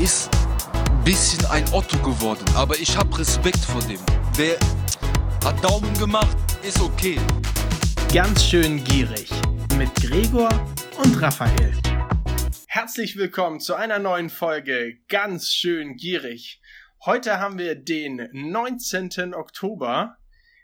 ist 0.00 0.30
ein 0.74 1.04
bisschen 1.04 1.44
ein 1.46 1.64
Otto 1.72 1.98
geworden, 1.98 2.44
aber 2.54 2.78
ich 2.78 2.96
habe 2.96 3.18
Respekt 3.18 3.58
vor 3.58 3.80
dem. 3.82 3.98
Der 4.38 4.56
hat 5.44 5.62
Daumen 5.64 5.92
gemacht, 5.98 6.36
ist 6.62 6.80
okay. 6.80 7.18
Ganz 8.12 8.44
schön 8.44 8.84
gierig 8.84 9.28
mit 9.76 9.92
Gregor 9.96 10.50
und 11.02 11.20
Raphael. 11.20 11.72
Herzlich 12.68 13.16
willkommen 13.16 13.58
zu 13.58 13.74
einer 13.74 13.98
neuen 13.98 14.30
Folge 14.30 14.98
Ganz 15.08 15.52
schön 15.52 15.96
gierig. 15.96 16.60
Heute 17.04 17.40
haben 17.40 17.58
wir 17.58 17.74
den 17.74 18.28
19. 18.32 19.34
Oktober. 19.34 20.16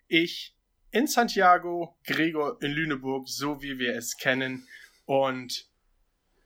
Ich 0.06 0.54
in 0.92 1.08
Santiago, 1.08 1.98
Gregor 2.06 2.58
in 2.62 2.70
Lüneburg, 2.70 3.28
so 3.28 3.60
wie 3.62 3.80
wir 3.80 3.96
es 3.96 4.16
kennen. 4.16 4.68
Und 5.06 5.66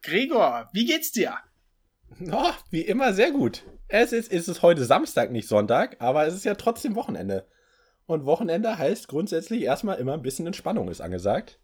Gregor, 0.00 0.70
wie 0.72 0.86
geht's 0.86 1.12
dir? 1.12 1.36
Oh, 2.30 2.52
wie 2.70 2.82
immer 2.82 3.12
sehr 3.12 3.30
gut. 3.30 3.64
Es 3.88 4.12
ist, 4.12 4.32
es 4.32 4.48
ist 4.48 4.62
heute 4.62 4.84
Samstag, 4.84 5.30
nicht 5.30 5.48
Sonntag, 5.48 5.96
aber 6.00 6.26
es 6.26 6.34
ist 6.34 6.44
ja 6.44 6.54
trotzdem 6.54 6.94
Wochenende. 6.94 7.46
Und 8.06 8.24
Wochenende 8.24 8.78
heißt 8.78 9.08
grundsätzlich 9.08 9.62
erstmal 9.62 9.98
immer 9.98 10.14
ein 10.14 10.22
bisschen 10.22 10.46
Entspannung 10.46 10.88
ist 10.88 11.00
angesagt. 11.00 11.58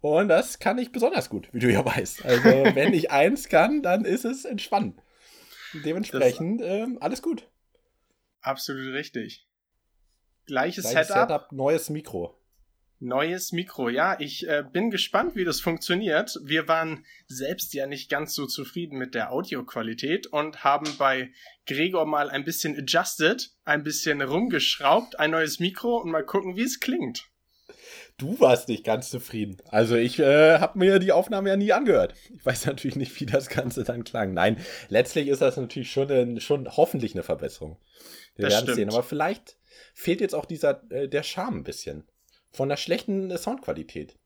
Und 0.00 0.28
das 0.28 0.58
kann 0.58 0.76
ich 0.78 0.92
besonders 0.92 1.30
gut, 1.30 1.48
wie 1.52 1.60
du 1.60 1.72
ja 1.72 1.84
weißt. 1.84 2.24
Also, 2.24 2.42
wenn 2.74 2.92
ich 2.92 3.10
eins 3.10 3.48
kann, 3.48 3.82
dann 3.82 4.04
ist 4.04 4.24
es 4.24 4.44
entspannen. 4.44 5.00
Dementsprechend 5.72 6.60
ähm, 6.62 6.98
alles 7.00 7.22
gut. 7.22 7.48
Absolut 8.40 8.92
richtig. 8.92 9.48
Gleiches, 10.46 10.84
Gleiches 10.84 11.08
Setup. 11.08 11.28
Setup, 11.28 11.52
neues 11.52 11.90
Mikro. 11.90 12.38
Neues 13.04 13.52
Mikro, 13.52 13.90
ja. 13.90 14.16
Ich 14.18 14.48
äh, 14.48 14.64
bin 14.72 14.90
gespannt, 14.90 15.36
wie 15.36 15.44
das 15.44 15.60
funktioniert. 15.60 16.40
Wir 16.42 16.68
waren 16.68 17.04
selbst 17.26 17.74
ja 17.74 17.86
nicht 17.86 18.08
ganz 18.08 18.32
so 18.32 18.46
zufrieden 18.46 18.96
mit 18.98 19.14
der 19.14 19.30
Audioqualität 19.30 20.26
und 20.26 20.64
haben 20.64 20.86
bei 20.96 21.30
Gregor 21.66 22.06
mal 22.06 22.30
ein 22.30 22.44
bisschen 22.44 22.74
adjusted, 22.78 23.50
ein 23.66 23.82
bisschen 23.82 24.22
rumgeschraubt, 24.22 25.18
ein 25.20 25.32
neues 25.32 25.60
Mikro 25.60 25.98
und 25.98 26.10
mal 26.10 26.24
gucken, 26.24 26.56
wie 26.56 26.62
es 26.62 26.80
klingt. 26.80 27.28
Du 28.16 28.40
warst 28.40 28.68
nicht 28.68 28.84
ganz 28.84 29.10
zufrieden. 29.10 29.58
Also 29.68 29.96
ich 29.96 30.18
äh, 30.18 30.58
habe 30.58 30.78
mir 30.78 30.98
die 30.98 31.12
Aufnahme 31.12 31.50
ja 31.50 31.56
nie 31.56 31.74
angehört. 31.74 32.14
Ich 32.34 32.46
weiß 32.46 32.64
natürlich 32.64 32.96
nicht, 32.96 33.20
wie 33.20 33.26
das 33.26 33.50
Ganze 33.50 33.84
dann 33.84 34.04
klang. 34.04 34.32
Nein, 34.32 34.56
letztlich 34.88 35.28
ist 35.28 35.42
das 35.42 35.58
natürlich 35.58 35.92
schon, 35.92 36.10
ein, 36.10 36.40
schon 36.40 36.74
hoffentlich 36.74 37.12
eine 37.12 37.22
Verbesserung. 37.22 37.76
Wir 38.36 38.48
werden 38.48 38.74
sehen. 38.74 38.88
Aber 38.88 39.02
vielleicht 39.02 39.58
fehlt 39.92 40.22
jetzt 40.22 40.34
auch 40.34 40.46
dieser 40.46 40.90
äh, 40.90 41.06
der 41.06 41.22
Charme 41.22 41.58
ein 41.58 41.64
bisschen 41.64 42.08
von 42.54 42.68
der 42.68 42.76
schlechten 42.76 43.30
äh, 43.30 43.38
Soundqualität. 43.38 44.16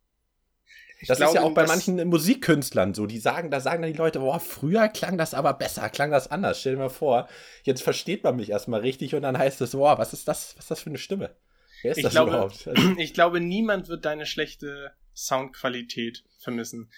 Ich 1.00 1.06
Das 1.06 1.18
ist 1.18 1.26
ja 1.26 1.30
glaube, 1.30 1.46
auch 1.46 1.54
bei 1.54 1.64
manchen 1.66 2.08
Musikkünstlern 2.08 2.92
so. 2.92 3.06
Die 3.06 3.18
sagen, 3.18 3.50
da 3.52 3.60
sagen 3.60 3.82
dann 3.82 3.92
die 3.92 3.98
Leute, 3.98 4.18
boah, 4.18 4.40
früher 4.40 4.88
klang 4.88 5.16
das 5.16 5.32
aber 5.32 5.54
besser, 5.54 5.88
klang 5.90 6.10
das 6.10 6.28
anders. 6.30 6.60
Stell 6.60 6.72
dir 6.74 6.78
mal 6.80 6.88
vor, 6.90 7.28
jetzt 7.62 7.82
versteht 7.82 8.24
man 8.24 8.34
mich 8.36 8.50
erstmal 8.50 8.80
richtig 8.80 9.14
und 9.14 9.22
dann 9.22 9.38
heißt 9.38 9.60
es, 9.60 9.72
boah, 9.72 9.96
was 9.98 10.12
ist 10.12 10.26
das, 10.26 10.54
was 10.56 10.64
ist 10.64 10.70
das 10.72 10.80
für 10.80 10.90
eine 10.90 10.98
Stimme? 10.98 11.36
Wer 11.82 11.92
ist 11.92 11.98
Ich 11.98 12.02
das 12.02 12.12
glaube, 12.12 12.30
überhaupt? 12.32 12.66
Also, 12.66 12.90
ich 12.98 13.14
glaube, 13.14 13.40
niemand 13.40 13.86
wird 13.88 14.04
deine 14.04 14.26
schlechte 14.26 14.90
Soundqualität 15.14 16.24
vermissen. 16.38 16.90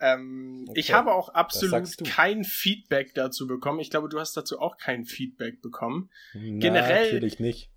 Ähm, 0.00 0.66
Okay, 0.68 0.80
Ich 0.80 0.92
habe 0.92 1.12
auch 1.12 1.30
absolut 1.30 1.96
kein 2.04 2.44
Feedback 2.44 3.14
dazu 3.14 3.46
bekommen. 3.46 3.80
Ich 3.80 3.88
glaube, 3.90 4.10
du 4.10 4.20
hast 4.20 4.36
dazu 4.36 4.60
auch 4.60 4.76
kein 4.76 5.06
Feedback 5.06 5.62
bekommen. 5.62 6.10
na, 6.34 6.58
generell- 6.60 7.04
Natürlich 7.06 7.40
nicht. 7.40 7.70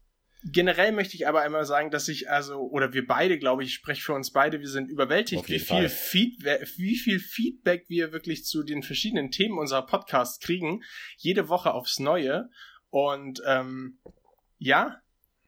Generell 0.44 0.92
möchte 0.92 1.16
ich 1.16 1.28
aber 1.28 1.42
einmal 1.42 1.66
sagen, 1.66 1.92
dass 1.92 2.08
ich 2.08 2.30
also, 2.30 2.61
oder 2.61 2.94
wir 2.94 3.06
beide, 3.06 3.38
glaube 3.38 3.64
ich, 3.64 3.70
ich 3.70 3.75
spreche 3.75 4.02
für 4.02 4.14
uns 4.14 4.31
beide, 4.31 4.59
wir 4.59 4.70
sind 4.70 4.89
überwältigt, 4.89 5.47
wie 5.50 5.59
viel. 5.59 5.88
Feedback, 5.88 6.67
wie 6.78 6.95
viel 6.95 7.20
Feedback 7.20 7.86
wir 7.89 8.11
wirklich 8.11 8.45
zu 8.45 8.64
den 8.64 8.81
verschiedenen 8.81 9.30
Themen 9.30 9.59
unserer 9.59 9.86
Podcasts 9.86 10.39
kriegen. 10.39 10.84
Jede 11.17 11.47
Woche 11.47 11.73
aufs 11.73 12.00
Neue. 12.00 12.50
Und 12.89 13.42
ähm, 13.45 14.00
ja, 14.58 15.02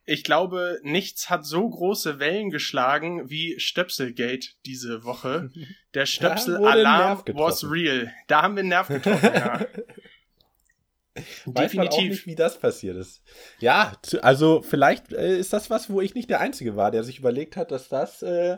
ich 0.05 0.23
glaube, 0.23 0.79
nichts 0.83 1.29
hat 1.29 1.45
so 1.45 1.69
große 1.69 2.19
Wellen 2.19 2.49
geschlagen 2.49 3.29
wie 3.29 3.59
Stöpselgate 3.59 4.49
diese 4.65 5.03
Woche. 5.03 5.49
Der 5.93 6.05
Stöpsel-Alarm 6.05 7.23
was 7.33 7.63
real. 7.69 8.13
Da 8.27 8.41
haben 8.41 8.55
wir 8.55 8.61
einen 8.61 8.69
Nerv 8.69 8.87
getroffen, 8.89 9.31
ja. 9.33 9.65
Weiß 11.45 11.73
man 11.75 11.87
auch 11.87 11.91
Definitiv. 11.91 12.09
nicht, 12.09 12.27
wie 12.27 12.35
das 12.35 12.57
passiert 12.57 12.97
ist. 12.97 13.21
Ja, 13.59 13.93
also 14.21 14.61
vielleicht 14.61 15.13
äh, 15.13 15.37
ist 15.37 15.53
das 15.53 15.69
was, 15.69 15.89
wo 15.89 16.01
ich 16.01 16.15
nicht 16.15 16.29
der 16.29 16.39
Einzige 16.39 16.75
war, 16.75 16.89
der 16.89 17.03
sich 17.03 17.19
überlegt 17.19 17.55
hat, 17.55 17.71
dass 17.71 17.87
das 17.87 18.23
äh, 18.23 18.57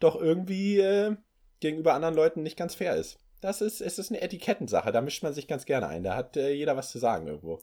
doch 0.00 0.16
irgendwie 0.20 0.80
äh, 0.80 1.16
gegenüber 1.60 1.94
anderen 1.94 2.14
Leuten 2.14 2.42
nicht 2.42 2.56
ganz 2.56 2.74
fair 2.74 2.96
ist. 2.96 3.18
Das 3.40 3.60
ist, 3.60 3.80
es 3.80 3.98
ist 3.98 4.10
eine 4.10 4.22
Etikettensache, 4.22 4.90
da 4.90 5.02
mischt 5.02 5.22
man 5.22 5.34
sich 5.34 5.46
ganz 5.46 5.66
gerne 5.66 5.86
ein. 5.86 6.02
Da 6.02 6.16
hat 6.16 6.36
äh, 6.36 6.52
jeder 6.52 6.76
was 6.76 6.90
zu 6.90 6.98
sagen 6.98 7.26
irgendwo. 7.26 7.62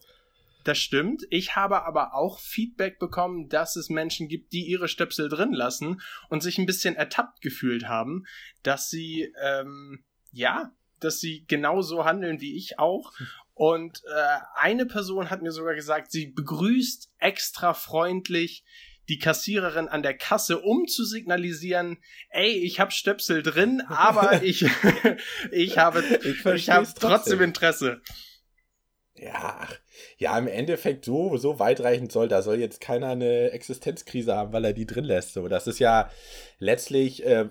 Das 0.64 0.78
stimmt. 0.78 1.24
Ich 1.30 1.56
habe 1.56 1.86
aber 1.86 2.14
auch 2.14 2.40
Feedback 2.40 3.00
bekommen, 3.00 3.50
dass 3.50 3.76
es 3.76 3.90
Menschen 3.90 4.28
gibt, 4.28 4.54
die 4.54 4.68
ihre 4.68 4.88
Stöpsel 4.88 5.28
drin 5.28 5.54
lassen 5.54 6.02
und 6.30 6.44
sich 6.44 6.58
ein 6.58 6.68
bisschen 6.68 6.96
ertappt 6.96 7.42
gefühlt 7.42 7.88
haben, 7.88 8.26
dass 8.62 8.90
sie, 8.90 9.34
ähm, 9.42 10.04
ja, 10.32 10.72
dass 11.00 11.20
sie 11.20 11.46
genauso 11.48 12.06
handeln 12.06 12.42
wie 12.42 12.56
ich 12.56 12.78
auch. 12.78 13.12
Und 13.62 14.02
äh, 14.08 14.40
eine 14.56 14.88
Person 14.88 15.30
hat 15.30 15.44
mir 15.44 15.52
sogar 15.52 15.76
gesagt, 15.76 16.12
sie 16.12 16.26
begrüßt 16.26 17.12
extra 17.20 17.76
freundlich 17.76 18.64
die 19.08 19.20
Kassiererin 19.20 19.88
an 19.88 20.02
der 20.02 20.18
Kasse, 20.18 20.62
um 20.62 20.88
zu 20.88 21.06
signalisieren, 21.06 22.00
ey, 22.32 22.50
ich 22.54 22.80
habe 22.80 22.90
Stöpsel 22.90 23.44
drin, 23.44 23.84
aber 23.88 24.42
ich, 24.44 24.66
ich 25.52 25.78
habe, 25.78 26.04
Ich 26.24 26.44
ich 26.44 26.70
habe 26.72 26.86
trotzdem 26.88 27.10
trotzdem. 27.10 27.42
Interesse. 27.44 28.02
Ja, 29.14 29.68
ja, 30.18 30.36
im 30.40 30.48
Endeffekt 30.48 31.06
so, 31.06 31.38
so 31.38 31.60
weitreichend 31.60 32.12
soll, 32.12 32.30
da 32.30 32.42
soll 32.42 32.56
jetzt 32.56 32.82
keiner 32.82 33.10
eine 33.10 33.52
Existenzkrise 33.52 34.36
haben, 34.36 34.54
weil 34.54 34.66
er 34.66 34.74
die 34.74 34.88
drin 34.88 35.06
lässt. 35.06 35.34
So, 35.34 35.48
das 35.48 35.68
ist 35.68 35.78
ja 35.78 36.10
letztlich, 36.58 37.24
äh, 37.28 37.50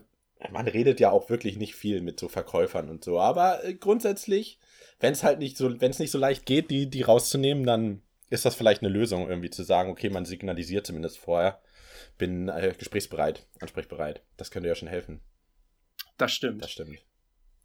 man 0.50 0.66
redet 0.66 0.98
ja 0.98 1.12
auch 1.12 1.30
wirklich 1.30 1.56
nicht 1.56 1.76
viel 1.76 2.00
mit 2.00 2.18
so 2.18 2.28
Verkäufern 2.28 2.90
und 2.90 3.04
so, 3.04 3.20
aber 3.20 3.62
äh, 3.64 3.74
grundsätzlich, 3.74 4.58
wenn 5.00 5.12
es 5.12 5.24
halt 5.24 5.38
nicht 5.38 5.56
so, 5.56 5.80
wenn 5.80 5.90
es 5.90 5.98
nicht 5.98 6.10
so 6.10 6.18
leicht 6.18 6.46
geht, 6.46 6.70
die, 6.70 6.88
die 6.88 7.02
rauszunehmen, 7.02 7.64
dann 7.64 8.02
ist 8.28 8.44
das 8.44 8.54
vielleicht 8.54 8.82
eine 8.82 8.92
Lösung, 8.92 9.28
irgendwie 9.28 9.50
zu 9.50 9.64
sagen, 9.64 9.90
okay, 9.90 10.10
man 10.10 10.24
signalisiert 10.24 10.86
zumindest 10.86 11.18
vorher, 11.18 11.60
bin 12.16 12.48
äh, 12.48 12.74
gesprächsbereit, 12.78 13.46
ansprechbereit. 13.60 14.22
Das 14.36 14.50
könnte 14.50 14.68
ja 14.68 14.74
schon 14.74 14.88
helfen. 14.88 15.20
Das 16.16 16.32
stimmt. 16.32 16.62
Das 16.62 16.70
stimmt. 16.70 16.98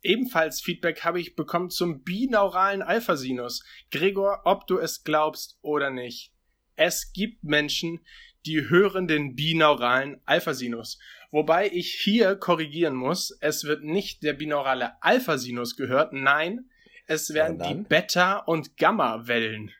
Ebenfalls 0.01 0.61
Feedback 0.61 1.03
habe 1.03 1.19
ich 1.19 1.35
bekommen 1.35 1.69
zum 1.69 2.03
binauralen 2.03 2.81
Alphasinus. 2.81 3.63
Gregor, 3.91 4.41
ob 4.45 4.65
du 4.67 4.77
es 4.77 5.03
glaubst 5.03 5.57
oder 5.61 5.89
nicht. 5.89 6.31
Es 6.75 7.11
gibt 7.11 7.43
Menschen, 7.43 7.99
die 8.45 8.69
hören 8.69 9.07
den 9.07 9.35
binauralen 9.35 10.21
Alphasinus. 10.25 10.99
Wobei 11.31 11.69
ich 11.69 11.95
hier 11.95 12.35
korrigieren 12.35 12.95
muss, 12.95 13.35
es 13.41 13.63
wird 13.63 13.83
nicht 13.83 14.23
der 14.23 14.33
binaurale 14.33 15.01
Alphasinus 15.01 15.75
gehört, 15.75 16.13
nein, 16.13 16.69
es 17.07 17.33
werden 17.33 17.59
die? 17.59 17.75
Beta- 17.87 18.39
und 18.39 18.77
Gamma-Wellen 18.77 19.71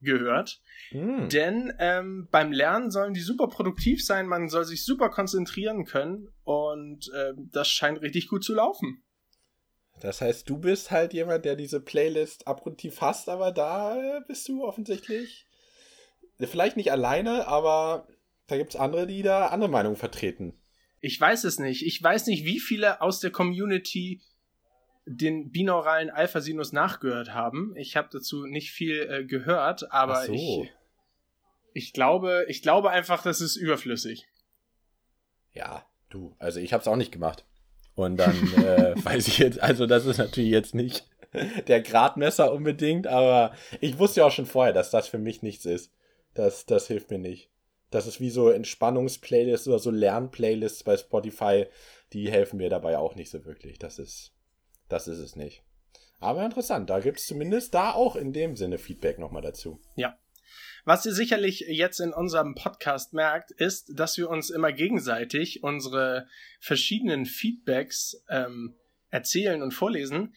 gehört. 0.00 0.60
Hm. 0.90 1.28
Denn 1.28 1.72
ähm, 1.78 2.28
beim 2.30 2.52
Lernen 2.52 2.90
sollen 2.90 3.14
die 3.14 3.20
super 3.20 3.48
produktiv 3.48 4.04
sein, 4.04 4.26
man 4.26 4.48
soll 4.48 4.64
sich 4.64 4.84
super 4.84 5.08
konzentrieren 5.08 5.84
können 5.84 6.28
und 6.44 7.10
ähm, 7.16 7.50
das 7.52 7.68
scheint 7.68 8.00
richtig 8.02 8.28
gut 8.28 8.44
zu 8.44 8.54
laufen. 8.54 9.02
Das 10.00 10.20
heißt, 10.20 10.48
du 10.48 10.58
bist 10.58 10.90
halt 10.90 11.14
jemand, 11.14 11.44
der 11.44 11.56
diese 11.56 11.80
Playlist 11.80 12.46
ab 12.46 12.66
und 12.66 12.78
tief 12.78 13.00
hasst, 13.00 13.28
aber 13.28 13.50
da 13.50 13.96
äh, 13.96 14.20
bist 14.28 14.48
du 14.48 14.64
offensichtlich 14.64 15.46
vielleicht 16.38 16.76
nicht 16.76 16.92
alleine, 16.92 17.46
aber 17.46 18.06
da 18.46 18.56
gibt 18.58 18.74
es 18.74 18.80
andere, 18.80 19.06
die 19.06 19.22
da 19.22 19.46
andere 19.46 19.70
Meinungen 19.70 19.96
vertreten. 19.96 20.54
Ich 21.00 21.20
weiß 21.20 21.44
es 21.44 21.58
nicht. 21.58 21.84
Ich 21.86 22.02
weiß 22.02 22.26
nicht, 22.26 22.44
wie 22.44 22.60
viele 22.60 23.00
aus 23.00 23.20
der 23.20 23.30
Community 23.30 24.20
den 25.06 25.52
binauralen 25.52 26.10
Alpha-Sinus 26.10 26.72
nachgehört 26.72 27.32
haben. 27.32 27.74
Ich 27.76 27.96
habe 27.96 28.08
dazu 28.10 28.44
nicht 28.44 28.72
viel 28.72 29.08
äh, 29.08 29.24
gehört, 29.24 29.92
aber 29.92 30.26
so. 30.26 30.32
ich, 30.32 30.72
ich 31.72 31.92
glaube, 31.92 32.44
ich 32.48 32.60
glaube 32.60 32.90
einfach, 32.90 33.22
das 33.22 33.40
ist 33.40 33.56
überflüssig. 33.56 34.26
Ja, 35.52 35.86
du, 36.10 36.34
also 36.38 36.58
ich 36.60 36.72
habe 36.72 36.82
es 36.82 36.88
auch 36.88 36.96
nicht 36.96 37.12
gemacht. 37.12 37.46
Und 37.94 38.16
dann 38.18 38.34
äh, 38.56 38.94
weiß 39.02 39.28
ich 39.28 39.38
jetzt, 39.38 39.60
also 39.60 39.86
das 39.86 40.06
ist 40.06 40.18
natürlich 40.18 40.50
jetzt 40.50 40.74
nicht 40.74 41.08
der 41.68 41.80
Gradmesser 41.80 42.52
unbedingt, 42.52 43.06
aber 43.06 43.54
ich 43.80 43.98
wusste 43.98 44.20
ja 44.20 44.26
auch 44.26 44.32
schon 44.32 44.46
vorher, 44.46 44.72
dass 44.72 44.90
das 44.90 45.08
für 45.08 45.18
mich 45.18 45.42
nichts 45.42 45.64
ist. 45.64 45.92
Das, 46.34 46.66
das 46.66 46.88
hilft 46.88 47.10
mir 47.10 47.18
nicht. 47.18 47.50
Das 47.90 48.06
ist 48.06 48.20
wie 48.20 48.30
so 48.30 48.50
Entspannungsplaylists 48.50 49.68
oder 49.68 49.78
so 49.78 49.90
Lernplaylists 49.90 50.82
bei 50.82 50.96
Spotify, 50.96 51.66
die 52.12 52.30
helfen 52.30 52.58
mir 52.58 52.68
dabei 52.68 52.98
auch 52.98 53.14
nicht 53.14 53.30
so 53.30 53.44
wirklich. 53.44 53.78
Das 53.78 53.98
ist, 53.98 54.35
das 54.88 55.08
ist 55.08 55.18
es 55.18 55.36
nicht. 55.36 55.62
Aber 56.18 56.44
interessant, 56.44 56.88
da 56.90 57.00
gibt 57.00 57.18
es 57.18 57.26
zumindest 57.26 57.74
da 57.74 57.92
auch 57.92 58.16
in 58.16 58.32
dem 58.32 58.56
Sinne 58.56 58.78
Feedback 58.78 59.18
nochmal 59.18 59.42
dazu. 59.42 59.80
Ja. 59.96 60.18
Was 60.84 61.04
ihr 61.04 61.12
sicherlich 61.12 61.64
jetzt 61.68 62.00
in 62.00 62.12
unserem 62.12 62.54
Podcast 62.54 63.12
merkt, 63.12 63.50
ist, 63.50 63.90
dass 63.98 64.16
wir 64.16 64.30
uns 64.30 64.50
immer 64.50 64.72
gegenseitig 64.72 65.62
unsere 65.62 66.28
verschiedenen 66.60 67.26
Feedbacks 67.26 68.22
ähm, 68.28 68.76
erzählen 69.10 69.62
und 69.62 69.72
vorlesen. 69.72 70.34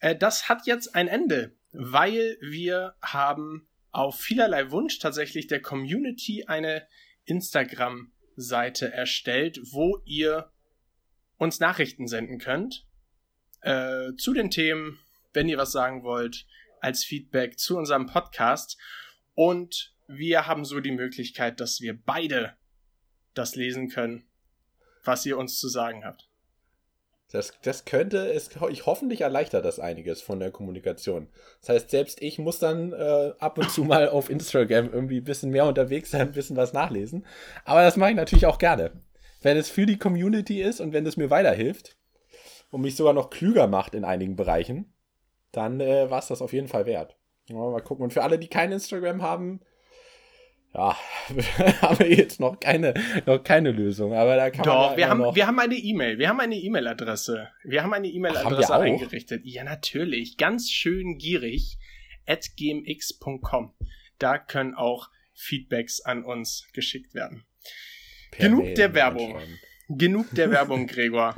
Äh, 0.00 0.16
das 0.16 0.48
hat 0.48 0.66
jetzt 0.66 0.94
ein 0.94 1.08
Ende. 1.08 1.56
weil 1.72 2.36
wir 2.40 2.96
haben 3.00 3.68
auf 3.92 4.18
vielerlei 4.18 4.72
Wunsch 4.72 4.98
tatsächlich 4.98 5.46
der 5.46 5.62
Community 5.62 6.44
eine 6.46 6.88
Instagram-Seite 7.26 8.92
erstellt, 8.92 9.60
wo 9.70 9.98
ihr 10.04 10.50
uns 11.38 11.60
Nachrichten 11.60 12.08
senden 12.08 12.38
könnt 12.38 12.86
äh, 13.62 14.14
zu 14.16 14.32
den 14.32 14.50
Themen, 14.50 14.98
wenn 15.32 15.48
ihr 15.48 15.58
was 15.58 15.72
sagen 15.72 16.02
wollt, 16.02 16.46
als 16.80 17.04
Feedback 17.04 17.58
zu 17.58 17.76
unserem 17.76 18.06
Podcast. 18.06 18.78
Und 19.34 19.94
wir 20.06 20.46
haben 20.46 20.64
so 20.64 20.80
die 20.80 20.90
Möglichkeit, 20.90 21.60
dass 21.60 21.80
wir 21.80 21.98
beide 21.98 22.54
das 23.34 23.54
lesen 23.54 23.88
können, 23.88 24.24
was 25.04 25.24
ihr 25.24 25.38
uns 25.38 25.58
zu 25.58 25.68
sagen 25.68 26.04
habt. 26.04 26.28
Das, 27.32 27.52
das 27.62 27.84
könnte, 27.84 28.32
es, 28.32 28.50
ich 28.70 28.86
hoffentlich 28.86 29.20
erleichtert 29.20 29.64
das 29.64 29.78
einiges 29.78 30.20
von 30.20 30.40
der 30.40 30.50
Kommunikation. 30.50 31.28
Das 31.60 31.68
heißt, 31.68 31.90
selbst 31.90 32.20
ich 32.20 32.40
muss 32.40 32.58
dann 32.58 32.92
äh, 32.92 33.32
ab 33.38 33.56
und 33.56 33.70
zu 33.70 33.84
mal 33.84 34.08
auf 34.08 34.30
Instagram 34.30 34.92
irgendwie 34.92 35.18
ein 35.18 35.24
bisschen 35.24 35.50
mehr 35.50 35.66
unterwegs 35.66 36.10
sein, 36.10 36.22
ein 36.22 36.32
bisschen 36.32 36.56
was 36.56 36.72
nachlesen. 36.72 37.24
Aber 37.64 37.82
das 37.82 37.96
mache 37.96 38.10
ich 38.10 38.16
natürlich 38.16 38.46
auch 38.46 38.58
gerne. 38.58 38.90
Wenn 39.42 39.56
es 39.56 39.70
für 39.70 39.86
die 39.86 39.96
Community 39.96 40.60
ist 40.60 40.80
und 40.80 40.92
wenn 40.92 41.06
es 41.06 41.16
mir 41.16 41.30
weiterhilft 41.30 41.96
und 42.70 42.80
mich 42.80 42.96
sogar 42.96 43.12
noch 43.12 43.30
klüger 43.30 43.66
macht 43.66 43.94
in 43.94 44.04
einigen 44.04 44.36
Bereichen, 44.36 44.92
dann 45.52 45.80
äh, 45.80 46.10
war 46.10 46.20
es 46.20 46.28
das 46.28 46.42
auf 46.42 46.52
jeden 46.52 46.68
Fall 46.68 46.86
wert. 46.86 47.16
Ja, 47.48 47.56
mal 47.56 47.82
gucken. 47.82 48.04
Und 48.04 48.12
für 48.12 48.22
alle, 48.22 48.38
die 48.38 48.48
kein 48.48 48.72
Instagram 48.72 49.22
haben, 49.22 49.60
ja, 50.72 50.96
haben 51.82 51.98
wir 51.98 52.14
jetzt 52.14 52.38
noch 52.38 52.60
keine, 52.60 52.94
noch 53.26 53.42
keine 53.42 53.72
Lösung, 53.72 54.14
aber 54.14 54.36
da 54.36 54.50
kann 54.50 54.64
Doch, 54.64 54.90
man. 54.90 54.96
wir 54.96 55.08
haben, 55.08 55.34
wir 55.34 55.46
haben 55.46 55.58
eine 55.58 55.74
E-Mail. 55.74 56.18
Wir 56.18 56.28
haben 56.28 56.38
eine 56.38 56.54
E-Mail-Adresse. 56.56 57.48
Wir 57.64 57.82
haben 57.82 57.92
eine 57.92 58.06
E-Mail-Adresse 58.06 58.74
eingerichtet. 58.74 59.42
Ja, 59.44 59.64
natürlich. 59.64 60.36
Ganz 60.36 60.70
schön 60.70 61.18
gierig. 61.18 61.78
At 62.26 62.50
gmx.com. 62.56 63.74
Da 64.18 64.38
können 64.38 64.74
auch 64.74 65.08
Feedbacks 65.34 66.00
an 66.02 66.22
uns 66.22 66.68
geschickt 66.72 67.14
werden. 67.14 67.44
Genug 68.38 68.64
Mail 68.64 68.74
der 68.74 68.94
Werbung. 68.94 69.38
Genug 69.88 70.30
der 70.32 70.50
Werbung, 70.52 70.86
Gregor. 70.86 71.34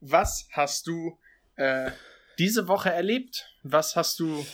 Was 0.00 0.46
hast 0.52 0.86
du 0.86 1.18
äh, 1.56 1.90
diese 2.38 2.68
Woche 2.68 2.90
erlebt? 2.90 3.52
Was 3.62 3.96
hast 3.96 4.20
du 4.20 4.44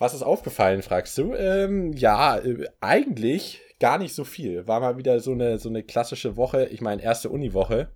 was 0.00 0.14
ist 0.14 0.22
aufgefallen, 0.22 0.80
fragst 0.80 1.18
du? 1.18 1.34
Ähm, 1.34 1.92
ja, 1.92 2.38
äh, 2.38 2.66
eigentlich 2.80 3.60
gar 3.80 3.98
nicht 3.98 4.14
so 4.14 4.24
viel. 4.24 4.66
War 4.66 4.80
mal 4.80 4.96
wieder 4.96 5.20
so 5.20 5.32
eine, 5.32 5.58
so 5.58 5.68
eine 5.68 5.82
klassische 5.82 6.38
Woche. 6.38 6.64
Ich 6.66 6.80
meine, 6.80 7.02
erste 7.02 7.28
Uniwoche. 7.28 7.88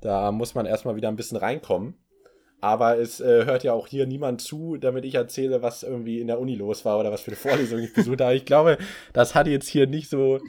Da 0.00 0.32
muss 0.32 0.54
man 0.54 0.64
erstmal 0.64 0.96
wieder 0.96 1.08
ein 1.08 1.16
bisschen 1.16 1.36
reinkommen. 1.36 1.98
Aber 2.62 2.98
es 2.98 3.20
äh, 3.20 3.44
hört 3.44 3.62
ja 3.62 3.74
auch 3.74 3.86
hier 3.86 4.06
niemand 4.06 4.40
zu, 4.40 4.78
damit 4.78 5.04
ich 5.04 5.16
erzähle, 5.16 5.60
was 5.60 5.82
irgendwie 5.82 6.20
in 6.20 6.28
der 6.28 6.40
Uni 6.40 6.54
los 6.54 6.86
war 6.86 6.98
oder 6.98 7.12
was 7.12 7.20
für 7.20 7.30
eine 7.30 7.36
Vorlesung 7.36 7.78
ich 7.80 7.92
besucht 7.92 8.22
habe. 8.22 8.36
Ich 8.36 8.46
glaube, 8.46 8.78
das 9.12 9.34
hat 9.34 9.46
jetzt 9.46 9.68
hier 9.68 9.86
nicht 9.86 10.08
so 10.08 10.40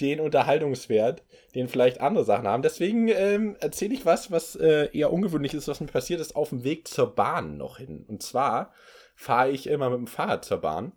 den 0.00 0.20
Unterhaltungswert, 0.20 1.22
den 1.54 1.68
vielleicht 1.68 2.00
andere 2.00 2.24
Sachen 2.24 2.46
haben. 2.46 2.62
Deswegen 2.62 3.08
ähm, 3.08 3.56
erzähle 3.60 3.94
ich 3.94 4.06
was, 4.06 4.30
was 4.30 4.56
äh, 4.56 4.88
eher 4.92 5.12
ungewöhnlich 5.12 5.54
ist, 5.54 5.68
was 5.68 5.80
mir 5.80 5.86
passiert 5.86 6.20
ist, 6.20 6.36
auf 6.36 6.50
dem 6.50 6.64
Weg 6.64 6.88
zur 6.88 7.14
Bahn 7.14 7.56
noch 7.56 7.78
hin. 7.78 8.04
Und 8.06 8.22
zwar 8.22 8.72
fahre 9.14 9.50
ich 9.50 9.66
immer 9.66 9.90
mit 9.90 9.98
dem 9.98 10.06
Fahrrad 10.06 10.44
zur 10.44 10.58
Bahn, 10.58 10.92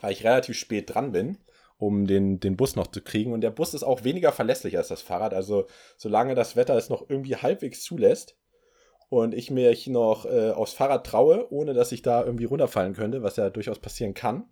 weil 0.00 0.12
ich 0.12 0.24
relativ 0.24 0.56
spät 0.58 0.94
dran 0.94 1.12
bin, 1.12 1.38
um 1.78 2.06
den, 2.06 2.40
den 2.40 2.56
Bus 2.56 2.76
noch 2.76 2.88
zu 2.88 3.00
kriegen. 3.00 3.32
Und 3.32 3.40
der 3.40 3.50
Bus 3.50 3.72
ist 3.72 3.82
auch 3.82 4.04
weniger 4.04 4.32
verlässlich 4.32 4.76
als 4.76 4.88
das 4.88 5.02
Fahrrad. 5.02 5.32
Also 5.32 5.66
solange 5.96 6.34
das 6.34 6.56
Wetter 6.56 6.76
es 6.76 6.90
noch 6.90 7.08
irgendwie 7.08 7.36
halbwegs 7.36 7.82
zulässt 7.82 8.36
und 9.08 9.34
ich 9.34 9.50
mich 9.50 9.86
noch 9.86 10.26
äh, 10.26 10.50
aufs 10.50 10.74
Fahrrad 10.74 11.06
traue, 11.06 11.50
ohne 11.50 11.72
dass 11.72 11.92
ich 11.92 12.02
da 12.02 12.22
irgendwie 12.22 12.44
runterfallen 12.44 12.94
könnte, 12.94 13.22
was 13.22 13.36
ja 13.36 13.48
durchaus 13.48 13.78
passieren 13.78 14.12
kann, 14.12 14.44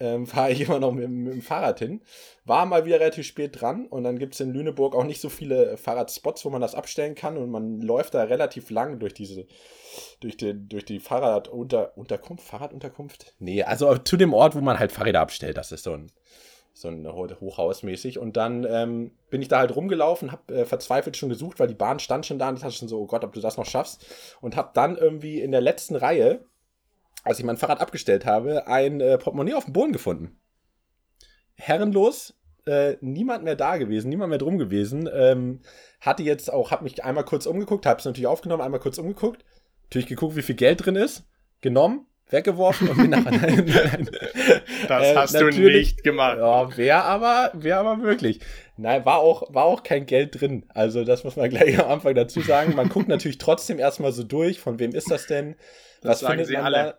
ähm, 0.00 0.26
fahre 0.26 0.52
ich 0.52 0.62
immer 0.62 0.78
noch 0.78 0.92
mit, 0.92 1.08
mit, 1.08 1.32
dem 1.32 1.42
Fahrrad 1.42 1.78
hin. 1.78 2.02
War 2.44 2.66
mal 2.66 2.84
wieder 2.84 3.00
relativ 3.00 3.26
spät 3.26 3.60
dran 3.60 3.86
und 3.86 4.04
dann 4.04 4.18
gibt 4.18 4.34
es 4.34 4.40
in 4.40 4.52
Lüneburg 4.52 4.94
auch 4.94 5.04
nicht 5.04 5.20
so 5.20 5.28
viele 5.28 5.76
Fahrradspots, 5.76 6.44
wo 6.44 6.50
man 6.50 6.60
das 6.60 6.74
abstellen 6.74 7.14
kann 7.14 7.36
und 7.36 7.50
man 7.50 7.80
läuft 7.80 8.14
da 8.14 8.24
relativ 8.24 8.70
lang 8.70 8.98
durch 8.98 9.14
diese, 9.14 9.46
durch, 10.20 10.36
den, 10.36 10.68
durch 10.68 10.84
die 10.84 11.00
Fahrradunterkunft, 11.00 12.44
Fahrradunterkunft? 12.44 13.34
Nee, 13.38 13.62
also 13.62 13.96
zu 13.98 14.16
dem 14.16 14.34
Ort, 14.34 14.54
wo 14.54 14.60
man 14.60 14.78
halt 14.78 14.92
Fahrräder 14.92 15.20
abstellt, 15.20 15.56
das 15.56 15.72
ist 15.72 15.84
so 15.84 15.92
ein, 15.92 16.10
so 16.74 16.88
ein 16.88 17.06
Hochhaus 17.06 17.82
mäßig. 17.84 18.18
Und 18.18 18.36
dann 18.36 18.66
ähm, 18.68 19.12
bin 19.30 19.40
ich 19.40 19.48
da 19.48 19.58
halt 19.60 19.74
rumgelaufen, 19.74 20.32
hab 20.32 20.50
äh, 20.50 20.64
verzweifelt 20.64 21.16
schon 21.16 21.28
gesucht, 21.28 21.60
weil 21.60 21.68
die 21.68 21.74
Bahn 21.74 22.00
stand 22.00 22.26
schon 22.26 22.38
da 22.38 22.48
und 22.48 22.58
ich 22.58 22.64
hatte 22.64 22.74
schon 22.74 22.88
so, 22.88 23.00
oh 23.00 23.06
Gott, 23.06 23.24
ob 23.24 23.32
du 23.32 23.40
das 23.40 23.56
noch 23.56 23.66
schaffst. 23.66 24.04
Und 24.40 24.56
hab 24.56 24.74
dann 24.74 24.96
irgendwie 24.96 25.40
in 25.40 25.52
der 25.52 25.60
letzten 25.60 25.94
Reihe 25.94 26.44
als 27.24 27.38
ich 27.38 27.44
mein 27.44 27.56
Fahrrad 27.56 27.80
abgestellt 27.80 28.26
habe, 28.26 28.66
ein 28.66 29.00
äh, 29.00 29.18
Portemonnaie 29.18 29.54
auf 29.54 29.64
dem 29.64 29.72
Boden 29.72 29.92
gefunden. 29.92 30.38
Herrenlos, 31.56 32.34
äh, 32.66 32.96
niemand 33.00 33.44
mehr 33.44 33.56
da 33.56 33.76
gewesen, 33.76 34.08
niemand 34.08 34.30
mehr 34.30 34.38
drum 34.38 34.58
gewesen. 34.58 35.08
Ähm, 35.12 35.60
hatte 36.00 36.22
jetzt 36.22 36.52
auch, 36.52 36.70
hab 36.70 36.82
mich 36.82 37.02
einmal 37.02 37.24
kurz 37.24 37.46
umgeguckt, 37.46 37.86
hab's 37.86 38.04
natürlich 38.04 38.26
aufgenommen, 38.26 38.62
einmal 38.62 38.80
kurz 38.80 38.98
umgeguckt, 38.98 39.44
natürlich 39.84 40.06
geguckt, 40.06 40.36
wie 40.36 40.42
viel 40.42 40.54
Geld 40.54 40.84
drin 40.84 40.96
ist, 40.96 41.24
genommen, 41.60 42.06
weggeworfen 42.28 42.88
und 42.88 42.96
bin 42.98 43.10
nach 43.10 43.24
nein, 43.30 43.64
nein. 43.66 44.10
Das 44.88 45.02
äh, 45.02 45.16
hast 45.16 45.34
du 45.34 45.50
nicht 45.50 46.02
gemacht. 46.02 46.38
Ja, 46.38 46.76
wäre 46.76 47.02
aber, 47.04 47.50
wäre 47.54 47.78
aber 47.78 48.02
wirklich. 48.02 48.40
Nein, 48.76 49.04
war 49.04 49.18
auch, 49.18 49.54
war 49.54 49.64
auch 49.64 49.82
kein 49.82 50.06
Geld 50.06 50.40
drin. 50.40 50.66
Also, 50.68 51.04
das 51.04 51.24
muss 51.24 51.36
man 51.36 51.48
gleich 51.50 51.78
am 51.78 51.90
Anfang 51.90 52.14
dazu 52.14 52.40
sagen. 52.40 52.74
Man 52.74 52.88
guckt 52.88 53.08
natürlich 53.08 53.38
trotzdem 53.38 53.78
erstmal 53.78 54.12
so 54.12 54.24
durch, 54.24 54.60
von 54.60 54.78
wem 54.78 54.94
ist 54.94 55.10
das 55.10 55.26
denn? 55.26 55.56
Das 56.02 56.22
Was 56.22 56.28
sagen 56.28 56.44
sie 56.44 56.56
alle. 56.56 56.76
Da? 56.76 56.98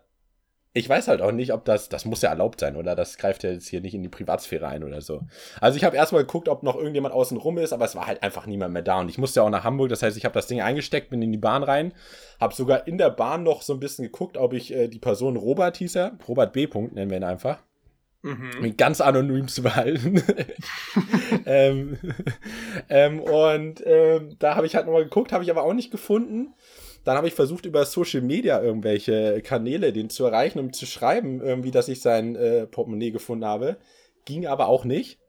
Ich 0.76 0.90
weiß 0.90 1.08
halt 1.08 1.22
auch 1.22 1.32
nicht, 1.32 1.54
ob 1.54 1.64
das, 1.64 1.88
das 1.88 2.04
muss 2.04 2.20
ja 2.20 2.28
erlaubt 2.28 2.60
sein, 2.60 2.76
oder? 2.76 2.94
Das 2.94 3.16
greift 3.16 3.42
ja 3.44 3.50
jetzt 3.50 3.66
hier 3.66 3.80
nicht 3.80 3.94
in 3.94 4.02
die 4.02 4.10
Privatsphäre 4.10 4.68
ein 4.68 4.84
oder 4.84 5.00
so. 5.00 5.22
Also 5.58 5.78
ich 5.78 5.84
habe 5.84 5.96
erstmal 5.96 6.20
geguckt, 6.20 6.50
ob 6.50 6.62
noch 6.62 6.76
irgendjemand 6.76 7.14
außen 7.14 7.38
rum 7.38 7.56
ist, 7.56 7.72
aber 7.72 7.86
es 7.86 7.96
war 7.96 8.06
halt 8.06 8.22
einfach 8.22 8.44
niemand 8.44 8.74
mehr 8.74 8.82
da. 8.82 9.00
Und 9.00 9.08
ich 9.08 9.16
musste 9.16 9.40
ja 9.40 9.46
auch 9.46 9.50
nach 9.50 9.64
Hamburg, 9.64 9.88
das 9.88 10.02
heißt, 10.02 10.18
ich 10.18 10.26
habe 10.26 10.34
das 10.34 10.48
Ding 10.48 10.60
eingesteckt, 10.60 11.08
bin 11.08 11.22
in 11.22 11.32
die 11.32 11.38
Bahn 11.38 11.62
rein, 11.62 11.94
habe 12.38 12.52
sogar 12.52 12.86
in 12.86 12.98
der 12.98 13.08
Bahn 13.08 13.42
noch 13.42 13.62
so 13.62 13.72
ein 13.72 13.80
bisschen 13.80 14.04
geguckt, 14.04 14.36
ob 14.36 14.52
ich 14.52 14.70
äh, 14.70 14.88
die 14.88 14.98
Person 14.98 15.36
Robert 15.36 15.78
hieß 15.78 15.96
er, 15.96 16.18
Robert 16.28 16.52
B. 16.52 16.66
Punkt 16.66 16.94
nennen 16.94 17.10
wir 17.10 17.16
ihn 17.16 17.24
einfach. 17.24 17.58
Mhm. 18.20 18.76
Ganz 18.76 19.00
anonym 19.00 19.48
zu 19.48 19.62
behalten. 19.62 20.22
ähm, 21.46 21.96
ähm, 22.90 23.20
und 23.20 23.82
ähm, 23.86 24.36
da 24.38 24.56
habe 24.56 24.66
ich 24.66 24.76
halt 24.76 24.84
nochmal 24.84 25.04
geguckt, 25.04 25.32
habe 25.32 25.42
ich 25.42 25.50
aber 25.50 25.62
auch 25.62 25.72
nicht 25.72 25.90
gefunden. 25.90 26.52
Dann 27.06 27.16
habe 27.16 27.28
ich 27.28 27.34
versucht, 27.34 27.66
über 27.66 27.86
Social 27.86 28.20
Media 28.20 28.60
irgendwelche 28.60 29.40
Kanäle 29.40 29.92
den 29.92 30.10
zu 30.10 30.24
erreichen, 30.24 30.58
um 30.58 30.72
zu 30.72 30.86
schreiben, 30.86 31.40
irgendwie, 31.40 31.70
dass 31.70 31.86
ich 31.86 32.00
sein 32.00 32.34
äh, 32.34 32.66
Portemonnaie 32.66 33.12
gefunden 33.12 33.44
habe. 33.44 33.76
Ging 34.24 34.48
aber 34.48 34.66
auch 34.66 34.84
nicht. 34.84 35.20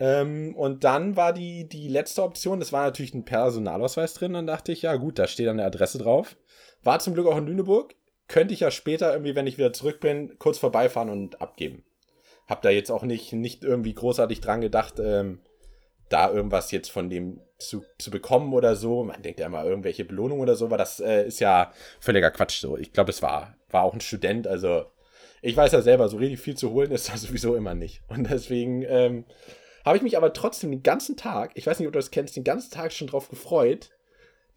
Ähm, 0.00 0.54
und 0.56 0.84
dann 0.84 1.14
war 1.14 1.34
die, 1.34 1.68
die 1.68 1.88
letzte 1.88 2.22
Option, 2.22 2.60
das 2.60 2.72
war 2.72 2.84
natürlich 2.84 3.12
ein 3.12 3.26
Personalausweis 3.26 4.14
drin. 4.14 4.32
Dann 4.32 4.46
dachte 4.46 4.72
ich, 4.72 4.80
ja 4.80 4.96
gut, 4.96 5.18
da 5.18 5.26
steht 5.26 5.48
dann 5.48 5.60
eine 5.60 5.66
Adresse 5.66 5.98
drauf. 5.98 6.38
War 6.82 6.98
zum 6.98 7.12
Glück 7.12 7.26
auch 7.26 7.36
in 7.36 7.46
Lüneburg. 7.46 7.94
Könnte 8.26 8.54
ich 8.54 8.60
ja 8.60 8.70
später 8.70 9.12
irgendwie, 9.12 9.34
wenn 9.34 9.46
ich 9.46 9.58
wieder 9.58 9.74
zurück 9.74 10.00
bin, 10.00 10.38
kurz 10.38 10.56
vorbeifahren 10.56 11.10
und 11.10 11.42
abgeben. 11.42 11.84
Hab 12.46 12.62
da 12.62 12.70
jetzt 12.70 12.90
auch 12.90 13.02
nicht, 13.02 13.34
nicht 13.34 13.64
irgendwie 13.64 13.92
großartig 13.92 14.40
dran 14.40 14.62
gedacht, 14.62 14.94
ähm, 14.98 15.40
da 16.08 16.32
irgendwas 16.32 16.70
jetzt 16.70 16.90
von 16.90 17.10
dem 17.10 17.42
zu, 17.68 17.84
zu 17.98 18.10
bekommen 18.10 18.52
oder 18.52 18.76
so. 18.76 19.04
Man 19.04 19.22
denkt 19.22 19.40
ja 19.40 19.46
immer 19.46 19.64
irgendwelche 19.64 20.04
Belohnungen 20.04 20.42
oder 20.42 20.54
so, 20.54 20.66
aber 20.66 20.78
das 20.78 21.00
äh, 21.00 21.26
ist 21.26 21.40
ja 21.40 21.72
völliger 22.00 22.30
Quatsch 22.30 22.60
so. 22.60 22.76
Ich 22.76 22.92
glaube, 22.92 23.10
es 23.10 23.22
war, 23.22 23.56
war 23.70 23.82
auch 23.82 23.94
ein 23.94 24.00
Student, 24.00 24.46
also 24.46 24.86
ich 25.42 25.56
weiß 25.56 25.72
ja 25.72 25.82
selber, 25.82 26.08
so 26.08 26.18
richtig 26.18 26.40
viel 26.40 26.56
zu 26.56 26.70
holen 26.70 26.92
ist 26.92 27.08
da 27.08 27.16
sowieso 27.16 27.56
immer 27.56 27.74
nicht. 27.74 28.02
Und 28.08 28.30
deswegen 28.30 28.82
ähm, 28.82 29.24
habe 29.84 29.96
ich 29.96 30.02
mich 30.02 30.16
aber 30.16 30.32
trotzdem 30.32 30.70
den 30.70 30.82
ganzen 30.82 31.16
Tag, 31.16 31.52
ich 31.54 31.66
weiß 31.66 31.78
nicht, 31.78 31.88
ob 31.88 31.92
du 31.92 31.98
das 31.98 32.10
kennst, 32.10 32.36
den 32.36 32.44
ganzen 32.44 32.70
Tag 32.70 32.92
schon 32.92 33.08
drauf 33.08 33.28
gefreut, 33.28 33.90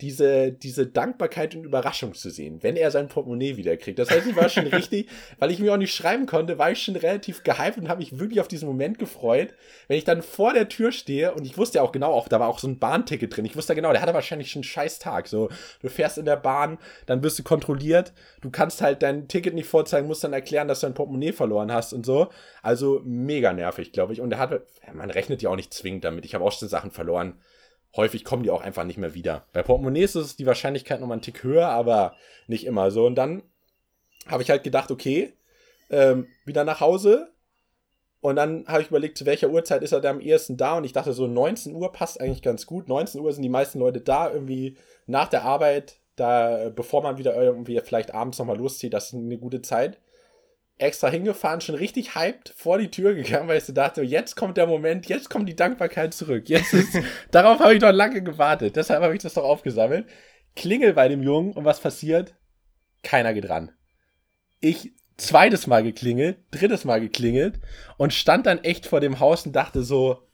diese, 0.01 0.51
diese 0.51 0.87
Dankbarkeit 0.87 1.55
und 1.55 1.63
Überraschung 1.63 2.13
zu 2.13 2.29
sehen, 2.29 2.61
wenn 2.61 2.75
er 2.75 2.91
sein 2.91 3.07
Portemonnaie 3.07 3.55
wiederkriegt. 3.55 3.97
Das 3.97 4.11
heißt, 4.11 4.27
ich 4.27 4.35
war 4.35 4.49
schon 4.49 4.67
richtig, 4.67 5.07
weil 5.39 5.51
ich 5.51 5.59
mir 5.59 5.73
auch 5.73 5.77
nicht 5.77 5.93
schreiben 5.93 6.25
konnte, 6.25 6.57
war 6.57 6.71
ich 6.71 6.83
schon 6.83 6.97
relativ 6.97 7.43
gehypt 7.43 7.77
und 7.77 7.87
habe 7.87 7.99
mich 7.99 8.19
wirklich 8.19 8.41
auf 8.41 8.49
diesen 8.49 8.67
Moment 8.67 8.99
gefreut, 8.99 9.53
wenn 9.87 9.97
ich 9.97 10.03
dann 10.03 10.21
vor 10.21 10.53
der 10.53 10.67
Tür 10.67 10.91
stehe 10.91 11.33
und 11.33 11.45
ich 11.45 11.57
wusste 11.57 11.77
ja 11.77 11.81
auch 11.81 11.93
genau, 11.93 12.11
auch 12.11 12.27
da 12.27 12.39
war 12.41 12.49
auch 12.49 12.59
so 12.59 12.67
ein 12.67 12.77
Bahnticket 12.77 13.35
drin. 13.35 13.45
Ich 13.45 13.55
wusste 13.55 13.71
ja 13.71 13.75
genau, 13.75 13.93
der 13.93 14.01
hatte 14.01 14.13
wahrscheinlich 14.13 14.51
schon 14.51 14.59
einen 14.59 14.65
scheiß 14.65 14.99
Tag. 14.99 15.27
So, 15.27 15.49
du 15.81 15.87
fährst 15.87 16.17
in 16.17 16.25
der 16.25 16.37
Bahn, 16.37 16.77
dann 17.05 17.23
wirst 17.23 17.39
du 17.39 17.43
kontrolliert, 17.43 18.11
du 18.41 18.51
kannst 18.51 18.81
halt 18.81 19.01
dein 19.01 19.29
Ticket 19.29 19.53
nicht 19.53 19.67
vorzeigen, 19.67 20.07
musst 20.07 20.25
dann 20.25 20.33
erklären, 20.33 20.67
dass 20.67 20.81
du 20.81 20.87
ein 20.87 20.93
Portemonnaie 20.93 21.31
verloren 21.31 21.71
hast 21.71 21.93
und 21.93 22.05
so. 22.05 22.29
Also 22.61 23.01
mega 23.05 23.53
nervig, 23.53 23.93
glaube 23.93 24.11
ich. 24.11 24.19
Und 24.19 24.33
er 24.33 24.39
hat, 24.39 24.61
man 24.93 25.09
rechnet 25.09 25.41
ja 25.41 25.49
auch 25.49 25.55
nicht 25.55 25.73
zwingend 25.73 26.03
damit. 26.03 26.25
Ich 26.25 26.35
habe 26.35 26.43
auch 26.43 26.51
schon 26.51 26.67
Sachen 26.67 26.91
verloren 26.91 27.39
häufig 27.95 28.23
kommen 28.23 28.43
die 28.43 28.51
auch 28.51 28.61
einfach 28.61 28.83
nicht 28.83 28.97
mehr 28.97 29.13
wieder. 29.13 29.45
Bei 29.53 29.63
Portemonnaies 29.63 30.15
ist 30.15 30.39
die 30.39 30.45
Wahrscheinlichkeit 30.45 30.99
nochmal 30.99 31.15
einen 31.15 31.21
Tick 31.21 31.43
höher, 31.43 31.67
aber 31.67 32.15
nicht 32.47 32.65
immer 32.65 32.91
so. 32.91 33.05
Und 33.05 33.15
dann 33.15 33.43
habe 34.27 34.43
ich 34.43 34.49
halt 34.49 34.63
gedacht, 34.63 34.91
okay, 34.91 35.33
ähm, 35.89 36.27
wieder 36.45 36.63
nach 36.63 36.81
Hause. 36.81 37.31
Und 38.21 38.37
dann 38.37 38.65
habe 38.67 38.81
ich 38.81 38.89
überlegt, 38.89 39.17
zu 39.17 39.25
welcher 39.25 39.49
Uhrzeit 39.49 39.83
ist 39.83 39.91
er 39.91 40.01
da 40.01 40.09
am 40.09 40.19
ehesten 40.19 40.57
da? 40.57 40.77
Und 40.77 40.83
ich 40.83 40.93
dachte, 40.93 41.13
so 41.13 41.27
19 41.27 41.75
Uhr 41.75 41.91
passt 41.91 42.19
eigentlich 42.19 42.41
ganz 42.41 42.65
gut. 42.65 42.87
19 42.87 43.21
Uhr 43.21 43.31
sind 43.31 43.43
die 43.43 43.49
meisten 43.49 43.79
Leute 43.79 44.01
da, 44.01 44.31
irgendwie 44.31 44.77
nach 45.05 45.27
der 45.27 45.43
Arbeit, 45.43 45.99
da, 46.15 46.71
bevor 46.75 47.03
man 47.03 47.17
wieder 47.17 47.35
irgendwie 47.35 47.79
vielleicht 47.81 48.13
abends 48.13 48.39
nochmal 48.39 48.57
loszieht, 48.57 48.93
das 48.93 49.07
ist 49.07 49.13
eine 49.13 49.37
gute 49.37 49.61
Zeit. 49.61 49.99
Extra 50.77 51.09
hingefahren, 51.09 51.61
schon 51.61 51.75
richtig 51.75 52.15
hyped 52.15 52.53
vor 52.55 52.77
die 52.77 52.91
Tür 52.91 53.13
gegangen, 53.13 53.47
weil 53.47 53.57
ich 53.57 53.63
so 53.63 53.73
dachte, 53.73 54.01
jetzt 54.01 54.35
kommt 54.35 54.57
der 54.57 54.67
Moment, 54.67 55.07
jetzt 55.07 55.29
kommt 55.29 55.47
die 55.47 55.55
Dankbarkeit 55.55 56.13
zurück. 56.13 56.49
Jetzt 56.49 56.73
ist, 56.73 56.99
darauf 57.31 57.59
habe 57.59 57.73
ich 57.73 57.79
doch 57.79 57.91
lange 57.91 58.21
gewartet. 58.21 58.75
Deshalb 58.75 59.01
habe 59.01 59.15
ich 59.15 59.21
das 59.21 59.35
doch 59.35 59.43
aufgesammelt. 59.43 60.05
Klingel 60.55 60.93
bei 60.93 61.07
dem 61.07 61.23
Jungen 61.23 61.53
und 61.53 61.65
was 61.65 61.79
passiert? 61.79 62.35
Keiner 63.03 63.33
geht 63.33 63.49
ran. 63.49 63.71
Ich 64.59 64.93
zweites 65.17 65.67
Mal 65.67 65.83
geklingelt, 65.83 66.37
drittes 66.51 66.83
Mal 66.83 66.99
geklingelt 66.99 67.59
und 67.97 68.13
stand 68.13 68.45
dann 68.45 68.63
echt 68.63 68.85
vor 68.85 68.99
dem 68.99 69.19
Haus 69.19 69.45
und 69.45 69.53
dachte 69.53 69.83
so, 69.83 70.27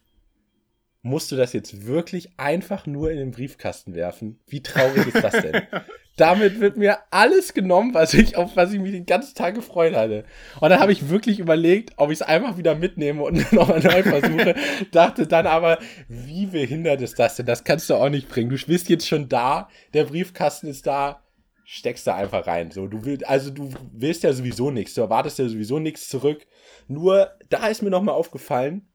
musst 1.04 1.32
du 1.32 1.36
das 1.36 1.54
jetzt 1.54 1.86
wirklich 1.86 2.32
einfach 2.38 2.86
nur 2.88 3.12
in 3.12 3.18
den 3.18 3.32
Briefkasten 3.32 3.94
werfen? 3.94 4.40
Wie 4.48 4.64
traurig 4.64 5.08
ist 5.08 5.24
das 5.24 5.42
denn? 5.42 5.62
Damit 6.18 6.60
wird 6.60 6.78
mir 6.78 6.98
alles 7.10 7.54
genommen, 7.54 7.94
was 7.94 8.14
ich, 8.14 8.36
auf 8.36 8.56
was 8.56 8.74
ich 8.74 8.80
mich 8.80 8.92
den 8.92 9.06
ganzen 9.06 9.34
Tag 9.34 9.56
gefreut 9.56 9.96
hatte. 9.96 10.26
Und 10.60 10.70
dann 10.70 10.80
habe 10.80 10.92
ich 10.92 11.10
wirklich 11.10 11.40
überlegt, 11.40 11.94
ob 11.98 12.12
ich 12.12 12.20
es 12.20 12.22
einfach 12.22 12.58
wieder 12.58 12.76
mitnehme 12.76 13.24
und 13.24 13.52
nochmal 13.54 13.80
neu 13.80 14.04
versuche. 14.04 14.56
Dachte 14.92 15.26
dann 15.26 15.48
aber, 15.48 15.80
wie 16.08 16.48
behindert 16.48 17.02
ist 17.02 17.18
das 17.18 17.38
denn? 17.38 17.46
Das 17.46 17.64
kannst 17.64 17.90
du 17.90 17.96
auch 17.96 18.10
nicht 18.10 18.28
bringen. 18.28 18.50
Du 18.50 18.58
bist 18.66 18.90
jetzt 18.90 19.08
schon 19.08 19.30
da, 19.30 19.70
der 19.94 20.04
Briefkasten 20.06 20.68
ist 20.68 20.86
da, 20.86 21.24
steckst 21.64 22.06
da 22.06 22.16
einfach 22.16 22.46
rein. 22.46 22.72
So, 22.72 22.88
du 22.88 23.06
willst, 23.06 23.26
also 23.26 23.50
du 23.50 23.70
willst 23.94 24.24
ja 24.24 24.34
sowieso 24.34 24.72
nichts, 24.72 24.94
du 24.94 25.02
erwartest 25.02 25.40
ja 25.40 25.48
sowieso 25.48 25.80
nichts 25.80 26.10
zurück. 26.10 26.46
Nur, 26.90 27.32
da 27.50 27.68
ist 27.68 27.82
mir 27.82 27.90
nochmal 27.90 28.16
aufgefallen, 28.16 28.90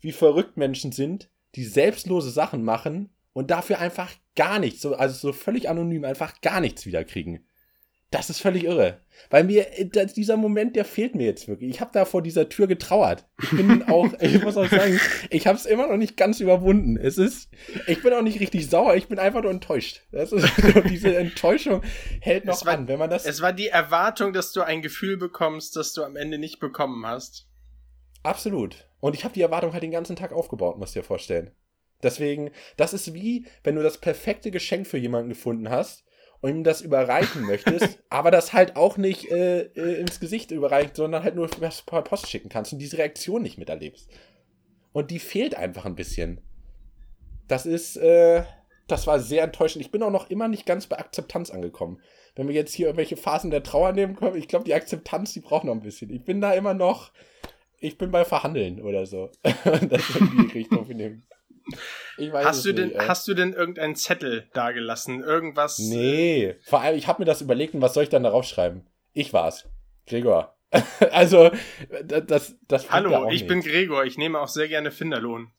wie 0.00 0.12
verrückt 0.12 0.56
Menschen 0.56 0.92
sind, 0.92 1.28
die 1.54 1.64
selbstlose 1.64 2.30
Sachen 2.30 2.64
machen 2.64 3.10
und 3.34 3.50
dafür 3.50 3.78
einfach 3.78 4.10
gar 4.36 4.58
nichts, 4.58 4.82
so, 4.82 4.94
also 4.94 5.14
so 5.14 5.32
völlig 5.32 5.68
anonym 5.68 6.04
einfach 6.04 6.40
gar 6.40 6.60
nichts 6.60 6.86
wiederkriegen. 6.86 7.46
Das 8.12 8.28
ist 8.28 8.42
völlig 8.42 8.64
irre. 8.64 9.00
Weil 9.30 9.44
mir, 9.44 9.78
äh, 9.78 10.06
dieser 10.06 10.36
Moment, 10.36 10.76
der 10.76 10.84
fehlt 10.84 11.14
mir 11.14 11.24
jetzt 11.24 11.48
wirklich. 11.48 11.70
Ich 11.70 11.80
habe 11.80 11.92
da 11.94 12.04
vor 12.04 12.20
dieser 12.20 12.50
Tür 12.50 12.66
getrauert. 12.66 13.26
Ich 13.42 13.50
bin 13.50 13.82
auch, 13.88 14.12
ich 14.20 14.42
muss 14.42 14.58
auch 14.58 14.68
sagen, 14.68 15.00
ich 15.30 15.46
habe 15.46 15.56
es 15.56 15.64
immer 15.64 15.86
noch 15.86 15.96
nicht 15.96 16.18
ganz 16.18 16.40
überwunden. 16.40 16.98
Es 16.98 17.16
ist, 17.16 17.48
ich 17.86 18.02
bin 18.02 18.12
auch 18.12 18.20
nicht 18.20 18.38
richtig 18.38 18.68
sauer, 18.68 18.96
ich 18.96 19.08
bin 19.08 19.18
einfach 19.18 19.42
nur 19.42 19.50
enttäuscht. 19.50 20.02
Das 20.12 20.30
ist, 20.30 20.46
diese 20.90 21.16
Enttäuschung 21.16 21.80
hält 22.20 22.44
noch 22.44 22.66
war, 22.66 22.74
an, 22.74 22.86
wenn 22.86 22.98
man 22.98 23.08
das. 23.08 23.24
Es 23.24 23.40
war 23.40 23.54
die 23.54 23.68
Erwartung, 23.68 24.34
dass 24.34 24.52
du 24.52 24.60
ein 24.60 24.82
Gefühl 24.82 25.16
bekommst, 25.16 25.74
das 25.76 25.94
du 25.94 26.04
am 26.04 26.16
Ende 26.16 26.36
nicht 26.36 26.60
bekommen 26.60 27.06
hast. 27.06 27.48
Absolut. 28.22 28.86
Und 29.00 29.14
ich 29.14 29.24
habe 29.24 29.32
die 29.32 29.42
Erwartung 29.42 29.72
halt 29.72 29.82
den 29.82 29.90
ganzen 29.90 30.16
Tag 30.16 30.32
aufgebaut, 30.32 30.78
musst 30.78 30.94
du 30.94 31.00
dir 31.00 31.04
vorstellen. 31.04 31.50
Deswegen, 32.02 32.50
das 32.76 32.92
ist 32.92 33.14
wie, 33.14 33.46
wenn 33.62 33.76
du 33.76 33.82
das 33.82 33.98
perfekte 33.98 34.50
Geschenk 34.50 34.86
für 34.86 34.98
jemanden 34.98 35.28
gefunden 35.28 35.70
hast 35.70 36.04
und 36.40 36.50
ihm 36.50 36.64
das 36.64 36.80
überreichen 36.80 37.42
möchtest, 37.42 37.98
aber 38.10 38.30
das 38.30 38.52
halt 38.52 38.76
auch 38.76 38.96
nicht 38.96 39.30
äh, 39.30 39.62
äh, 39.62 40.00
ins 40.00 40.20
Gesicht 40.20 40.50
überreicht, 40.50 40.96
sondern 40.96 41.22
halt 41.22 41.36
nur 41.36 41.48
per 41.48 42.02
Post 42.02 42.28
schicken 42.28 42.48
kannst 42.48 42.72
und 42.72 42.80
diese 42.80 42.98
Reaktion 42.98 43.42
nicht 43.42 43.58
miterlebst. 43.58 44.10
Und 44.92 45.10
die 45.10 45.20
fehlt 45.20 45.54
einfach 45.54 45.86
ein 45.86 45.94
bisschen. 45.94 46.40
Das 47.48 47.64
ist, 47.66 47.96
äh, 47.96 48.42
das 48.88 49.06
war 49.06 49.20
sehr 49.20 49.44
enttäuschend. 49.44 49.84
Ich 49.84 49.90
bin 49.90 50.02
auch 50.02 50.10
noch 50.10 50.28
immer 50.30 50.48
nicht 50.48 50.66
ganz 50.66 50.86
bei 50.86 50.98
Akzeptanz 50.98 51.50
angekommen. 51.50 52.00
Wenn 52.34 52.48
wir 52.48 52.54
jetzt 52.54 52.74
hier 52.74 52.86
irgendwelche 52.86 53.16
Phasen 53.16 53.50
der 53.50 53.62
Trauer 53.62 53.92
nehmen 53.92 54.16
können, 54.16 54.36
ich 54.36 54.48
glaube, 54.48 54.64
die 54.64 54.74
Akzeptanz, 54.74 55.32
die 55.32 55.40
braucht 55.40 55.64
noch 55.64 55.72
ein 55.72 55.82
bisschen. 55.82 56.10
Ich 56.10 56.24
bin 56.24 56.40
da 56.40 56.52
immer 56.52 56.74
noch, 56.74 57.12
ich 57.78 57.98
bin 57.98 58.10
bei 58.10 58.24
Verhandeln 58.24 58.80
oder 58.80 59.06
so. 59.06 59.30
das 59.42 60.10
ist 60.10 60.16
in 60.16 60.48
die 60.48 60.58
Richtung 60.58 60.86
nehmen. 60.88 61.26
Hast, 62.32 62.64
du 62.64 62.72
denn, 62.72 62.92
hast 62.96 63.26
du 63.28 63.34
denn 63.34 63.52
irgendeinen 63.52 63.96
Zettel 63.96 64.48
dagelassen? 64.52 65.22
Irgendwas? 65.22 65.78
Nee, 65.78 66.56
vor 66.64 66.80
allem, 66.80 66.96
ich 66.96 67.06
habe 67.06 67.22
mir 67.22 67.26
das 67.26 67.40
überlegt 67.42 67.74
und 67.74 67.82
was 67.82 67.94
soll 67.94 68.04
ich 68.04 68.10
dann 68.10 68.22
darauf 68.24 68.44
schreiben? 68.44 68.86
Ich 69.12 69.32
war's. 69.32 69.68
Gregor. 70.06 70.56
also, 71.12 71.50
das, 72.02 72.56
das 72.66 72.90
Hallo, 72.90 73.26
ich 73.26 73.42
nicht. 73.42 73.46
bin 73.46 73.60
Gregor. 73.60 74.04
Ich 74.04 74.16
nehme 74.16 74.40
auch 74.40 74.48
sehr 74.48 74.68
gerne 74.68 74.90
Finderlohn. 74.90 75.50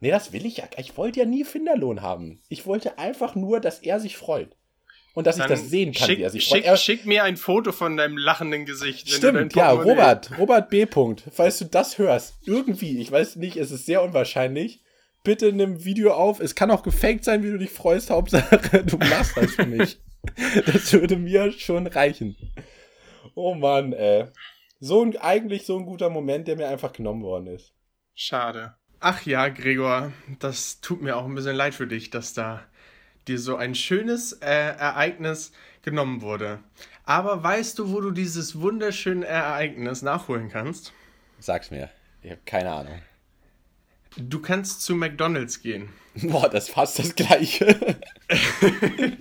Nee, 0.00 0.10
das 0.10 0.32
will 0.32 0.46
ich 0.46 0.58
ja. 0.58 0.64
Ich 0.78 0.96
wollte 0.96 1.20
ja 1.20 1.26
nie 1.26 1.44
Finderlohn 1.44 2.02
haben. 2.02 2.40
Ich 2.48 2.66
wollte 2.66 2.98
einfach 2.98 3.34
nur, 3.34 3.60
dass 3.60 3.80
er 3.80 4.00
sich 4.00 4.16
freut. 4.16 4.56
Und 5.14 5.28
dass 5.28 5.36
Dann 5.36 5.46
ich 5.46 5.60
das 5.60 5.70
sehen 5.70 5.92
kann, 5.92 6.08
schick, 6.08 6.18
wie 6.18 6.22
er 6.22 6.30
sich 6.30 6.44
schick, 6.44 6.64
freut. 6.64 6.78
Schick 6.78 7.06
mir 7.06 7.22
ein 7.22 7.36
Foto 7.36 7.70
von 7.70 7.96
deinem 7.96 8.18
lachenden 8.18 8.64
Gesicht. 8.64 9.08
Stimmt, 9.08 9.54
ja, 9.54 9.70
Robert, 9.70 10.36
Robert 10.38 10.70
B. 10.70 10.86
Falls 11.30 11.58
du 11.58 11.66
das 11.66 11.98
hörst, 11.98 12.34
irgendwie, 12.46 12.98
ich 12.98 13.12
weiß 13.12 13.36
nicht, 13.36 13.56
es 13.56 13.70
ist 13.70 13.86
sehr 13.86 14.02
unwahrscheinlich, 14.02 14.82
bitte 15.24 15.52
nimm 15.52 15.84
Video 15.84 16.12
auf. 16.12 16.38
Es 16.38 16.54
kann 16.54 16.70
auch 16.70 16.84
gefaked 16.84 17.24
sein, 17.24 17.42
wie 17.42 17.50
du 17.50 17.58
dich 17.58 17.70
freust. 17.70 18.10
Hauptsache, 18.10 18.84
du 18.84 18.96
machst 18.98 19.36
das 19.36 19.52
für 19.54 19.66
mich. 19.66 19.98
Das 20.64 20.90
würde 20.94 21.16
mir 21.16 21.52
schon 21.52 21.86
reichen. 21.86 22.34
Oh 23.34 23.52
Mann, 23.52 23.92
ey. 23.92 24.24
So 24.80 25.02
ein, 25.02 25.18
eigentlich 25.18 25.66
so 25.66 25.76
ein 25.78 25.84
guter 25.84 26.08
Moment, 26.08 26.48
der 26.48 26.56
mir 26.56 26.68
einfach 26.68 26.94
genommen 26.94 27.22
worden 27.22 27.48
ist. 27.48 27.74
Schade. 28.14 28.74
Ach 29.00 29.20
ja, 29.26 29.48
Gregor, 29.48 30.12
das 30.38 30.80
tut 30.80 31.02
mir 31.02 31.18
auch 31.18 31.26
ein 31.26 31.34
bisschen 31.34 31.56
leid 31.56 31.74
für 31.74 31.86
dich, 31.86 32.08
dass 32.08 32.32
da 32.32 32.62
dir 33.28 33.38
so 33.38 33.56
ein 33.56 33.74
schönes 33.74 34.32
äh, 34.32 34.46
Ereignis 34.46 35.52
genommen 35.82 36.22
wurde. 36.22 36.60
Aber 37.04 37.42
weißt 37.42 37.78
du, 37.78 37.92
wo 37.92 38.00
du 38.00 38.12
dieses 38.12 38.60
wunderschöne 38.60 39.26
Ereignis 39.26 40.00
nachholen 40.00 40.48
kannst? 40.48 40.94
Sag's 41.38 41.70
mir. 41.70 41.90
Ich 42.22 42.30
habe 42.30 42.40
keine 42.46 42.72
Ahnung. 42.72 43.02
Du 44.16 44.40
kannst 44.40 44.82
zu 44.82 44.94
McDonald's 44.94 45.60
gehen. 45.60 45.88
Boah, 46.14 46.48
das 46.48 46.68
ist 46.68 46.74
fast 46.74 46.98
das 46.98 47.14
Gleiche. 47.14 47.96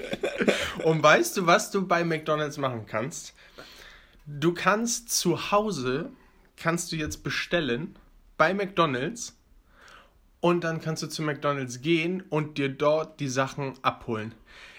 Und 0.84 1.02
weißt 1.02 1.38
du, 1.38 1.48
was 1.48 1.72
du 1.72 1.88
bei 1.88 2.04
McDonald's 2.04 2.58
machen 2.58 2.86
kannst? 2.86 3.34
Du 4.26 4.54
kannst 4.54 5.10
zu 5.10 5.52
Hause, 5.52 6.12
kannst 6.56 6.92
du 6.92 6.96
jetzt 6.96 7.24
bestellen 7.24 7.96
bei 8.38 8.54
McDonald's 8.54 9.36
und 10.40 10.64
dann 10.64 10.82
kannst 10.82 11.04
du 11.04 11.08
zu 11.08 11.22
McDonald's 11.22 11.82
gehen 11.82 12.22
und 12.30 12.58
dir 12.58 12.70
dort 12.70 13.20
die 13.20 13.28
Sachen 13.28 13.74
abholen. 13.82 14.34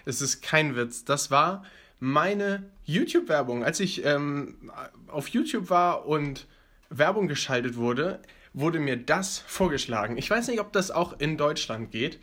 Es 0.05 0.21
ist 0.21 0.43
kein 0.43 0.77
Witz. 0.77 1.05
Das 1.05 1.31
war 1.31 1.65
meine 2.01 2.71
YouTube-Werbung. 2.85 3.65
Als 3.65 3.81
ich 3.81 4.05
ähm, 4.05 4.71
auf 5.09 5.29
YouTube 5.29 5.71
war 5.71 6.07
und 6.07 6.47
Werbung 6.91 7.29
geschaltet 7.29 7.77
wurde, 7.77 8.21
wurde 8.55 8.79
mir 8.79 8.97
das 8.97 9.39
vorgeschlagen. 9.47 10.17
Ich 10.17 10.31
weiß 10.31 10.49
nicht, 10.49 10.61
ob 10.61 10.73
das 10.73 10.91
auch 10.91 11.19
in 11.19 11.37
Deutschland 11.37 11.91
geht. 11.91 12.21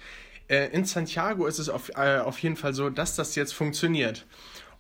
Äh, 0.48 0.70
in 0.72 0.86
Santiago 0.86 1.46
ist 1.46 1.60
es 1.60 1.70
auf, 1.70 1.90
äh, 1.90 2.20
auf 2.20 2.40
jeden 2.40 2.56
Fall 2.56 2.74
so, 2.74 2.90
dass 2.90 3.16
das 3.16 3.36
jetzt 3.36 3.54
funktioniert. 3.54 4.26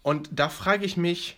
Und 0.01 0.29
da 0.31 0.49
frage 0.49 0.85
ich 0.85 0.97
mich, 0.97 1.37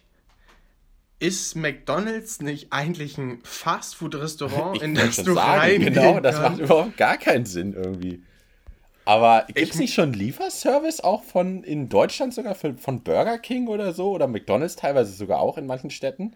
ist 1.20 1.56
McDonald's 1.56 2.42
nicht 2.42 2.68
eigentlich 2.72 3.18
ein 3.18 3.40
Fastfood-Restaurant, 3.44 4.82
in 4.82 4.96
das 4.96 5.16
du 5.18 5.34
sagen, 5.34 5.60
reingehen 5.60 5.94
Genau, 5.94 6.20
das 6.20 6.40
macht 6.40 6.60
überhaupt 6.60 6.98
gar 6.98 7.18
keinen 7.18 7.46
Sinn 7.46 7.74
irgendwie. 7.74 8.22
Aber 9.06 9.46
gibt 9.48 9.74
es 9.74 9.80
nicht 9.80 9.94
schon 9.94 10.14
Lieferservice 10.14 11.02
auch 11.02 11.24
von 11.24 11.64
in 11.64 11.90
Deutschland 11.90 12.34
sogar 12.34 12.56
für, 12.56 12.76
von 12.76 13.04
Burger 13.04 13.38
King 13.38 13.68
oder 13.68 13.94
so 13.94 14.12
oder 14.12 14.28
McDonald's 14.28 14.76
teilweise 14.76 15.12
sogar 15.12 15.40
auch 15.40 15.58
in 15.58 15.66
manchen 15.66 15.90
Städten? 15.90 16.36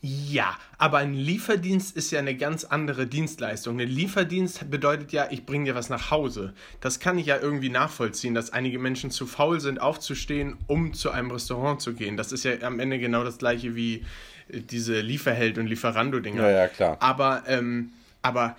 Ja, 0.00 0.56
aber 0.76 0.98
ein 0.98 1.12
Lieferdienst 1.12 1.96
ist 1.96 2.12
ja 2.12 2.20
eine 2.20 2.36
ganz 2.36 2.62
andere 2.62 3.08
Dienstleistung. 3.08 3.80
Ein 3.80 3.88
Lieferdienst 3.88 4.70
bedeutet 4.70 5.10
ja, 5.10 5.26
ich 5.30 5.44
bringe 5.44 5.64
dir 5.64 5.74
was 5.74 5.88
nach 5.88 6.12
Hause. 6.12 6.54
Das 6.80 7.00
kann 7.00 7.18
ich 7.18 7.26
ja 7.26 7.38
irgendwie 7.38 7.68
nachvollziehen, 7.68 8.32
dass 8.32 8.52
einige 8.52 8.78
Menschen 8.78 9.10
zu 9.10 9.26
faul 9.26 9.58
sind, 9.60 9.80
aufzustehen, 9.80 10.56
um 10.68 10.94
zu 10.94 11.10
einem 11.10 11.32
Restaurant 11.32 11.82
zu 11.82 11.94
gehen. 11.94 12.16
Das 12.16 12.30
ist 12.30 12.44
ja 12.44 12.52
am 12.62 12.78
Ende 12.78 13.00
genau 13.00 13.24
das 13.24 13.38
gleiche 13.38 13.74
wie 13.74 14.04
äh, 14.48 14.60
diese 14.60 15.00
Lieferheld- 15.00 15.58
und 15.58 15.66
Lieferando-Dinger. 15.66 16.42
Ja, 16.42 16.50
ja, 16.50 16.68
klar. 16.68 16.96
Aber, 17.00 17.42
ähm, 17.48 17.90
aber 18.22 18.56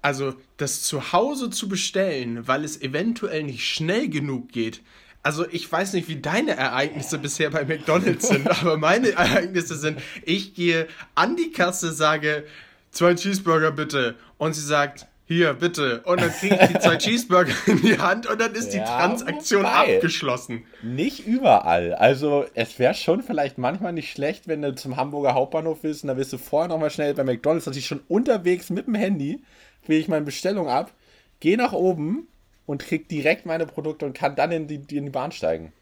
also 0.00 0.34
das 0.56 0.82
zu 0.84 1.12
Hause 1.12 1.50
zu 1.50 1.68
bestellen, 1.68 2.48
weil 2.48 2.64
es 2.64 2.80
eventuell 2.80 3.42
nicht 3.42 3.66
schnell 3.66 4.08
genug 4.08 4.52
geht, 4.52 4.80
also 5.28 5.44
ich 5.50 5.70
weiß 5.70 5.92
nicht, 5.92 6.08
wie 6.08 6.22
deine 6.22 6.56
Ereignisse 6.56 7.18
bisher 7.18 7.50
bei 7.50 7.62
McDonald's 7.66 8.28
sind, 8.28 8.48
aber 8.62 8.78
meine 8.78 9.10
Ereignisse 9.10 9.76
sind, 9.76 10.00
ich 10.24 10.54
gehe 10.54 10.88
an 11.14 11.36
die 11.36 11.52
Kasse, 11.52 11.92
sage, 11.92 12.44
zwei 12.92 13.14
Cheeseburger 13.14 13.70
bitte. 13.70 14.14
Und 14.38 14.54
sie 14.54 14.64
sagt, 14.64 15.06
hier, 15.26 15.52
bitte. 15.52 16.00
Und 16.06 16.22
dann 16.22 16.30
kriege 16.30 16.58
ich 16.58 16.68
die 16.68 16.78
zwei 16.78 16.96
Cheeseburger 16.98 17.52
in 17.66 17.82
die 17.82 17.98
Hand 17.98 18.26
und 18.26 18.40
dann 18.40 18.54
ist 18.54 18.72
ja, 18.72 18.80
die 18.80 18.86
Transaktion 18.86 19.64
wobei. 19.64 19.96
abgeschlossen. 19.96 20.64
Nicht 20.80 21.26
überall. 21.26 21.92
Also, 21.92 22.46
es 22.54 22.78
wäre 22.78 22.94
schon 22.94 23.22
vielleicht 23.22 23.58
manchmal 23.58 23.92
nicht 23.92 24.10
schlecht, 24.10 24.48
wenn 24.48 24.62
du 24.62 24.74
zum 24.76 24.96
Hamburger 24.96 25.34
Hauptbahnhof 25.34 25.80
willst 25.82 26.04
und 26.04 26.08
dann 26.08 26.16
wirst 26.16 26.32
du 26.32 26.38
vorher 26.38 26.70
nochmal 26.70 26.88
schnell 26.88 27.12
bei 27.12 27.24
McDonalds, 27.24 27.66
dass 27.66 27.76
ich 27.76 27.84
schon 27.84 28.00
unterwegs 28.08 28.70
mit 28.70 28.86
dem 28.86 28.94
Handy, 28.94 29.42
wähle 29.86 30.00
ich 30.00 30.08
meine 30.08 30.24
Bestellung 30.24 30.68
ab, 30.68 30.94
gehe 31.40 31.58
nach 31.58 31.74
oben, 31.74 32.28
und 32.68 32.84
krieg 32.84 33.08
direkt 33.08 33.46
meine 33.46 33.66
Produkte 33.66 34.04
und 34.04 34.12
kann 34.12 34.36
dann 34.36 34.52
in 34.52 34.66
die, 34.68 34.96
in 34.96 35.06
die 35.06 35.10
Bahn 35.10 35.32
steigen. 35.32 35.72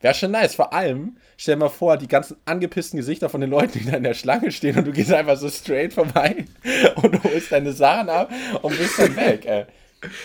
Wäre 0.00 0.12
schon 0.12 0.32
nice. 0.32 0.56
Vor 0.56 0.72
allem, 0.72 1.16
stell 1.36 1.54
dir 1.54 1.60
mal 1.60 1.68
vor, 1.68 1.96
die 1.96 2.08
ganzen 2.08 2.36
angepissten 2.44 2.98
Gesichter 2.98 3.30
von 3.30 3.40
den 3.40 3.48
Leuten, 3.48 3.78
die 3.78 3.86
da 3.86 3.96
in 3.96 4.02
der 4.02 4.14
Schlange 4.14 4.50
stehen 4.50 4.76
und 4.76 4.86
du 4.86 4.92
gehst 4.92 5.12
einfach 5.12 5.36
so 5.36 5.48
straight 5.48 5.94
vorbei 5.94 6.44
und 6.96 7.22
holst 7.22 7.52
deine 7.52 7.72
Sachen 7.72 8.10
ab 8.10 8.30
und 8.60 8.76
bist 8.76 8.98
dann 8.98 9.16
weg, 9.16 9.46
ey. 9.46 9.64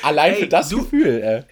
Allein 0.01 0.33
ey, 0.33 0.39
für 0.41 0.47
das 0.47 0.71
Gefühl, 0.71 1.21
ey. 1.21 1.43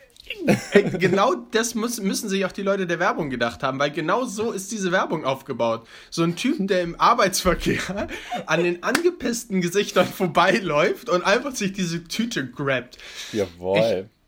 genau 1.00 1.36
das 1.52 1.76
muss, 1.76 2.02
müssen 2.02 2.28
sich 2.28 2.44
auch 2.44 2.52
die 2.52 2.64
Leute 2.64 2.88
der 2.88 3.00
Werbung 3.00 3.30
gedacht 3.30 3.62
haben, 3.62 3.78
weil 3.80 3.92
genau 3.92 4.26
so 4.26 4.52
ist 4.52 4.72
diese 4.72 4.92
Werbung 4.92 5.26
aufgebaut. 5.26 5.88
So 6.10 6.24
ein 6.24 6.36
Typ, 6.36 6.56
der 6.68 6.82
im 6.82 7.00
Arbeitsverkehr 7.00 8.08
an 8.48 8.64
den 8.64 8.82
angepissten 8.84 9.62
Gesichtern 9.62 10.08
vorbeiläuft 10.08 11.08
und 11.08 11.24
einfach 11.24 11.56
sich 11.56 11.74
diese 11.74 12.04
Tüte 12.04 12.50
grabt. 12.50 12.98
Jawohl. 13.32 14.08
Ich, 14.08 14.19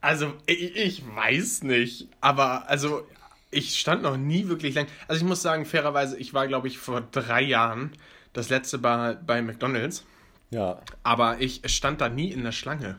also, 0.00 0.32
ich, 0.46 0.76
ich 0.76 1.02
weiß 1.06 1.62
nicht, 1.62 2.08
aber 2.20 2.68
also 2.68 3.06
ich 3.50 3.78
stand 3.78 4.02
noch 4.02 4.16
nie 4.16 4.48
wirklich 4.48 4.74
lang. 4.74 4.86
Also 5.08 5.22
ich 5.22 5.28
muss 5.28 5.42
sagen, 5.42 5.64
fairerweise, 5.64 6.16
ich 6.16 6.34
war, 6.34 6.46
glaube 6.46 6.68
ich, 6.68 6.78
vor 6.78 7.00
drei 7.00 7.42
Jahren 7.42 7.92
das 8.32 8.48
letzte 8.48 8.78
Mal 8.78 9.16
bei 9.16 9.42
McDonalds. 9.42 10.04
Ja. 10.50 10.80
Aber 11.02 11.40
ich 11.40 11.62
stand 11.66 12.00
da 12.00 12.08
nie 12.08 12.30
in 12.30 12.44
der 12.44 12.52
Schlange. 12.52 12.98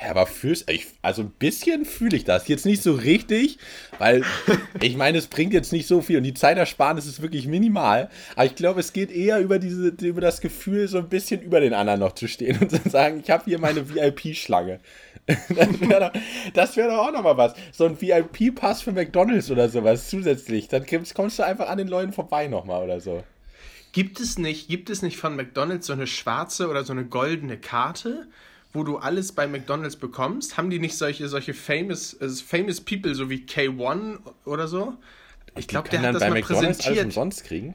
Ja, 0.00 0.10
aber 0.10 0.26
fühlst 0.26 0.70
ich, 0.70 0.86
also 1.02 1.22
ein 1.22 1.30
bisschen 1.30 1.84
fühle 1.84 2.16
ich 2.16 2.24
das. 2.24 2.46
Jetzt 2.46 2.66
nicht 2.66 2.82
so 2.82 2.94
richtig, 2.94 3.58
weil 3.98 4.24
ich 4.80 4.96
meine, 4.96 5.18
es 5.18 5.26
bringt 5.26 5.52
jetzt 5.52 5.72
nicht 5.72 5.88
so 5.88 6.02
viel 6.02 6.18
und 6.18 6.22
die 6.22 6.34
Zeitersparnis 6.34 7.06
ist 7.06 7.20
wirklich 7.20 7.48
minimal. 7.48 8.08
Aber 8.36 8.46
ich 8.46 8.54
glaube, 8.54 8.78
es 8.78 8.92
geht 8.92 9.10
eher 9.10 9.40
über 9.40 9.58
diese, 9.58 9.88
über 9.88 10.20
das 10.20 10.40
Gefühl, 10.40 10.86
so 10.86 10.98
ein 10.98 11.08
bisschen 11.08 11.42
über 11.42 11.58
den 11.58 11.74
anderen 11.74 11.98
noch 11.98 12.12
zu 12.12 12.28
stehen 12.28 12.58
und 12.60 12.70
zu 12.70 12.88
sagen, 12.88 13.20
ich 13.24 13.30
habe 13.30 13.44
hier 13.46 13.58
meine 13.58 13.88
VIP-Schlange. 13.92 14.78
das 16.54 16.76
wäre 16.76 16.90
doch 16.90 16.98
auch 16.98 17.12
nochmal 17.12 17.36
was. 17.36 17.54
So 17.72 17.84
ein 17.84 18.00
VIP-Pass 18.00 18.82
für 18.82 18.92
McDonalds 18.92 19.50
oder 19.50 19.68
sowas 19.68 20.08
zusätzlich. 20.08 20.68
Dann 20.68 20.86
kommst 20.86 21.38
du 21.38 21.42
einfach 21.44 21.68
an 21.68 21.78
den 21.78 21.88
Leuten 21.88 22.12
vorbei 22.12 22.48
nochmal 22.48 22.82
oder 22.82 23.00
so. 23.00 23.22
Gibt 23.92 24.20
es 24.20 24.38
nicht, 24.38 24.68
gibt 24.68 24.90
es 24.90 25.02
nicht 25.02 25.16
von 25.16 25.36
McDonalds 25.36 25.86
so 25.86 25.92
eine 25.92 26.06
schwarze 26.06 26.68
oder 26.68 26.84
so 26.84 26.92
eine 26.92 27.04
goldene 27.04 27.58
Karte? 27.58 28.28
wo 28.72 28.84
du 28.84 28.98
alles 28.98 29.32
bei 29.32 29.46
McDonalds 29.46 29.96
bekommst? 29.96 30.56
Haben 30.56 30.70
die 30.70 30.78
nicht 30.78 30.96
solche, 30.96 31.28
solche 31.28 31.54
famous, 31.54 32.14
äh, 32.14 32.28
famous 32.28 32.80
People, 32.80 33.14
so 33.14 33.30
wie 33.30 33.44
K1 33.46 34.18
oder 34.44 34.68
so? 34.68 34.94
Ich 35.56 35.68
glaube, 35.68 35.88
der 35.88 36.02
hat 36.02 36.14
das 36.14 36.20
mal 36.22 36.30
McDonald's 36.30 36.78
präsentiert. 36.78 36.86
Alles 36.86 37.04
umsonst 37.04 37.44
kriegen? 37.44 37.74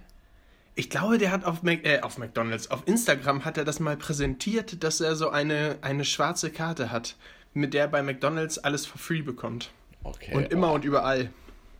Ich 0.75 0.89
glaube, 0.89 1.17
der 1.17 1.31
hat 1.31 1.45
auf, 1.45 1.61
Mac, 1.61 1.85
äh, 1.85 2.01
auf 2.01 2.17
McDonalds, 2.17 2.71
auf 2.71 2.83
Instagram 2.87 3.45
hat 3.45 3.57
er 3.57 3.65
das 3.65 3.79
mal 3.79 3.97
präsentiert, 3.97 4.83
dass 4.83 5.01
er 5.01 5.15
so 5.15 5.29
eine, 5.29 5.77
eine 5.81 6.05
schwarze 6.05 6.49
Karte 6.49 6.91
hat, 6.91 7.15
mit 7.53 7.73
der 7.73 7.83
er 7.83 7.87
bei 7.87 8.01
McDonalds 8.01 8.57
alles 8.57 8.85
for 8.85 8.99
free 8.99 9.21
bekommt. 9.21 9.71
Okay. 10.03 10.35
Und 10.35 10.51
immer 10.51 10.71
oh. 10.71 10.75
und 10.75 10.85
überall. 10.85 11.29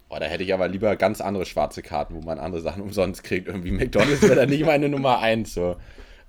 Oh, 0.10 0.18
da 0.20 0.26
hätte 0.26 0.44
ich 0.44 0.54
aber 0.54 0.68
lieber 0.68 0.96
ganz 0.96 1.22
andere 1.22 1.46
schwarze 1.46 1.82
Karten, 1.82 2.16
wo 2.16 2.22
man 2.22 2.40
andere 2.40 2.62
Sachen 2.62 2.82
umsonst 2.84 3.24
kriegt. 3.24 3.48
Irgendwie 3.48 3.72
McDonalds 3.72 4.22
wäre 4.22 4.36
da 4.36 4.46
nicht 4.46 4.66
meine 4.66 4.90
Nummer 4.90 5.20
1. 5.20 5.54
So 5.54 5.78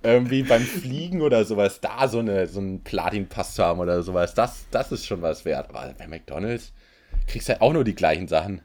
irgendwie 0.03 0.43
beim 0.43 0.61
Fliegen 0.61 1.21
oder 1.21 1.45
sowas, 1.45 1.81
da 1.81 2.07
so, 2.07 2.19
eine, 2.19 2.47
so 2.47 2.59
einen 2.59 2.83
Platin-Pass 2.83 3.55
zu 3.55 3.63
haben 3.63 3.79
oder 3.79 4.03
sowas, 4.03 4.35
das, 4.35 4.67
das 4.69 4.91
ist 4.91 5.05
schon 5.05 5.21
was 5.21 5.45
wert. 5.45 5.69
Aber 5.69 5.93
bei 5.97 6.07
McDonalds 6.07 6.73
kriegst 7.27 7.49
du 7.49 7.53
halt 7.53 7.61
auch 7.61 7.73
nur 7.73 7.83
die 7.83 7.95
gleichen 7.95 8.27
Sachen. 8.27 8.61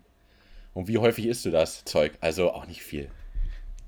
Und 0.75 0.89
wie 0.89 0.99
häufig 0.99 1.27
isst 1.27 1.45
du 1.45 1.51
das 1.51 1.85
Zeug? 1.85 2.13
Also 2.21 2.53
auch 2.53 2.67
nicht 2.67 2.83
viel. 2.83 3.11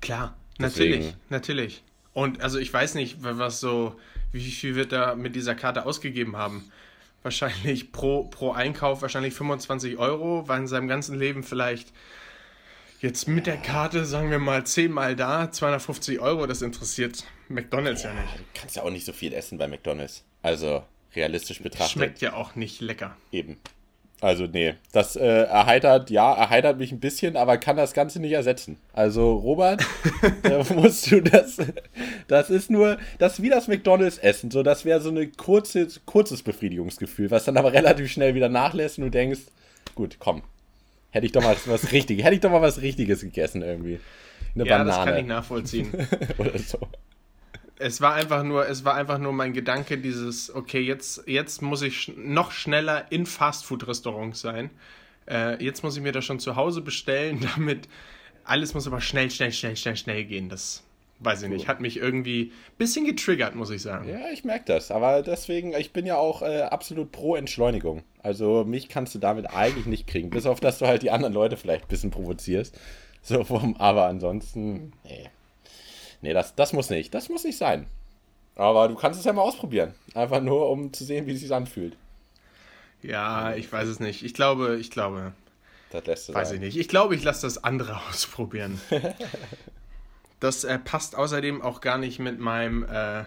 Klar, 0.01 0.35
Deswegen. 0.59 0.91
natürlich, 0.91 1.15
natürlich. 1.29 1.83
Und 2.13 2.41
also 2.41 2.59
ich 2.59 2.73
weiß 2.73 2.95
nicht, 2.95 3.17
was 3.21 3.59
so, 3.59 3.95
wie 4.31 4.41
viel 4.41 4.75
wird 4.75 4.91
da 4.91 5.15
mit 5.15 5.35
dieser 5.35 5.55
Karte 5.55 5.85
ausgegeben 5.85 6.35
haben? 6.35 6.71
Wahrscheinlich 7.23 7.91
pro, 7.91 8.25
pro 8.25 8.51
Einkauf 8.51 9.01
wahrscheinlich 9.01 9.33
25 9.33 9.97
Euro, 9.97 10.47
war 10.47 10.57
in 10.57 10.67
seinem 10.67 10.87
ganzen 10.87 11.17
Leben 11.17 11.43
vielleicht 11.43 11.91
Jetzt 13.03 13.27
mit 13.27 13.47
der 13.47 13.57
Karte, 13.57 14.05
sagen 14.05 14.31
wir 14.31 14.39
mal, 14.39 14.65
zehnmal 14.65 15.17
da, 15.17 15.51
250 15.51 16.21
Euro, 16.21 16.47
das 16.47 16.61
interessiert 16.61 17.25
McDonalds 17.49 18.03
ja, 18.03 18.13
ja, 18.13 18.21
nicht. 18.21 18.35
Du 18.37 18.43
kannst 18.53 18.77
ja 18.77 18.83
auch 18.83 18.89
nicht 18.91 19.05
so 19.05 19.11
viel 19.11 19.33
essen 19.33 19.57
bei 19.57 19.67
McDonalds. 19.67 20.23
Also 20.41 20.85
realistisch 21.13 21.61
betrachtet. 21.61 21.91
Schmeckt 21.91 22.21
ja 22.21 22.33
auch 22.33 22.55
nicht 22.55 22.79
lecker. 22.79 23.17
Eben. 23.33 23.57
Also 24.23 24.47
nee, 24.47 24.75
das 24.93 25.17
äh, 25.17 25.25
erheitert, 25.25 26.09
ja, 26.09 26.33
erheitert 26.33 26.77
mich 26.77 26.93
ein 26.93 27.01
bisschen, 27.01 27.35
aber 27.35 27.57
kann 27.57 27.75
das 27.75 27.93
Ganze 27.93 28.21
nicht 28.21 28.31
ersetzen. 28.31 28.77
Also 28.93 29.33
Robert, 29.33 29.85
da 30.43 30.63
musst 30.73 31.11
du 31.11 31.21
das, 31.21 31.57
das 32.29 32.49
ist 32.49 32.71
nur, 32.71 32.97
das 33.19 33.33
ist 33.33 33.41
wie 33.43 33.49
das 33.49 33.67
McDonalds 33.67 34.19
Essen, 34.19 34.49
so 34.49 34.63
das 34.63 34.85
wäre 34.85 35.01
so 35.01 35.09
ein 35.09 35.35
kurze, 35.35 35.87
kurzes 36.05 36.41
Befriedigungsgefühl, 36.41 37.31
was 37.31 37.43
dann 37.43 37.57
aber 37.57 37.73
relativ 37.73 38.09
schnell 38.09 38.33
wieder 38.33 38.47
nachlässt 38.47 38.97
und 38.97 39.03
du 39.03 39.11
denkst, 39.11 39.41
gut, 39.93 40.15
komm, 40.19 40.41
Hätte 41.13 41.27
ich 41.27 41.31
doch 41.31 41.43
mal 41.43 41.55
was 41.67 41.91
Richtiges, 41.91 42.25
hätte 42.25 42.33
ich 42.33 42.41
doch 42.41 42.49
mal 42.49 42.63
was 42.63 42.81
Richtiges 42.81 43.21
gegessen 43.21 43.61
irgendwie. 43.61 43.99
Eine 44.55 44.65
ja, 44.65 44.77
Banane. 44.77 44.89
das 44.89 45.05
kann 45.05 45.17
ich 45.17 45.25
nachvollziehen. 45.27 45.93
Oder 46.39 46.57
so. 46.57 46.79
Es 47.79 48.01
war 48.01 48.13
einfach 48.13 48.43
nur, 48.43 48.67
es 48.67 48.85
war 48.85 48.95
einfach 48.95 49.17
nur 49.17 49.33
mein 49.33 49.53
Gedanke, 49.53 49.97
dieses, 49.97 50.53
okay, 50.53 50.79
jetzt, 50.79 51.23
jetzt 51.27 51.61
muss 51.61 51.81
ich 51.81 52.13
noch 52.15 52.51
schneller 52.51 53.11
in 53.11 53.25
Fastfood-Restaurants 53.25 54.41
sein. 54.41 54.69
Äh, 55.27 55.63
jetzt 55.63 55.83
muss 55.83 55.97
ich 55.97 56.03
mir 56.03 56.11
das 56.11 56.25
schon 56.25 56.39
zu 56.39 56.55
Hause 56.55 56.81
bestellen, 56.81 57.39
damit 57.55 57.87
alles 58.43 58.73
muss 58.73 58.87
aber 58.87 59.01
schnell, 59.01 59.31
schnell, 59.31 59.51
schnell, 59.51 59.75
schnell, 59.75 59.95
schnell 59.95 60.25
gehen. 60.25 60.49
Das 60.49 60.83
weiß 61.19 61.43
ich 61.43 61.49
nicht, 61.49 61.67
hat 61.67 61.79
mich 61.79 61.97
irgendwie 61.97 62.51
ein 62.51 62.77
bisschen 62.77 63.05
getriggert, 63.05 63.55
muss 63.55 63.69
ich 63.69 63.81
sagen. 63.81 64.09
Ja, 64.09 64.29
ich 64.31 64.43
merke 64.43 64.65
das. 64.65 64.91
Aber 64.91 65.21
deswegen, 65.21 65.73
ich 65.73 65.93
bin 65.93 66.05
ja 66.05 66.17
auch 66.17 66.41
äh, 66.41 66.63
absolut 66.63 67.11
pro 67.11 67.35
Entschleunigung. 67.35 68.03
Also 68.21 68.65
mich 68.65 68.89
kannst 68.89 69.15
du 69.15 69.19
damit 69.19 69.49
eigentlich 69.49 69.85
nicht 69.85 70.07
kriegen. 70.07 70.29
Bis 70.29 70.45
auf, 70.45 70.59
dass 70.59 70.79
du 70.79 70.87
halt 70.87 71.01
die 71.01 71.11
anderen 71.11 71.33
Leute 71.33 71.57
vielleicht 71.57 71.85
ein 71.85 71.89
bisschen 71.89 72.11
provozierst. 72.11 72.77
So 73.21 73.43
vom, 73.45 73.77
aber 73.77 74.05
ansonsten, 74.07 74.91
nee. 75.05 75.29
Nee, 76.23 76.33
das, 76.33 76.55
das 76.55 76.71
muss 76.71 76.89
nicht. 76.89 77.13
Das 77.13 77.27
muss 77.27 77.43
nicht 77.43 77.57
sein. 77.57 77.85
Aber 78.55 78.87
du 78.87 78.95
kannst 78.95 79.19
es 79.19 79.25
ja 79.25 79.33
mal 79.33 79.41
ausprobieren. 79.41 79.93
Einfach 80.15 80.41
nur, 80.41 80.69
um 80.69 80.93
zu 80.93 81.03
sehen, 81.03 81.27
wie 81.27 81.33
es 81.33 81.41
sich 81.41 81.53
anfühlt. 81.53 81.97
Ja, 83.01 83.53
ich 83.55 83.69
weiß 83.69 83.89
es 83.89 83.99
nicht. 83.99 84.23
Ich 84.23 84.33
glaube, 84.33 84.77
ich 84.79 84.89
glaube. 84.89 85.33
Das 85.91 86.05
lässt 86.05 86.29
du 86.29 86.33
Weiß 86.33 86.47
sein. 86.47 86.55
ich 86.55 86.61
nicht. 86.61 86.77
Ich 86.77 86.87
glaube, 86.87 87.13
ich 87.15 87.23
lasse 87.25 87.41
das 87.41 87.65
andere 87.65 87.99
ausprobieren. 88.09 88.79
Das 90.39 90.63
äh, 90.63 90.79
passt 90.79 91.15
außerdem 91.17 91.61
auch 91.61 91.81
gar 91.81 91.97
nicht 91.97 92.19
mit 92.19 92.39
meinem. 92.39 92.85
Äh, 92.85 93.25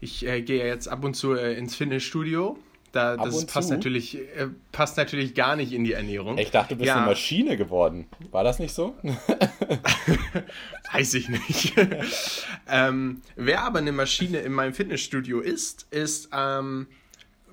ich 0.00 0.26
äh, 0.26 0.42
gehe 0.42 0.66
jetzt 0.66 0.88
ab 0.88 1.04
und 1.04 1.14
zu 1.14 1.34
äh, 1.34 1.54
ins 1.54 1.76
Fitnessstudio. 1.76 2.58
Da, 2.92 3.16
das 3.16 3.46
passt 3.46 3.70
natürlich, 3.70 4.16
äh, 4.16 4.48
passt 4.70 4.98
natürlich 4.98 5.34
gar 5.34 5.56
nicht 5.56 5.72
in 5.72 5.82
die 5.82 5.94
Ernährung. 5.94 6.36
Ich 6.36 6.50
dachte, 6.50 6.74
du 6.74 6.80
bist 6.80 6.88
ja. 6.88 6.96
eine 6.96 7.06
Maschine 7.06 7.56
geworden. 7.56 8.06
War 8.30 8.44
das 8.44 8.58
nicht 8.58 8.74
so? 8.74 8.94
Weiß 10.92 11.14
ich 11.14 11.30
nicht. 11.30 11.72
ähm, 12.68 13.22
wer 13.34 13.62
aber 13.62 13.78
eine 13.78 13.92
Maschine 13.92 14.40
in 14.40 14.52
meinem 14.52 14.74
Fitnessstudio 14.74 15.40
ist, 15.40 15.86
ist 15.90 16.28
ähm, 16.34 16.86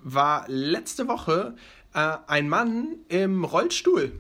war 0.04 0.44
letzte 0.50 1.08
Woche 1.08 1.56
äh, 1.94 2.18
ein 2.28 2.50
Mann 2.50 2.98
im 3.08 3.46
Rollstuhl. 3.46 4.12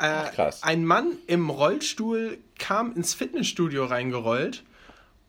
Äh, 0.00 0.30
Krass. 0.34 0.64
Ein 0.64 0.84
Mann 0.84 1.12
im 1.28 1.50
Rollstuhl 1.50 2.38
kam 2.58 2.94
ins 2.94 3.14
Fitnessstudio 3.14 3.84
reingerollt 3.84 4.64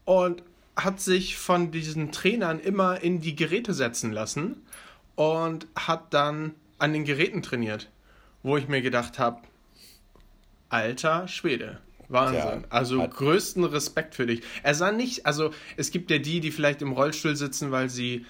und 0.05 0.41
hat 0.75 0.99
sich 1.01 1.37
von 1.37 1.69
diesen 1.69 2.11
Trainern 2.11 2.59
immer 2.59 3.01
in 3.01 3.21
die 3.21 3.35
Geräte 3.35 3.75
setzen 3.75 4.11
lassen 4.11 4.63
und 5.17 5.67
hat 5.75 6.13
dann 6.13 6.53
an 6.77 6.93
den 6.93 7.03
Geräten 7.03 7.41
trainiert, 7.41 7.89
wo 8.43 8.55
ich 8.55 8.69
mir 8.69 8.81
gedacht 8.81 9.19
habe, 9.19 9.41
alter 10.69 11.27
Schwede. 11.27 11.79
Wahnsinn. 12.07 12.37
Ja, 12.37 12.59
also 12.69 13.05
größten 13.05 13.65
Respekt 13.65 14.15
für 14.15 14.27
dich. 14.27 14.41
Er 14.63 14.75
sah 14.75 14.91
nicht, 14.91 15.25
also 15.25 15.51
es 15.75 15.91
gibt 15.91 16.09
ja 16.11 16.19
die, 16.19 16.39
die 16.39 16.51
vielleicht 16.51 16.81
im 16.81 16.93
Rollstuhl 16.93 17.35
sitzen, 17.35 17.71
weil 17.71 17.89
sie 17.89 18.25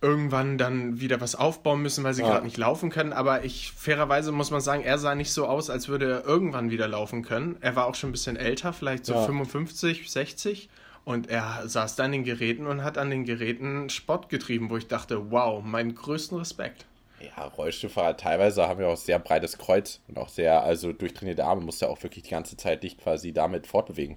irgendwann 0.00 0.58
dann 0.58 1.00
wieder 1.00 1.20
was 1.20 1.36
aufbauen 1.36 1.82
müssen, 1.82 2.02
weil 2.02 2.14
sie 2.14 2.22
ja. 2.22 2.28
gerade 2.28 2.44
nicht 2.44 2.56
laufen 2.56 2.90
können. 2.90 3.12
Aber 3.12 3.44
ich, 3.44 3.72
fairerweise 3.76 4.32
muss 4.32 4.50
man 4.50 4.60
sagen, 4.62 4.82
er 4.82 4.98
sah 4.98 5.14
nicht 5.14 5.32
so 5.32 5.46
aus, 5.46 5.70
als 5.70 5.88
würde 5.88 6.10
er 6.10 6.24
irgendwann 6.24 6.70
wieder 6.70 6.88
laufen 6.88 7.22
können. 7.22 7.56
Er 7.60 7.76
war 7.76 7.86
auch 7.86 7.94
schon 7.94 8.08
ein 8.08 8.12
bisschen 8.12 8.36
älter, 8.36 8.72
vielleicht 8.72 9.04
so 9.04 9.12
ja. 9.12 9.24
55, 9.24 10.10
60. 10.10 10.68
Und 11.04 11.28
er 11.28 11.62
saß 11.66 11.96
da 11.96 12.04
an 12.04 12.12
den 12.12 12.24
Geräten 12.24 12.66
und 12.66 12.84
hat 12.84 12.96
an 12.96 13.10
den 13.10 13.24
Geräten 13.24 13.90
Sport 13.90 14.28
getrieben, 14.28 14.70
wo 14.70 14.76
ich 14.76 14.86
dachte, 14.86 15.30
wow, 15.30 15.62
meinen 15.62 15.94
größten 15.94 16.38
Respekt. 16.38 16.86
Ja, 17.20 17.44
Rollstuhlfahrer 17.46 18.16
teilweise 18.16 18.66
haben 18.66 18.80
ja 18.80 18.88
auch 18.88 18.96
sehr 18.96 19.18
breites 19.18 19.58
Kreuz 19.58 20.00
und 20.08 20.18
auch 20.18 20.28
sehr, 20.28 20.62
also 20.62 20.92
durchtrainierte 20.92 21.44
Arme, 21.44 21.62
muss 21.62 21.80
ja 21.80 21.88
auch 21.88 22.02
wirklich 22.02 22.24
die 22.24 22.30
ganze 22.30 22.56
Zeit 22.56 22.82
dich 22.82 22.98
quasi 22.98 23.32
damit 23.32 23.66
fortbewegen. 23.66 24.16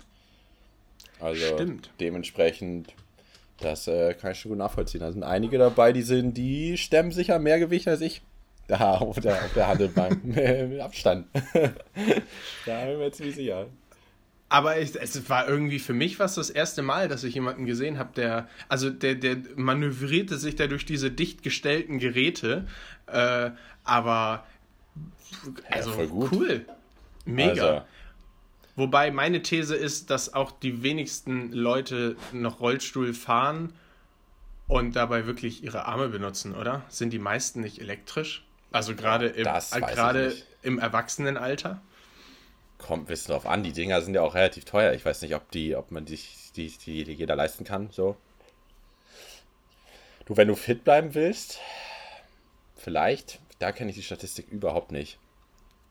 Also 1.19 1.45
Stimmt. 1.55 1.91
dementsprechend 1.99 2.93
das 3.59 3.87
äh, 3.87 4.13
kann 4.13 4.31
ich 4.31 4.39
schon 4.39 4.49
gut 4.49 4.59
nachvollziehen. 4.59 5.01
Da 5.01 5.11
sind 5.11 5.23
einige 5.23 5.57
dabei, 5.57 5.93
die 5.93 6.01
sind, 6.01 6.35
die 6.35 6.77
stemmen 6.77 7.11
sicher 7.11 7.39
mehr 7.39 7.59
Gewicht 7.59 7.87
als 7.87 8.01
ich. 8.01 8.21
Da 8.67 8.97
auf 8.97 9.19
der, 9.19 9.35
auf 9.45 9.53
der 9.53 9.67
Handelbank. 9.67 10.25
mit 10.25 10.79
Abstand. 10.79 11.27
da 12.65 12.85
bin 12.85 12.93
ich 12.93 12.97
mir 12.97 13.11
ziemlich 13.11 13.35
sicher. 13.35 13.67
Aber 14.47 14.79
ich, 14.79 14.95
es 14.95 15.29
war 15.29 15.47
irgendwie 15.47 15.79
für 15.79 15.93
mich 15.93 16.19
was 16.19 16.35
das 16.35 16.49
erste 16.49 16.81
Mal, 16.81 17.07
dass 17.07 17.23
ich 17.23 17.33
jemanden 17.33 17.65
gesehen 17.65 17.97
habe, 17.97 18.11
der, 18.15 18.47
also 18.69 18.89
der, 18.89 19.15
der 19.15 19.37
manövrierte 19.55 20.37
sich 20.37 20.55
da 20.55 20.67
durch 20.67 20.85
diese 20.85 21.09
dicht 21.09 21.41
gestellten 21.41 21.97
Geräte. 21.97 22.67
Äh, 23.07 23.51
aber 23.83 24.45
also 25.69 25.91
ja, 25.91 26.07
cool. 26.11 26.65
Mega. 27.25 27.63
Also, 27.63 27.85
Wobei 28.75 29.09
meine 29.09 29.41
These 29.41 29.75
ist, 29.75 30.09
dass 30.09 30.33
auch 30.33 30.51
die 30.51 30.83
wenigsten 30.83 31.51
Leute 31.53 32.17
noch 32.33 32.59
Rollstuhl 32.59 33.13
fahren 33.13 33.73
und 34.67 34.95
dabei 34.95 35.25
wirklich 35.27 35.63
ihre 35.63 35.85
Arme 35.85 36.09
benutzen, 36.09 36.53
oder? 36.53 36.83
Sind 36.89 37.13
die 37.13 37.19
meisten 37.19 37.61
nicht 37.61 37.79
elektrisch? 37.79 38.43
Also 38.71 38.93
gerade 38.93 39.27
im, 39.27 39.45
gerade 39.45 40.35
im 40.61 40.79
Erwachsenenalter? 40.79 41.81
Kommt 42.77 43.03
ein 43.03 43.07
bisschen 43.07 43.33
drauf 43.33 43.45
an. 43.45 43.63
Die 43.63 43.73
Dinger 43.73 44.01
sind 44.01 44.13
ja 44.13 44.21
auch 44.21 44.35
relativ 44.35 44.65
teuer. 44.65 44.93
Ich 44.93 45.05
weiß 45.05 45.21
nicht, 45.21 45.35
ob 45.35 45.49
die, 45.51 45.75
ob 45.75 45.91
man 45.91 46.05
sich 46.05 46.51
die, 46.55 46.67
die, 46.67 47.03
die 47.03 47.13
jeder 47.13 47.35
leisten 47.35 47.63
kann. 47.63 47.89
So. 47.91 48.15
Du, 50.25 50.35
wenn 50.37 50.47
du 50.47 50.55
fit 50.55 50.83
bleiben 50.83 51.13
willst, 51.13 51.59
vielleicht, 52.75 53.39
da 53.59 53.71
kenne 53.71 53.91
ich 53.91 53.95
die 53.95 54.03
Statistik 54.03 54.47
überhaupt 54.49 54.91
nicht, 54.91 55.19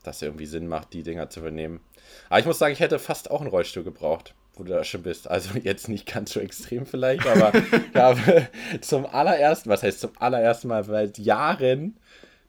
dass 0.03 0.16
es 0.16 0.23
irgendwie 0.23 0.47
Sinn 0.47 0.66
macht, 0.66 0.92
die 0.92 1.03
Dinger 1.03 1.31
zu 1.31 1.40
übernehmen. 1.40 1.81
Aber 2.29 2.40
ich 2.40 2.47
muss 2.47 2.59
sagen, 2.59 2.73
ich 2.73 2.81
hätte 2.81 2.99
fast 2.99 3.31
auch 3.31 3.40
einen 3.40 3.51
Rollstuhl 3.51 3.85
gebraucht, 3.85 4.35
wo 4.55 4.64
du 4.64 4.73
da 4.73 4.85
schon 4.85 5.03
bist. 5.03 5.29
Also 5.29 5.59
jetzt 5.62 5.88
nicht 5.88 6.12
ganz 6.12 6.33
so 6.33 6.40
extrem 6.40 6.87
vielleicht, 6.87 7.27
aber 7.27 7.53
ich 7.92 7.97
habe 7.97 8.49
zum 8.81 9.07
allerersten, 9.07 9.70
was 9.70 9.83
heißt 9.83 10.01
zum 10.01 10.12
allerersten 10.18 10.68
Mal 10.68 10.85
seit 10.85 11.18
Jahren 11.18 11.97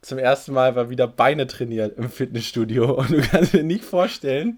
zum 0.05 0.19
ersten 0.19 0.53
Mal 0.53 0.73
mal 0.73 0.89
wieder 0.89 1.07
Beine 1.07 1.47
trainiert 1.47 1.97
im 1.97 2.09
Fitnessstudio 2.09 2.93
und 2.97 3.09
du 3.09 3.21
kannst 3.21 3.53
dir 3.53 3.63
nicht 3.63 3.83
vorstellen, 3.83 4.57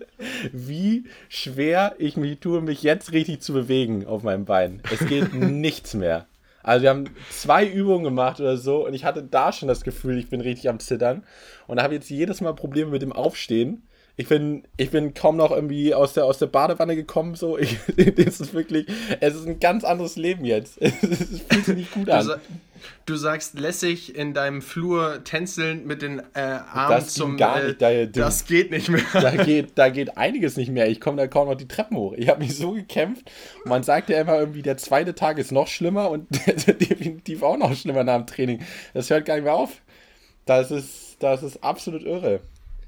wie 0.52 1.06
schwer 1.30 1.96
ich 1.98 2.18
mich 2.18 2.40
tue, 2.40 2.62
mich 2.62 2.84
jetzt 2.84 3.14
richtig 3.14 3.42
zu 3.42 3.54
bewegen 3.54 4.06
auf 4.06 4.24
meinem 4.24 4.46
Bein. 4.46 4.82
Es 4.92 5.08
geht 5.08 5.34
nichts 5.36 5.94
mehr. 5.94 6.28
Also 6.64 6.84
wir 6.84 6.90
haben 6.90 7.06
zwei 7.30 7.66
Übungen 7.66 8.04
gemacht 8.04 8.42
oder 8.42 8.58
so 8.58 8.86
und 8.86 8.94
ich 8.94 9.06
hatte 9.06 9.24
da 9.24 9.54
schon 9.54 9.70
das 9.70 9.84
Gefühl, 9.86 10.18
ich 10.18 10.30
bin 10.30 10.42
richtig 10.42 10.70
am 10.70 10.80
Zittern 10.80 11.24
und 11.66 11.82
habe 11.82 11.94
jetzt 11.94 12.10
jedes 12.10 12.42
Mal 12.42 12.54
Probleme 12.54 12.92
mit 12.92 13.02
dem 13.02 13.14
Aufstehen. 13.14 13.84
Ich 14.20 14.28
bin, 14.28 14.64
ich 14.78 14.90
bin 14.90 15.14
kaum 15.14 15.38
noch 15.38 15.52
irgendwie 15.52 15.94
aus 15.94 16.14
der, 16.14 16.26
aus 16.26 16.40
der 16.40 16.48
Badewanne 16.48 16.96
gekommen, 16.96 17.36
so. 17.36 17.56
Ich, 17.60 17.78
das 18.16 18.42
ist 18.42 18.54
wirklich, 18.54 18.88
es 19.20 19.36
ist 19.36 19.48
ein 19.48 19.60
ganz 19.60 19.84
anderes 19.84 20.16
Leben 20.18 20.44
jetzt. 20.44 20.82
Es, 20.82 21.04
es 21.04 21.42
fühlt 21.42 21.66
sich 21.66 21.76
nicht 21.76 21.92
gut 21.94 22.08
Du, 22.08 22.14
an. 22.14 22.26
sa 22.26 22.40
du 23.06 23.16
sagst 23.16 23.60
lässig 23.60 24.16
in 24.16 24.34
deinem 24.34 24.62
Flur 24.62 25.24
tänzelnd 25.24 25.86
mit 25.86 26.02
den 26.02 26.20
äh, 26.34 26.40
Armen 26.40 26.92
Das 26.98 27.14
zum. 27.14 27.38
gar 27.38 27.62
äh, 27.64 27.68
nicht, 27.68 27.82
da- 27.82 28.06
das 28.06 28.46
geht 28.46 28.72
nicht 28.72 28.90
mehr. 28.90 29.02
da 29.14 29.32
geht, 29.32 29.72
da 29.76 29.90
geht 29.90 30.18
einiges 30.18 30.58
nicht 30.58 30.72
mehr. 30.72 30.90
Ich 30.90 31.00
komme 31.02 31.18
da 31.18 31.28
kaum 31.28 31.48
noch 31.48 31.56
die 31.56 31.68
Treppen 31.68 31.98
hoch. 31.98 32.14
Ich 32.18 32.30
habe 32.30 32.40
mich 32.42 32.56
so 32.56 32.72
gekämpft. 32.74 33.30
Man 33.66 33.84
sagt 33.84 34.10
ja 34.10 34.20
immer 34.22 34.38
irgendwie, 34.40 34.62
der 34.62 34.78
zweite 34.78 35.16
Tag 35.16 35.38
ist 35.38 35.52
noch 35.52 35.68
schlimmer 35.68 36.10
und 36.10 36.28
definitiv 36.68 37.44
auch 37.44 37.58
noch 37.58 37.76
schlimmer 37.76 38.04
nach 38.04 38.18
dem 38.18 38.28
Training. 38.28 38.62
Das 38.94 39.10
hört 39.10 39.26
gar 39.26 39.36
nicht 39.36 39.44
mehr 39.46 39.54
auf. 39.56 39.82
Das 40.46 40.72
ist, 40.72 41.18
das 41.20 41.44
ist 41.44 41.64
absolut 41.64 42.04
irre. 42.04 42.40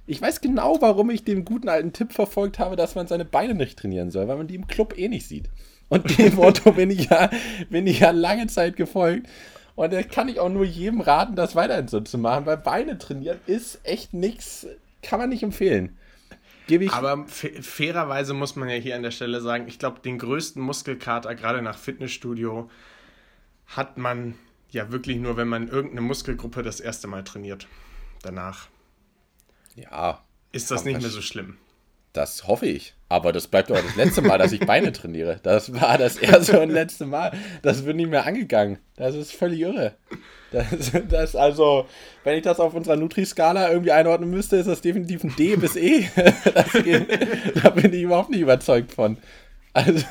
Ich 0.07 0.21
weiß 0.21 0.41
genau, 0.41 0.77
warum 0.81 1.11
ich 1.11 1.23
den 1.23 1.45
guten 1.45 1.69
alten 1.69 1.93
Tipp 1.93 2.13
verfolgt 2.13 2.57
habe, 2.57 2.75
dass 2.75 2.95
man 2.95 3.05
seine 3.07 3.25
Beine 3.25 3.53
nicht 3.53 3.77
trainieren 3.77 4.09
soll, 4.09 4.27
weil 4.27 4.37
man 4.37 4.47
die 4.47 4.55
im 4.55 4.65
Club 4.65 4.97
eh 4.97 5.07
nicht 5.07 5.27
sieht. 5.27 5.49
Und 5.89 6.17
dem 6.17 6.35
Motto 6.35 6.71
bin 6.71 6.89
ich 6.91 7.09
ja, 7.09 7.29
bin 7.69 7.85
ich 7.87 7.99
ja 7.99 8.11
lange 8.11 8.47
Zeit 8.47 8.75
gefolgt. 8.75 9.27
Und 9.79 9.93
da 9.93 10.03
kann 10.03 10.27
ich 10.27 10.41
auch 10.41 10.49
nur 10.49 10.65
jedem 10.65 10.99
raten, 10.99 11.37
das 11.37 11.55
weiterhin 11.55 11.87
so 11.87 12.01
zu 12.01 12.17
machen, 12.17 12.45
weil 12.45 12.57
Beine 12.57 12.97
trainieren 12.97 13.39
ist 13.45 13.79
echt 13.85 14.13
nichts, 14.13 14.67
kann 15.01 15.19
man 15.19 15.29
nicht 15.29 15.41
empfehlen. 15.41 15.97
Aber 16.91 17.25
fa- 17.27 17.47
fairerweise 17.61 18.33
muss 18.33 18.57
man 18.57 18.67
ja 18.67 18.75
hier 18.75 18.97
an 18.97 19.03
der 19.03 19.11
Stelle 19.11 19.39
sagen, 19.39 19.69
ich 19.69 19.79
glaube, 19.79 20.01
den 20.01 20.17
größten 20.19 20.61
Muskelkater, 20.61 21.33
gerade 21.33 21.61
nach 21.61 21.77
Fitnessstudio, 21.77 22.69
hat 23.67 23.97
man 23.97 24.35
ja 24.69 24.91
wirklich 24.91 25.15
nur, 25.17 25.37
wenn 25.37 25.47
man 25.47 25.69
irgendeine 25.69 26.01
Muskelgruppe 26.01 26.61
das 26.61 26.81
erste 26.81 27.07
Mal 27.07 27.23
trainiert. 27.23 27.65
Danach 28.21 28.67
ja, 29.75 30.21
ist 30.51 30.71
das 30.71 30.83
nicht 30.83 30.99
mehr 30.99 31.09
so 31.09 31.21
schlimm. 31.21 31.57
das 32.11 32.47
hoffe 32.47 32.65
ich. 32.65 32.95
Aber 33.11 33.31
das 33.31 33.47
bleibt 33.47 33.71
doch 33.71 33.81
das 33.81 33.95
letzte 33.95 34.21
Mal, 34.21 34.37
dass 34.37 34.51
ich 34.51 34.59
Beine 34.59 34.91
trainiere. 34.91 35.39
Das 35.41 35.73
war 35.73 35.97
das 35.97 36.17
erste 36.17 36.59
und 36.61 36.69
letzte 36.69 37.07
Mal. 37.07 37.31
Das 37.63 37.83
wird 37.83 37.95
nicht 37.95 38.09
mehr 38.09 38.27
angegangen. 38.27 38.77
Das 38.95 39.15
ist 39.15 39.33
völlig 39.33 39.61
irre. 39.61 39.95
Das, 40.51 40.91
das 41.09 41.35
also, 41.35 41.87
wenn 42.23 42.37
ich 42.37 42.43
das 42.43 42.59
auf 42.59 42.73
unserer 42.73 42.95
Nutri-Skala 42.95 43.71
irgendwie 43.71 43.91
einordnen 43.91 44.29
müsste, 44.29 44.57
ist 44.57 44.67
das 44.67 44.81
definitiv 44.81 45.23
ein 45.23 45.35
D 45.35 45.55
bis 45.55 45.75
E. 45.75 46.07
Das 46.53 46.71
geht, 46.73 47.63
da 47.63 47.69
bin 47.69 47.93
ich 47.93 48.01
überhaupt 48.01 48.29
nicht 48.29 48.41
überzeugt 48.41 48.93
von. 48.93 49.17
Also, 49.73 50.05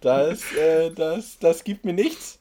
das, 0.00 0.52
äh, 0.54 0.90
das, 0.90 1.38
das 1.38 1.64
gibt 1.64 1.84
mir 1.84 1.94
nichts. 1.94 2.38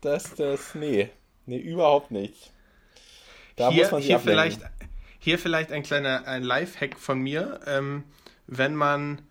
Das, 0.00 0.34
das, 0.34 0.74
nee. 0.74 1.08
Nee, 1.46 1.58
überhaupt 1.58 2.10
nichts. 2.10 2.50
Da 3.56 3.70
hier, 3.70 3.82
muss 3.82 3.92
man 3.92 4.00
sich 4.00 4.06
hier, 4.08 4.16
ablenken. 4.16 4.42
vielleicht, 4.42 4.60
hier 5.18 5.38
vielleicht 5.38 5.72
ein 5.72 5.82
kleiner 5.82 6.26
ein 6.26 6.42
Lifehack 6.42 6.98
von 6.98 7.18
mir. 7.18 7.60
Ähm, 7.66 8.04
wenn 8.46 8.74
man, 8.74 9.22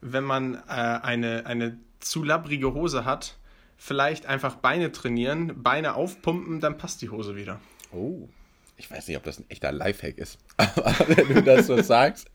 wenn 0.00 0.24
man 0.24 0.54
äh, 0.54 0.60
eine, 0.68 1.46
eine 1.46 1.78
zu 2.00 2.22
labbrige 2.22 2.74
Hose 2.74 3.04
hat, 3.04 3.36
vielleicht 3.76 4.26
einfach 4.26 4.56
Beine 4.56 4.92
trainieren, 4.92 5.62
Beine 5.62 5.94
aufpumpen, 5.94 6.60
dann 6.60 6.78
passt 6.78 7.02
die 7.02 7.10
Hose 7.10 7.36
wieder. 7.36 7.60
Oh, 7.92 8.28
ich 8.76 8.90
weiß 8.90 9.06
nicht, 9.06 9.16
ob 9.16 9.22
das 9.22 9.38
ein 9.38 9.44
echter 9.48 9.70
Lifehack 9.70 10.18
ist. 10.18 10.38
Aber 10.56 11.08
wenn 11.08 11.34
du 11.34 11.42
das 11.42 11.66
so 11.66 11.80
sagst, 11.82 12.28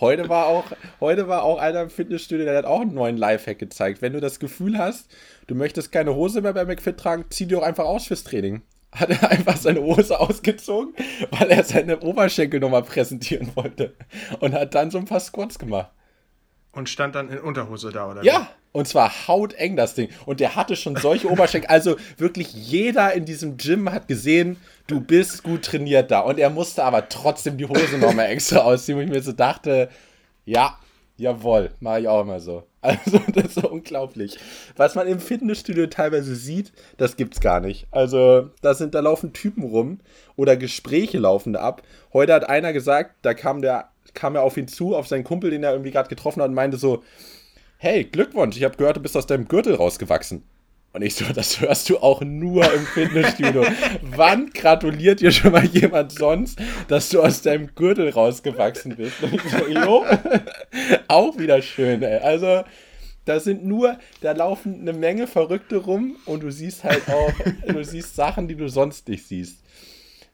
heute 0.00 0.28
war 0.28 0.46
auch, 0.46 0.64
heute 1.00 1.28
war 1.28 1.42
auch 1.42 1.58
einer 1.58 1.82
im 1.82 1.90
Fitnessstudio, 1.90 2.44
der 2.44 2.58
hat 2.58 2.64
auch 2.64 2.82
einen 2.82 2.94
neuen 2.94 3.16
Lifehack 3.16 3.58
gezeigt. 3.58 4.02
Wenn 4.02 4.12
du 4.12 4.20
das 4.20 4.38
Gefühl 4.38 4.78
hast, 4.78 5.10
du 5.46 5.54
möchtest 5.54 5.90
keine 5.90 6.14
Hose 6.14 6.40
mehr 6.40 6.52
bei 6.52 6.64
McFit 6.64 6.98
tragen, 6.98 7.24
zieh 7.30 7.46
die 7.46 7.54
doch 7.54 7.62
einfach 7.62 7.84
aus 7.84 8.06
fürs 8.06 8.24
Training. 8.24 8.62
Hat 8.92 9.10
er 9.10 9.30
einfach 9.30 9.56
seine 9.56 9.80
Hose 9.80 10.20
ausgezogen, 10.20 10.94
weil 11.30 11.50
er 11.50 11.64
seine 11.64 12.00
Oberschenkel 12.00 12.60
nochmal 12.60 12.82
präsentieren 12.82 13.50
wollte. 13.54 13.94
Und 14.40 14.52
hat 14.52 14.74
dann 14.74 14.90
so 14.90 14.98
ein 14.98 15.06
paar 15.06 15.20
Squats 15.20 15.58
gemacht. 15.58 15.90
Und 16.72 16.88
stand 16.88 17.14
dann 17.14 17.28
in 17.30 17.38
Unterhose 17.38 17.90
da, 17.90 18.10
oder? 18.10 18.22
Ja, 18.22 18.48
und 18.72 18.88
zwar 18.88 19.28
hauteng 19.28 19.76
das 19.76 19.94
Ding. 19.94 20.08
Und 20.24 20.40
der 20.40 20.56
hatte 20.56 20.76
schon 20.76 20.96
solche 20.96 21.30
Oberschenkel. 21.30 21.68
Also 21.68 21.96
wirklich 22.16 22.52
jeder 22.52 23.12
in 23.12 23.26
diesem 23.26 23.58
Gym 23.58 23.90
hat 23.92 24.08
gesehen, 24.08 24.56
du 24.86 25.00
bist 25.00 25.42
gut 25.42 25.64
trainiert 25.64 26.10
da. 26.10 26.20
Und 26.20 26.38
er 26.38 26.48
musste 26.48 26.82
aber 26.84 27.08
trotzdem 27.10 27.58
die 27.58 27.66
Hose 27.66 27.98
nochmal 27.98 28.26
extra 28.26 28.60
ausziehen, 28.60 28.98
wo 28.98 29.02
ich 29.02 29.10
mir 29.10 29.22
so 29.22 29.32
dachte, 29.32 29.90
ja, 30.46 30.78
jawohl, 31.22 31.70
mache 31.80 32.00
ich 32.00 32.08
auch 32.08 32.22
immer 32.22 32.40
so. 32.40 32.64
Also 32.82 33.20
das 33.32 33.44
ist 33.44 33.54
so 33.60 33.70
unglaublich. 33.70 34.36
Was 34.76 34.96
man 34.96 35.06
im 35.06 35.20
Fitnessstudio 35.20 35.86
teilweise 35.86 36.34
sieht, 36.34 36.72
das 36.96 37.16
gibt's 37.16 37.40
gar 37.40 37.60
nicht. 37.60 37.86
Also 37.92 38.50
da 38.60 38.74
sind, 38.74 38.96
da 38.96 39.00
laufen 39.00 39.32
Typen 39.32 39.62
rum 39.62 40.00
oder 40.34 40.56
Gespräche 40.56 41.18
laufen 41.18 41.54
ab. 41.54 41.82
Heute 42.12 42.34
hat 42.34 42.48
einer 42.48 42.72
gesagt, 42.72 43.14
da 43.22 43.34
kam 43.34 43.62
der, 43.62 43.90
kam 44.14 44.34
er 44.34 44.42
auf 44.42 44.56
ihn 44.56 44.66
zu, 44.66 44.96
auf 44.96 45.06
seinen 45.06 45.22
Kumpel, 45.22 45.50
den 45.50 45.62
er 45.62 45.70
irgendwie 45.70 45.92
gerade 45.92 46.08
getroffen 46.08 46.42
hat 46.42 46.48
und 46.48 46.56
meinte 46.56 46.76
so, 46.76 47.04
hey, 47.78 48.02
Glückwunsch, 48.02 48.56
ich 48.56 48.64
habe 48.64 48.76
gehört, 48.76 48.96
du 48.96 49.00
bist 49.00 49.16
aus 49.16 49.26
deinem 49.26 49.46
Gürtel 49.46 49.76
rausgewachsen. 49.76 50.42
Und 50.92 51.02
ich 51.02 51.14
so, 51.14 51.24
das 51.32 51.60
hörst 51.60 51.88
du 51.88 51.98
auch 51.98 52.20
nur 52.20 52.70
im 52.72 52.84
Fitnessstudio. 52.84 53.64
Wann 54.02 54.50
gratuliert 54.50 55.20
dir 55.20 55.32
schon 55.32 55.52
mal 55.52 55.64
jemand 55.64 56.12
sonst, 56.12 56.58
dass 56.88 57.08
du 57.08 57.22
aus 57.22 57.40
deinem 57.40 57.74
Gürtel 57.74 58.10
rausgewachsen 58.10 58.96
bist? 58.96 59.22
Und 59.22 59.34
ich 59.34 59.42
so, 59.42 59.66
jo, 59.66 60.04
auch 61.08 61.38
wieder 61.38 61.62
schön, 61.62 62.02
ey. 62.02 62.18
Also, 62.18 62.62
da 63.24 63.40
sind 63.40 63.64
nur, 63.64 63.98
da 64.20 64.32
laufen 64.32 64.80
eine 64.80 64.92
Menge 64.92 65.26
Verrückte 65.26 65.76
rum 65.76 66.16
und 66.26 66.42
du 66.42 66.50
siehst 66.50 66.84
halt 66.84 67.08
auch, 67.08 67.32
du 67.66 67.84
siehst 67.84 68.16
Sachen, 68.16 68.48
die 68.48 68.56
du 68.56 68.68
sonst 68.68 69.08
nicht 69.08 69.26
siehst. 69.26 69.62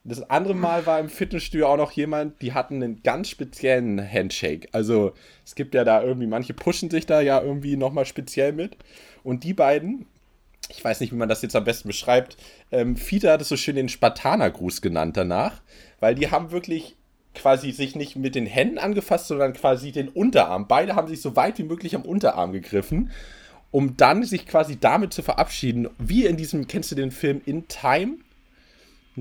Das 0.04 0.28
andere 0.30 0.54
Mal 0.54 0.86
war 0.86 0.98
im 0.98 1.10
Fitnessstudio 1.10 1.66
auch 1.66 1.76
noch 1.76 1.92
jemand, 1.92 2.40
die 2.40 2.54
hatten 2.54 2.82
einen 2.82 3.02
ganz 3.02 3.28
speziellen 3.28 4.00
Handshake. 4.00 4.68
Also 4.72 5.12
es 5.44 5.54
gibt 5.54 5.74
ja 5.74 5.84
da 5.84 6.02
irgendwie, 6.02 6.26
manche 6.26 6.54
pushen 6.54 6.88
sich 6.88 7.04
da 7.04 7.20
ja 7.20 7.42
irgendwie 7.42 7.76
nochmal 7.76 8.06
speziell 8.06 8.52
mit. 8.52 8.76
Und 9.22 9.44
die 9.44 9.52
beiden, 9.52 10.06
ich 10.68 10.84
weiß 10.84 11.00
nicht, 11.00 11.12
wie 11.12 11.16
man 11.16 11.28
das 11.28 11.42
jetzt 11.42 11.56
am 11.56 11.64
besten 11.64 11.88
beschreibt, 11.88 12.36
ähm, 12.70 12.96
Fiete 12.96 13.30
hat 13.30 13.40
es 13.40 13.48
so 13.48 13.56
schön 13.56 13.76
den 13.76 13.88
Spartanergruß 13.88 14.80
genannt 14.80 15.16
danach, 15.16 15.60
weil 16.00 16.14
die 16.14 16.30
haben 16.30 16.50
wirklich 16.50 16.96
quasi 17.34 17.70
sich 17.72 17.94
nicht 17.94 18.16
mit 18.16 18.34
den 18.34 18.46
Händen 18.46 18.78
angefasst, 18.78 19.28
sondern 19.28 19.52
quasi 19.52 19.92
den 19.92 20.08
Unterarm. 20.08 20.66
Beide 20.66 20.94
haben 20.96 21.08
sich 21.08 21.22
so 21.22 21.36
weit 21.36 21.58
wie 21.58 21.64
möglich 21.64 21.94
am 21.94 22.02
Unterarm 22.02 22.52
gegriffen, 22.52 23.10
um 23.70 23.96
dann 23.96 24.24
sich 24.24 24.46
quasi 24.46 24.78
damit 24.78 25.12
zu 25.12 25.22
verabschieden. 25.22 25.88
Wie 25.98 26.26
in 26.26 26.36
diesem, 26.36 26.66
kennst 26.66 26.90
du 26.90 26.96
den 26.96 27.10
Film 27.10 27.40
In 27.44 27.68
Time? 27.68 28.18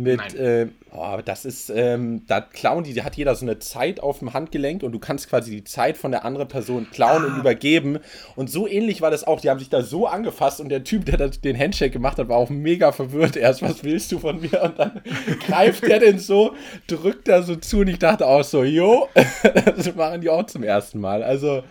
Mit, 0.04 0.36
äh, 0.36 0.68
oh, 0.92 1.18
das 1.26 1.44
ist, 1.44 1.72
ähm, 1.72 2.24
da 2.28 2.42
klauen 2.42 2.84
die, 2.84 2.94
da 2.94 3.04
hat 3.04 3.16
jeder 3.16 3.34
so 3.34 3.46
eine 3.46 3.58
Zeit 3.58 4.00
auf 4.00 4.20
dem 4.20 4.34
Handgelenk 4.34 4.84
und 4.84 4.92
du 4.92 5.00
kannst 5.00 5.30
quasi 5.30 5.50
die 5.50 5.64
Zeit 5.64 5.98
von 5.98 6.12
der 6.12 6.24
anderen 6.24 6.48
Person 6.48 6.88
klauen 6.92 7.26
und 7.26 7.38
übergeben. 7.38 8.00
Und 8.36 8.52
so 8.52 8.68
ähnlich 8.68 9.02
war 9.02 9.10
das 9.10 9.26
auch. 9.26 9.42
Die 9.42 9.50
haben 9.50 9.60
sich 9.60 9.70
da 9.70 9.82
so 9.82 10.06
angefasst 10.06 10.62
und 10.62 10.70
der 10.70 10.84
Typ, 10.84 11.06
der 11.06 11.30
den 11.30 11.58
Handshake 11.58 11.92
gemacht 11.92 12.20
hat, 12.20 12.30
war 12.30 12.38
auch 12.38 12.50
mega 12.50 12.92
verwirrt. 12.92 13.36
Erst, 13.36 13.64
was 13.64 13.84
willst 13.84 14.12
du 14.12 14.20
von 14.20 14.40
mir? 14.40 14.62
Und 14.62 14.78
dann 14.78 15.02
greift 15.48 15.84
der 15.84 16.00
den 16.00 16.20
so, 16.20 16.54
drückt 16.86 17.28
da 17.28 17.42
so 17.42 17.56
zu 17.56 17.80
und 17.80 17.88
ich 17.88 18.00
dachte 18.00 18.28
auch 18.28 18.44
so, 18.44 18.64
jo, 18.64 19.10
das 19.66 19.96
machen 19.96 20.22
die 20.22 20.30
auch 20.30 20.46
zum 20.46 20.64
ersten 20.64 21.00
Mal. 21.00 21.24
Also, 21.24 21.64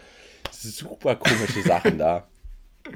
super 0.50 1.14
komische 1.14 1.62
Sachen 1.62 1.98
da. 1.98 2.26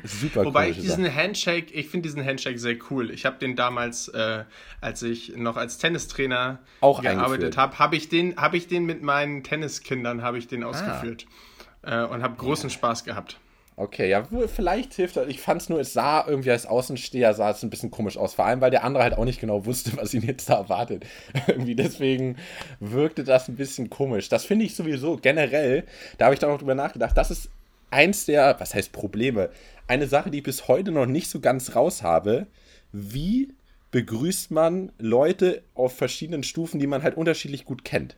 Super 0.05 0.45
Wobei 0.45 0.71
ich 0.71 0.77
diesen 0.79 1.05
Sachen. 1.05 1.17
Handshake, 1.17 1.73
ich 1.73 1.89
finde 1.89 2.09
diesen 2.09 2.25
Handshake 2.25 2.59
sehr 2.59 2.77
cool. 2.91 3.11
Ich 3.11 3.27
habe 3.27 3.39
den 3.39 3.57
damals, 3.57 4.09
äh, 4.09 4.45
als 4.81 5.03
ich 5.03 5.37
noch 5.37 5.57
als 5.57 5.79
Tennistrainer 5.79 6.59
Auch 6.81 7.03
gearbeitet 7.03 7.57
habe, 7.57 7.79
habe 7.79 7.97
ich 7.97 8.09
den, 8.09 8.37
habe 8.37 8.57
ich 8.57 8.67
den 8.67 8.85
mit 8.85 9.03
meinen 9.03 9.43
Tenniskindern 9.43 10.23
habe 10.23 10.39
ich 10.39 10.47
Ah. 10.47 10.49
den 10.51 10.65
ausgeführt 10.65 11.27
äh, 11.83 12.03
und 12.05 12.23
habe 12.23 12.37
großen 12.37 12.71
Spaß 12.71 13.05
gehabt. 13.05 13.39
Okay, 13.77 14.11
ja, 14.11 14.25
vielleicht 14.55 14.93
hilft 14.93 15.17
das. 15.17 15.27
Ich 15.29 15.41
fand 15.41 15.63
es 15.63 15.71
nur, 15.71 15.81
es 15.81 15.95
sah 15.95 16.27
irgendwie 16.27 16.51
als 16.51 16.67
Außensteher 16.67 17.33
sah 17.33 17.51
es 17.51 17.63
ein 17.63 17.71
bisschen 17.71 17.91
komisch 17.91 18.19
aus. 18.19 18.35
Vor 18.35 18.45
allem, 18.45 18.61
weil 18.61 18.71
der 18.71 18.85
andere 18.85 19.03
halt 19.03 19.15
auch 19.15 19.25
nicht 19.25 19.41
genau 19.41 19.65
wusste, 19.65 19.97
was 19.97 20.13
ihn 20.13 20.21
jetzt 20.21 20.51
da 20.51 20.57
erwartet. 20.57 21.07
irgendwie 21.47 21.75
deswegen 21.75 22.37
wirkte 22.79 23.25
das 23.25 23.49
ein 23.49 23.57
bisschen 23.57 23.89
komisch. 23.89 24.29
Das 24.29 24.45
finde 24.45 24.67
ich 24.67 24.75
sowieso 24.77 25.17
generell, 25.17 25.85
da 26.19 26.27
habe 26.27 26.35
ich 26.35 26.41
da 26.41 26.49
noch 26.49 26.59
drüber 26.59 26.75
nachgedacht, 26.75 27.17
das 27.17 27.31
ist 27.31 27.49
eins 27.91 28.27
der, 28.27 28.61
was 28.61 28.75
heißt 28.75 28.93
Probleme? 28.93 29.49
Eine 29.91 30.07
Sache, 30.07 30.31
die 30.31 30.39
ich 30.39 30.45
bis 30.45 30.69
heute 30.69 30.93
noch 30.93 31.07
nicht 31.07 31.29
so 31.29 31.41
ganz 31.41 31.75
raus 31.75 32.05
habe. 32.05 32.47
Wie 32.93 33.53
begrüßt 33.91 34.53
man 34.53 34.93
Leute 35.01 35.65
auf 35.75 35.97
verschiedenen 35.97 36.45
Stufen, 36.45 36.79
die 36.79 36.87
man 36.87 37.03
halt 37.03 37.17
unterschiedlich 37.17 37.65
gut 37.65 37.85
kennt? 37.85 38.17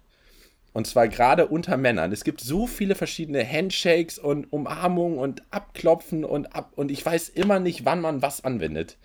Und 0.74 0.86
zwar 0.86 1.08
gerade 1.08 1.46
unter 1.46 1.78
Männern. 1.78 2.12
Es 2.12 2.24
gibt 2.24 2.42
so 2.42 2.66
viele 2.66 2.94
verschiedene 2.94 3.42
Handshakes 3.42 4.18
und 4.18 4.52
Umarmungen 4.52 5.18
und 5.18 5.44
Abklopfen 5.50 6.26
und 6.26 6.54
ab. 6.54 6.72
Und 6.76 6.90
ich 6.90 7.06
weiß 7.06 7.30
immer 7.30 7.58
nicht, 7.58 7.86
wann 7.86 8.02
man 8.02 8.20
was 8.20 8.44
anwendet. 8.44 8.98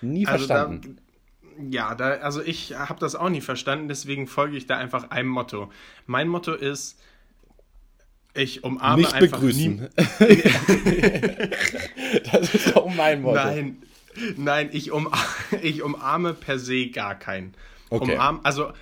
Nie 0.00 0.24
also 0.24 0.46
verstanden. 0.46 1.00
Da, 1.58 1.64
ja, 1.68 1.94
da, 1.96 2.10
also 2.18 2.42
ich 2.42 2.76
habe 2.78 3.00
das 3.00 3.16
auch 3.16 3.28
nie 3.28 3.40
verstanden, 3.40 3.88
deswegen 3.88 4.28
folge 4.28 4.56
ich 4.56 4.68
da 4.68 4.76
einfach 4.76 5.10
einem 5.10 5.30
Motto. 5.30 5.72
Mein 6.06 6.28
Motto 6.28 6.54
ist, 6.54 6.96
ich 8.34 8.64
umarme 8.64 9.02
nicht 9.02 9.14
einfach 9.14 9.38
begrüßen. 9.38 9.88
das 12.32 12.54
ist 12.54 12.76
auch 12.76 12.92
mein 12.92 13.22
Motto. 13.22 13.36
Nein, 13.36 13.78
nein, 14.36 14.68
ich, 14.72 14.90
um, 14.90 15.08
ich 15.62 15.82
umarme 15.82 16.34
per 16.34 16.58
se 16.58 16.88
gar 16.88 17.18
keinen. 17.18 17.54
Okay. 17.90 18.14
Umarm, 18.14 18.40
also 18.42 18.72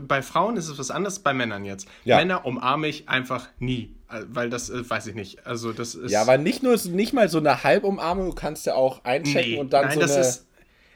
bei 0.00 0.20
Frauen 0.20 0.56
ist 0.56 0.68
es 0.68 0.78
was 0.78 0.90
anderes, 0.90 1.20
bei 1.20 1.32
Männern 1.32 1.64
jetzt. 1.64 1.88
Ja. 2.04 2.18
Männer 2.18 2.44
umarme 2.44 2.88
ich 2.88 3.08
einfach 3.08 3.48
nie, 3.58 3.94
weil 4.28 4.50
das 4.50 4.68
äh, 4.68 4.88
weiß 4.88 5.06
ich 5.06 5.14
nicht. 5.14 5.46
Also 5.46 5.72
das 5.72 5.94
ist 5.94 6.10
Ja, 6.10 6.20
aber 6.20 6.36
nicht 6.36 6.62
nur 6.62 6.76
nicht 6.88 7.14
mal 7.14 7.30
so 7.30 7.38
eine 7.38 7.64
Halbumarmung, 7.64 8.26
du 8.26 8.34
kannst 8.34 8.66
ja 8.66 8.74
auch 8.74 9.02
einchecken 9.04 9.52
nee, 9.52 9.58
und 9.58 9.72
dann 9.72 9.86
nein, 9.86 9.94
so 9.94 10.00
das 10.00 10.12
eine 10.12 10.20
ist 10.20 10.46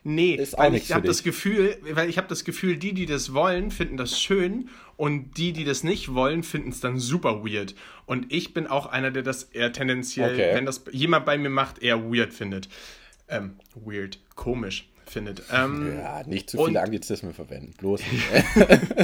Nee, 0.08 0.36
ist 0.36 0.56
weil 0.56 0.74
ich 0.74 0.90
habe 0.92 1.06
das 1.06 1.22
Gefühl, 1.22 1.76
weil 1.82 2.08
ich 2.08 2.16
habe 2.16 2.28
das 2.28 2.44
Gefühl, 2.44 2.78
die, 2.78 2.94
die 2.94 3.04
das 3.04 3.34
wollen, 3.34 3.70
finden 3.70 3.98
das 3.98 4.18
schön 4.18 4.70
und 4.96 5.36
die, 5.36 5.52
die 5.52 5.64
das 5.64 5.84
nicht 5.84 6.14
wollen, 6.14 6.42
finden 6.42 6.70
es 6.70 6.80
dann 6.80 6.98
super 6.98 7.44
weird. 7.44 7.74
Und 8.06 8.32
ich 8.32 8.54
bin 8.54 8.66
auch 8.66 8.86
einer, 8.86 9.10
der 9.10 9.22
das 9.22 9.42
eher 9.42 9.70
tendenziell, 9.70 10.32
okay. 10.32 10.54
wenn 10.54 10.64
das 10.64 10.82
jemand 10.92 11.26
bei 11.26 11.36
mir 11.36 11.50
macht, 11.50 11.82
eher 11.82 12.10
weird 12.10 12.32
findet. 12.32 12.70
Ähm, 13.28 13.56
weird, 13.74 14.18
komisch 14.34 14.88
findet. 15.04 15.42
Ähm, 15.52 15.98
ja, 15.98 16.22
nicht 16.26 16.48
zu 16.48 16.64
viele 16.64 16.80
Anglizismen 16.80 17.34
verwenden, 17.34 17.74
bloß 17.76 18.00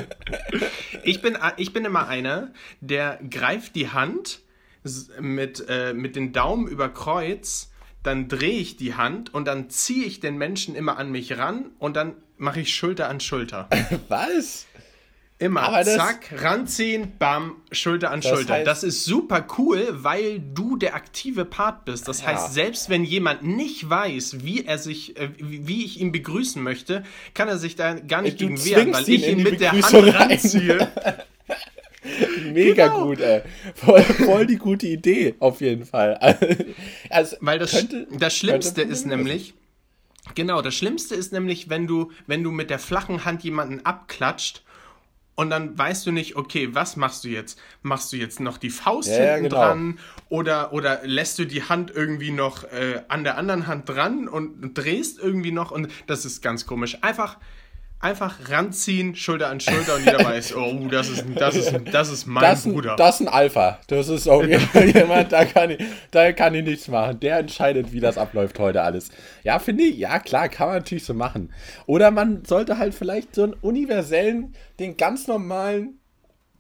ich, 1.04 1.20
bin, 1.20 1.36
ich 1.58 1.74
bin 1.74 1.84
immer 1.84 2.08
einer, 2.08 2.50
der 2.80 3.20
greift 3.28 3.76
die 3.76 3.90
Hand 3.90 4.40
mit, 5.20 5.66
äh, 5.68 5.92
mit 5.92 6.16
den 6.16 6.32
Daumen 6.32 6.66
über 6.66 6.88
Kreuz, 6.88 7.70
dann 8.04 8.28
drehe 8.28 8.60
ich 8.60 8.76
die 8.76 8.94
Hand 8.94 9.34
und 9.34 9.46
dann 9.46 9.70
ziehe 9.70 10.04
ich 10.04 10.20
den 10.20 10.36
Menschen 10.38 10.76
immer 10.76 10.98
an 10.98 11.10
mich 11.10 11.36
ran 11.36 11.70
und 11.78 11.96
dann 11.96 12.14
mache 12.36 12.60
ich 12.60 12.74
Schulter 12.74 13.08
an 13.08 13.18
Schulter. 13.18 13.68
Was? 14.08 14.66
Immer, 15.38 15.62
Aber 15.62 15.82
zack, 15.82 16.32
ranziehen, 16.42 17.18
bam, 17.18 17.56
Schulter 17.72 18.12
an 18.12 18.20
das 18.20 18.30
Schulter. 18.30 18.54
Heißt, 18.54 18.66
das 18.68 18.84
ist 18.84 19.04
super 19.04 19.44
cool, 19.58 19.88
weil 19.90 20.38
du 20.38 20.76
der 20.76 20.94
aktive 20.94 21.44
Part 21.44 21.84
bist. 21.86 22.06
Das 22.06 22.20
ja. 22.20 22.28
heißt, 22.28 22.54
selbst 22.54 22.88
wenn 22.88 23.04
jemand 23.04 23.42
nicht 23.42 23.90
weiß, 23.90 24.44
wie 24.44 24.64
er 24.64 24.78
sich, 24.78 25.16
äh, 25.18 25.30
wie 25.38 25.84
ich 25.84 26.00
ihn 26.00 26.12
begrüßen 26.12 26.62
möchte, 26.62 27.02
kann 27.34 27.48
er 27.48 27.58
sich 27.58 27.74
da 27.74 27.94
gar 27.94 28.22
nicht 28.22 28.38
gegen 28.38 28.64
wehren, 28.64 28.92
weil 28.92 29.08
ich 29.08 29.26
ihn 29.26 29.42
mit 29.42 29.60
der 29.60 29.72
Hand 29.72 30.14
ranziehe. 30.14 30.88
Mega 32.54 32.88
genau. 32.88 33.06
gut, 33.06 33.20
ey. 33.20 33.42
Voll, 33.74 34.02
voll, 34.02 34.46
die 34.46 34.56
gute 34.56 34.86
Idee, 34.86 35.34
auf 35.38 35.60
jeden 35.60 35.84
Fall. 35.84 36.18
Also, 37.10 37.36
weil 37.40 37.58
das, 37.58 37.72
könnte, 37.72 38.06
das 38.18 38.36
Schlimmste 38.36 38.82
ist 38.82 39.06
nämlich, 39.06 39.54
genau, 40.34 40.62
das 40.62 40.74
Schlimmste 40.74 41.14
ist 41.14 41.32
nämlich, 41.32 41.68
wenn 41.68 41.86
du, 41.86 42.10
wenn 42.26 42.42
du 42.42 42.50
mit 42.50 42.70
der 42.70 42.78
flachen 42.78 43.24
Hand 43.24 43.44
jemanden 43.44 43.84
abklatscht 43.84 44.64
und 45.36 45.50
dann 45.50 45.76
weißt 45.76 46.06
du 46.06 46.12
nicht, 46.12 46.36
okay, 46.36 46.70
was 46.72 46.96
machst 46.96 47.24
du 47.24 47.28
jetzt? 47.28 47.58
Machst 47.82 48.12
du 48.12 48.16
jetzt 48.16 48.40
noch 48.40 48.58
die 48.58 48.70
Faust 48.70 49.08
ja, 49.08 49.34
hinten 49.34 49.44
genau. 49.44 49.56
dran 49.56 49.98
oder, 50.28 50.72
oder 50.72 51.00
lässt 51.04 51.38
du 51.38 51.44
die 51.44 51.62
Hand 51.62 51.90
irgendwie 51.94 52.30
noch 52.30 52.64
äh, 52.64 53.02
an 53.08 53.24
der 53.24 53.36
anderen 53.36 53.66
Hand 53.66 53.88
dran 53.88 54.28
und 54.28 54.74
drehst 54.74 55.18
irgendwie 55.18 55.52
noch 55.52 55.70
und 55.70 55.88
das 56.06 56.24
ist 56.24 56.40
ganz 56.40 56.66
komisch. 56.66 56.98
Einfach, 57.02 57.38
einfach 58.00 58.50
ranziehen, 58.50 59.16
Schulter 59.16 59.48
an 59.48 59.60
Schulter 59.60 59.96
und 59.96 60.04
jeder 60.04 60.24
weiß, 60.24 60.54
oh, 60.56 60.88
das 60.90 61.08
ist, 61.08 61.24
das 61.36 61.56
ist, 61.56 61.74
das 61.90 62.10
ist 62.10 62.26
mein 62.26 62.42
das 62.42 62.64
Bruder. 62.64 62.96
Das 62.96 63.20
ist 63.20 63.26
ein 63.26 63.32
Alpha. 63.32 63.78
Das 63.86 64.08
ist 64.08 64.28
auch 64.28 64.44
jemand, 64.94 65.32
da 65.32 65.44
kann, 65.44 65.70
ich, 65.70 65.78
da 66.10 66.32
kann 66.32 66.54
ich 66.54 66.64
nichts 66.64 66.88
machen. 66.88 67.20
Der 67.20 67.38
entscheidet, 67.38 67.92
wie 67.92 68.00
das 68.00 68.18
abläuft 68.18 68.58
heute 68.58 68.82
alles. 68.82 69.10
Ja, 69.42 69.58
finde 69.58 69.84
ich, 69.84 69.96
ja 69.96 70.18
klar, 70.18 70.48
kann 70.48 70.68
man 70.68 70.76
natürlich 70.76 71.04
so 71.04 71.14
machen. 71.14 71.52
Oder 71.86 72.10
man 72.10 72.44
sollte 72.44 72.78
halt 72.78 72.94
vielleicht 72.94 73.34
so 73.34 73.44
einen 73.44 73.54
universellen, 73.54 74.54
den 74.78 74.96
ganz 74.96 75.26
normalen, 75.26 75.98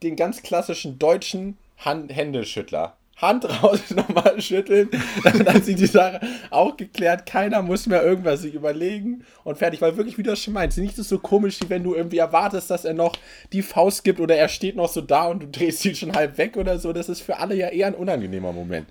den 0.02 0.16
ganz 0.16 0.42
klassischen 0.42 0.98
deutschen 0.98 1.58
Hand 1.76 2.14
Händeschüttler 2.14 2.96
Hand 3.16 3.44
raus, 3.62 3.90
nochmal 3.90 4.40
schütteln. 4.40 4.88
Dann 5.22 5.46
hat 5.46 5.64
sich 5.64 5.76
die 5.76 5.86
Sache 5.86 6.20
auch 6.50 6.76
geklärt. 6.76 7.26
Keiner 7.26 7.62
muss 7.62 7.86
mehr 7.86 8.04
irgendwas 8.04 8.42
sich 8.42 8.54
überlegen 8.54 9.24
und 9.44 9.58
fertig. 9.58 9.80
Weil 9.80 9.96
wirklich, 9.96 10.18
wie 10.18 10.22
du 10.22 10.30
das 10.30 10.42
schon 10.42 10.54
meinst, 10.54 10.78
nicht 10.78 10.96
so 10.96 11.18
komisch, 11.18 11.58
wie 11.62 11.70
wenn 11.70 11.84
du 11.84 11.94
irgendwie 11.94 12.18
erwartest, 12.18 12.70
dass 12.70 12.84
er 12.84 12.94
noch 12.94 13.16
die 13.52 13.62
Faust 13.62 14.04
gibt 14.04 14.20
oder 14.20 14.36
er 14.36 14.48
steht 14.48 14.76
noch 14.76 14.88
so 14.88 15.00
da 15.00 15.26
und 15.26 15.42
du 15.42 15.48
drehst 15.48 15.84
ihn 15.84 15.94
schon 15.94 16.14
halb 16.14 16.38
weg 16.38 16.56
oder 16.56 16.78
so. 16.78 16.92
Das 16.92 17.08
ist 17.08 17.20
für 17.20 17.38
alle 17.38 17.54
ja 17.54 17.68
eher 17.68 17.86
ein 17.86 17.94
unangenehmer 17.94 18.52
Moment. 18.52 18.86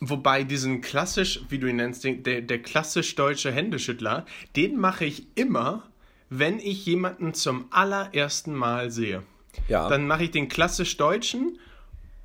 Wobei 0.00 0.42
diesen 0.42 0.80
klassisch, 0.80 1.42
wie 1.48 1.58
du 1.58 1.68
ihn 1.68 1.76
nennst, 1.76 2.02
der, 2.04 2.40
der 2.40 2.58
klassisch 2.60 3.14
deutsche 3.14 3.52
Händeschüttler, 3.52 4.26
den 4.56 4.76
mache 4.76 5.04
ich 5.04 5.28
immer, 5.36 5.84
wenn 6.28 6.58
ich 6.58 6.84
jemanden 6.86 7.34
zum 7.34 7.66
allerersten 7.70 8.52
Mal 8.52 8.90
sehe. 8.90 9.22
Ja. 9.68 9.88
Dann 9.88 10.08
mache 10.08 10.24
ich 10.24 10.32
den 10.32 10.48
klassisch 10.48 10.96
deutschen 10.96 11.58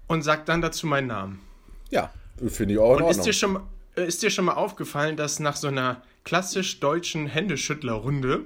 und 0.08 0.22
sag 0.22 0.46
dann 0.46 0.62
dazu 0.62 0.88
meinen 0.88 1.08
Namen. 1.08 1.42
Ja, 1.90 2.12
finde 2.48 2.76
ich 2.76 2.80
auch. 2.80 3.00
Und 3.00 3.10
ist 3.10 3.26
dir, 3.26 3.34
schon, 3.34 3.60
ist 3.96 4.24
dir 4.24 4.30
schon 4.30 4.46
mal 4.46 4.54
aufgefallen, 4.54 5.16
dass 5.16 5.40
nach 5.40 5.56
so 5.56 5.68
einer 5.68 6.02
klassisch 6.24 6.80
deutschen 6.80 7.28
Händeschüttlerrunde 7.28 8.46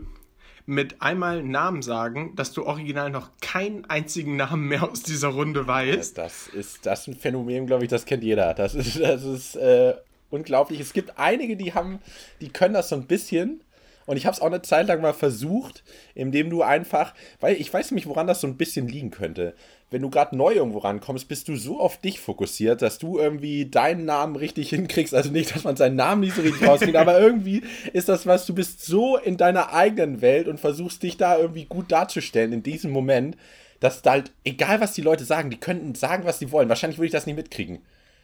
mit 0.65 1.02
einmal 1.02 1.43
Namen 1.43 1.82
sagen, 1.82 2.36
dass 2.36 2.54
du 2.54 2.65
original 2.65 3.10
noch 3.10 3.32
keinen 3.41 3.86
einzigen 3.86 4.36
Namen 4.36 4.67
mehr 4.67 4.84
aus 4.89 5.04
dieser 5.04 5.30
Runde 5.30 5.67
weißt? 5.67 6.17
Das 6.17 6.47
ist 6.47 6.86
das 6.86 7.02
ist 7.02 7.08
ein 7.08 7.15
Phänomen, 7.15 7.65
glaube 7.65 7.84
ich, 7.84 7.89
das 7.89 8.06
kennt 8.06 8.24
jeder. 8.24 8.54
Das 8.54 8.76
ist, 8.76 9.00
das 9.00 9.24
ist 9.24 9.56
äh, 9.56 9.95
unglaublich. 10.30 10.80
Es 10.80 10.93
gibt 10.93 11.17
einige, 11.17 11.58
die 11.58 11.74
haben, 11.74 12.00
die 12.39 12.50
können 12.50 12.74
das 12.74 12.89
so 12.89 12.95
ein 12.95 13.08
bisschen. 13.08 13.63
Und 14.06 14.17
ich 14.17 14.26
habe 14.26 14.34
es 14.34 14.41
auch 14.41 14.47
eine 14.47 14.62
Zeit 14.62 14.88
lang 14.88 15.02
mal 15.02 15.13
versucht, 15.13 15.84
indem 16.15 16.50
du 16.50 16.63
einfach, 16.63 17.13
weil 17.39 17.56
ich 17.56 17.71
weiß 17.71 17.91
nicht, 17.91 18.08
woran 18.08 18.28
das 18.28 18.41
so 18.41 18.47
ein 18.47 18.58
bisschen 18.58 18.88
liegen 18.88 19.12
könnte 19.12 19.54
wenn 19.91 20.01
du 20.01 20.10
gerade 20.10 20.38
neu 20.38 20.54
irgendwo 20.54 20.80
rankommst, 20.80 21.27
bist 21.27 21.49
du 21.49 21.58
so 21.58 21.80
auf 21.80 21.97
dich 21.97 22.21
fokussiert, 22.21 22.82
dass 22.82 22.97
du 22.97 23.19
irgendwie 23.19 23.65
deinen 23.65 24.06
Namen 24.06 24.38
richtig 24.38 24.69
hinkriegst. 24.69 25.13
Also 25.13 25.30
nicht, 25.30 25.54
dass 25.54 25.65
man 25.65 25.75
seinen 25.75 25.97
Namen 25.97 26.21
nicht 26.21 26.36
so 26.36 26.41
richtig 26.41 26.65
rauskriegt, 26.65 26.95
aber 26.95 27.19
irgendwie 27.19 27.62
ist 27.91 28.08
das 28.08 28.25
was, 28.25 28.45
du 28.45 28.56
bist 28.56 28.86
so 28.86 29.17
in 29.17 29.36
deiner 29.36 29.73
eigenen 29.73 30.21
Welt 30.21 30.47
und 30.47 30.62
versuchst 30.62 31.04
dich 31.04 31.17
da 31.17 31.38
irgendwie 31.38 31.65
gut 31.65 31.91
darzustellen 31.91 32.54
in 32.54 32.63
diesem 32.63 32.91
Moment, 32.91 33.36
dass 33.82 34.01
da 34.01 34.12
halt, 34.12 34.32
egal 34.45 34.80
was 34.80 34.93
die 34.93 35.01
Leute 35.01 35.25
sagen, 35.25 35.49
die 35.49 35.60
könnten 35.60 35.93
sagen, 35.93 36.23
was 36.23 36.39
sie 36.39 36.51
wollen. 36.51 36.69
Wahrscheinlich 36.69 36.97
würde 36.97 37.08
ich 37.08 37.12
das 37.12 37.25
nicht 37.25 37.36
mitkriegen. 37.36 37.80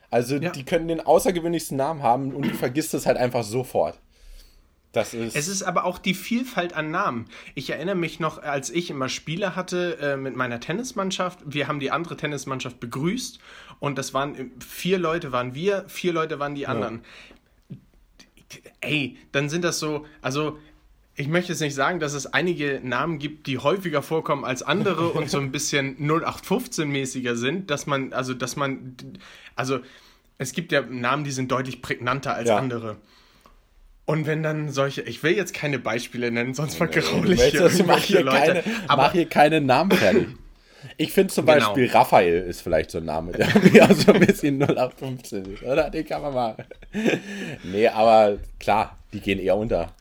Also 0.09 0.37
ja. 0.37 0.51
die 0.51 0.63
können 0.63 0.87
den 0.87 1.01
außergewöhnlichsten 1.01 1.75
Namen 1.75 2.01
haben 2.01 2.33
und 2.33 2.45
du 2.45 2.53
vergisst 2.53 2.93
es 2.93 3.05
halt 3.05 3.17
einfach 3.17 3.43
sofort. 3.43 3.99
Das 4.97 5.13
ist 5.13 5.35
es 5.35 5.47
ist 5.47 5.61
aber 5.61 5.85
auch 5.85 5.99
die 5.99 6.15
Vielfalt 6.15 6.73
an 6.73 6.89
Namen. 6.89 7.25
Ich 7.53 7.69
erinnere 7.69 7.93
mich 7.93 8.19
noch, 8.19 8.41
als 8.41 8.71
ich 8.71 8.89
immer 8.89 9.09
Spiele 9.09 9.55
hatte 9.55 9.99
äh, 10.01 10.17
mit 10.17 10.35
meiner 10.35 10.59
Tennismannschaft. 10.59 11.37
Wir 11.45 11.67
haben 11.67 11.79
die 11.79 11.91
andere 11.91 12.17
Tennismannschaft 12.17 12.79
begrüßt 12.79 13.37
und 13.79 13.99
das 13.99 14.15
waren 14.15 14.35
äh, 14.35 14.45
vier 14.59 14.97
Leute 14.97 15.31
waren 15.31 15.53
wir, 15.53 15.85
vier 15.87 16.13
Leute 16.13 16.39
waren 16.39 16.55
die 16.55 16.65
anderen. 16.65 17.01
Ja. 17.69 17.77
Ey, 18.81 19.17
dann 19.31 19.49
sind 19.49 19.63
das 19.63 19.77
so, 19.77 20.07
also 20.23 20.57
ich 21.15 21.27
möchte 21.27 21.51
jetzt 21.51 21.61
nicht 21.61 21.75
sagen, 21.75 21.99
dass 21.99 22.13
es 22.13 22.25
einige 22.25 22.81
Namen 22.83 23.19
gibt, 23.19 23.45
die 23.45 23.59
häufiger 23.59 24.01
vorkommen 24.01 24.45
als 24.45 24.63
andere 24.63 25.09
und 25.13 25.29
so 25.29 25.37
ein 25.37 25.51
bisschen 25.51 25.97
0815-mäßiger 25.99 27.35
sind, 27.35 27.69
dass 27.69 27.85
man, 27.85 28.13
also 28.13 28.33
dass 28.33 28.55
man, 28.55 28.95
also 29.55 29.79
es 30.39 30.53
gibt 30.53 30.71
ja 30.71 30.81
Namen, 30.81 31.23
die 31.23 31.31
sind 31.31 31.51
deutlich 31.51 31.83
prägnanter 31.83 32.33
als 32.33 32.49
ja. 32.49 32.57
andere. 32.57 32.97
Und 34.07 34.25
wenn 34.25 34.41
dann 34.41 34.69
solche, 34.69 35.01
ich 35.01 35.21
will 35.21 35.35
jetzt 35.35 35.53
keine 35.53 35.79
Beispiele 35.79 36.31
nennen, 36.31 36.53
sonst 36.53 36.75
vergraule 36.75 37.33
ich 37.33 37.43
hier 37.43 37.69
mach 37.85 37.99
hier 37.99 38.23
Leute. 38.23 38.63
Keine, 38.63 38.63
aber 38.87 39.03
mach 39.03 39.11
hier 39.11 39.27
keine 39.27 39.59
Namen 39.59 39.91
fertig. 39.91 40.29
Ich 40.95 41.11
finde 41.11 41.33
zum 41.33 41.45
genau. 41.45 41.57
Beispiel 41.57 41.89
Raphael 41.91 42.43
ist 42.43 42.61
vielleicht 42.61 42.89
so 42.89 42.99
ein 42.99 43.05
Name, 43.05 43.33
der 43.33 43.47
mir 43.61 43.93
so 43.93 44.13
ein 44.13 44.25
bisschen 44.25 44.61
0815 44.61 45.45
ist, 45.53 45.63
oder? 45.63 45.89
Den 45.89 46.05
kann 46.05 46.21
man 46.21 46.33
machen. 46.33 46.63
Nee, 47.63 47.89
aber 47.89 48.37
klar, 48.61 48.97
die 49.11 49.19
gehen 49.19 49.39
eher 49.39 49.57
unter. 49.57 49.91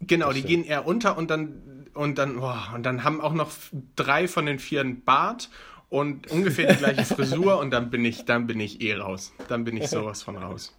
Genau, 0.00 0.32
die 0.32 0.42
gehen 0.42 0.64
eher 0.64 0.86
unter 0.86 1.18
und 1.18 1.28
dann 1.28 1.88
und 1.92 2.18
dann, 2.18 2.36
boah, 2.36 2.70
und 2.72 2.84
dann 2.84 3.02
haben 3.02 3.20
auch 3.20 3.32
noch 3.32 3.50
drei 3.96 4.28
von 4.28 4.46
den 4.46 4.60
vier 4.60 4.82
einen 4.82 5.02
Bart 5.02 5.50
und 5.88 6.30
ungefähr 6.30 6.72
die 6.72 6.78
gleiche 6.78 7.04
Frisur 7.16 7.58
und 7.58 7.72
dann 7.72 7.90
bin 7.90 8.04
ich, 8.04 8.24
dann 8.26 8.46
bin 8.46 8.60
ich 8.60 8.80
eh 8.80 8.94
raus. 8.94 9.32
Dann 9.48 9.64
bin 9.64 9.76
ich 9.76 9.88
sowas 9.88 10.22
von 10.22 10.36
raus. 10.36 10.72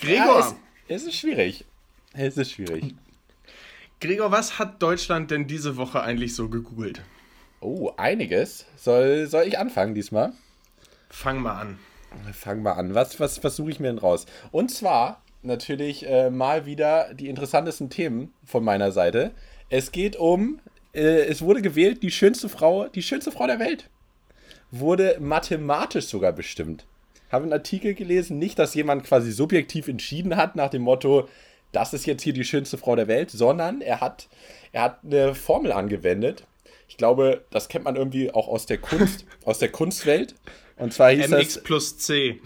Gregor. 0.00 0.40
Ja, 0.40 0.56
es, 0.88 1.04
ist 1.04 1.16
schwierig. 1.16 1.64
Es 2.14 2.36
ist 2.36 2.52
schwierig. 2.52 2.94
Gregor, 4.00 4.30
was 4.30 4.58
hat 4.58 4.82
Deutschland 4.82 5.30
denn 5.30 5.46
diese 5.46 5.76
Woche 5.76 6.02
eigentlich 6.02 6.34
so 6.34 6.48
gegoogelt? 6.48 7.02
Oh, 7.60 7.92
einiges. 7.96 8.66
Soll, 8.76 9.26
soll 9.26 9.44
ich 9.44 9.58
anfangen 9.58 9.94
diesmal? 9.94 10.32
Fang 11.08 11.40
mal 11.40 11.60
an. 11.60 11.78
Fang 12.32 12.62
mal 12.62 12.72
an. 12.72 12.94
Was, 12.94 13.18
was, 13.20 13.42
was 13.42 13.56
suche 13.56 13.70
ich 13.70 13.80
mir 13.80 13.88
denn 13.88 13.98
raus? 13.98 14.26
Und 14.52 14.70
zwar 14.70 15.22
natürlich 15.42 16.06
äh, 16.06 16.30
mal 16.30 16.66
wieder 16.66 17.14
die 17.14 17.28
interessantesten 17.28 17.88
Themen 17.88 18.32
von 18.44 18.64
meiner 18.64 18.92
Seite. 18.92 19.32
Es 19.70 19.92
geht 19.92 20.16
um, 20.16 20.60
äh, 20.92 21.24
es 21.24 21.42
wurde 21.42 21.62
gewählt, 21.62 22.02
die 22.02 22.10
schönste 22.10 22.48
Frau, 22.48 22.88
die 22.88 23.02
schönste 23.02 23.32
Frau 23.32 23.46
der 23.46 23.58
Welt. 23.58 23.88
Wurde 24.70 25.16
mathematisch 25.20 26.06
sogar 26.06 26.32
bestimmt. 26.32 26.84
Habe 27.30 27.44
einen 27.44 27.52
Artikel 27.52 27.94
gelesen, 27.94 28.38
nicht, 28.38 28.58
dass 28.58 28.74
jemand 28.74 29.04
quasi 29.04 29.32
subjektiv 29.32 29.88
entschieden 29.88 30.36
hat 30.36 30.56
nach 30.56 30.70
dem 30.70 30.82
Motto, 30.82 31.28
das 31.72 31.92
ist 31.92 32.06
jetzt 32.06 32.22
hier 32.22 32.32
die 32.32 32.44
schönste 32.44 32.78
Frau 32.78 32.96
der 32.96 33.08
Welt, 33.08 33.30
sondern 33.30 33.80
er 33.80 34.00
hat, 34.00 34.28
er 34.72 34.82
hat 34.82 35.00
eine 35.04 35.34
Formel 35.34 35.72
angewendet. 35.72 36.44
Ich 36.88 36.96
glaube, 36.96 37.44
das 37.50 37.68
kennt 37.68 37.84
man 37.84 37.96
irgendwie 37.96 38.32
auch 38.32 38.48
aus 38.48 38.66
der 38.66 38.78
Kunst, 38.78 39.26
aus 39.44 39.58
der 39.58 39.70
Kunstwelt. 39.70 40.34
Und 40.78 40.92
zwar 40.92 41.10
hieß 41.10 41.28
MX 41.28 41.54
das, 41.54 41.62
plus 41.62 41.98
C. 41.98 42.40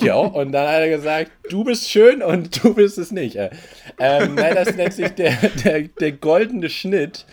Ja, 0.00 0.16
und 0.16 0.50
dann 0.50 0.66
hat 0.66 0.80
er 0.80 0.88
gesagt, 0.88 1.30
du 1.50 1.62
bist 1.62 1.88
schön 1.88 2.20
und 2.20 2.64
du 2.64 2.74
bist 2.74 2.98
es 2.98 3.12
nicht. 3.12 3.36
Ähm, 3.36 4.34
nein, 4.34 4.54
das 4.54 4.74
nennt 4.74 4.92
sich 4.92 5.10
der, 5.10 5.36
der, 5.64 5.82
der 5.82 6.12
goldene 6.12 6.68
Schnitt. 6.68 7.26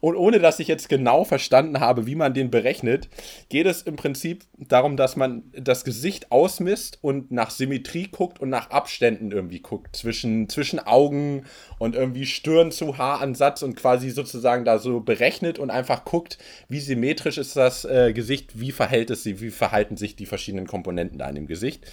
Und 0.00 0.16
ohne 0.16 0.40
dass 0.40 0.58
ich 0.58 0.66
jetzt 0.66 0.88
genau 0.88 1.22
verstanden 1.22 1.78
habe, 1.78 2.08
wie 2.08 2.16
man 2.16 2.34
den 2.34 2.50
berechnet, 2.50 3.08
geht 3.48 3.66
es 3.66 3.82
im 3.82 3.94
Prinzip 3.94 4.42
darum, 4.58 4.96
dass 4.96 5.14
man 5.14 5.44
das 5.56 5.84
Gesicht 5.84 6.32
ausmisst 6.32 6.98
und 7.02 7.30
nach 7.30 7.50
Symmetrie 7.50 8.08
guckt 8.08 8.40
und 8.40 8.48
nach 8.48 8.70
Abständen 8.70 9.30
irgendwie 9.30 9.60
guckt. 9.60 9.94
Zwischen, 9.94 10.48
zwischen 10.48 10.80
Augen 10.80 11.44
und 11.82 11.96
irgendwie 11.96 12.26
Stirn 12.26 12.70
zu 12.70 12.96
Haaransatz 12.96 13.62
und 13.62 13.74
quasi 13.74 14.10
sozusagen 14.10 14.64
da 14.64 14.78
so 14.78 15.00
berechnet 15.00 15.58
und 15.58 15.70
einfach 15.70 16.04
guckt, 16.04 16.38
wie 16.68 16.78
symmetrisch 16.78 17.38
ist 17.38 17.56
das 17.56 17.84
äh, 17.84 18.12
Gesicht, 18.12 18.60
wie 18.60 18.70
verhält 18.70 19.10
es 19.10 19.24
sich, 19.24 19.40
wie 19.40 19.50
verhalten 19.50 19.96
sich 19.96 20.14
die 20.14 20.26
verschiedenen 20.26 20.68
Komponenten 20.68 21.18
da 21.18 21.28
in 21.28 21.34
dem 21.34 21.46
Gesicht. 21.48 21.84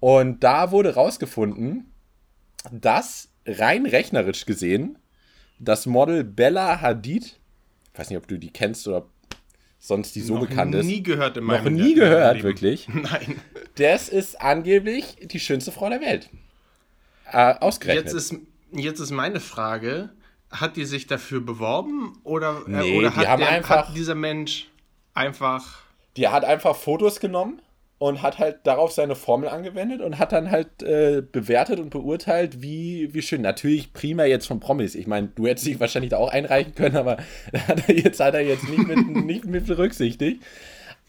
Und 0.00 0.44
da 0.44 0.70
wurde 0.70 0.94
rausgefunden, 0.94 1.90
dass 2.70 3.30
rein 3.46 3.86
rechnerisch 3.86 4.44
gesehen 4.44 4.98
das 5.58 5.86
Model 5.86 6.24
Bella 6.24 6.82
Hadid 6.82 7.38
ich 7.92 7.98
weiß 7.98 8.10
nicht, 8.10 8.18
ob 8.18 8.26
du 8.26 8.38
die 8.38 8.50
kennst 8.52 8.86
oder 8.88 9.06
sonst 9.78 10.14
die 10.14 10.20
so 10.20 10.34
Noch 10.34 10.48
bekannt 10.48 10.74
ist. 10.74 10.84
Noch 10.84 10.90
nie 10.90 11.02
gehört 11.02 11.36
in 11.36 11.44
meinem 11.44 11.64
Noch 11.64 11.84
nie 11.84 11.94
gehört, 11.94 12.36
Leben. 12.36 12.48
wirklich. 12.48 12.88
Nein. 12.92 13.40
Das 13.76 14.08
ist 14.08 14.40
angeblich 14.40 15.16
die 15.22 15.40
schönste 15.40 15.72
Frau 15.72 15.88
der 15.88 16.00
Welt. 16.00 16.30
Äh, 17.30 17.54
ausgerechnet. 17.54 18.06
Jetzt 18.06 18.14
ist, 18.14 18.34
jetzt 18.72 19.00
ist 19.00 19.10
meine 19.10 19.40
Frage, 19.40 20.10
hat 20.50 20.76
die 20.76 20.84
sich 20.84 21.06
dafür 21.06 21.40
beworben 21.40 22.18
oder, 22.24 22.62
äh, 22.66 22.70
nee, 22.70 22.98
oder 22.98 23.16
hat, 23.16 23.40
der, 23.40 23.48
einfach, 23.48 23.88
hat 23.88 23.96
dieser 23.96 24.14
Mensch 24.14 24.68
einfach... 25.14 25.82
Die 26.16 26.28
hat 26.28 26.44
einfach 26.44 26.76
Fotos 26.76 27.20
genommen 27.20 27.62
und 28.02 28.20
hat 28.20 28.40
halt 28.40 28.58
darauf 28.64 28.90
seine 28.90 29.14
Formel 29.14 29.48
angewendet 29.48 30.00
und 30.00 30.18
hat 30.18 30.32
dann 30.32 30.50
halt 30.50 30.82
äh, 30.82 31.22
bewertet 31.22 31.78
und 31.78 31.90
beurteilt, 31.90 32.60
wie, 32.60 33.14
wie 33.14 33.22
schön. 33.22 33.42
Natürlich 33.42 33.92
prima 33.92 34.24
jetzt 34.24 34.48
von 34.48 34.58
Promis. 34.58 34.96
Ich 34.96 35.06
meine, 35.06 35.28
du 35.28 35.46
hättest 35.46 35.68
dich 35.68 35.78
wahrscheinlich 35.78 36.10
da 36.10 36.16
auch 36.16 36.32
einreichen 36.32 36.74
können, 36.74 36.96
aber 36.96 37.18
hat 37.68 37.88
jetzt 37.88 38.18
hat 38.18 38.34
er 38.34 38.40
jetzt 38.40 38.68
nicht 38.68 38.88
mit, 38.88 39.06
nicht 39.24 39.44
mit 39.44 39.66
berücksichtigt. 39.66 40.42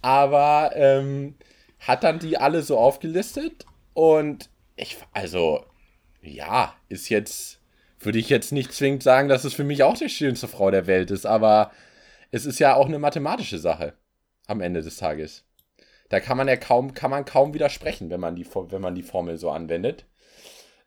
Aber 0.04 0.72
ähm, 0.76 1.34
hat 1.80 2.04
dann 2.04 2.20
die 2.20 2.38
alle 2.38 2.62
so 2.62 2.78
aufgelistet 2.78 3.66
und 3.96 4.52
ich, 4.76 4.98
also, 5.14 5.66
ja, 6.24 6.74
ist 6.90 7.10
jetzt, 7.10 7.60
würde 8.00 8.20
ich 8.20 8.30
jetzt 8.30 8.52
nicht 8.52 8.74
zwingend 8.74 9.04
sagen, 9.04 9.30
dass 9.30 9.44
es 9.44 9.54
für 9.54 9.64
mich 9.64 9.84
auch 9.84 9.98
die 9.98 10.10
schönste 10.10 10.48
Frau 10.48 10.72
der 10.72 10.88
Welt 10.88 11.12
ist, 11.12 11.26
aber 11.26 11.72
es 12.32 12.46
ist 12.46 12.60
ja 12.60 12.76
auch 12.76 12.88
eine 12.88 13.00
mathematische 13.00 13.60
Sache 13.60 13.94
am 14.48 14.62
Ende 14.62 14.82
des 14.82 14.98
Tages. 14.98 15.46
Da 16.10 16.20
kann 16.20 16.38
man 16.38 16.48
ja 16.48 16.58
kaum, 16.58 16.94
kann 16.94 17.12
man 17.12 17.26
kaum 17.26 17.54
widersprechen, 17.54 18.10
wenn 18.10 18.20
man 18.20 18.36
die, 18.36 18.46
wenn 18.46 18.82
man 18.82 18.96
die 18.96 19.04
Formel 19.04 19.38
so 19.38 19.52
anwendet. 19.52 20.06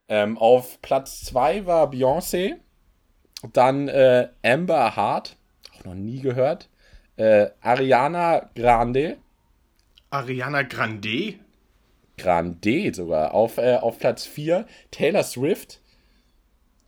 Ähm, 0.09 0.38
auf 0.38 0.81
Platz 0.83 1.25
2 1.25 1.66
war 1.66 1.90
Beyoncé. 1.90 2.57
Dann 3.53 3.88
äh, 3.88 4.29
Amber 4.44 4.96
Hart, 4.96 5.37
auch 5.75 5.85
noch 5.85 5.94
nie 5.94 6.20
gehört. 6.20 6.68
Äh, 7.16 7.51
Ariana 7.61 8.51
Grande. 8.55 9.18
Ariana 10.11 10.62
Grande? 10.62 11.38
Grande 12.18 12.94
sogar. 12.94 13.35
Auf, 13.35 13.59
äh, 13.59 13.76
auf 13.76 13.98
Platz 13.98 14.24
4 14.24 14.66
Taylor 14.90 15.22
Swift. 15.22 15.81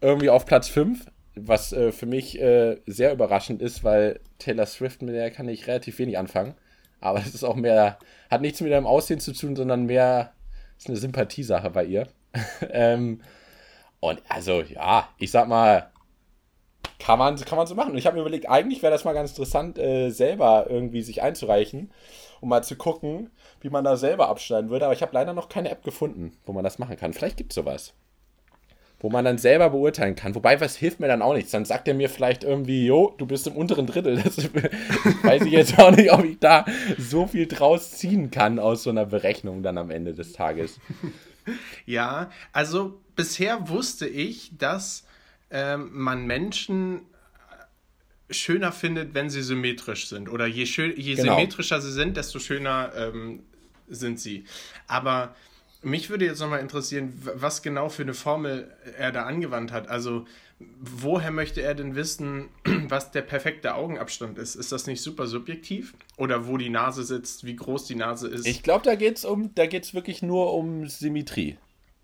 Irgendwie 0.00 0.30
auf 0.30 0.46
Platz 0.46 0.68
5. 0.68 1.06
Was 1.34 1.72
äh, 1.72 1.92
für 1.92 2.06
mich 2.06 2.40
äh, 2.40 2.78
sehr 2.86 3.12
überraschend 3.12 3.62
ist, 3.62 3.84
weil 3.84 4.20
Taylor 4.38 4.66
Swift, 4.66 5.02
mit 5.02 5.14
der 5.14 5.30
kann 5.30 5.48
ich 5.48 5.66
relativ 5.66 5.98
wenig 5.98 6.18
anfangen. 6.18 6.54
Aber 7.00 7.20
es 7.20 7.34
ist 7.34 7.44
auch 7.44 7.54
mehr, 7.54 7.98
hat 8.30 8.40
nichts 8.40 8.60
mit 8.60 8.70
ihrem 8.70 8.86
Aussehen 8.86 9.20
zu 9.20 9.32
tun, 9.32 9.54
sondern 9.54 9.86
mehr 9.86 10.32
ist 10.76 10.88
eine 10.88 10.96
Sympathiesache 10.96 11.70
bei 11.70 11.84
ihr. 11.84 12.08
ähm, 12.70 13.22
und 14.00 14.22
also, 14.28 14.62
ja, 14.62 15.08
ich 15.18 15.30
sag 15.30 15.48
mal, 15.48 15.90
kann 16.98 17.18
man, 17.18 17.36
kann 17.36 17.58
man 17.58 17.66
so 17.66 17.74
machen. 17.74 17.92
Und 17.92 17.98
ich 17.98 18.06
habe 18.06 18.16
mir 18.16 18.22
überlegt, 18.22 18.48
eigentlich 18.48 18.82
wäre 18.82 18.92
das 18.92 19.04
mal 19.04 19.14
ganz 19.14 19.30
interessant, 19.30 19.78
äh, 19.78 20.10
selber 20.10 20.66
irgendwie 20.68 21.02
sich 21.02 21.22
einzureichen, 21.22 21.90
um 22.40 22.48
mal 22.48 22.62
zu 22.62 22.76
gucken, 22.76 23.30
wie 23.60 23.70
man 23.70 23.84
da 23.84 23.96
selber 23.96 24.28
abschneiden 24.28 24.70
würde. 24.70 24.84
Aber 24.84 24.94
ich 24.94 25.02
habe 25.02 25.14
leider 25.14 25.32
noch 25.32 25.48
keine 25.48 25.70
App 25.70 25.84
gefunden, 25.84 26.36
wo 26.46 26.52
man 26.52 26.64
das 26.64 26.78
machen 26.78 26.96
kann. 26.96 27.12
Vielleicht 27.12 27.36
gibt 27.36 27.52
es 27.52 27.56
sowas 27.56 27.94
wo 29.00 29.10
man 29.10 29.24
dann 29.24 29.38
selber 29.38 29.70
beurteilen 29.70 30.16
kann. 30.16 30.34
Wobei, 30.34 30.60
was 30.60 30.76
hilft 30.76 30.98
mir 31.00 31.06
dann 31.06 31.22
auch 31.22 31.34
nichts? 31.34 31.52
Dann 31.52 31.64
sagt 31.64 31.86
er 31.86 31.94
mir 31.94 32.08
vielleicht 32.08 32.42
irgendwie, 32.42 32.86
jo, 32.86 33.14
du 33.16 33.26
bist 33.26 33.46
im 33.46 33.54
unteren 33.54 33.86
Drittel. 33.86 34.20
Das 34.20 34.38
weiß 35.22 35.42
ich 35.42 35.52
jetzt 35.52 35.78
auch 35.78 35.92
nicht, 35.92 36.12
ob 36.12 36.24
ich 36.24 36.38
da 36.40 36.64
so 36.98 37.26
viel 37.26 37.46
draus 37.46 37.92
ziehen 37.92 38.30
kann 38.30 38.58
aus 38.58 38.82
so 38.82 38.90
einer 38.90 39.06
Berechnung 39.06 39.62
dann 39.62 39.78
am 39.78 39.90
Ende 39.90 40.14
des 40.14 40.32
Tages. 40.32 40.80
Ja, 41.86 42.30
also 42.52 43.00
bisher 43.16 43.70
wusste 43.70 44.06
ich, 44.06 44.50
dass 44.58 45.06
ähm, 45.50 45.88
man 45.94 46.26
Menschen 46.26 47.06
schöner 48.30 48.72
findet, 48.72 49.14
wenn 49.14 49.30
sie 49.30 49.42
symmetrisch 49.42 50.08
sind. 50.08 50.28
Oder 50.28 50.46
je, 50.46 50.64
je 50.64 51.14
genau. 51.14 51.36
symmetrischer 51.36 51.80
sie 51.80 51.92
sind, 51.92 52.16
desto 52.16 52.38
schöner 52.38 52.92
ähm, 52.96 53.40
sind 53.88 54.20
sie. 54.20 54.44
Aber 54.86 55.34
mich 55.82 56.10
würde 56.10 56.24
jetzt 56.24 56.40
nochmal 56.40 56.60
interessieren, 56.60 57.12
was 57.34 57.62
genau 57.62 57.88
für 57.88 58.02
eine 58.02 58.14
Formel 58.14 58.70
er 58.96 59.12
da 59.12 59.24
angewandt 59.24 59.72
hat. 59.72 59.88
Also, 59.88 60.26
woher 60.80 61.30
möchte 61.30 61.62
er 61.62 61.74
denn 61.74 61.94
wissen, 61.94 62.48
was 62.88 63.12
der 63.12 63.22
perfekte 63.22 63.74
Augenabstand 63.74 64.38
ist? 64.38 64.56
Ist 64.56 64.72
das 64.72 64.86
nicht 64.86 65.02
super 65.02 65.26
subjektiv? 65.26 65.94
Oder 66.16 66.46
wo 66.46 66.56
die 66.56 66.68
Nase 66.68 67.04
sitzt, 67.04 67.44
wie 67.44 67.56
groß 67.56 67.86
die 67.86 67.94
Nase 67.94 68.28
ist? 68.28 68.46
Ich 68.46 68.62
glaube, 68.62 68.84
da 68.84 68.96
geht 68.96 69.18
es 69.18 69.24
um, 69.24 69.54
wirklich 69.56 70.22
nur 70.22 70.52
um 70.54 70.88
Symmetrie. 70.88 71.56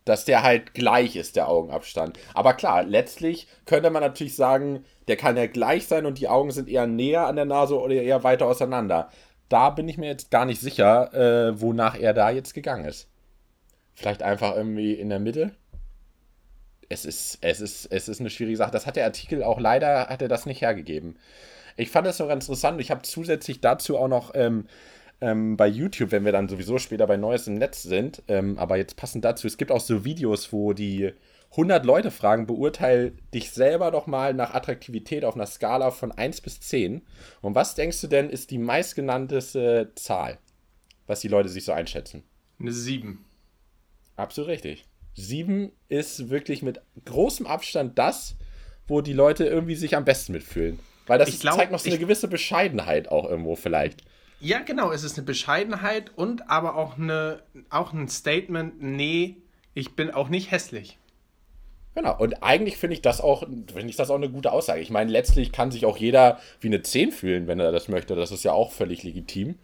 Dass 0.05 0.25
der 0.25 0.43
halt 0.43 0.75
gleich 0.75 1.17
ist, 1.17 1.37
der 1.37 1.49
Augenabstand. 1.49 2.19
Aber 2.35 2.55
klar, 2.55 2.83
letztlich 2.83 3.49
könnte 3.65 3.91
man 3.91 4.03
natürlich 4.03 4.37
sagen, 4.37 4.85
der 5.09 5.17
kann 5.17 5.37
ja 5.37 5.47
gleich 5.47 5.87
sein 5.87 6.05
und 6.05 6.19
die 6.19 6.29
Augen 6.29 6.51
sind 6.51 6.69
eher 6.69 6.87
näher 6.87 7.27
an 7.27 7.37
der 7.37 7.47
Nase 7.47 7.79
oder 7.79 7.95
eher 7.95 8.23
weiter 8.23 8.47
auseinander. 8.47 9.11
Da 9.49 9.71
bin 9.71 9.89
ich 9.89 9.99
mir 9.99 10.09
jetzt 10.09 10.31
gar 10.31 10.45
nicht 10.45 10.61
sicher, 10.61 11.13
äh, 11.15 11.61
wonach 11.61 11.99
er 11.99 12.13
da 12.13 12.31
jetzt 12.31 12.55
gegangen 12.55 12.85
ist. 12.85 13.09
Vielleicht 13.95 14.23
einfach 14.23 14.57
irgendwie 14.57 14.93
in 14.95 15.09
der 15.09 15.21
Mitte. 15.21 15.55
Es 16.89 17.05
ist, 17.05 17.39
es 17.41 17.61
ist, 17.61 17.87
es 17.87 18.09
ist 18.09 18.21
eine 18.21 18.31
schwierige 18.31 18.57
Sache. 18.57 18.73
Das 18.73 18.87
hat 18.87 18.97
der 18.97 19.05
Artikel 19.05 19.43
auch 19.43 19.61
leider, 19.61 20.09
hat 20.09 20.21
er 20.21 20.29
das 20.29 20.47
nicht 20.47 20.61
hergegeben. 20.61 21.19
Ich 21.77 21.91
fand 21.91 22.07
das 22.07 22.19
noch 22.19 22.29
ganz 22.29 22.45
interessant. 22.45 22.81
Ich 22.81 22.91
habe 22.91 23.03
zusätzlich 23.03 23.61
dazu 23.61 23.99
auch 23.99 24.09
noch 24.09 24.33
ähm, 24.35 24.67
ähm, 25.25 25.57
bei 25.57 25.67
YouTube, 25.67 26.13
wenn 26.13 26.27
wir 26.27 26.33
dann 26.33 26.49
sowieso 26.49 26.79
später 26.79 27.07
bei 27.07 27.17
Neues 27.17 27.47
im 27.47 27.55
Netz 27.55 27.83
sind, 27.83 28.23
ähm, 28.29 28.59
aber 28.59 28.77
jetzt 28.77 28.97
passend 28.97 29.25
dazu, 29.25 29.47
es 29.47 29.57
gibt 29.57 29.73
auch 29.73 29.81
so 29.81 30.05
Videos, 30.05 30.53
wo 30.53 30.75
die 30.75 31.13
100 31.53 31.87
Leute 31.87 32.11
fragen, 32.11 32.47
beurteile 32.47 33.13
dich 33.33 33.51
selber 33.51 33.91
doch 33.91 34.07
mal 34.07 34.35
nach 34.35 34.55
Attraktivität 34.55 35.25
auf 35.25 35.35
einer 35.35 35.47
Skala 35.47 35.93
von 35.93 36.13
1 36.13 36.43
bis 36.43 36.61
10. 36.61 37.03
Und 37.41 37.55
was 37.55 37.75
denkst 37.75 38.01
du 38.03 38.07
denn, 38.09 38.29
ist 38.29 38.51
die 38.51 38.59
meistgenannteste 38.59 39.93
Zahl, 39.95 40.39
was 41.07 41.21
die 41.21 41.29
Leute 41.29 41.49
sich 41.49 41.65
so 41.65 41.73
einschätzen? 41.73 42.25
Eine 42.61 42.73
7. 42.73 43.25
Absolut 44.17 44.51
richtig. 44.51 44.85
Sieben 45.15 45.73
ist 45.89 46.29
wirklich 46.29 46.63
mit 46.63 46.81
großem 47.05 47.47
Abstand 47.47 47.99
das, 47.99 48.37
wo 48.87 49.01
die 49.01 49.13
Leute 49.13 49.47
irgendwie 49.47 49.77
sich 49.77 49.97
am 49.97 50.05
besten 50.05 50.33
mitfühlen. 50.33 50.81
Weil 51.07 51.19
das 51.19 51.39
glaub, 51.39 51.57
zeigt 51.57 51.73
noch 51.73 51.79
so 51.79 51.89
eine 51.89 51.99
gewisse 51.99 52.29
Bescheidenheit 52.29 53.09
auch 53.09 53.29
irgendwo 53.29 53.57
vielleicht. 53.57 54.03
Ja, 54.41 54.61
genau, 54.61 54.93
es 54.93 55.05
ist 55.05 55.17
eine 55.17 55.25
Bescheidenheit 55.25 56.13
und 56.17 56.51
aber 56.51 56.77
auch, 56.77 56.99
eine, 56.99 57.43
auch 57.71 57.93
ein 57.93 58.09
Statement, 58.09 58.83
nee, 58.83 59.37
ich 59.75 59.97
bin 59.97 60.11
auch 60.11 60.29
nicht 60.29 60.51
hässlich. 60.51 60.99
Genau, 61.95 62.19
und 62.19 62.43
eigentlich 62.43 62.77
finde 62.77 62.95
ich 62.95 63.03
das 63.03 63.21
auch, 63.21 63.47
finde 63.47 63.87
ich 63.87 63.97
das 63.97 64.11
auch 64.11 64.17
eine 64.17 64.29
gute 64.29 64.51
Aussage. 64.51 64.81
Ich 64.81 64.91
meine, 64.91 65.11
letztlich 65.11 65.53
kann 65.53 65.71
sich 65.71 65.87
auch 65.87 65.97
jeder 65.97 66.41
wie 66.61 66.67
eine 66.67 66.83
10 66.83 67.13
fühlen, 67.13 67.47
wenn 67.47 67.61
er 67.61 67.71
das 67.71 67.89
möchte. 67.89 68.17
Das 68.17 68.33
ist 68.33 68.43
ja 68.43 68.53
auch 68.53 68.73
völlig 68.73 69.05
legitim. 69.05 69.55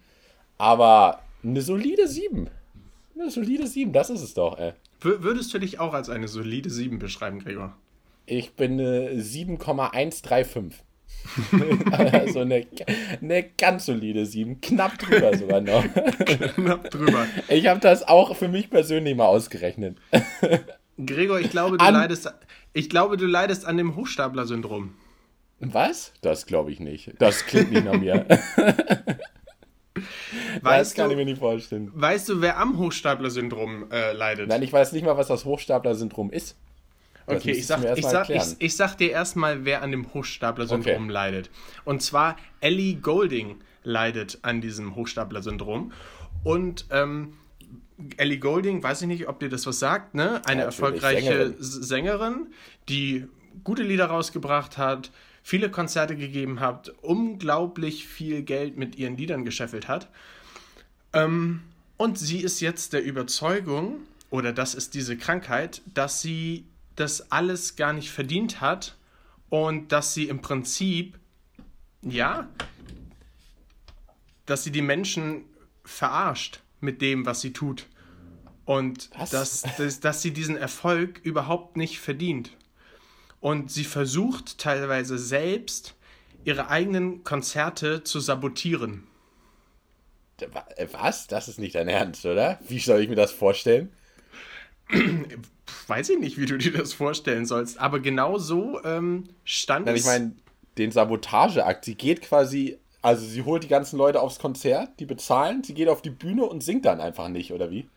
Aber 0.57 1.21
eine 1.43 1.61
solide 1.61 2.07
7. 2.07 2.49
Eine 3.15 3.29
solide 3.29 3.67
7, 3.67 3.91
das 3.91 4.09
ist 4.09 4.21
es 4.21 4.33
doch, 4.33 4.57
ey. 4.57 4.73
Würdest 5.01 5.53
du 5.53 5.59
dich 5.59 5.79
auch 5.79 5.93
als 5.93 6.09
eine 6.09 6.27
solide 6.27 6.69
7 6.69 6.99
beschreiben, 6.99 7.39
Gregor? 7.39 7.75
Ich 8.25 8.53
bin 8.53 8.79
eine 8.79 9.21
7,135. 9.21 10.83
also 11.91 12.39
eine, 12.41 12.65
eine 13.21 13.43
ganz 13.43 13.85
solide 13.85 14.25
7. 14.25 14.59
Knapp 14.61 14.97
drüber 14.99 15.37
sogar 15.37 15.61
noch. 15.61 15.83
Knapp 16.55 16.89
drüber. 16.89 17.25
Ich 17.47 17.67
habe 17.67 17.79
das 17.79 18.07
auch 18.07 18.35
für 18.35 18.47
mich 18.47 18.69
persönlich 18.69 19.15
mal 19.15 19.27
ausgerechnet. 19.27 19.97
Gregor, 21.03 21.39
ich 21.39 21.49
glaube, 21.49 21.77
du, 21.77 21.85
an 21.85 21.93
leidest, 21.93 22.33
ich 22.73 22.89
glaube, 22.89 23.17
du 23.17 23.25
leidest 23.25 23.65
an 23.65 23.77
dem 23.77 23.95
Hochstapler-Syndrom. 23.95 24.93
Was? 25.59 26.13
Das 26.21 26.45
glaube 26.45 26.71
ich 26.71 26.79
nicht. 26.79 27.13
Das 27.19 27.45
klingt 27.45 27.71
nicht 27.71 27.85
nach 27.85 27.97
mir. 27.97 28.25
Weißt 30.61 30.91
das 30.91 30.95
kann 30.95 31.05
du, 31.05 31.11
ich 31.11 31.17
mir 31.17 31.25
nicht 31.25 31.39
vorstellen. 31.39 31.91
Weißt 31.93 32.29
du, 32.29 32.41
wer 32.41 32.57
am 32.57 32.77
Hochstapler-Syndrom 32.77 33.91
äh, 33.91 34.13
leidet? 34.13 34.47
Nein, 34.47 34.63
ich 34.63 34.71
weiß 34.71 34.91
nicht 34.91 35.03
mal, 35.05 35.17
was 35.17 35.27
das 35.27 35.45
Hochstapler-Syndrom 35.45 36.31
ist. 36.31 36.57
Okay, 37.25 37.51
ich 37.51 37.67
sag, 37.67 37.97
ich, 37.97 38.05
sag, 38.05 38.29
ich, 38.29 38.43
ich 38.59 38.75
sag, 38.75 38.95
dir 38.95 39.11
erstmal, 39.11 39.65
wer 39.65 39.81
an 39.81 39.91
dem 39.91 40.13
Hochstapler-Syndrom 40.13 41.03
okay. 41.03 41.11
leidet. 41.11 41.49
Und 41.85 42.01
zwar 42.01 42.37
Ellie 42.59 42.95
Golding 42.95 43.61
leidet 43.83 44.39
an 44.41 44.61
diesem 44.61 44.95
Hochstapler-Syndrom. 44.95 45.91
Und 46.43 46.85
ähm, 46.91 47.33
Ellie 48.17 48.39
Golding, 48.39 48.81
weiß 48.81 49.01
ich 49.03 49.07
nicht, 49.07 49.27
ob 49.27 49.39
dir 49.39 49.49
das 49.49 49.65
was 49.65 49.79
sagt, 49.79 50.15
ne? 50.15 50.41
Eine 50.45 50.61
ja, 50.61 50.65
erfolgreiche 50.65 51.21
Sängerin. 51.21 51.55
Sängerin, 51.59 52.47
die 52.89 53.27
gute 53.63 53.83
Lieder 53.83 54.05
rausgebracht 54.05 54.77
hat, 54.77 55.11
viele 55.43 55.69
Konzerte 55.69 56.15
gegeben 56.15 56.59
hat, 56.59 56.89
unglaublich 57.01 58.07
viel 58.07 58.43
Geld 58.43 58.77
mit 58.77 58.97
ihren 58.97 59.17
Liedern 59.17 59.45
gescheffelt 59.45 59.87
hat. 59.87 60.09
Ähm, 61.13 61.61
und 61.97 62.17
sie 62.17 62.39
ist 62.39 62.61
jetzt 62.61 62.93
der 62.93 63.03
Überzeugung, 63.03 63.97
oder 64.29 64.53
das 64.53 64.75
ist 64.75 64.93
diese 64.93 65.17
Krankheit, 65.17 65.81
dass 65.93 66.21
sie 66.21 66.65
das 66.95 67.31
alles 67.31 67.75
gar 67.75 67.93
nicht 67.93 68.11
verdient 68.11 68.61
hat 68.61 68.97
und 69.49 69.91
dass 69.91 70.13
sie 70.13 70.27
im 70.27 70.41
Prinzip, 70.41 71.19
ja, 72.01 72.49
dass 74.45 74.63
sie 74.63 74.71
die 74.71 74.81
Menschen 74.81 75.45
verarscht 75.83 76.61
mit 76.79 77.01
dem, 77.01 77.25
was 77.25 77.41
sie 77.41 77.53
tut. 77.53 77.87
Und 78.65 79.09
dass, 79.31 79.63
dass, 79.77 79.99
dass 79.99 80.21
sie 80.21 80.31
diesen 80.31 80.55
Erfolg 80.55 81.19
überhaupt 81.23 81.77
nicht 81.77 81.99
verdient. 81.99 82.51
Und 83.39 83.71
sie 83.71 83.83
versucht 83.83 84.59
teilweise 84.59 85.17
selbst, 85.17 85.95
ihre 86.43 86.69
eigenen 86.69 87.23
Konzerte 87.23 88.03
zu 88.03 88.19
sabotieren. 88.19 89.07
Was? 90.91 91.27
Das 91.27 91.47
ist 91.47 91.59
nicht 91.59 91.75
dein 91.75 91.87
Ernst, 91.87 92.25
oder? 92.25 92.59
Wie 92.67 92.79
soll 92.79 93.01
ich 93.01 93.09
mir 93.09 93.15
das 93.15 93.31
vorstellen? 93.31 93.91
Weiß 95.87 96.09
ich 96.09 96.19
nicht, 96.19 96.37
wie 96.37 96.45
du 96.45 96.57
dir 96.57 96.71
das 96.71 96.93
vorstellen 96.93 97.45
sollst, 97.45 97.79
aber 97.79 97.99
genau 97.99 98.37
so 98.37 98.81
ähm, 98.83 99.25
stand 99.43 99.85
Nein, 99.85 99.95
es. 99.95 100.01
Ich 100.01 100.07
meine, 100.07 100.33
den 100.77 100.91
Sabotageakt, 100.91 101.85
sie 101.85 101.95
geht 101.95 102.21
quasi, 102.21 102.77
also 103.01 103.25
sie 103.25 103.43
holt 103.43 103.63
die 103.63 103.67
ganzen 103.67 103.97
Leute 103.97 104.21
aufs 104.21 104.39
Konzert, 104.39 104.99
die 104.99 105.05
bezahlen, 105.05 105.63
sie 105.63 105.73
geht 105.73 105.89
auf 105.89 106.01
die 106.01 106.09
Bühne 106.09 106.45
und 106.45 106.63
singt 106.63 106.85
dann 106.85 107.01
einfach 107.01 107.27
nicht, 107.27 107.51
oder 107.51 107.71
wie? 107.71 107.87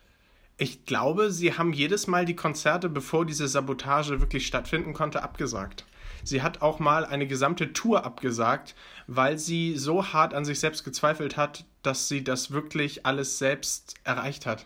Ich 0.56 0.86
glaube, 0.86 1.32
sie 1.32 1.54
haben 1.54 1.72
jedes 1.72 2.06
Mal 2.06 2.24
die 2.24 2.36
Konzerte, 2.36 2.88
bevor 2.88 3.26
diese 3.26 3.48
Sabotage 3.48 4.20
wirklich 4.20 4.46
stattfinden 4.46 4.92
konnte, 4.92 5.22
abgesagt. 5.22 5.84
Sie 6.22 6.42
hat 6.42 6.62
auch 6.62 6.78
mal 6.78 7.04
eine 7.04 7.26
gesamte 7.26 7.72
Tour 7.72 8.04
abgesagt, 8.04 8.74
weil 9.06 9.38
sie 9.38 9.76
so 9.76 10.12
hart 10.12 10.32
an 10.32 10.44
sich 10.44 10.60
selbst 10.60 10.84
gezweifelt 10.84 11.36
hat, 11.36 11.64
dass 11.82 12.08
sie 12.08 12.24
das 12.24 12.50
wirklich 12.50 13.04
alles 13.04 13.38
selbst 13.38 13.94
erreicht 14.04 14.46
hat. 14.46 14.64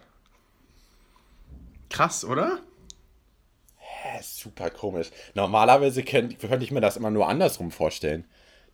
Krass, 1.91 2.25
oder? 2.25 2.61
Hä, 3.77 4.21
super 4.23 4.71
komisch. 4.71 5.11
Normalerweise 5.35 6.03
könnte, 6.03 6.37
könnte 6.37 6.65
ich 6.65 6.71
mir 6.71 6.81
das 6.81 6.97
immer 6.97 7.11
nur 7.11 7.29
andersrum 7.29 7.71
vorstellen. 7.71 8.25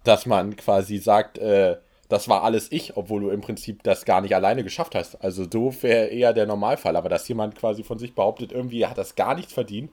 Dass 0.03 0.27
man 0.27 0.57
quasi 0.57 0.99
sagt, 0.99 1.39
äh, 1.39 1.77
das 2.09 2.29
war 2.29 2.43
alles 2.43 2.71
ich, 2.71 2.97
obwohl 2.97 3.23
du 3.23 3.31
im 3.31 3.41
Prinzip 3.41 3.83
das 3.83 4.05
gar 4.05 4.21
nicht 4.21 4.35
alleine 4.35 4.63
geschafft 4.63 4.95
hast. 4.95 5.23
Also 5.23 5.47
so 5.51 5.75
wäre 5.83 6.07
eher 6.07 6.33
der 6.33 6.47
Normalfall. 6.47 6.97
Aber 6.97 7.09
dass 7.09 7.29
jemand 7.29 7.57
quasi 7.57 7.83
von 7.83 7.99
sich 7.99 8.15
behauptet, 8.15 8.53
irgendwie 8.53 8.87
hat 8.87 8.99
das 8.99 9.15
gar 9.15 9.35
nichts 9.35 9.53
verdient. 9.53 9.91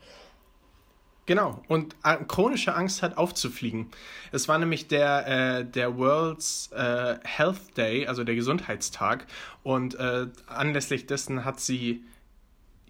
Genau, 1.28 1.62
und 1.68 1.96
äh, 2.04 2.18
chronische 2.28 2.76
Angst 2.76 3.04
hat 3.04 3.18
aufzufliegen. 3.18 3.92
Es 4.32 4.48
war 4.48 4.58
nämlich 4.58 4.88
der, 4.88 5.60
äh, 5.60 5.66
der 5.66 5.98
World's 5.98 6.72
äh, 6.74 7.16
Health 7.24 7.78
Day, 7.78 8.08
also 8.08 8.24
der 8.24 8.36
Gesundheitstag. 8.36 9.28
Und 9.64 9.96
äh, 9.96 10.28
anlässlich 10.48 11.06
dessen 11.06 11.46
hat 11.46 11.60
sie 11.60 12.04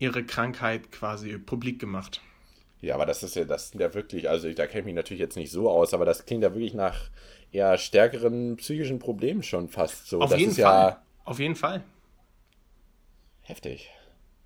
ihre 0.01 0.23
Krankheit 0.23 0.91
quasi 0.91 1.37
publik 1.37 1.79
gemacht. 1.79 2.21
Ja, 2.81 2.95
aber 2.95 3.05
das 3.05 3.21
ist 3.21 3.35
ja, 3.35 3.45
das 3.45 3.69
sind 3.69 3.79
ja 3.79 3.93
wirklich, 3.93 4.27
also 4.27 4.51
da 4.51 4.65
kenne 4.65 4.79
ich 4.79 4.85
mich 4.85 4.95
natürlich 4.95 5.21
jetzt 5.21 5.37
nicht 5.37 5.51
so 5.51 5.69
aus, 5.69 5.93
aber 5.93 6.05
das 6.05 6.25
klingt 6.25 6.41
ja 6.43 6.53
wirklich 6.53 6.73
nach 6.73 7.11
eher 7.51 7.77
stärkeren 7.77 8.55
psychischen 8.57 8.97
Problemen 8.97 9.43
schon 9.43 9.69
fast 9.69 10.07
so. 10.07 10.19
Auf 10.19 10.31
das 10.31 10.39
jeden 10.39 10.53
Fall. 10.53 10.89
Ja 10.89 11.01
Auf 11.23 11.39
jeden 11.39 11.55
Fall. 11.55 11.83
Heftig. 13.41 13.91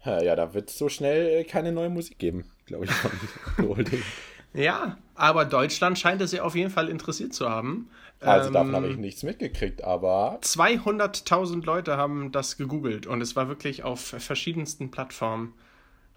Ja, 0.04 0.36
da 0.36 0.54
wird 0.54 0.70
es 0.70 0.78
so 0.78 0.88
schnell 0.90 1.40
äh, 1.40 1.44
keine 1.46 1.72
neue 1.72 1.90
Musik 1.90 2.20
geben, 2.20 2.52
glaube 2.68 2.86
ich, 2.86 2.92
von 2.92 3.86
ja, 4.54 4.98
aber 5.16 5.46
Deutschland 5.46 5.98
scheint 5.98 6.22
es 6.22 6.32
ja 6.32 6.44
auf 6.44 6.56
jeden 6.56 6.70
Fall 6.70 6.90
interessiert 6.90 7.34
zu 7.34 7.50
haben. 7.50 7.90
Also 8.20 8.48
ähm, 8.48 8.54
davon 8.54 8.76
habe 8.76 8.88
ich 8.88 8.98
nichts 8.98 9.24
mitgekriegt, 9.24 9.84
aber. 9.84 10.40
200.000 10.42 11.64
Leute 11.66 11.98
haben 11.98 12.32
das 12.32 12.58
gegoogelt 12.58 13.08
und 13.08 13.22
es 13.22 13.36
war 13.36 13.48
wirklich 13.48 13.84
auf 13.84 14.00
verschiedensten 14.00 14.92
Plattformen 14.92 15.54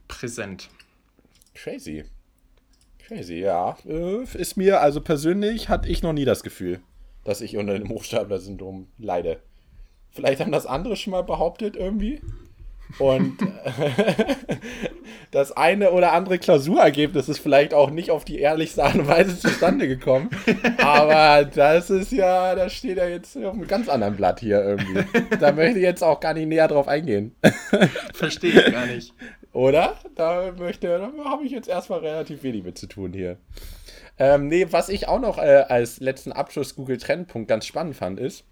präsent. 0.07 0.71
Crazy. 1.55 2.05
Crazy, 2.99 3.41
ja. 3.41 3.77
Äh, 3.87 4.23
ist 4.35 4.57
mir, 4.57 4.81
also 4.81 5.01
persönlich 5.01 5.69
hatte 5.69 5.89
ich 5.89 6.03
noch 6.03 6.13
nie 6.13 6.25
das 6.25 6.43
Gefühl, 6.43 6.81
dass 7.25 7.41
ich 7.41 7.57
unter 7.57 7.79
dem 7.79 7.89
Hochstapler-Syndrom 7.89 8.89
leide. 8.99 9.41
Vielleicht 10.11 10.41
haben 10.41 10.53
das 10.53 10.67
andere 10.67 10.97
schon 10.97 11.13
mal 11.13 11.23
behauptet 11.23 11.77
irgendwie. 11.77 12.21
Und 12.99 13.37
das 15.31 15.53
eine 15.53 15.93
oder 15.93 16.13
andere 16.13 16.39
Klausurergebnis 16.39 17.29
ist 17.29 17.39
vielleicht 17.39 17.75
auch 17.75 17.91
nicht 17.91 18.11
auf 18.11 18.25
die 18.25 18.39
ehrlichste 18.39 18.83
Art 18.83 18.95
und 18.95 19.09
Weise 19.09 19.39
zustande 19.39 19.87
gekommen. 19.87 20.31
Aber 20.79 21.45
das 21.45 21.91
ist 21.91 22.13
ja, 22.13 22.55
das 22.55 22.73
steht 22.73 22.97
ja 22.97 23.07
jetzt 23.07 23.37
auf 23.37 23.55
einem 23.55 23.67
ganz 23.67 23.89
anderen 23.89 24.17
Blatt 24.17 24.41
hier 24.41 24.63
irgendwie. 24.63 25.05
Da 25.39 25.53
möchte 25.53 25.79
ich 25.79 25.85
jetzt 25.85 26.03
auch 26.03 26.21
gar 26.21 26.35
nicht 26.35 26.49
näher 26.49 26.69
drauf 26.69 26.89
eingehen. 26.89 27.35
Verstehe 28.15 28.67
ich 28.67 28.73
gar 28.73 28.87
nicht. 28.87 29.13
Oder? 29.53 29.97
Da 30.15 30.53
möchte, 30.59 30.89
da 30.89 31.25
habe 31.25 31.45
ich 31.45 31.53
jetzt 31.53 31.69
erstmal 31.69 32.01
relativ 32.01 32.43
wenig 32.43 32.65
mit 32.65 32.79
zu 32.79 32.87
tun 32.87 33.13
hier. 33.13 33.37
Ähm, 34.19 34.49
nee, 34.49 34.67
was 34.71 34.89
ich 34.89 35.09
auch 35.09 35.21
noch 35.21 35.39
äh, 35.39 35.65
als 35.69 36.01
letzten 36.01 36.33
Abschluss 36.33 36.75
Google 36.75 36.97
Trendpunkt 36.97 37.49
ganz 37.49 37.67
spannend 37.67 37.95
fand, 37.95 38.19
ist, 38.19 38.45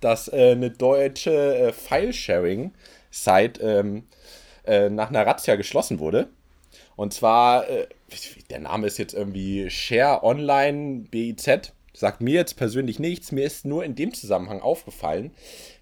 dass 0.00 0.28
äh, 0.28 0.52
eine 0.52 0.70
deutsche 0.70 1.56
äh, 1.56 1.72
File-Sharing- 1.72 2.72
Site 3.12 3.60
ähm, 3.60 4.04
äh, 4.66 4.90
nach 4.90 5.10
einer 5.10 5.24
Razzia 5.24 5.54
geschlossen 5.54 6.00
wurde. 6.00 6.28
Und 6.96 7.14
zwar, 7.14 7.68
äh, 7.68 7.86
der 8.50 8.60
Name 8.60 8.86
ist 8.86 8.98
jetzt 8.98 9.14
irgendwie 9.14 9.70
Share 9.70 10.24
Online 10.24 11.04
BIZ. 11.10 11.72
Sagt 11.94 12.20
mir 12.20 12.34
jetzt 12.34 12.56
persönlich 12.56 12.98
nichts. 12.98 13.32
Mir 13.32 13.44
ist 13.44 13.64
nur 13.64 13.84
in 13.84 13.94
dem 13.94 14.14
Zusammenhang 14.14 14.60
aufgefallen, 14.60 15.30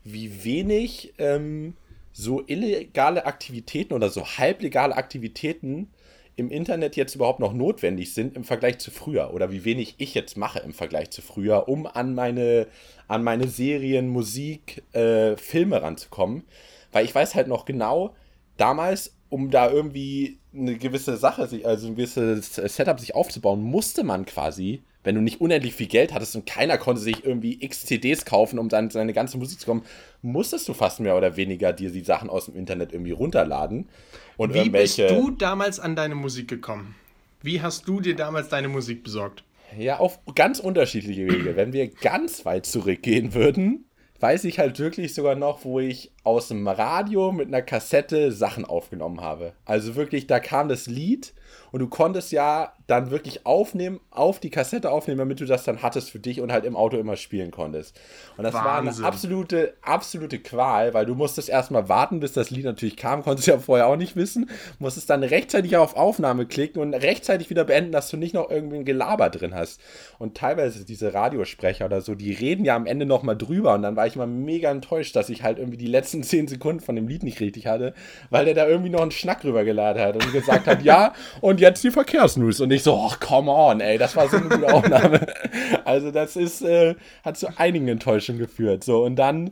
wie 0.05 0.45
wenig 0.45 1.15
ähm, 1.19 1.75
so 2.13 2.43
illegale 2.47 3.27
Aktivitäten 3.27 3.95
oder 3.95 4.11
so 4.11 4.27
halblegale 4.27 4.97
Aktivitäten 4.97 5.89
im 6.37 6.51
Internet 6.51 6.97
jetzt 6.97 7.15
überhaupt 7.15 7.39
noch 7.39 7.53
notwendig 7.53 8.15
sind 8.15 8.35
im 8.35 8.45
Vergleich 8.45 8.79
zu 8.79 8.91
früher 8.91 9.35
oder 9.35 9.53
wie 9.53 9.65
wenig 9.65 9.97
ich 9.99 10.15
jetzt 10.15 10.37
mache 10.37 10.61
im 10.61 10.73
Vergleich 10.73 11.11
zu 11.11 11.23
früher, 11.23 11.69
um 11.69 11.87
an 11.87 12.15
meine, 12.15 12.67
an 13.09 13.23
meine 13.23 13.47
Serien, 13.47 14.09
Musik, 14.09 14.83
äh, 14.95 15.37
Filme 15.37 15.83
ranzukommen. 15.83 16.45
Weil 16.93 17.05
ich 17.05 17.15
weiß 17.15 17.35
halt 17.35 17.49
noch 17.49 17.65
genau, 17.65 18.15
damals, 18.57 19.17
um 19.29 19.51
da 19.51 19.71
irgendwie 19.71 20.39
eine 20.53 20.77
gewisse 20.77 21.17
Sache, 21.17 21.49
also 21.65 21.87
ein 21.87 21.95
gewisses 21.95 22.55
Setup 22.55 22.99
sich 22.99 23.15
aufzubauen, 23.15 23.63
musste 23.63 24.03
man 24.03 24.27
quasi, 24.27 24.83
wenn 25.05 25.15
du 25.15 25.21
nicht 25.21 25.41
unendlich 25.41 25.75
viel 25.75 25.87
Geld 25.87 26.13
hattest 26.13 26.35
und 26.37 26.47
keiner 26.47 26.77
konnte 26.77 27.01
sich 27.01 27.25
irgendwie 27.25 27.63
x 27.63 27.87
CDs 27.87 28.25
kaufen, 28.25 28.59
um 28.59 28.69
dann 28.69 28.91
seine 28.91 29.13
ganze 29.13 29.39
Musik 29.39 29.61
zu 29.61 29.67
kommen, 29.67 29.85
musstest 30.23 30.69
du 30.69 30.75
fast 30.75 31.01
mehr 31.01 31.17
oder 31.17 31.37
weniger 31.37 31.73
dir 31.73 31.91
die 31.91 32.05
Sachen 32.05 32.29
aus 32.29 32.47
dem 32.47 32.57
Internet 32.57 32.93
irgendwie 32.93 33.13
runterladen. 33.13 33.89
Und 34.37 34.55
Wie 34.55 34.69
bist 34.69 34.99
du 34.99 35.31
damals 35.31 35.79
an 35.79 35.97
deine 35.97 36.17
Musik 36.17 36.49
gekommen? 36.49 36.97
Wie 37.43 37.63
hast 37.63 37.89
du 37.89 38.01
dir 38.01 38.17
damals 38.17 38.49
deine 38.49 38.69
Musik 38.69 39.03
besorgt? 39.03 39.45
Ja, 39.79 39.99
auf 39.99 40.19
ganz 40.35 40.59
unterschiedliche 40.59 41.29
Wege. 41.29 41.57
Wenn 41.57 41.73
wir 41.73 41.89
ganz 41.89 42.45
weit 42.45 42.67
zurückgehen 42.67 43.35
würden, 43.35 43.85
weiß 44.21 44.45
ich 44.45 44.59
halt 44.59 44.79
wirklich 44.79 45.15
sogar 45.15 45.35
noch, 45.35 45.65
wo 45.65 45.81
ich 45.81 46.13
aus 46.25 46.49
dem 46.49 46.69
Radio 46.69 47.33
mit 47.33 47.49
einer 47.49 47.63
Kassette 47.63 48.33
Sachen 48.33 48.65
aufgenommen 48.65 49.21
habe. 49.21 49.55
Also 49.65 49.97
wirklich, 49.97 50.27
da 50.27 50.41
kam 50.41 50.69
das 50.69 50.87
Lied 50.87 51.33
und 51.73 51.81
du 51.81 51.89
konntest 51.89 52.31
ja 52.33 52.75
dann 52.91 53.13
wirklich 53.13 53.47
aufnehmen, 53.47 54.01
auf 54.11 54.41
die 54.41 54.51
Kassette 54.51 54.91
aufnehmen, 54.91 55.19
damit 55.19 55.41
du 55.41 55.45
das 55.45 55.63
dann 55.63 55.81
hattest 55.81 56.11
für 56.11 56.19
dich 56.19 56.41
und 56.41 56.51
halt 56.51 56.65
im 56.65 56.75
Auto 56.75 56.97
immer 56.97 57.17
spielen 57.17 57.53
konntest. 57.53 57.99
Und 58.37 58.43
das 58.43 58.53
Wahnsinn. 58.53 58.65
war 58.65 58.81
eine 58.81 59.07
absolute, 59.07 59.75
absolute 59.83 60.41
Qual, 60.41 60.93
weil 60.93 61.07
du 61.07 61.15
musstest 61.15 61.49
erstmal 61.49 61.89
warten, 61.89 62.19
bis 62.19 62.33
das 62.33 62.51
Lied 62.51 62.65
natürlich 62.65 62.97
kam, 62.97 63.23
konntest 63.23 63.47
ja 63.47 63.59
vorher 63.59 63.87
auch 63.87 63.97
nicht 63.97 64.17
wissen, 64.17 64.51
musstest 64.81 65.09
dann 65.09 65.23
rechtzeitig 65.23 65.77
auf 65.77 65.95
Aufnahme 65.97 66.47
klicken 66.47 66.83
und 66.83 66.93
rechtzeitig 66.95 67.49
wieder 67.49 67.65
beenden, 67.65 67.93
dass 67.93 68.11
du 68.11 68.17
nicht 68.17 68.35
noch 68.35 68.51
irgendwie 68.51 68.79
ein 68.79 68.85
Gelaber 68.85 69.31
drin 69.31 69.55
hast. 69.55 69.81
Und 70.19 70.37
teilweise 70.37 70.85
diese 70.85 71.15
Radiosprecher 71.15 71.85
oder 71.85 72.01
so, 72.01 72.17
die 72.17 72.33
reden 72.33 72.65
ja 72.65 72.75
am 72.75 72.87
Ende 72.87 73.07
nochmal 73.07 73.37
drüber 73.37 73.75
und 73.75 73.83
dann 73.83 73.95
war 73.95 74.09
ich 74.09 74.17
immer 74.17 74.27
mega 74.27 74.69
enttäuscht, 74.69 75.15
dass 75.15 75.29
ich 75.29 75.45
halt 75.45 75.59
irgendwie 75.59 75.79
die 75.79 75.87
letzten 75.87 76.23
zehn 76.25 76.49
Sekunden 76.49 76.81
von 76.81 76.97
dem 76.97 77.07
Lied 77.07 77.23
nicht 77.23 77.39
richtig 77.39 77.69
hatte, 77.69 77.95
weil 78.31 78.47
der 78.47 78.55
da 78.55 78.67
irgendwie 78.67 78.91
noch 78.91 79.03
einen 79.03 79.13
Schnack 79.13 79.45
rübergeladen 79.45 80.03
hat 80.03 80.17
und 80.17 80.33
gesagt 80.33 80.67
hat, 80.67 80.83
ja, 80.85 81.15
und 81.41 81.61
jetzt 81.61 81.85
die 81.85 81.93
Verkehrsnews. 81.93 82.61
Und 82.61 82.73
ich 82.73 82.80
so, 82.83 83.01
ach, 83.07 83.21
come 83.21 83.51
on, 83.51 83.81
ey, 83.81 83.99
das 83.99 84.17
war 84.17 84.29
so 84.29 84.37
eine 84.37 84.49
gute 84.49 84.73
Aufnahme. 84.73 85.27
also 85.85 86.11
das 86.11 86.37
ist, 86.37 86.63
äh, 86.63 86.95
hat 87.25 87.37
zu 87.37 87.49
einigen 87.59 87.89
Enttäuschungen 87.89 88.41
geführt. 88.41 88.85
So, 88.85 89.05
und 89.05 89.17
dann 89.17 89.51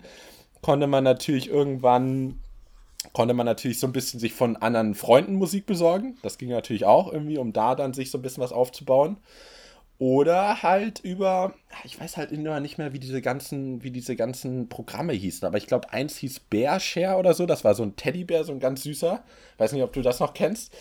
konnte 0.63 0.87
man 0.87 1.05
natürlich 1.05 1.49
irgendwann 1.49 2.41
konnte 3.13 3.35
man 3.35 3.47
natürlich 3.47 3.79
so 3.79 3.87
ein 3.87 3.93
bisschen 3.93 4.21
sich 4.21 4.35
von 4.35 4.57
anderen 4.57 4.95
Freunden 4.95 5.37
Musik 5.37 5.67
besorgen. 5.67 6.19
Das 6.23 6.37
ging 6.37 6.51
natürlich 6.51 6.85
auch 6.85 7.13
irgendwie, 7.13 7.39
um 7.39 7.53
da 7.53 7.75
dann 7.75 7.95
sich 7.95 8.11
so 8.11 8.19
ein 8.19 8.23
bisschen 8.23 8.43
was 8.43 8.53
aufzubauen. 8.53 9.19
Oder 9.99 10.63
halt 10.63 11.01
über, 11.01 11.55
ich 11.83 12.01
weiß 12.01 12.17
halt 12.17 12.31
immer 12.31 12.61
nicht 12.61 12.79
mehr, 12.79 12.93
wie 12.93 13.01
diese 13.01 13.21
ganzen, 13.21 13.83
wie 13.83 13.91
diese 13.91 14.15
ganzen 14.15 14.69
Programme 14.69 15.13
hießen, 15.13 15.47
aber 15.47 15.59
ich 15.59 15.67
glaube, 15.67 15.93
eins 15.93 16.17
hieß 16.19 16.41
Bearshare 16.51 17.17
oder 17.17 17.35
so, 17.35 17.47
das 17.47 17.65
war 17.65 17.75
so 17.75 17.83
ein 17.83 17.97
Teddybär, 17.97 18.45
so 18.45 18.53
ein 18.53 18.61
ganz 18.61 18.85
süßer. 18.85 19.25
Weiß 19.59 19.73
nicht, 19.73 19.83
ob 19.83 19.93
du 19.93 20.03
das 20.03 20.21
noch 20.21 20.35
kennst. 20.35 20.73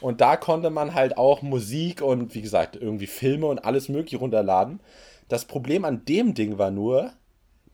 Und 0.00 0.20
da 0.20 0.36
konnte 0.36 0.70
man 0.70 0.94
halt 0.94 1.16
auch 1.18 1.42
Musik 1.42 2.02
und 2.02 2.34
wie 2.34 2.42
gesagt, 2.42 2.76
irgendwie 2.76 3.06
Filme 3.06 3.46
und 3.46 3.64
alles 3.64 3.88
Mögliche 3.88 4.18
runterladen. 4.18 4.80
Das 5.28 5.44
Problem 5.44 5.84
an 5.84 6.04
dem 6.04 6.34
Ding 6.34 6.58
war 6.58 6.70
nur, 6.70 7.12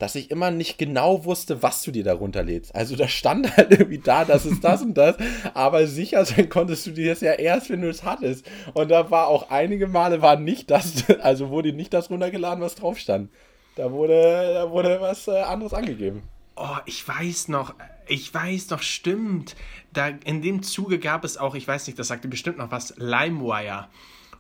dass 0.03 0.17
ich 0.17 0.33
immer 0.33 0.51
nicht 0.51 0.79
genau 0.79 1.25
wusste, 1.25 1.63
was 1.63 1.83
du 1.83 1.93
dir 1.93 2.03
da 2.03 2.15
runterlädst. 2.15 2.75
Also 2.75 2.97
da 2.97 3.07
stand 3.07 3.57
halt 3.57 3.71
irgendwie 3.71 3.99
da, 3.99 4.25
das 4.25 4.45
ist 4.45 4.65
das 4.65 4.83
und 4.83 4.95
das, 4.95 5.17
aber 5.55 5.87
sicher 5.87 6.25
sein 6.25 6.49
konntest 6.49 6.87
du 6.87 6.91
dir 6.91 7.11
das 7.11 7.21
ja 7.21 7.33
erst, 7.35 7.71
wenn 7.71 7.83
du 7.83 7.89
es 7.89 8.03
hattest. 8.03 8.45
Und 8.75 8.91
da 8.91 9.13
war 9.13 9.29
auch 9.29 9.51
einige 9.51 9.87
Male 9.87 10.21
war 10.21 10.37
nicht 10.37 10.71
das, 10.71 11.09
also 11.21 11.51
wurde 11.51 11.73
nicht 11.73 11.95
das 11.95 12.11
runtergeladen, 12.11 12.65
was 12.65 12.75
drauf 12.75 12.99
stand. 12.99 13.31
Da 13.77 13.93
wurde, 13.93 14.53
da 14.55 14.71
wurde 14.71 15.01
was 15.01 15.29
äh, 15.29 15.41
anderes 15.41 15.73
angegeben. 15.73 16.25
Oh, 16.57 16.77
ich 16.85 17.07
weiß 17.07 17.49
noch, 17.49 17.75
ich 18.07 18.33
weiß 18.33 18.71
noch, 18.71 18.83
stimmt. 18.83 19.57
Da 19.93 20.09
in 20.09 20.43
dem 20.43 20.63
Zuge 20.63 20.99
gab 20.99 21.25
es 21.25 21.37
auch, 21.37 21.55
ich 21.55 21.67
weiß 21.67 21.87
nicht, 21.87 21.99
das 21.99 22.09
sagte 22.09 22.29
bestimmt 22.29 22.59
noch 22.59 22.71
was, 22.71 22.95
LimeWire. 22.97 23.89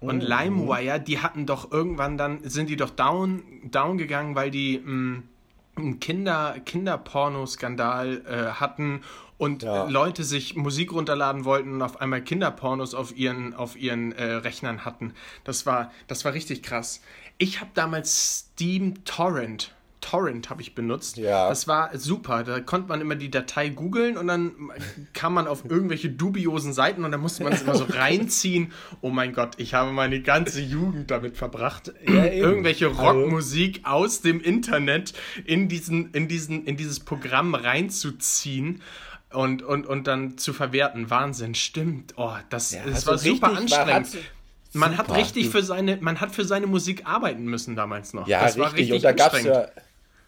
Und 0.01 0.23
oh. 0.23 0.27
LimeWire, 0.27 0.99
die 0.99 1.21
hatten 1.21 1.47
doch 1.47 1.71
irgendwann 1.71 2.19
dann, 2.19 2.41
sind 2.43 2.69
die 2.69 2.77
doch 2.77 2.91
down, 2.91 3.43
down 3.71 3.99
gegangen, 3.99 4.35
weil 4.35 4.51
die 4.51 4.79
mh, 4.79 4.93
mm, 4.93 5.23
einen 5.77 6.01
Kinder, 6.01 6.57
Kinderporno-Skandal 6.65 8.23
äh, 8.27 8.61
hatten 8.61 9.03
und 9.39 9.63
ja. 9.63 9.85
Leute 9.89 10.23
sich 10.23 10.55
Musik 10.55 10.93
runterladen 10.93 11.45
wollten 11.45 11.75
und 11.75 11.83
auf 11.83 12.01
einmal 12.01 12.23
Kinderpornos 12.23 12.95
auf 12.95 13.17
ihren, 13.17 13.55
auf 13.55 13.77
ihren 13.77 14.13
äh, 14.13 14.25
Rechnern 14.25 14.85
hatten. 14.85 15.15
Das 15.45 15.67
war, 15.67 15.91
das 16.07 16.25
war 16.25 16.35
richtig 16.35 16.63
krass. 16.63 17.01
Ich 17.39 17.61
habe 17.61 17.71
damals 17.75 18.47
Steam 18.53 19.05
Torrent 19.05 19.75
Torrent 20.03 20.51
habe 20.51 20.61
ich 20.61 20.75
benutzt. 20.75 21.17
Ja. 21.17 21.49
Das 21.49 21.67
war 21.67 21.97
super. 21.97 22.45
Da 22.45 22.61
konnte 22.61 22.89
man 22.89 23.01
immer 23.01 23.15
die 23.15 23.31
Datei 23.31 23.71
googeln 23.71 24.19
und 24.19 24.27
dann 24.27 24.53
kam 25.15 25.33
man 25.33 25.47
auf 25.47 25.65
irgendwelche 25.65 26.11
dubiosen 26.11 26.75
Seiten 26.75 27.05
und 27.05 27.13
dann 27.13 27.21
musste 27.21 27.45
man 27.45 27.55
es 27.55 27.63
immer 27.63 27.75
so 27.75 27.85
reinziehen. 27.89 28.73
Oh 29.01 29.09
mein 29.09 29.33
Gott, 29.33 29.55
ich 29.57 29.73
habe 29.73 29.93
meine 29.93 30.21
ganze 30.21 30.61
Jugend 30.61 31.11
damit 31.11 31.39
verbracht, 31.39 31.95
ja, 32.07 32.27
irgendwelche 32.27 32.89
also 32.89 33.01
Rockmusik 33.01 33.81
also. 33.85 33.97
aus 33.97 34.21
dem 34.21 34.41
Internet 34.41 35.15
in, 35.47 35.69
diesen, 35.69 36.11
in, 36.11 36.29
diesen, 36.29 36.67
in 36.67 36.77
dieses 36.77 37.01
Programm 37.01 37.55
reinzuziehen 37.55 38.83
und, 39.31 39.63
und, 39.63 39.87
und 39.87 40.07
dann 40.07 40.37
zu 40.37 40.53
verwerten. 40.53 41.11
Wahnsinn, 41.11 41.55
stimmt. 41.55 42.15
Oh, 42.17 42.35
das, 42.51 42.73
ja, 42.73 42.83
das 42.85 43.09
also 43.09 43.11
war 43.11 43.19
super 43.19 43.57
anstrengend. 43.57 44.19
Man 44.75 44.97
hat 44.97 45.15
richtig 45.15 45.49
für 45.51 45.63
seine, 45.63 45.99
man 45.99 46.21
hat 46.21 46.35
für 46.35 46.45
seine 46.45 46.67
Musik 46.67 47.07
arbeiten 47.07 47.45
müssen 47.45 47.77
damals 47.77 48.15
noch. 48.15 48.27
Ja, 48.27 48.43
das 48.43 48.57
richtig. 48.59 48.75
richtig. 48.75 48.93
Und 48.95 49.05
da 49.05 49.13
gab 49.13 49.35
es 49.35 49.45
ja 49.45 49.69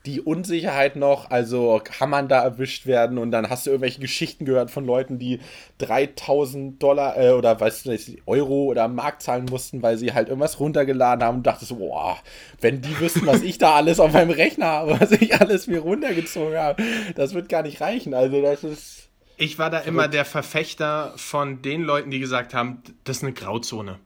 die 0.06 0.20
Unsicherheit 0.20 0.96
noch, 0.96 1.30
also 1.30 1.80
kann 1.82 2.10
man 2.10 2.28
da 2.28 2.42
erwischt 2.42 2.84
werden 2.86 3.16
und 3.16 3.30
dann 3.30 3.48
hast 3.48 3.66
du 3.66 3.70
irgendwelche 3.70 4.00
Geschichten 4.00 4.44
gehört 4.44 4.70
von 4.70 4.84
Leuten, 4.84 5.18
die 5.18 5.40
3000 5.78 6.82
Dollar 6.82 7.16
äh, 7.16 7.30
oder 7.30 7.58
weißt 7.58 7.86
du, 7.86 7.96
Euro 8.26 8.64
oder 8.64 8.86
Mark 8.88 9.22
zahlen 9.22 9.46
mussten, 9.46 9.82
weil 9.82 9.96
sie 9.96 10.12
halt 10.12 10.28
irgendwas 10.28 10.60
runtergeladen 10.60 11.24
haben 11.24 11.38
und 11.38 11.46
dachtest 11.46 11.78
boah, 11.78 12.18
wenn 12.60 12.82
die 12.82 13.00
wüssten, 13.00 13.26
was 13.26 13.40
ich 13.42 13.56
da 13.56 13.76
alles 13.76 13.98
auf 13.98 14.12
meinem 14.12 14.30
Rechner 14.30 14.66
habe, 14.66 15.00
was 15.00 15.10
ich 15.12 15.40
alles 15.40 15.66
mir 15.68 15.80
runtergezogen 15.80 16.58
habe, 16.58 16.82
das 17.14 17.32
wird 17.32 17.48
gar 17.48 17.62
nicht 17.62 17.80
reichen. 17.80 18.12
Also 18.12 18.42
das 18.42 18.62
ist. 18.62 19.08
Ich 19.36 19.58
war 19.58 19.70
da 19.70 19.78
verrückt. 19.78 19.88
immer 19.88 20.08
der 20.08 20.24
Verfechter 20.26 21.14
von 21.16 21.62
den 21.62 21.82
Leuten, 21.82 22.10
die 22.10 22.20
gesagt 22.20 22.52
haben, 22.52 22.82
das 23.04 23.18
ist 23.18 23.22
eine 23.24 23.32
Grauzone. 23.32 23.98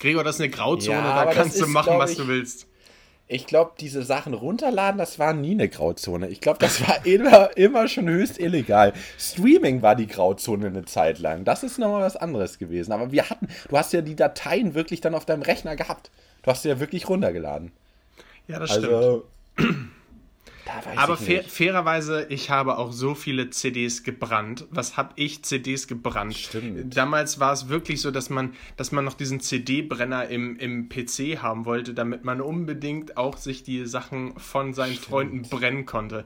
Gregor, 0.00 0.24
das 0.24 0.34
ist 0.34 0.40
eine 0.40 0.50
Grauzone, 0.50 0.98
ja, 0.98 1.24
da 1.24 1.32
kannst 1.32 1.60
du 1.60 1.66
machen, 1.68 1.96
was 1.96 2.16
du 2.16 2.26
willst 2.26 2.66
ich 3.32 3.46
glaube, 3.46 3.72
diese 3.80 4.02
Sachen 4.02 4.34
runterladen, 4.34 4.98
das 4.98 5.18
war 5.18 5.32
nie 5.32 5.52
eine 5.52 5.68
Grauzone. 5.68 6.28
Ich 6.28 6.40
glaube, 6.40 6.58
das 6.58 6.86
war 6.86 7.04
immer, 7.06 7.56
immer 7.56 7.88
schon 7.88 8.08
höchst 8.08 8.38
illegal. 8.38 8.92
Streaming 9.18 9.82
war 9.82 9.96
die 9.96 10.06
Grauzone 10.06 10.66
eine 10.66 10.84
Zeit 10.84 11.18
lang. 11.18 11.44
Das 11.44 11.62
ist 11.62 11.78
nochmal 11.78 12.02
was 12.02 12.16
anderes 12.16 12.58
gewesen. 12.58 12.92
Aber 12.92 13.10
wir 13.10 13.30
hatten, 13.30 13.48
du 13.68 13.78
hast 13.78 13.92
ja 13.92 14.02
die 14.02 14.16
Dateien 14.16 14.74
wirklich 14.74 15.00
dann 15.00 15.14
auf 15.14 15.24
deinem 15.24 15.42
Rechner 15.42 15.76
gehabt. 15.76 16.10
Du 16.42 16.50
hast 16.50 16.62
sie 16.62 16.68
ja 16.68 16.80
wirklich 16.80 17.08
runtergeladen. 17.08 17.72
Ja, 18.48 18.58
das 18.58 18.72
also, 18.72 19.24
stimmt. 19.56 19.88
Aber 20.96 21.16
fair, 21.16 21.44
fairerweise, 21.44 22.26
ich 22.28 22.50
habe 22.50 22.78
auch 22.78 22.92
so 22.92 23.14
viele 23.14 23.50
CDs 23.50 24.02
gebrannt. 24.02 24.66
Was 24.70 24.96
habe 24.96 25.12
ich 25.16 25.42
CDs 25.44 25.88
gebrannt? 25.88 26.36
Stimmt. 26.36 26.96
Damals 26.96 27.40
war 27.40 27.52
es 27.52 27.68
wirklich 27.68 28.00
so, 28.00 28.10
dass 28.10 28.30
man, 28.30 28.54
dass 28.76 28.92
man 28.92 29.04
noch 29.04 29.14
diesen 29.14 29.40
CD-Brenner 29.40 30.28
im, 30.28 30.56
im 30.56 30.88
PC 30.88 31.42
haben 31.42 31.64
wollte, 31.64 31.94
damit 31.94 32.24
man 32.24 32.40
unbedingt 32.40 33.16
auch 33.16 33.36
sich 33.36 33.62
die 33.62 33.86
Sachen 33.86 34.38
von 34.38 34.72
seinen 34.74 34.94
Stimmt. 34.94 35.06
Freunden 35.06 35.42
brennen 35.42 35.86
konnte. 35.86 36.24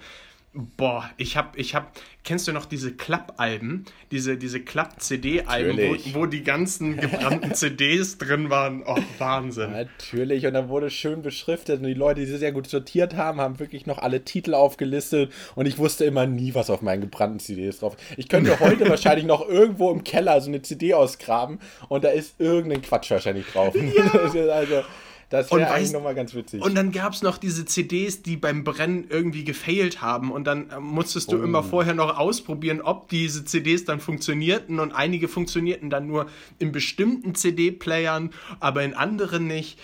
Boah, 0.57 1.11
ich 1.19 1.37
hab, 1.37 1.59
ich 1.59 1.75
hab, 1.75 1.93
kennst 2.25 2.49
du 2.49 2.53
noch 2.53 2.65
diese 2.65 2.95
Klappalben? 2.95 3.85
Diese, 4.11 4.39
diese 4.39 4.61
Klapp-CD-Alben, 4.61 5.77
wo, 5.77 6.21
wo, 6.21 6.27
die 6.27 6.43
ganzen 6.43 6.97
gebrannten 6.97 7.53
CDs 7.55 8.17
drin 8.17 8.49
waren? 8.49 8.83
Oh, 8.87 8.97
Wahnsinn. 9.19 9.73
Natürlich, 9.73 10.47
und 10.47 10.55
dann 10.55 10.71
wurde 10.71 10.89
schön 10.89 11.21
beschriftet 11.21 11.81
und 11.81 11.87
die 11.87 11.93
Leute, 11.93 12.21
die 12.21 12.27
sehr 12.27 12.53
gut 12.53 12.69
sortiert 12.69 13.17
haben, 13.17 13.39
haben 13.39 13.59
wirklich 13.59 13.85
noch 13.85 13.99
alle 13.99 14.25
Titel 14.25 14.55
aufgelistet 14.55 15.31
und 15.57 15.67
ich 15.67 15.77
wusste 15.77 16.07
immer 16.07 16.27
nie, 16.27 16.55
was 16.55 16.71
auf 16.71 16.81
meinen 16.81 17.03
gebrannten 17.03 17.39
CDs 17.39 17.81
drauf 17.81 17.97
Ich 18.17 18.31
könnte 18.31 18.59
heute 18.61 18.89
wahrscheinlich 18.89 19.27
noch 19.27 19.47
irgendwo 19.47 19.91
im 19.91 20.05
Keller 20.05 20.41
so 20.41 20.49
eine 20.49 20.63
CD 20.63 20.95
ausgraben 20.95 21.59
und 21.91 22.03
da 22.03 22.09
ist 22.09 22.41
irgendein 22.41 22.81
Quatsch 22.81 23.11
wahrscheinlich 23.11 23.47
drauf. 23.49 23.75
Ja. 23.75 24.21
also, 24.53 24.85
das 25.29 25.51
wäre 25.51 25.71
eigentlich 25.71 25.93
nochmal 25.93 26.15
ganz 26.15 26.35
witzig. 26.35 26.63
Und 26.63 26.77
dann 26.77 26.93
gab 26.93 27.13
es 27.13 27.23
noch 27.23 27.39
diese 27.39 27.65
CDs, 27.65 28.23
die 28.23 28.37
beim 28.37 28.63
Brennen 28.63 29.07
irgendwie 29.09 29.43
gefailt 29.43 30.01
haben. 30.01 30.31
Und 30.31 30.45
dann 30.45 30.71
äh, 30.71 30.79
musstest 30.79 31.33
du 31.33 31.41
oh. 31.41 31.43
immer 31.43 31.65
vorher 31.65 31.95
noch 31.95 32.17
ausprobieren, 32.17 32.81
ob 32.81 33.09
diese 33.09 33.45
CDs 33.45 33.85
dann 33.85 33.99
funktionierten. 33.99 34.79
Und 34.79 34.93
einige 34.93 35.27
funktionierten 35.27 35.91
dann 35.91 36.07
nur 36.07 36.27
in 36.61 36.71
bestimmten 36.71 37.35
CD-Playern, 37.35 38.33
aber 38.61 38.85
in 38.85 38.95
anderen 38.95 39.49
nicht. 39.49 39.81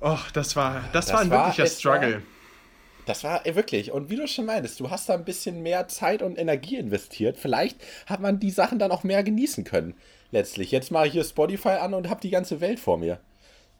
Och, 0.00 0.30
das 0.32 0.56
war, 0.56 0.84
das, 0.92 1.06
das 1.06 1.14
war 1.14 1.20
ein 1.20 1.30
war, 1.30 1.46
wirklicher 1.46 1.66
Struggle. 1.66 2.14
War, 2.14 2.22
das 3.04 3.24
war 3.24 3.44
wirklich. 3.44 3.92
Und 3.92 4.08
wie 4.08 4.16
du 4.16 4.26
schon 4.26 4.46
meintest, 4.46 4.80
du 4.80 4.90
hast 4.90 5.08
da 5.08 5.14
ein 5.14 5.24
bisschen 5.24 5.62
mehr 5.62 5.88
Zeit 5.88 6.22
und 6.22 6.38
Energie 6.38 6.76
investiert. 6.76 7.36
Vielleicht 7.36 7.76
hat 8.06 8.20
man 8.20 8.40
die 8.40 8.50
Sachen 8.50 8.78
dann 8.78 8.90
auch 8.90 9.04
mehr 9.04 9.22
genießen 9.22 9.64
können. 9.64 9.94
Letztlich. 10.30 10.70
Jetzt 10.70 10.90
mache 10.90 11.08
ich 11.08 11.12
hier 11.12 11.24
Spotify 11.24 11.76
an 11.80 11.92
und 11.92 12.08
habe 12.08 12.22
die 12.22 12.30
ganze 12.30 12.62
Welt 12.62 12.80
vor 12.80 12.96
mir. 12.96 13.20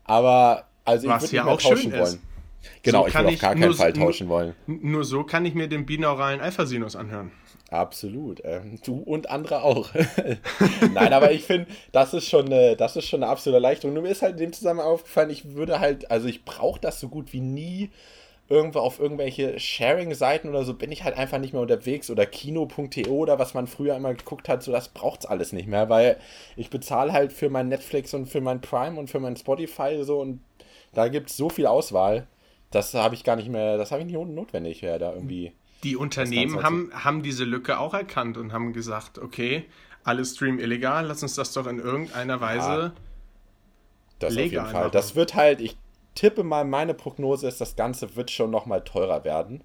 Aber 0.04 0.66
also 0.84 1.08
ich 1.08 1.20
würde 1.20 1.36
ja 1.36 1.44
auch 1.44 1.60
tauschen 1.60 1.92
wollen. 1.92 2.20
Genau, 2.82 3.02
so 3.02 3.08
ich 3.08 3.14
würde 3.14 3.28
auf 3.28 3.38
gar 3.38 3.54
keinen 3.54 3.74
Fall 3.74 3.92
tauschen 3.92 4.28
wollen. 4.28 4.54
Nur 4.66 5.04
so 5.04 5.24
kann 5.24 5.44
ich 5.44 5.54
mir 5.54 5.68
den 5.68 5.86
binauralen 5.86 6.40
Alpha-Sinus 6.40 6.96
anhören. 6.96 7.32
Absolut. 7.70 8.42
Ähm, 8.44 8.78
du 8.84 8.96
und 8.98 9.30
andere 9.30 9.62
auch. 9.62 9.90
Nein, 10.94 11.12
aber 11.12 11.32
ich 11.32 11.44
finde, 11.44 11.68
das 11.90 12.12
ist 12.12 12.28
schon 12.28 12.46
eine, 12.46 12.76
das 12.76 12.96
ist 12.96 13.08
schon 13.08 13.22
eine 13.22 13.32
absolute 13.32 13.56
Erleichterung. 13.56 13.94
Nur 13.94 14.02
mir 14.02 14.10
ist 14.10 14.22
halt 14.22 14.34
in 14.34 14.40
dem 14.40 14.52
Zusammenhang 14.52 14.88
aufgefallen, 14.88 15.30
ich 15.30 15.54
würde 15.54 15.80
halt, 15.80 16.10
also 16.10 16.28
ich 16.28 16.44
brauche 16.44 16.80
das 16.80 17.00
so 17.00 17.08
gut 17.08 17.32
wie 17.32 17.40
nie 17.40 17.90
irgendwo 18.48 18.80
auf 18.80 19.00
irgendwelche 19.00 19.58
Sharing-Seiten 19.58 20.48
oder 20.48 20.64
so 20.64 20.74
bin 20.74 20.92
ich 20.92 21.04
halt 21.04 21.16
einfach 21.16 21.38
nicht 21.38 21.54
mehr 21.54 21.62
unterwegs 21.62 22.10
oder 22.10 22.26
kino.to 22.26 23.08
oder 23.08 23.38
was 23.38 23.54
man 23.54 23.66
früher 23.66 23.96
immer 23.96 24.12
geguckt 24.12 24.48
hat, 24.48 24.62
so 24.62 24.72
das 24.72 24.90
braucht's 24.90 25.24
alles 25.24 25.52
nicht 25.52 25.68
mehr, 25.68 25.88
weil 25.88 26.18
ich 26.56 26.68
bezahle 26.68 27.14
halt 27.14 27.32
für 27.32 27.48
mein 27.48 27.68
Netflix 27.68 28.12
und 28.12 28.26
für 28.26 28.42
mein 28.42 28.60
Prime 28.60 29.00
und 29.00 29.08
für 29.08 29.20
mein 29.20 29.36
Spotify 29.36 30.02
so 30.02 30.20
und 30.20 30.40
da 30.92 31.08
gibt 31.08 31.30
es 31.30 31.36
so 31.36 31.48
viel 31.48 31.66
Auswahl, 31.66 32.26
das 32.70 32.94
habe 32.94 33.14
ich 33.14 33.24
gar 33.24 33.36
nicht 33.36 33.48
mehr, 33.48 33.76
das 33.76 33.90
habe 33.90 34.02
ich 34.02 34.06
nicht 34.06 34.16
notwendig, 34.16 34.80
ja, 34.80 34.98
da 34.98 35.12
irgendwie 35.12 35.52
Die 35.82 35.96
Unternehmen 35.96 36.62
haben, 36.62 36.90
haben 36.92 37.22
diese 37.22 37.44
Lücke 37.44 37.78
auch 37.78 37.94
erkannt 37.94 38.36
und 38.36 38.52
haben 38.52 38.72
gesagt, 38.72 39.18
okay, 39.18 39.64
alles 40.04 40.34
Stream 40.34 40.58
illegal, 40.58 41.06
lass 41.06 41.22
uns 41.22 41.34
das 41.34 41.52
doch 41.52 41.66
in 41.66 41.78
irgendeiner 41.78 42.40
Weise 42.40 42.68
ja, 42.68 42.92
das 44.18 44.34
legal 44.34 44.44
auf 44.44 44.52
jeden 44.52 44.64
Fall. 44.66 44.80
Machen. 44.82 44.92
Das 44.92 45.14
wird 45.14 45.34
halt, 45.34 45.60
ich 45.60 45.76
tippe 46.14 46.44
mal, 46.44 46.64
meine 46.64 46.94
Prognose 46.94 47.48
ist, 47.48 47.60
das 47.60 47.76
Ganze 47.76 48.16
wird 48.16 48.30
schon 48.30 48.50
noch 48.50 48.66
mal 48.66 48.80
teurer 48.80 49.24
werden. 49.24 49.62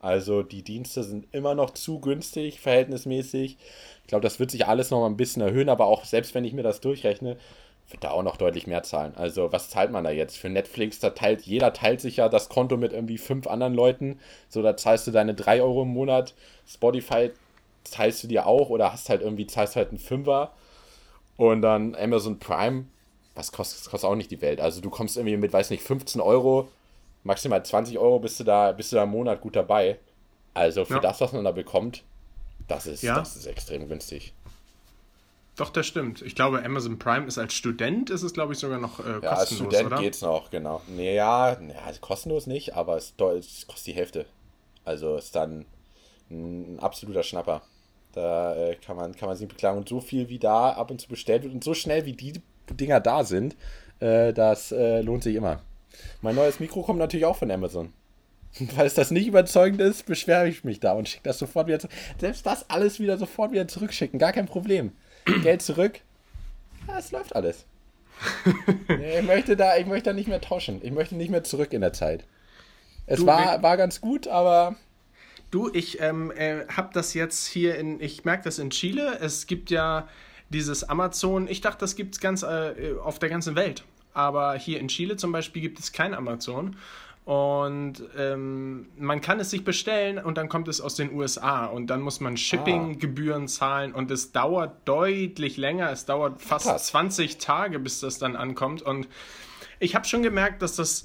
Also 0.00 0.42
die 0.42 0.62
Dienste 0.62 1.02
sind 1.02 1.26
immer 1.32 1.54
noch 1.54 1.70
zu 1.70 2.00
günstig, 2.00 2.60
verhältnismäßig. 2.60 3.58
Ich 4.02 4.06
glaube, 4.08 4.22
das 4.22 4.40
wird 4.40 4.50
sich 4.50 4.66
alles 4.66 4.90
noch 4.90 5.00
mal 5.00 5.06
ein 5.06 5.18
bisschen 5.18 5.42
erhöhen, 5.42 5.68
aber 5.68 5.86
auch 5.86 6.04
selbst 6.04 6.34
wenn 6.34 6.44
ich 6.44 6.54
mir 6.54 6.62
das 6.62 6.80
durchrechne, 6.80 7.36
wird 7.92 8.04
da 8.04 8.10
auch 8.10 8.22
noch 8.22 8.36
deutlich 8.36 8.66
mehr 8.66 8.82
zahlen. 8.82 9.14
Also 9.16 9.52
was 9.52 9.70
zahlt 9.70 9.90
man 9.90 10.04
da 10.04 10.10
jetzt? 10.10 10.36
Für 10.36 10.48
Netflix, 10.48 11.00
da 11.00 11.10
teilt, 11.10 11.42
jeder 11.42 11.72
teilt 11.72 12.00
sich 12.00 12.18
ja 12.18 12.28
das 12.28 12.48
Konto 12.48 12.76
mit 12.76 12.92
irgendwie 12.92 13.18
fünf 13.18 13.46
anderen 13.46 13.74
Leuten. 13.74 14.18
So, 14.48 14.62
da 14.62 14.76
zahlst 14.76 15.06
du 15.06 15.10
deine 15.10 15.34
drei 15.34 15.62
Euro 15.62 15.82
im 15.82 15.88
Monat. 15.88 16.34
Spotify 16.66 17.30
zahlst 17.84 18.22
du 18.22 18.28
dir 18.28 18.46
auch 18.46 18.70
oder 18.70 18.92
hast 18.92 19.08
halt 19.08 19.22
irgendwie, 19.22 19.46
zahlst 19.46 19.76
halt 19.76 19.90
einen 19.90 19.98
Fünfer. 19.98 20.52
Und 21.36 21.62
dann 21.62 21.94
Amazon 21.94 22.38
Prime, 22.38 22.84
was 23.34 23.52
kostet, 23.52 23.80
das 23.80 23.90
kostet 23.90 24.10
auch 24.10 24.16
nicht 24.16 24.30
die 24.30 24.42
Welt. 24.42 24.60
Also 24.60 24.80
du 24.80 24.90
kommst 24.90 25.16
irgendwie 25.16 25.36
mit, 25.36 25.52
weiß 25.52 25.70
nicht, 25.70 25.82
15 25.82 26.20
Euro 26.20 26.68
maximal 27.22 27.64
20 27.64 27.98
Euro 27.98 28.18
bist 28.18 28.40
du 28.40 28.44
da, 28.44 28.72
bist 28.72 28.92
du 28.92 28.96
da 28.96 29.04
im 29.04 29.10
Monat 29.10 29.40
gut 29.40 29.56
dabei. 29.56 29.98
Also 30.54 30.84
für 30.84 30.94
ja. 30.94 31.00
das, 31.00 31.20
was 31.20 31.32
man 31.32 31.44
da 31.44 31.52
bekommt, 31.52 32.02
das 32.68 32.86
ist, 32.86 33.02
ja. 33.02 33.14
das 33.14 33.36
ist 33.36 33.46
extrem 33.46 33.88
günstig. 33.88 34.32
Doch, 35.56 35.70
das 35.70 35.86
stimmt. 35.86 36.22
Ich 36.22 36.34
glaube, 36.34 36.64
Amazon 36.64 36.98
Prime 36.98 37.26
ist 37.26 37.36
als 37.38 37.52
Student, 37.52 38.08
ist 38.08 38.22
es, 38.22 38.32
glaube 38.32 38.52
ich, 38.54 38.58
sogar 38.58 38.78
noch 38.78 39.00
äh, 39.00 39.20
kostenlos, 39.20 39.22
Ja, 39.22 39.30
als 39.30 39.54
Student 39.54 39.86
oder? 39.86 39.98
geht's 40.00 40.22
noch, 40.22 40.50
genau. 40.50 40.80
Nee, 40.88 41.14
ja, 41.14 41.52
ja, 41.52 41.92
kostenlos 42.00 42.46
nicht, 42.46 42.74
aber 42.76 42.96
es, 42.96 43.14
es 43.38 43.66
kostet 43.66 43.86
die 43.88 43.94
Hälfte. 43.94 44.26
Also 44.84 45.16
ist 45.16 45.34
dann 45.34 45.66
ein 46.30 46.78
absoluter 46.80 47.22
Schnapper. 47.22 47.62
Da 48.12 48.56
äh, 48.56 48.76
kann, 48.76 48.96
man, 48.96 49.14
kann 49.14 49.28
man 49.28 49.36
sich 49.36 49.48
beklagen. 49.48 49.78
Und 49.78 49.88
so 49.88 50.00
viel 50.00 50.28
wie 50.28 50.38
da 50.38 50.70
ab 50.70 50.90
und 50.90 51.00
zu 51.00 51.08
bestellt 51.08 51.42
wird 51.42 51.54
und 51.54 51.62
so 51.62 51.74
schnell 51.74 52.06
wie 52.06 52.12
die 52.12 52.40
Dinger 52.70 53.00
da 53.00 53.24
sind, 53.24 53.56
äh, 54.00 54.32
das 54.32 54.72
äh, 54.72 55.00
lohnt 55.02 55.22
sich 55.22 55.36
immer. 55.36 55.60
Mein 56.22 56.36
neues 56.36 56.60
Mikro 56.60 56.82
kommt 56.82 56.98
natürlich 56.98 57.26
auch 57.26 57.36
von 57.36 57.50
Amazon. 57.50 57.92
Falls 58.74 58.94
das 58.94 59.10
nicht 59.10 59.26
überzeugend 59.26 59.80
ist, 59.80 60.06
beschwere 60.06 60.48
ich 60.48 60.64
mich 60.64 60.80
da 60.80 60.92
und 60.92 61.08
schicke 61.08 61.24
das 61.24 61.38
sofort 61.38 61.66
wieder 61.68 61.78
zurück. 61.78 61.94
Selbst 62.18 62.46
das 62.46 62.68
alles 62.68 62.98
wieder 62.98 63.16
sofort 63.18 63.52
wieder 63.52 63.68
zurückschicken, 63.68 64.18
gar 64.18 64.32
kein 64.32 64.46
Problem. 64.46 64.92
Geld 65.24 65.62
zurück. 65.62 66.00
Ja, 66.88 66.98
es 66.98 67.12
läuft 67.12 67.34
alles. 67.34 67.66
ich, 68.88 69.22
möchte 69.22 69.56
da, 69.56 69.76
ich 69.76 69.86
möchte 69.86 70.10
da 70.10 70.12
nicht 70.12 70.28
mehr 70.28 70.40
tauschen. 70.40 70.80
Ich 70.82 70.92
möchte 70.92 71.14
nicht 71.14 71.30
mehr 71.30 71.44
zurück 71.44 71.72
in 71.72 71.80
der 71.80 71.92
Zeit. 71.92 72.24
Es 73.06 73.20
du, 73.20 73.26
war, 73.26 73.62
war 73.62 73.76
ganz 73.76 74.00
gut, 74.00 74.28
aber. 74.28 74.76
Du, 75.50 75.68
ich 75.72 76.00
ähm, 76.00 76.30
äh, 76.30 76.66
habe 76.68 76.90
das 76.92 77.14
jetzt 77.14 77.46
hier 77.46 77.76
in. 77.76 78.00
Ich 78.00 78.24
merke 78.24 78.44
das 78.44 78.58
in 78.58 78.70
Chile. 78.70 79.18
Es 79.20 79.46
gibt 79.46 79.70
ja 79.70 80.06
dieses 80.48 80.84
Amazon. 80.84 81.48
Ich 81.48 81.60
dachte, 81.60 81.78
das 81.80 81.96
gibt 81.96 82.14
es 82.14 82.20
ganz 82.20 82.42
äh, 82.42 82.94
auf 83.02 83.18
der 83.18 83.30
ganzen 83.30 83.56
Welt 83.56 83.84
aber 84.12 84.54
hier 84.54 84.80
in 84.80 84.88
Chile 84.88 85.16
zum 85.16 85.32
Beispiel 85.32 85.62
gibt 85.62 85.78
es 85.78 85.92
kein 85.92 86.14
Amazon. 86.14 86.76
Und 87.30 88.02
ähm, 88.18 88.88
man 88.98 89.20
kann 89.20 89.38
es 89.38 89.50
sich 89.50 89.62
bestellen 89.62 90.18
und 90.18 90.36
dann 90.36 90.48
kommt 90.48 90.66
es 90.66 90.80
aus 90.80 90.96
den 90.96 91.12
USA 91.12 91.66
und 91.66 91.86
dann 91.86 92.00
muss 92.00 92.18
man 92.18 92.36
Shipping-Gebühren 92.36 93.46
zahlen 93.46 93.92
und 93.92 94.10
es 94.10 94.32
dauert 94.32 94.72
deutlich 94.84 95.56
länger. 95.56 95.92
Es 95.92 96.06
dauert 96.06 96.42
fast 96.42 96.66
Krass. 96.66 96.88
20 96.88 97.38
Tage, 97.38 97.78
bis 97.78 98.00
das 98.00 98.18
dann 98.18 98.34
ankommt. 98.34 98.82
Und 98.82 99.06
ich 99.78 99.94
habe 99.94 100.08
schon 100.08 100.24
gemerkt, 100.24 100.60
dass 100.60 100.74
das, 100.74 101.04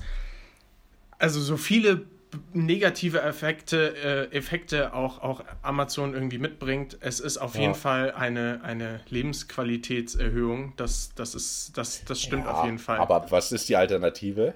also 1.20 1.40
so 1.40 1.58
viele 1.58 2.08
negative 2.54 3.22
Effekte, 3.22 3.96
äh, 3.96 4.36
Effekte 4.36 4.96
auch, 4.96 5.22
auch 5.22 5.44
Amazon 5.62 6.16
irgendwie 6.16 6.40
mitbringt. 6.40 6.98
Es 7.02 7.20
ist 7.20 7.38
auf 7.38 7.54
ja. 7.54 7.62
jeden 7.62 7.76
Fall 7.76 8.14
eine, 8.14 8.62
eine 8.64 9.02
Lebensqualitätserhöhung. 9.10 10.74
Das, 10.76 11.14
das, 11.14 11.36
ist, 11.36 11.78
das, 11.78 12.04
das 12.04 12.20
stimmt 12.20 12.46
ja, 12.46 12.52
auf 12.52 12.66
jeden 12.66 12.80
Fall. 12.80 12.98
Aber 12.98 13.28
was 13.30 13.52
ist 13.52 13.70
die 13.70 13.76
Alternative? 13.76 14.56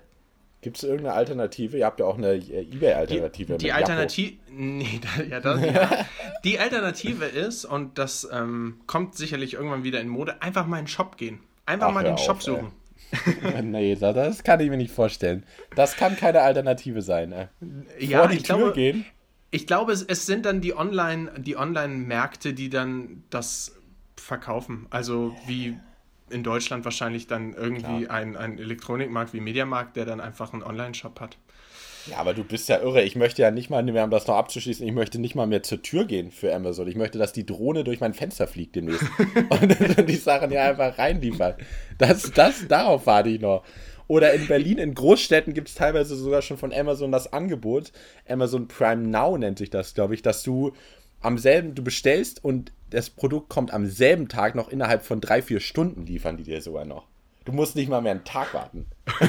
Gibt 0.62 0.78
es 0.78 0.84
irgendeine 0.84 1.14
Alternative? 1.14 1.78
Ihr 1.78 1.86
habt 1.86 2.02
ja 2.02 2.06
auch 2.06 2.18
eine 2.18 2.34
äh, 2.34 2.62
eBay-Alternative. 2.62 3.58
Die, 3.58 3.66
die 3.66 3.72
Alternative. 3.72 4.38
Nee, 4.52 5.00
da, 5.02 5.24
ja, 5.24 5.40
das, 5.40 5.62
ja. 5.66 6.06
Die 6.44 6.60
Alternative 6.60 7.26
ist, 7.26 7.64
und 7.64 7.98
das 7.98 8.28
ähm, 8.32 8.82
kommt 8.88 9.16
sicherlich 9.16 9.54
irgendwann 9.54 9.84
wieder 9.84 10.02
in 10.02 10.10
Mode, 10.10 10.42
einfach 10.42 10.66
mal 10.66 10.80
in 10.80 10.86
den 10.86 10.90
Shop 10.90 11.18
gehen. 11.18 11.40
Einfach 11.66 11.90
Ach, 11.90 11.94
mal 11.94 12.04
den 12.04 12.18
Shop 12.18 12.42
suchen. 12.42 12.72
Ey. 13.44 13.62
nee, 13.64 13.96
das 13.96 14.44
kann 14.44 14.60
ich 14.60 14.70
mir 14.70 14.78
nicht 14.78 14.92
vorstellen. 14.92 15.46
Das 15.76 15.96
kann 15.96 16.18
keine 16.18 16.42
Alternative 16.42 17.02
sein. 17.02 17.32
Äh. 17.32 17.48
Ja, 18.00 18.20
Vor 18.20 18.30
die 18.30 18.38
ich 18.38 18.44
Tür 18.44 18.58
glaube, 18.58 18.74
gehen. 18.74 19.06
Ich 19.52 19.66
glaube, 19.66 19.94
es, 19.94 20.04
es 20.04 20.26
sind 20.26 20.46
dann 20.46 20.62
die 20.62 20.76
Online, 20.76 21.32
die 21.38 21.56
Online-Märkte, 21.56 22.54
die 22.54 22.70
dann 22.70 23.24
das 23.30 23.78
verkaufen. 24.16 24.88
Also 24.90 25.36
wie 25.48 25.80
in 26.30 26.44
Deutschland 26.44 26.86
wahrscheinlich 26.86 27.28
dann 27.28 27.54
irgendwie 27.54 28.08
ein, 28.08 28.36
ein 28.36 28.58
Elektronikmarkt 28.58 29.34
wie 29.34 29.40
Mediamarkt, 29.40 29.96
der 29.96 30.06
dann 30.06 30.20
einfach 30.20 30.54
einen 30.54 30.64
Online-Shop 30.64 31.20
hat. 31.20 31.38
Ja, 32.10 32.18
aber 32.18 32.34
du 32.34 32.44
bist 32.44 32.70
ja 32.70 32.80
irre. 32.80 33.04
Ich 33.04 33.16
möchte 33.16 33.42
ja 33.42 33.52
nicht 33.52 33.70
mal, 33.70 33.86
wir 33.86 34.02
haben 34.02 34.12
das 34.12 34.28
noch 34.28 34.36
abzuschließen, 34.36 34.86
ich 34.88 34.94
möchte 34.94 35.20
nicht 35.20 35.36
mal 35.36 35.48
mehr 35.48 35.64
zur 35.64 35.82
Tür 35.82 36.06
gehen 36.06 36.32
für 36.32 36.54
Amazon. 36.54 36.88
Ich 36.88 36.96
möchte, 36.96 37.18
dass 37.18 37.34
die 37.34 37.46
Drohne 37.46 37.84
durch 37.84 38.00
mein 38.00 38.14
Fenster 38.14 38.48
fliegt 38.48 38.76
demnächst 38.76 39.06
und 39.50 40.10
die 40.10 40.16
Sachen 40.16 40.52
ja 40.52 40.70
einfach 40.70 40.98
reinliefert. 40.98 41.60
Das, 41.98 42.32
das, 42.32 42.68
darauf 42.68 43.06
warte 43.06 43.30
ich 43.30 43.42
noch. 43.42 43.64
Oder 44.08 44.34
in 44.34 44.48
Berlin, 44.48 44.80
in 44.80 44.96
Großstädten 44.96 45.54
gibt 45.54 45.68
es 45.68 45.76
teilweise 45.76 46.16
sogar 46.16 46.42
schon 46.42 46.58
von 46.58 46.74
Amazon 46.74 47.12
das 47.12 47.32
Angebot. 47.32 47.92
Amazon 48.28 48.68
Prime 48.68 49.08
Now 49.08 49.38
nennt 49.38 49.60
sich 49.60 49.70
das, 49.70 49.94
glaube 49.94 50.16
ich, 50.16 50.24
dass 50.24 50.42
du 50.42 50.74
am 51.22 51.38
selben, 51.38 51.76
du 51.76 51.84
bestellst 51.84 52.44
und 52.44 52.72
das 52.90 53.10
Produkt 53.10 53.50
kommt 53.50 53.72
am 53.74 53.86
selben 53.86 54.28
Tag 54.30 54.56
noch 54.56 54.70
innerhalb 54.70 55.04
von 55.04 55.22
drei, 55.22 55.42
vier 55.42 55.60
Stunden 55.60 56.06
liefern 56.06 56.38
die 56.38 56.44
dir 56.44 56.62
sogar 56.62 56.86
noch. 56.86 57.06
Du 57.46 57.52
musst 57.52 57.76
nicht 57.76 57.90
mal 57.90 58.02
mehr 58.02 58.12
einen 58.12 58.24
Tag 58.24 58.54
warten. 58.54 58.86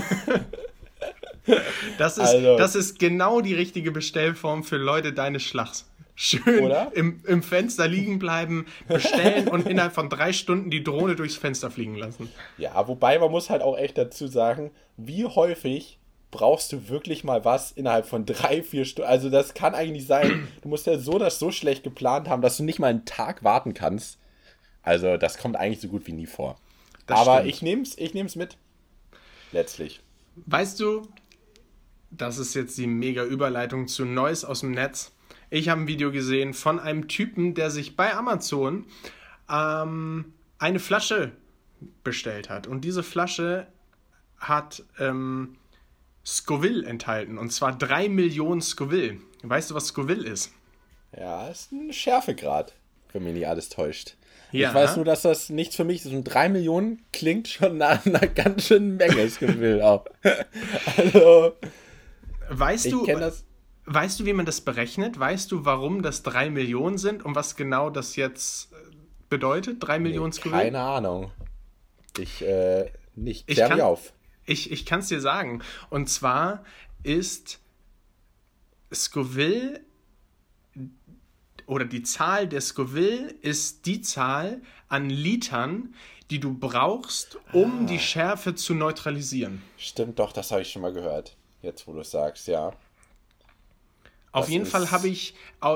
Das 1.99 2.18
ist, 2.18 2.28
also, 2.28 2.57
das 2.57 2.74
ist 2.74 2.99
genau 2.99 3.41
die 3.41 3.55
richtige 3.55 3.91
Bestellform 3.91 4.62
für 4.62 4.76
Leute 4.76 5.12
deines 5.12 5.43
Schlags. 5.43 5.86
Schön 6.14 6.70
im, 6.93 7.22
im 7.26 7.43
Fenster 7.43 7.88
liegen 7.88 8.18
bleiben, 8.18 8.66
bestellen 8.86 9.49
und 9.49 9.66
innerhalb 9.66 9.95
von 9.95 10.11
drei 10.11 10.34
Stunden 10.34 10.70
die 10.70 10.84
Drohne 10.84 11.16
durchs 11.16 11.36
Fenster 11.36 11.70
fliegen 11.70 11.97
lassen. 11.97 12.28
Ja, 12.59 12.86
wobei 12.86 13.18
man 13.18 13.30
muss 13.30 13.49
halt 13.49 13.62
auch 13.62 13.78
echt 13.78 13.97
dazu 13.97 14.26
sagen, 14.26 14.70
wie 14.99 15.24
häufig 15.24 15.99
brauchst 16.31 16.72
du 16.72 16.89
wirklich 16.89 17.24
mal 17.24 17.45
was 17.45 17.72
innerhalb 17.72 18.07
von 18.07 18.24
drei, 18.26 18.62
vier 18.62 18.85
Stunden. 18.85 19.11
Also 19.11 19.31
das 19.31 19.55
kann 19.55 19.74
eigentlich 19.74 19.93
nicht 19.93 20.07
sein. 20.07 20.49
Du 20.62 20.68
musst 20.68 20.87
ja 20.87 20.99
so 20.99 21.18
das 21.18 21.39
so 21.39 21.51
schlecht 21.51 21.83
geplant 21.83 22.28
haben, 22.28 22.43
dass 22.43 22.57
du 22.57 22.62
nicht 22.64 22.78
mal 22.78 22.89
einen 22.89 23.05
Tag 23.05 23.43
warten 23.43 23.74
kannst. 23.74 24.18
Also 24.83 25.16
das 25.16 25.39
kommt 25.39 25.57
eigentlich 25.57 25.81
so 25.81 25.89
gut 25.89 26.07
wie 26.07 26.12
nie 26.12 26.26
vor. 26.26 26.57
Das 27.07 27.18
Aber 27.18 27.39
stimmt. 27.39 27.51
ich 27.51 27.62
nehme 27.62 27.83
es 27.83 27.99
ich 27.99 28.14
nehm's 28.14 28.37
mit. 28.37 28.57
Letztlich. 29.53 30.01
Weißt 30.47 30.78
du, 30.81 31.03
das 32.11 32.39
ist 32.39 32.55
jetzt 32.55 32.78
die 32.78 32.87
mega 32.87 33.24
Überleitung 33.24 33.89
zu 33.89 34.05
Neues 34.05 34.45
aus 34.45 34.61
dem 34.61 34.70
Netz. 34.72 35.12
Ich 35.51 35.68
habe 35.68 35.83
ein 35.83 35.87
Video 35.89 36.12
gesehen 36.12 36.55
von 36.55 36.78
einem 36.78 37.09
Typen, 37.09 37.55
der 37.55 37.70
sich 37.70 37.97
bei 37.97 38.14
Amazon 38.14 38.87
ähm, 39.51 40.33
eine 40.59 40.78
Flasche 40.78 41.33
bestellt 42.05 42.49
hat. 42.49 42.66
Und 42.66 42.83
diese 42.85 43.03
Flasche 43.03 43.66
hat 44.39 44.85
ähm, 44.99 45.57
Scoville 46.24 46.86
enthalten. 46.86 47.38
Und 47.38 47.50
zwar 47.50 47.76
3 47.76 48.08
Millionen 48.08 48.60
Scoville. 48.60 49.18
Weißt 49.42 49.70
du, 49.70 49.74
was 49.74 49.88
Scoville 49.88 50.26
ist? 50.26 50.52
Ja, 51.16 51.48
ist 51.48 51.72
ein 51.72 51.92
Schärfegrad, 51.92 52.74
wenn 53.12 53.24
mich 53.24 53.34
nicht 53.34 53.48
alles 53.48 53.68
täuscht. 53.68 54.16
Ja. 54.52 54.68
Ich 54.68 54.74
weiß 54.74 54.96
nur, 54.96 55.04
dass 55.04 55.22
das 55.22 55.48
nichts 55.48 55.76
für 55.76 55.84
mich 55.84 56.04
ist. 56.04 56.12
Und 56.12 56.24
3 56.24 56.48
Millionen 56.48 57.02
klingt 57.12 57.48
schon 57.48 57.78
nach 57.78 58.04
einer 58.04 58.26
ganz 58.26 58.66
schönen 58.66 58.96
Menge 58.96 59.28
Scoville 59.28 59.84
auch. 59.84 60.04
also. 60.96 61.52
Weißt 62.48 62.90
du, 62.90 63.06
weißt 63.86 64.20
du, 64.20 64.26
wie 64.26 64.32
man 64.32 64.46
das 64.46 64.60
berechnet? 64.60 65.18
Weißt 65.18 65.52
du, 65.52 65.64
warum 65.64 66.02
das 66.02 66.22
3 66.22 66.50
Millionen 66.50 66.98
sind 66.98 67.24
und 67.24 67.34
was 67.36 67.54
genau 67.54 67.90
das 67.90 68.16
jetzt 68.16 68.72
äh, 68.72 68.76
bedeutet? 69.28 69.76
3 69.80 69.98
nee, 69.98 70.02
Millionen 70.02 70.32
Scoville? 70.32 70.64
Keine 70.64 70.80
Ahnung. 70.80 71.30
Ich, 72.18 72.42
äh, 72.42 72.90
nicht. 73.14 73.46
Klär 73.46 73.66
ich 73.66 73.70
kann, 73.70 73.80
auf. 73.80 74.12
Ich, 74.51 74.72
ich 74.72 74.84
kann 74.84 74.98
es 74.98 75.07
dir 75.07 75.20
sagen. 75.20 75.62
Und 75.90 76.09
zwar 76.09 76.64
ist 77.05 77.61
Scoville 78.92 79.80
oder 81.66 81.84
die 81.84 82.03
Zahl 82.03 82.48
der 82.48 82.61
Scoville 82.61 83.30
ist 83.42 83.86
die 83.86 84.01
Zahl 84.01 84.61
an 84.88 85.09
Litern, 85.09 85.94
die 86.30 86.40
du 86.40 86.53
brauchst, 86.53 87.38
um 87.53 87.84
ah. 87.84 87.86
die 87.86 88.01
Schärfe 88.01 88.57
zu 88.57 88.74
neutralisieren. 88.74 89.62
Stimmt 89.76 90.18
doch, 90.18 90.32
das 90.32 90.51
habe 90.51 90.62
ich 90.62 90.72
schon 90.72 90.82
mal 90.82 90.92
gehört. 90.92 91.36
Jetzt, 91.62 91.86
wo 91.86 91.92
du 91.92 92.01
es 92.01 92.11
sagst, 92.11 92.48
ja. 92.48 92.72
Auf 94.32 94.46
das 94.46 94.48
jeden 94.48 94.66
Fall 94.66 94.90
habe 94.90 95.07
ich 95.07 95.34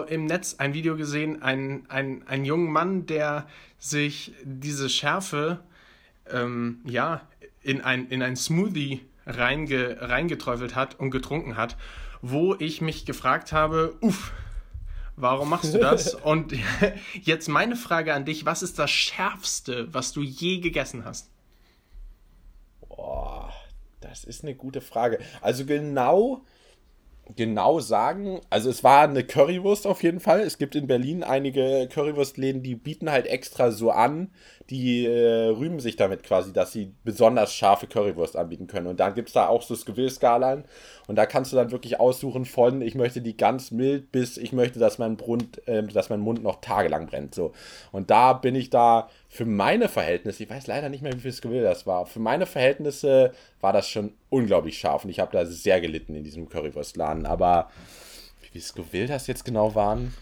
im 0.08 0.26
Netz 0.26 0.56
ein 0.58 0.74
Video 0.74 0.96
gesehen, 0.96 1.42
einen, 1.42 1.88
einen, 1.90 2.26
einen 2.26 2.44
jungen 2.44 2.72
Mann, 2.72 3.06
der 3.06 3.46
sich 3.78 4.32
diese 4.42 4.88
Schärfe 4.88 5.60
ähm, 6.30 6.80
ja, 6.84 7.26
in 7.64 7.80
ein, 7.80 8.08
in 8.08 8.22
ein 8.22 8.36
Smoothie 8.36 9.00
reinge, 9.26 9.96
reingeträufelt 10.00 10.74
hat 10.74 10.98
und 11.00 11.10
getrunken 11.10 11.56
hat, 11.56 11.76
wo 12.22 12.54
ich 12.54 12.80
mich 12.80 13.06
gefragt 13.06 13.52
habe, 13.52 13.96
uff, 14.00 14.32
Warum 15.16 15.50
machst 15.50 15.74
du 15.74 15.78
das? 15.78 16.14
Und 16.24 16.54
jetzt 17.22 17.48
meine 17.48 17.76
Frage 17.76 18.14
an 18.14 18.24
dich, 18.24 18.46
was 18.46 18.62
ist 18.62 18.78
das 18.78 18.90
Schärfste, 18.90 19.92
was 19.94 20.12
du 20.12 20.22
je 20.22 20.58
gegessen 20.58 21.04
hast? 21.04 21.30
Boah, 22.80 23.52
das 24.00 24.24
ist 24.24 24.42
eine 24.42 24.54
gute 24.54 24.80
Frage. 24.80 25.18
Also 25.40 25.64
genau 25.64 26.44
genau 27.36 27.80
sagen. 27.80 28.40
Also 28.50 28.70
es 28.70 28.84
war 28.84 29.02
eine 29.02 29.24
Currywurst 29.24 29.86
auf 29.86 30.02
jeden 30.02 30.20
Fall. 30.20 30.40
Es 30.40 30.58
gibt 30.58 30.74
in 30.74 30.86
Berlin 30.86 31.22
einige 31.22 31.88
Currywurstläden, 31.92 32.62
die 32.62 32.74
bieten 32.74 33.10
halt 33.10 33.26
extra 33.26 33.70
so 33.70 33.90
an, 33.90 34.30
die 34.70 35.06
äh, 35.06 35.48
rühmen 35.48 35.80
sich 35.80 35.96
damit 35.96 36.22
quasi, 36.22 36.52
dass 36.52 36.72
sie 36.72 36.92
besonders 37.02 37.54
scharfe 37.54 37.86
Currywurst 37.86 38.36
anbieten 38.36 38.66
können. 38.66 38.86
Und 38.86 39.00
dann 39.00 39.14
gibt 39.14 39.28
es 39.28 39.34
da 39.34 39.48
auch 39.48 39.62
so 39.62 39.74
Skillskalen 39.74 40.64
und 41.06 41.16
da 41.16 41.26
kannst 41.26 41.52
du 41.52 41.56
dann 41.56 41.70
wirklich 41.70 42.00
aussuchen 42.00 42.44
von, 42.44 42.80
ich 42.80 42.94
möchte 42.94 43.20
die 43.20 43.36
ganz 43.36 43.70
mild 43.70 44.10
bis 44.12 44.36
ich 44.36 44.52
möchte, 44.52 44.78
dass 44.78 44.98
mein, 44.98 45.16
Brund, 45.16 45.66
äh, 45.68 45.82
dass 45.82 46.08
mein 46.08 46.20
Mund 46.20 46.42
noch 46.42 46.60
tagelang 46.60 47.06
brennt. 47.06 47.34
So. 47.34 47.52
Und 47.92 48.10
da 48.10 48.32
bin 48.32 48.54
ich 48.54 48.70
da 48.70 49.08
für 49.28 49.44
meine 49.44 49.88
Verhältnisse, 49.88 50.44
ich 50.44 50.50
weiß 50.50 50.66
leider 50.66 50.88
nicht 50.88 51.02
mehr, 51.02 51.12
wie 51.12 51.20
viel 51.20 51.32
Skill 51.32 51.62
das 51.62 51.86
war, 51.86 52.06
für 52.06 52.20
meine 52.20 52.46
Verhältnisse 52.46 53.32
war 53.60 53.72
das 53.72 53.88
schon 53.88 54.12
unglaublich 54.30 54.78
scharf 54.78 55.04
und 55.04 55.10
ich 55.10 55.20
habe 55.20 55.32
da 55.32 55.44
sehr 55.44 55.80
gelitten 55.80 56.14
in 56.14 56.24
diesem 56.24 56.48
Currywurstladen. 56.48 57.26
Aber 57.26 57.70
wie 58.42 58.48
viel 58.48 58.62
Skill 58.62 59.06
das 59.06 59.26
jetzt 59.26 59.44
genau 59.44 59.74
waren? 59.74 60.14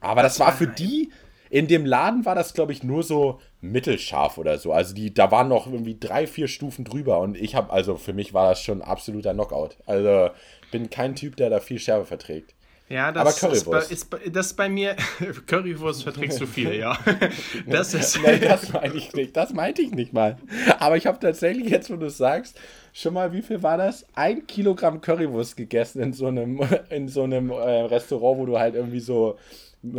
Aber 0.00 0.22
das, 0.22 0.36
das 0.36 0.46
war 0.46 0.52
für 0.52 0.66
die, 0.66 1.10
in 1.50 1.66
dem 1.66 1.84
Laden 1.84 2.24
war 2.24 2.36
das, 2.36 2.54
glaube 2.54 2.72
ich, 2.72 2.84
nur 2.84 3.02
so 3.02 3.40
mittelscharf 3.60 4.38
oder 4.38 4.58
so. 4.58 4.72
Also 4.72 4.94
die, 4.94 5.12
da 5.12 5.30
waren 5.32 5.48
noch 5.48 5.66
irgendwie 5.66 5.98
drei, 5.98 6.26
vier 6.26 6.46
Stufen 6.48 6.84
drüber 6.84 7.18
und 7.18 7.36
ich 7.36 7.56
habe, 7.56 7.72
also 7.72 7.96
für 7.96 8.12
mich 8.12 8.32
war 8.32 8.48
das 8.48 8.62
schon 8.62 8.82
absoluter 8.82 9.34
Knockout. 9.34 9.76
Also 9.84 10.30
bin 10.70 10.88
kein 10.90 11.16
Typ, 11.16 11.36
der 11.36 11.50
da 11.50 11.58
viel 11.58 11.80
Schärfe 11.80 12.06
verträgt. 12.06 12.54
Ja, 12.88 13.12
das, 13.12 13.20
Aber 13.20 13.32
Currywurst. 13.32 13.92
Ist, 13.92 14.10
bei, 14.10 14.18
ist, 14.18 14.36
das 14.36 14.46
ist 14.46 14.54
bei 14.54 14.68
mir. 14.68 14.96
Currywurst 15.46 16.02
verträgst 16.02 16.40
du 16.40 16.46
viel, 16.46 16.74
ja. 16.74 16.98
Das 17.66 17.94
ist. 17.94 18.20
Nein, 18.22 18.40
das 18.40 18.72
meine 18.72 18.94
ich 18.94 19.12
nicht. 19.12 19.36
Das 19.36 19.52
meinte 19.52 19.80
ich 19.80 19.92
nicht 19.92 20.12
mal. 20.12 20.38
Aber 20.80 20.96
ich 20.96 21.06
habe 21.06 21.20
tatsächlich 21.20 21.68
jetzt, 21.68 21.88
wo 21.88 21.94
du 21.94 22.06
es 22.06 22.16
sagst, 22.16 22.58
schon 22.92 23.14
mal, 23.14 23.32
wie 23.32 23.42
viel 23.42 23.62
war 23.62 23.76
das? 23.76 24.04
Ein 24.16 24.44
Kilogramm 24.48 25.00
Currywurst 25.00 25.56
gegessen 25.56 26.02
in 26.02 26.12
so 26.12 26.26
einem, 26.26 26.60
in 26.90 27.06
so 27.06 27.22
einem 27.22 27.50
äh, 27.50 27.54
Restaurant, 27.54 28.38
wo 28.40 28.46
du 28.46 28.58
halt 28.58 28.74
irgendwie 28.74 29.00
so 29.00 29.38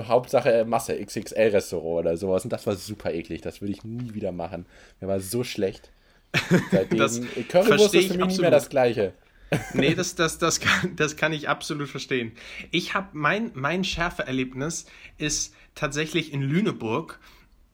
Hauptsache 0.03 0.65
Masse, 0.65 0.93
XXL-Restaurant 1.03 2.05
oder 2.05 2.17
sowas. 2.17 2.43
Und 2.43 2.53
das 2.53 2.67
war 2.67 2.75
super 2.75 3.13
eklig. 3.13 3.41
Das 3.41 3.61
würde 3.61 3.73
ich 3.73 3.83
nie 3.83 4.13
wieder 4.13 4.31
machen. 4.31 4.65
Mir 4.99 5.07
war 5.07 5.19
so 5.19 5.43
schlecht. 5.43 5.91
Seitdem, 6.71 6.99
das 6.99 7.21
Currywurst 7.49 7.95
ist 7.95 8.11
für 8.11 8.17
mich 8.17 8.27
nicht 8.27 8.41
mehr 8.41 8.51
das 8.51 8.69
Gleiche. 8.69 9.13
nee, 9.73 9.95
das, 9.95 10.15
das, 10.15 10.37
das, 10.37 10.59
kann, 10.59 10.95
das 10.95 11.17
kann 11.17 11.33
ich 11.33 11.49
absolut 11.49 11.89
verstehen. 11.89 12.31
Ich 12.71 12.93
habe 12.93 13.09
mein, 13.13 13.51
mein 13.53 13.83
Schärfeerlebnis 13.83 14.85
ist 15.17 15.53
tatsächlich 15.75 16.31
in 16.31 16.41
Lüneburg. 16.41 17.19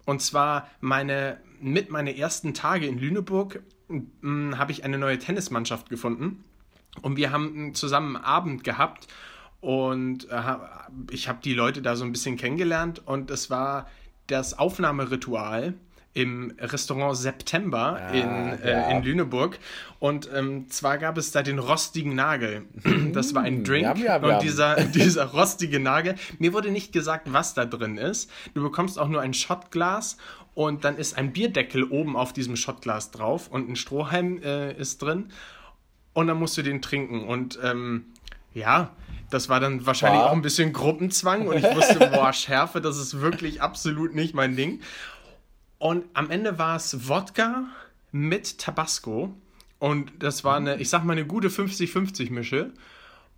Und 0.06 0.22
zwar 0.22 0.70
meine, 0.80 1.40
mit 1.60 1.92
meinen 1.92 2.16
ersten 2.16 2.54
Tage 2.54 2.88
in 2.88 2.98
Lüneburg 2.98 3.62
hm, 3.90 4.58
habe 4.58 4.72
ich 4.72 4.84
eine 4.84 4.98
neue 4.98 5.20
Tennismannschaft 5.20 5.90
gefunden. 5.90 6.44
Und 7.02 7.18
wir 7.18 7.32
haben 7.32 7.76
zusammen 7.76 8.16
einen 8.16 8.26
Abend 8.26 8.64
gehabt 8.64 9.08
und 9.62 10.30
äh, 10.30 10.42
ich 11.12 11.28
habe 11.28 11.40
die 11.44 11.54
Leute 11.54 11.82
da 11.82 11.96
so 11.96 12.06
ein 12.06 12.12
bisschen 12.12 12.38
kennengelernt 12.38 13.02
und 13.06 13.32
es 13.32 13.50
war 13.50 13.88
das 14.28 14.58
Aufnahmeritual 14.58 15.74
im 16.18 16.52
Restaurant 16.60 17.16
September 17.16 18.00
ah, 18.02 18.10
in, 18.10 18.60
äh, 18.64 18.72
ja. 18.72 18.90
in 18.90 19.04
Lüneburg. 19.04 19.60
Und 20.00 20.28
ähm, 20.34 20.68
zwar 20.68 20.98
gab 20.98 21.16
es 21.18 21.32
da 21.32 21.44
den 21.44 21.60
rostigen 21.60 22.16
Nagel. 22.16 22.66
Das 23.14 23.36
war 23.36 23.44
ein 23.44 23.64
Drink. 23.64 23.98
Yum, 23.98 24.06
yum, 24.06 24.24
und 24.24 24.42
dieser, 24.42 24.76
dieser 24.84 25.26
rostige 25.26 25.80
Nagel, 25.80 26.16
mir 26.40 26.54
wurde 26.54 26.72
nicht 26.72 26.92
gesagt, 26.92 27.32
was 27.32 27.54
da 27.54 27.66
drin 27.66 27.98
ist. 27.98 28.32
Du 28.56 28.64
bekommst 28.64 28.98
auch 28.98 29.08
nur 29.08 29.22
ein 29.22 29.34
Shotglas 29.34 30.18
und 30.56 30.84
dann 30.84 30.98
ist 30.98 31.18
ein 31.18 31.34
Bierdeckel 31.34 31.84
oben 31.84 32.16
auf 32.16 32.34
diesem 32.34 32.56
Shotglas 32.56 33.12
drauf 33.12 33.48
und 33.48 33.70
ein 33.70 33.76
Strohhalm 33.76 34.42
äh, 34.42 34.74
ist 34.74 35.02
drin. 35.04 35.30
Und 36.14 36.28
dann 36.28 36.40
musst 36.40 36.58
du 36.58 36.64
den 36.64 36.82
trinken. 36.82 37.26
Und 37.28 37.60
ähm, 37.64 38.06
ja, 38.58 38.92
das 39.30 39.50
war 39.50 39.60
dann 39.60 39.86
wahrscheinlich 39.86 40.22
war. 40.22 40.30
auch 40.30 40.34
ein 40.34 40.42
bisschen 40.42 40.74
Gruppenzwang 40.74 41.48
und 41.48 41.58
ich 41.58 41.76
wusste, 41.76 42.08
boah, 42.14 42.34
Schärfe, 42.34 42.82
das 42.82 42.98
ist 42.98 43.22
wirklich 43.22 43.62
absolut 43.62 44.16
nicht 44.16 44.34
mein 44.34 44.56
Ding. 44.56 44.82
Und 45.78 46.06
am 46.14 46.30
Ende 46.32 46.58
war 46.58 46.76
es 46.76 47.08
Wodka 47.08 47.66
mit 48.12 48.58
Tabasco 48.58 49.36
und 49.80 50.12
das 50.20 50.44
war 50.44 50.58
eine, 50.58 50.78
ich 50.78 50.90
sag 50.90 51.04
mal, 51.04 51.14
eine 51.14 51.26
gute 51.26 51.50
50-50-Mische. 51.50 52.72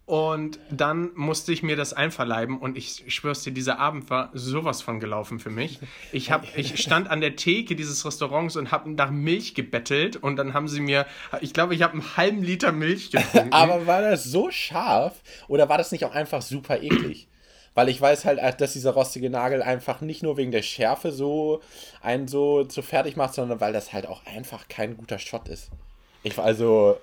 Und 0.10 0.58
dann 0.72 1.12
musste 1.14 1.54
ich 1.54 1.62
mir 1.62 1.76
das 1.76 1.94
einverleiben 1.94 2.58
und 2.58 2.80
ich 2.80 3.04
schwör's 3.10 3.44
dir, 3.44 3.52
dieser 3.52 3.78
Abend 3.78 4.10
war 4.10 4.32
sowas 4.34 4.82
von 4.82 5.00
gelaufen 5.00 5.38
für 5.38 5.52
mich. 5.52 5.78
Ich, 6.12 6.32
hab, 6.32 6.48
ich 6.58 6.82
stand 6.82 7.12
an 7.12 7.22
der 7.22 7.36
Theke 7.36 7.76
dieses 7.76 8.04
Restaurants 8.04 8.56
und 8.56 8.72
habe 8.72 8.90
nach 8.90 9.12
Milch 9.12 9.54
gebettelt 9.54 10.16
und 10.16 10.38
dann 10.38 10.56
haben 10.56 10.68
sie 10.68 10.80
mir, 10.80 11.06
ich 11.42 11.54
glaube, 11.54 11.76
ich 11.76 11.84
habe 11.84 11.94
einen 11.94 12.18
halben 12.18 12.42
Liter 12.42 12.72
Milch 12.72 13.12
getrunken. 13.12 13.50
Aber 13.54 13.86
war 13.86 14.02
das 14.02 14.24
so 14.24 14.50
scharf 14.50 15.22
oder 15.48 15.70
war 15.70 15.78
das 15.78 15.92
nicht 15.92 16.04
auch 16.06 16.16
einfach 16.16 16.42
super 16.42 16.82
eklig? 16.82 17.28
Weil 17.76 17.88
ich 17.88 18.02
weiß 18.02 18.26
halt, 18.26 18.40
äh, 18.40 18.52
dass 18.58 18.74
dieser 18.74 18.94
rostige 18.94 19.30
Nagel 19.30 19.62
einfach 19.62 20.02
nicht 20.02 20.24
nur 20.24 20.38
wegen 20.38 20.50
der 20.50 20.64
Schärfe 20.64 21.12
so 21.12 21.62
einen 22.02 22.28
so, 22.28 22.68
so 22.68 22.82
fertig 22.82 23.16
macht, 23.16 23.36
sondern 23.36 23.60
weil 23.60 23.74
das 23.74 23.94
halt 23.94 24.08
auch 24.08 24.26
einfach 24.26 24.70
kein 24.70 24.98
guter 24.98 25.20
Shot 25.20 25.48
ist. 25.48 25.70
Ich 26.24 26.40
also. 26.40 26.98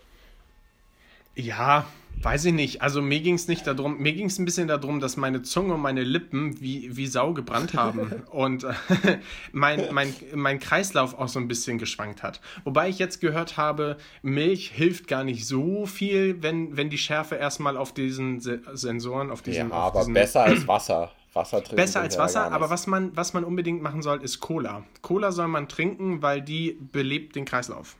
Ja, 1.36 1.86
Weiß 2.22 2.44
ich 2.46 2.52
nicht. 2.52 2.82
Also 2.82 3.02
mir 3.02 3.20
ging 3.20 3.34
es 3.34 3.46
nicht 3.46 3.66
darum, 3.66 3.98
mir 3.98 4.12
ging 4.12 4.26
es 4.26 4.38
ein 4.38 4.44
bisschen 4.44 4.68
darum, 4.68 5.00
dass 5.00 5.16
meine 5.16 5.42
Zunge 5.42 5.74
und 5.74 5.80
meine 5.80 6.02
Lippen 6.02 6.60
wie, 6.60 6.96
wie 6.96 7.06
Sau 7.06 7.34
gebrannt 7.34 7.74
haben 7.74 8.22
und 8.30 8.64
äh, 8.64 8.72
mein, 9.52 9.92
mein, 9.92 10.14
mein 10.34 10.58
Kreislauf 10.58 11.18
auch 11.18 11.28
so 11.28 11.38
ein 11.38 11.48
bisschen 11.48 11.78
geschwankt 11.78 12.22
hat. 12.22 12.40
Wobei 12.64 12.88
ich 12.88 12.98
jetzt 12.98 13.20
gehört 13.20 13.56
habe, 13.56 13.96
Milch 14.22 14.70
hilft 14.70 15.08
gar 15.08 15.24
nicht 15.24 15.46
so 15.46 15.86
viel, 15.86 16.42
wenn, 16.42 16.76
wenn 16.76 16.90
die 16.90 16.98
Schärfe 16.98 17.36
erstmal 17.36 17.76
auf 17.76 17.92
diesen 17.92 18.40
Se 18.40 18.60
Sensoren, 18.72 19.30
auf 19.30 19.42
diesen. 19.42 19.70
Ja, 19.70 19.76
aber 19.76 20.00
diesen, 20.00 20.14
besser 20.14 20.44
als 20.44 20.66
Wasser. 20.66 21.12
Wasser 21.34 21.58
trinken. 21.58 21.76
Besser 21.76 22.00
als 22.00 22.18
Wasser, 22.18 22.50
aber 22.50 22.70
was 22.70 22.86
man, 22.86 23.14
was 23.14 23.34
man 23.34 23.44
unbedingt 23.44 23.82
machen 23.82 24.00
soll, 24.02 24.22
ist 24.22 24.40
Cola. 24.40 24.84
Cola 25.02 25.30
soll 25.32 25.48
man 25.48 25.68
trinken, 25.68 26.22
weil 26.22 26.40
die 26.40 26.78
belebt 26.92 27.36
den 27.36 27.44
Kreislauf. 27.44 27.96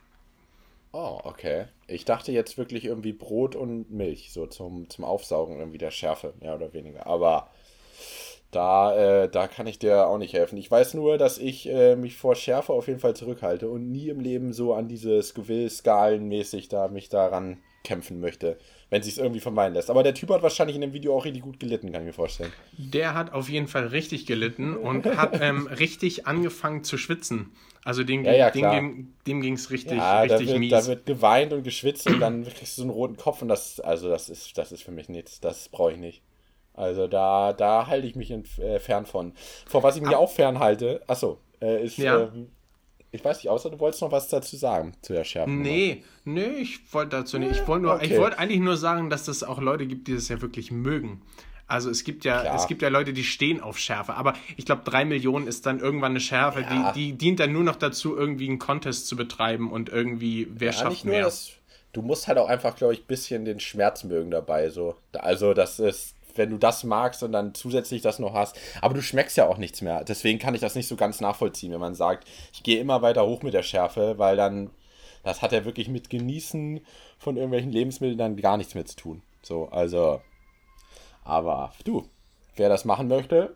Oh, 0.93 1.19
okay. 1.23 1.65
Ich 1.87 2.05
dachte 2.05 2.31
jetzt 2.31 2.57
wirklich 2.57 2.85
irgendwie 2.85 3.13
Brot 3.13 3.55
und 3.55 3.91
Milch, 3.91 4.31
so 4.31 4.47
zum, 4.47 4.89
zum 4.89 5.05
Aufsaugen 5.05 5.59
irgendwie 5.59 5.77
der 5.77 5.91
Schärfe, 5.91 6.33
mehr 6.39 6.55
oder 6.55 6.73
weniger. 6.73 7.05
Aber 7.05 7.49
da, 8.51 9.23
äh, 9.23 9.29
da 9.29 9.47
kann 9.47 9.67
ich 9.67 9.79
dir 9.79 10.07
auch 10.07 10.17
nicht 10.17 10.33
helfen. 10.33 10.57
Ich 10.57 10.71
weiß 10.71 10.93
nur, 10.93 11.17
dass 11.17 11.37
ich 11.37 11.67
äh, 11.69 11.95
mich 11.95 12.15
vor 12.15 12.35
Schärfe 12.35 12.73
auf 12.73 12.87
jeden 12.87 12.99
Fall 12.99 13.15
zurückhalte 13.15 13.69
und 13.69 13.91
nie 13.91 14.09
im 14.09 14.19
Leben 14.19 14.53
so 14.53 14.73
an 14.73 14.87
diese 14.87 15.21
Scoville-Skalen-mäßig 15.21 16.69
da 16.69 16.87
mich 16.87 17.09
daran 17.09 17.61
kämpfen 17.83 18.19
möchte, 18.19 18.57
wenn 18.89 19.03
sich 19.03 19.13
es 19.13 19.17
irgendwie 19.17 19.39
vermeiden 19.39 19.73
lässt. 19.73 19.89
Aber 19.89 20.03
der 20.03 20.13
Typ 20.13 20.29
hat 20.29 20.43
wahrscheinlich 20.43 20.75
in 20.75 20.81
dem 20.81 20.93
Video 20.93 21.15
auch 21.15 21.25
richtig 21.25 21.43
gut 21.43 21.59
gelitten, 21.59 21.91
kann 21.91 22.01
ich 22.01 22.07
mir 22.07 22.13
vorstellen. 22.13 22.53
Der 22.77 23.13
hat 23.13 23.33
auf 23.33 23.49
jeden 23.49 23.67
Fall 23.67 23.87
richtig 23.87 24.25
gelitten 24.25 24.75
und 24.75 25.05
hat 25.05 25.37
ähm, 25.41 25.67
richtig 25.67 26.25
angefangen 26.25 26.83
zu 26.83 26.97
schwitzen. 26.97 27.51
Also 27.83 28.03
dem, 28.03 28.25
ja, 28.25 28.33
ja, 28.33 28.51
dem, 28.51 29.13
dem 29.25 29.41
ging 29.41 29.53
es 29.53 29.71
richtig, 29.71 29.97
ja, 29.97 30.21
richtig 30.21 30.47
da 30.47 30.51
wird, 30.51 30.59
mies. 30.59 30.71
Da 30.71 30.85
wird 30.87 31.05
geweint 31.05 31.53
und 31.53 31.63
geschwitzt 31.63 32.07
und 32.07 32.19
dann 32.19 32.43
kriegst 32.43 32.77
du 32.77 32.81
so 32.81 32.83
einen 32.83 32.91
roten 32.91 33.17
Kopf 33.17 33.41
und 33.41 33.47
das, 33.47 33.79
also 33.79 34.09
das 34.09 34.29
ist, 34.29 34.57
das 34.57 34.71
ist 34.71 34.83
für 34.83 34.91
mich 34.91 35.09
nichts. 35.09 35.39
Das 35.39 35.69
brauche 35.69 35.93
ich 35.93 35.97
nicht. 35.97 36.21
Also 36.73 37.07
da, 37.07 37.53
da 37.53 37.87
halte 37.87 38.05
ich 38.05 38.15
mich 38.15 38.29
in, 38.29 38.43
äh, 38.61 38.79
fern 38.79 39.05
von. 39.05 39.33
Vor 39.65 39.83
was 39.83 39.95
ich 39.95 40.01
mich 40.01 40.15
ah. 40.15 40.19
auch 40.19 40.31
fernhalte, 40.31 41.01
achso, 41.07 41.39
äh, 41.61 41.83
ist, 41.83 41.97
ja. 41.97 42.23
ähm, 42.23 42.49
ich 43.11 43.23
weiß 43.23 43.37
nicht, 43.37 43.49
außer 43.49 43.69
du 43.69 43.79
wolltest 43.79 44.01
noch 44.01 44.11
was 44.11 44.27
dazu 44.27 44.57
sagen, 44.57 44.93
zu 45.01 45.13
der 45.13 45.23
Schärfe. 45.23 45.49
Nee, 45.49 46.03
nee, 46.25 46.47
ich 46.59 46.93
wollte 46.93 47.17
dazu 47.17 47.39
nicht. 47.39 47.51
Ich 47.51 47.67
wollte 47.67 47.89
okay. 47.89 48.19
wollt 48.19 48.37
eigentlich 48.37 48.59
nur 48.59 48.77
sagen, 48.77 49.09
dass 49.09 49.27
es 49.27 49.43
auch 49.43 49.59
Leute 49.61 49.87
gibt, 49.87 50.07
die 50.07 50.15
das 50.15 50.27
ja 50.27 50.41
wirklich 50.41 50.71
mögen. 50.71 51.21
Also 51.67 51.89
es 51.89 52.05
gibt 52.05 52.23
ja, 52.23 52.41
Klar. 52.41 52.55
es 52.55 52.67
gibt 52.67 52.81
ja 52.81 52.87
Leute, 52.87 53.11
die 53.11 53.25
stehen 53.25 53.59
auf 53.59 53.77
Schärfe, 53.77 54.13
aber 54.13 54.33
ich 54.55 54.65
glaube, 54.65 54.83
drei 54.85 55.03
Millionen 55.03 55.47
ist 55.47 55.65
dann 55.65 55.79
irgendwann 55.79 56.11
eine 56.11 56.21
Schärfe, 56.21 56.61
ja. 56.61 56.93
die, 56.93 57.11
die 57.11 57.17
dient 57.17 57.41
dann 57.41 57.51
nur 57.51 57.63
noch 57.63 57.75
dazu, 57.75 58.15
irgendwie 58.15 58.47
einen 58.47 58.57
Contest 58.57 59.07
zu 59.07 59.17
betreiben 59.17 59.69
und 59.69 59.89
irgendwie, 59.89 60.47
wer 60.49 60.71
ja, 60.71 60.77
schafft 60.77 61.03
mehr. 61.03 61.23
Das, 61.23 61.51
du 61.91 62.01
musst 62.01 62.27
halt 62.29 62.37
auch 62.37 62.47
einfach, 62.47 62.75
glaube 62.75 62.93
ich, 62.93 63.01
ein 63.01 63.07
bisschen 63.07 63.43
den 63.43 63.59
Schmerz 63.59 64.05
mögen 64.05 64.31
dabei. 64.31 64.69
So. 64.69 64.95
Also 65.11 65.53
das 65.53 65.79
ist, 65.79 66.15
wenn 66.37 66.49
du 66.49 66.57
das 66.57 66.83
magst 66.83 67.23
und 67.23 67.31
dann 67.31 67.53
zusätzlich 67.53 68.01
das 68.01 68.19
noch 68.19 68.33
hast. 68.33 68.59
Aber 68.81 68.93
du 68.93 69.01
schmeckst 69.01 69.37
ja 69.37 69.47
auch 69.47 69.57
nichts 69.57 69.81
mehr. 69.81 70.03
Deswegen 70.03 70.39
kann 70.39 70.55
ich 70.55 70.61
das 70.61 70.75
nicht 70.75 70.87
so 70.87 70.95
ganz 70.95 71.21
nachvollziehen, 71.21 71.71
wenn 71.71 71.79
man 71.79 71.95
sagt, 71.95 72.27
ich 72.53 72.63
gehe 72.63 72.79
immer 72.79 73.01
weiter 73.01 73.25
hoch 73.25 73.43
mit 73.43 73.53
der 73.53 73.63
Schärfe, 73.63 74.17
weil 74.17 74.37
dann, 74.37 74.69
das 75.23 75.41
hat 75.41 75.51
ja 75.51 75.65
wirklich 75.65 75.89
mit 75.89 76.09
Genießen 76.09 76.81
von 77.17 77.35
irgendwelchen 77.35 77.71
Lebensmitteln 77.71 78.17
dann 78.17 78.37
gar 78.37 78.57
nichts 78.57 78.75
mehr 78.75 78.85
zu 78.85 78.95
tun. 78.95 79.21
So, 79.41 79.67
also 79.69 80.21
aber 81.23 81.73
du, 81.83 82.07
wer 82.55 82.69
das 82.69 82.85
machen 82.85 83.09
möchte, 83.09 83.55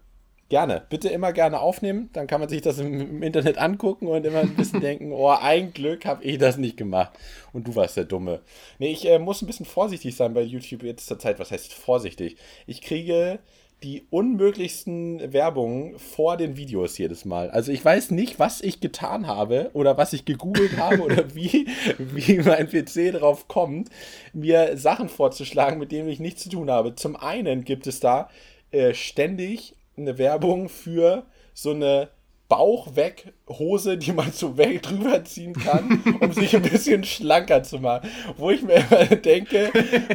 gerne. 0.52 0.84
Bitte 0.90 1.10
immer 1.10 1.34
gerne 1.34 1.60
aufnehmen. 1.60 2.10
Dann 2.14 2.28
kann 2.28 2.40
man 2.40 2.50
sich 2.50 2.62
das 2.62 2.78
im, 2.78 3.00
im 3.00 3.24
Internet 3.24 3.58
angucken 3.58 4.08
und 4.08 4.24
immer 4.26 4.42
ein 4.42 4.56
bisschen 4.56 4.82
denken, 4.82 5.12
oh, 5.14 5.30
ein 5.30 5.74
Glück 5.74 6.06
habe 6.06 6.24
ich 6.24 6.38
das 6.38 6.58
nicht 6.58 6.78
gemacht. 6.78 7.14
Und 7.54 7.68
du 7.68 7.76
warst 7.76 7.98
der 7.98 8.04
Dumme. 8.04 8.42
Nee, 8.78 8.92
ich 8.92 9.08
äh, 9.08 9.18
muss 9.18 9.42
ein 9.42 9.48
bisschen 9.48 9.66
vorsichtig 9.66 10.16
sein 10.16 10.34
bei 10.36 10.42
YouTube 10.42 10.84
jetzt 10.84 11.08
zur 11.08 11.18
Zeit. 11.18 11.40
Was 11.40 11.52
heißt 11.52 11.74
vorsichtig? 11.74 12.36
Ich 12.68 12.82
kriege 12.82 13.40
die 13.82 14.06
unmöglichsten 14.12 15.34
Werbungen 15.34 15.98
vor 15.98 16.38
den 16.38 16.56
Videos 16.58 16.98
jedes 16.98 17.26
Mal. 17.26 17.50
Also 17.50 17.72
ich 17.72 17.84
weiß 17.84 18.12
nicht, 18.12 18.38
was 18.38 18.62
ich 18.62 18.80
getan 18.80 19.26
habe 19.26 19.72
oder 19.74 19.98
was 19.98 20.14
ich 20.14 20.26
gegoogelt 20.26 20.78
habe 20.78 21.02
oder 21.02 21.34
wie, 21.34 21.68
wie 21.98 22.40
mein 22.40 22.70
PC 22.70 23.14
drauf 23.18 23.48
kommt, 23.48 23.90
mir 24.34 24.78
Sachen 24.78 25.10
vorzuschlagen, 25.10 25.80
mit 25.80 25.92
denen 25.92 26.10
ich 26.10 26.20
nichts 26.20 26.44
zu 26.44 26.50
tun 26.50 26.70
habe. 26.70 26.94
Zum 26.94 27.16
einen 27.16 27.64
gibt 27.64 27.88
es 27.88 28.02
da 28.02 28.30
äh, 28.72 28.94
ständig 28.94 29.76
eine 30.02 30.18
Werbung 30.18 30.70
für 30.70 31.26
so 31.54 31.72
eine 31.72 32.10
Bauch 32.48 32.96
weg 32.96 33.34
Hose, 33.60 33.98
die 33.98 34.12
man 34.12 34.32
so 34.32 34.58
weg 34.58 34.82
drüber 34.82 35.24
ziehen 35.24 35.54
kann, 35.54 36.04
um 36.20 36.32
sich 36.32 36.56
ein 36.56 36.62
bisschen 36.62 37.04
schlanker 37.04 37.64
zu 37.64 37.80
machen. 37.80 38.10
Wo 38.38 38.52
ich 38.52 38.62
mir 38.62 38.84
immer 38.90 39.06
denke, 39.06 39.72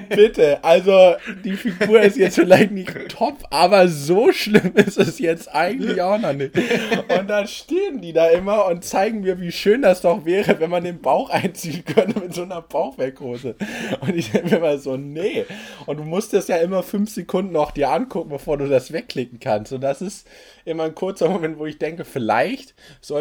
bitte, 0.08 0.62
also 0.62 1.14
die 1.44 1.54
Figur 1.54 2.00
ist 2.00 2.16
jetzt 2.16 2.36
vielleicht 2.36 2.72
nicht 2.72 2.92
top, 3.08 3.38
aber 3.50 3.88
so 3.88 4.32
schlimm 4.32 4.72
ist 4.74 4.98
es 4.98 5.18
jetzt 5.18 5.52
eigentlich 5.54 6.00
auch 6.00 6.18
noch 6.18 6.32
nicht. 6.32 6.52
Und 7.18 7.28
dann 7.28 7.46
stehen 7.46 8.00
die 8.00 8.12
da 8.12 8.28
immer 8.28 8.66
und 8.66 8.84
zeigen 8.84 9.20
mir, 9.20 9.40
wie 9.40 9.52
schön 9.52 9.82
das 9.82 10.00
doch 10.00 10.24
wäre, 10.24 10.60
wenn 10.60 10.70
man 10.70 10.84
den 10.84 11.00
Bauch 11.00 11.30
einziehen 11.30 11.84
könnte 11.84 12.20
mit 12.20 12.34
so 12.34 12.42
einer 12.42 12.62
Bauchweghose. 12.62 13.56
Und 14.00 14.16
ich 14.16 14.30
denke 14.30 14.50
mir 14.50 14.56
immer 14.56 14.78
so, 14.78 14.96
nee. 14.96 15.44
Und 15.86 15.98
du 15.98 16.04
musst 16.04 16.32
das 16.32 16.48
ja 16.48 16.56
immer 16.56 16.82
fünf 16.82 17.10
Sekunden 17.10 17.52
noch 17.52 17.70
dir 17.70 17.90
angucken, 17.90 18.30
bevor 18.30 18.58
du 18.58 18.68
das 18.68 18.92
wegklicken 18.92 19.40
kannst. 19.40 19.72
Und 19.72 19.80
das 19.80 20.02
ist 20.02 20.26
immer 20.64 20.84
ein 20.84 20.94
kurzer 20.94 21.28
Moment, 21.28 21.58
wo 21.58 21.66
ich 21.66 21.78
denke, 21.78 22.04
vielleicht 22.04 22.74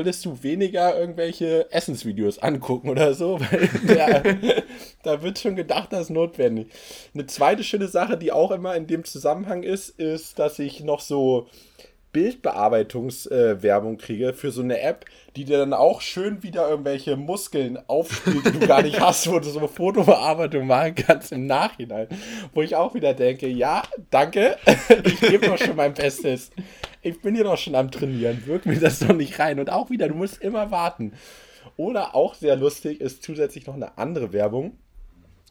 solltest 0.06 0.26
du 0.26 0.43
weniger 0.43 0.97
irgendwelche 0.99 1.72
Essensvideos 1.72 2.38
angucken 2.38 2.89
oder 2.89 3.16
so, 3.16 3.39
weil 3.39 3.70
der, 3.88 4.24
da 5.03 5.24
wird 5.24 5.39
schon 5.39 5.56
gedacht, 5.56 5.91
das 5.91 6.01
ist 6.01 6.10
notwendig. 6.12 6.68
Eine 7.16 7.26
zweite 7.26 7.64
schöne 7.64 7.88
Sache, 7.88 8.16
die 8.16 8.32
auch 8.32 8.51
immer 8.51 8.76
in 8.76 8.86
dem 8.86 9.03
Zusammenhang 9.03 9.64
ist, 9.64 9.89
ist, 9.99 10.38
dass 10.38 10.60
ich 10.60 10.84
noch 10.84 10.99
so 10.99 11.47
Bildbearbeitungswerbung 12.16 13.95
äh, 13.95 13.97
kriege 13.97 14.34
für 14.34 14.49
so 14.49 14.61
eine 14.61 14.80
App, 14.80 15.03
die 15.36 15.43
dir 15.43 15.57
dann 15.57 15.74
auch 15.74 15.99
schön 15.99 16.43
wieder 16.43 16.70
irgendwelche 16.70 17.18
Muskeln 17.18 17.78
aufspielt, 17.88 18.45
die 18.45 18.59
du 18.59 18.66
gar 18.66 18.84
nicht 18.84 18.99
hast, 19.01 19.30
wo 19.30 19.38
du 19.38 19.49
so 19.49 19.59
eine 19.59 19.68
Fotobearbeitung 19.68 20.66
machen 20.66 20.95
kannst 20.95 21.34
im 21.34 21.45
Nachhinein. 21.45 22.07
Wo 22.53 22.61
ich 22.61 22.78
auch 22.78 22.93
wieder 22.93 23.13
denke, 23.13 23.49
ja, 23.49 23.84
danke, 24.11 24.55
ich 25.03 25.20
gebe 25.20 25.47
doch 25.47 25.57
schon 25.57 25.76
mein 25.76 25.93
Bestes. 25.93 26.51
Ich 27.01 27.22
bin 27.22 27.36
hier 27.36 27.43
doch 27.43 27.57
schon 27.57 27.76
am 27.76 27.91
Trainieren, 27.91 28.43
wirk 28.45 28.66
mir 28.66 28.80
das 28.80 28.99
doch 28.99 29.13
nicht 29.13 29.38
rein. 29.38 29.59
Und 29.59 29.70
auch 29.70 29.89
wieder, 29.89 30.07
du 30.07 30.16
musst 30.16 30.41
immer 30.41 30.72
warten. 30.72 31.11
Oder 31.76 32.16
auch 32.16 32.34
sehr 32.34 32.55
lustig 32.55 33.01
ist 33.01 33.24
zusätzlich 33.24 33.68
noch 33.68 33.76
eine 33.76 33.97
andere 33.97 34.32
Werbung 34.32 34.78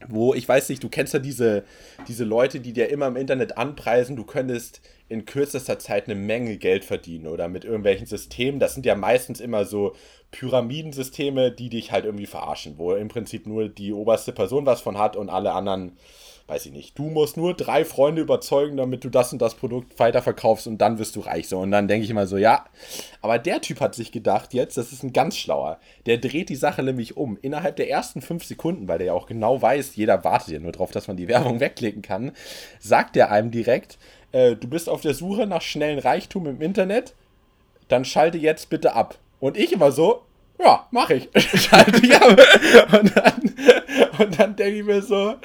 wo 0.09 0.33
ich 0.33 0.47
weiß 0.47 0.67
nicht, 0.69 0.83
du 0.83 0.89
kennst 0.89 1.13
ja 1.13 1.19
diese, 1.19 1.63
diese 2.07 2.25
Leute, 2.25 2.59
die 2.59 2.73
dir 2.73 2.89
immer 2.89 3.07
im 3.07 3.15
Internet 3.15 3.57
anpreisen, 3.57 4.17
du 4.17 4.25
könntest 4.25 4.81
in 5.07 5.25
kürzester 5.25 5.79
Zeit 5.79 6.05
eine 6.05 6.15
Menge 6.15 6.57
Geld 6.57 6.83
verdienen 6.83 7.27
oder 7.27 7.47
mit 7.47 7.63
irgendwelchen 7.63 8.07
Systemen. 8.07 8.59
Das 8.59 8.73
sind 8.73 8.85
ja 8.85 8.95
meistens 8.95 9.39
immer 9.39 9.65
so 9.65 9.95
Pyramidensysteme, 10.31 11.51
die 11.51 11.69
dich 11.69 11.91
halt 11.91 12.05
irgendwie 12.05 12.25
verarschen, 12.25 12.77
wo 12.77 12.93
im 12.93 13.07
Prinzip 13.07 13.45
nur 13.45 13.69
die 13.69 13.93
oberste 13.93 14.33
Person 14.33 14.65
was 14.65 14.81
von 14.81 14.97
hat 14.97 15.15
und 15.15 15.29
alle 15.29 15.53
anderen 15.53 15.97
weiß 16.47 16.67
ich 16.67 16.71
nicht, 16.71 16.97
du 16.97 17.09
musst 17.09 17.37
nur 17.37 17.55
drei 17.55 17.83
Freunde 17.83 18.21
überzeugen, 18.21 18.77
damit 18.77 19.03
du 19.03 19.09
das 19.09 19.33
und 19.33 19.41
das 19.41 19.55
Produkt 19.55 19.97
weiterverkaufst 19.97 20.67
und 20.67 20.77
dann 20.77 20.99
wirst 20.99 21.15
du 21.15 21.21
reich. 21.21 21.47
So, 21.47 21.57
und 21.57 21.71
dann 21.71 21.87
denke 21.87 22.03
ich 22.03 22.11
immer 22.11 22.27
so, 22.27 22.37
ja, 22.37 22.65
aber 23.21 23.39
der 23.39 23.61
Typ 23.61 23.79
hat 23.79 23.95
sich 23.95 24.11
gedacht 24.11 24.53
jetzt, 24.53 24.77
das 24.77 24.91
ist 24.91 25.01
ein 25.01 25.11
ganz 25.11 25.37
schlauer. 25.37 25.79
Der 26.05 26.17
dreht 26.17 26.49
die 26.49 26.55
Sache 26.55 26.83
nämlich 26.83 27.17
um. 27.17 27.39
Innerhalb 27.41 27.77
der 27.77 27.89
ersten 27.89 28.21
fünf 28.21 28.43
Sekunden, 28.43 28.87
weil 28.87 28.99
der 28.99 29.07
ja 29.07 29.13
auch 29.13 29.25
genau 29.25 29.59
weiß, 29.59 29.95
jeder 29.95 30.23
wartet 30.23 30.49
ja 30.49 30.59
nur 30.59 30.71
darauf, 30.71 30.91
dass 30.91 31.07
man 31.07 31.17
die 31.17 31.27
Werbung 31.27 31.59
wegklicken 31.59 32.03
kann, 32.03 32.31
sagt 32.79 33.17
er 33.17 33.31
einem 33.31 33.49
direkt, 33.49 33.97
äh, 34.31 34.55
du 34.55 34.67
bist 34.67 34.89
auf 34.89 35.01
der 35.01 35.13
Suche 35.13 35.47
nach 35.47 35.61
schnellen 35.61 35.99
Reichtum 35.99 36.47
im 36.47 36.61
Internet, 36.61 37.13
dann 37.87 38.05
schalte 38.05 38.37
jetzt 38.37 38.69
bitte 38.69 38.93
ab. 38.93 39.17
Und 39.39 39.57
ich 39.57 39.73
immer 39.73 39.91
so, 39.91 40.23
ja, 40.59 40.87
mach 40.91 41.09
ich. 41.09 41.29
Schalte 41.61 42.05
ich 42.05 42.15
ab. 42.15 42.39
Und 42.99 43.15
dann, 43.15 43.55
und 44.19 44.39
dann 44.39 44.55
denke 44.55 44.79
ich 44.79 44.85
mir 44.85 45.01
so, 45.01 45.35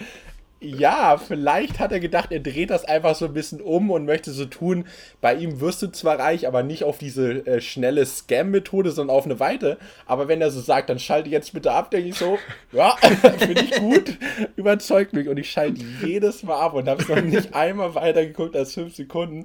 ja, 0.61 1.16
vielleicht 1.16 1.78
hat 1.78 1.90
er 1.90 2.00
gedacht, 2.00 2.32
er 2.32 2.40
dreht 2.40 2.68
das 2.68 2.84
einfach 2.84 3.14
so 3.14 3.24
ein 3.24 3.32
bisschen 3.32 3.62
um 3.62 3.90
und 3.90 4.04
möchte 4.04 4.30
so 4.30 4.44
tun, 4.44 4.84
bei 5.22 5.34
ihm 5.34 5.61
wirst 5.61 5.80
du 5.80 5.90
zwar 5.90 6.18
reich, 6.18 6.46
aber 6.46 6.62
nicht 6.62 6.84
auf 6.84 6.98
diese 6.98 7.46
äh, 7.46 7.61
schnelle 7.62 8.04
Scam-Methode, 8.04 8.90
sondern 8.90 9.16
auf 9.16 9.24
eine 9.24 9.40
weite. 9.40 9.78
Aber 10.04 10.28
wenn 10.28 10.42
er 10.42 10.50
so 10.50 10.61
sagt, 10.61 10.90
dann 10.90 10.98
schalte 10.98 11.30
jetzt 11.30 11.54
bitte 11.54 11.72
ab, 11.72 11.90
denke 11.90 12.11
ich 12.11 12.16
so, 12.16 12.38
ja, 12.72 12.94
finde 13.38 13.62
ich 13.62 13.72
gut, 13.76 14.18
überzeugt 14.56 15.14
mich. 15.14 15.28
Und 15.28 15.38
ich 15.38 15.50
schalte 15.50 15.82
jedes 16.04 16.42
Mal 16.42 16.61
ab 16.61 16.74
und 16.74 16.88
habe 16.88 17.02
noch 17.08 17.22
nicht 17.22 17.54
einmal 17.54 17.94
weiter 17.94 18.26
geguckt 18.26 18.54
als 18.54 18.74
fünf 18.74 18.94
Sekunden. 18.94 19.42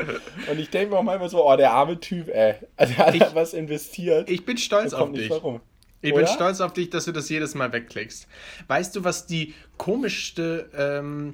Und 0.51 0.59
ich 0.59 0.70
denke 0.70 0.93
mir 0.93 0.99
auch 0.99 1.03
manchmal 1.03 1.30
so, 1.30 1.49
oh, 1.49 1.55
der 1.55 1.72
arme 1.72 1.99
Typ, 1.99 2.28
ey. 2.28 2.55
Also, 2.76 2.93
er 2.97 3.05
hat 3.05 3.16
ich, 3.16 3.24
was 3.34 3.53
investiert. 3.53 4.30
Ich 4.30 4.45
bin 4.45 4.57
stolz 4.57 4.93
auf 4.93 5.11
dich. 5.13 5.30
Warum. 5.30 5.61
Ich 6.06 6.14
Oder? 6.14 6.26
bin 6.26 6.34
stolz 6.34 6.62
auf 6.62 6.74
dich, 6.74 6.91
dass 6.91 7.06
du 7.06 7.12
das 7.12 7.30
jedes 7.30 7.56
Mal 7.56 7.74
wegklickst. 7.74 8.28
Weißt 8.68 8.95
du, 8.95 9.03
was 9.03 9.26
die 9.26 9.56
komischste 9.78 10.70
ähm, 10.76 11.34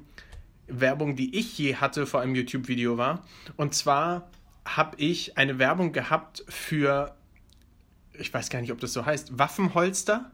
Werbung, 0.66 1.14
die 1.14 1.38
ich 1.38 1.58
je 1.58 1.76
hatte 1.76 2.06
vor 2.06 2.22
einem 2.22 2.34
YouTube-Video 2.34 2.96
war? 2.96 3.22
Und 3.56 3.74
zwar 3.74 4.30
habe 4.64 4.96
ich 4.96 5.36
eine 5.36 5.58
Werbung 5.58 5.92
gehabt 5.92 6.42
für, 6.48 7.14
ich 8.14 8.32
weiß 8.32 8.48
gar 8.48 8.62
nicht, 8.62 8.72
ob 8.72 8.80
das 8.80 8.94
so 8.94 9.04
heißt, 9.04 9.38
Waffenholster. 9.38 10.30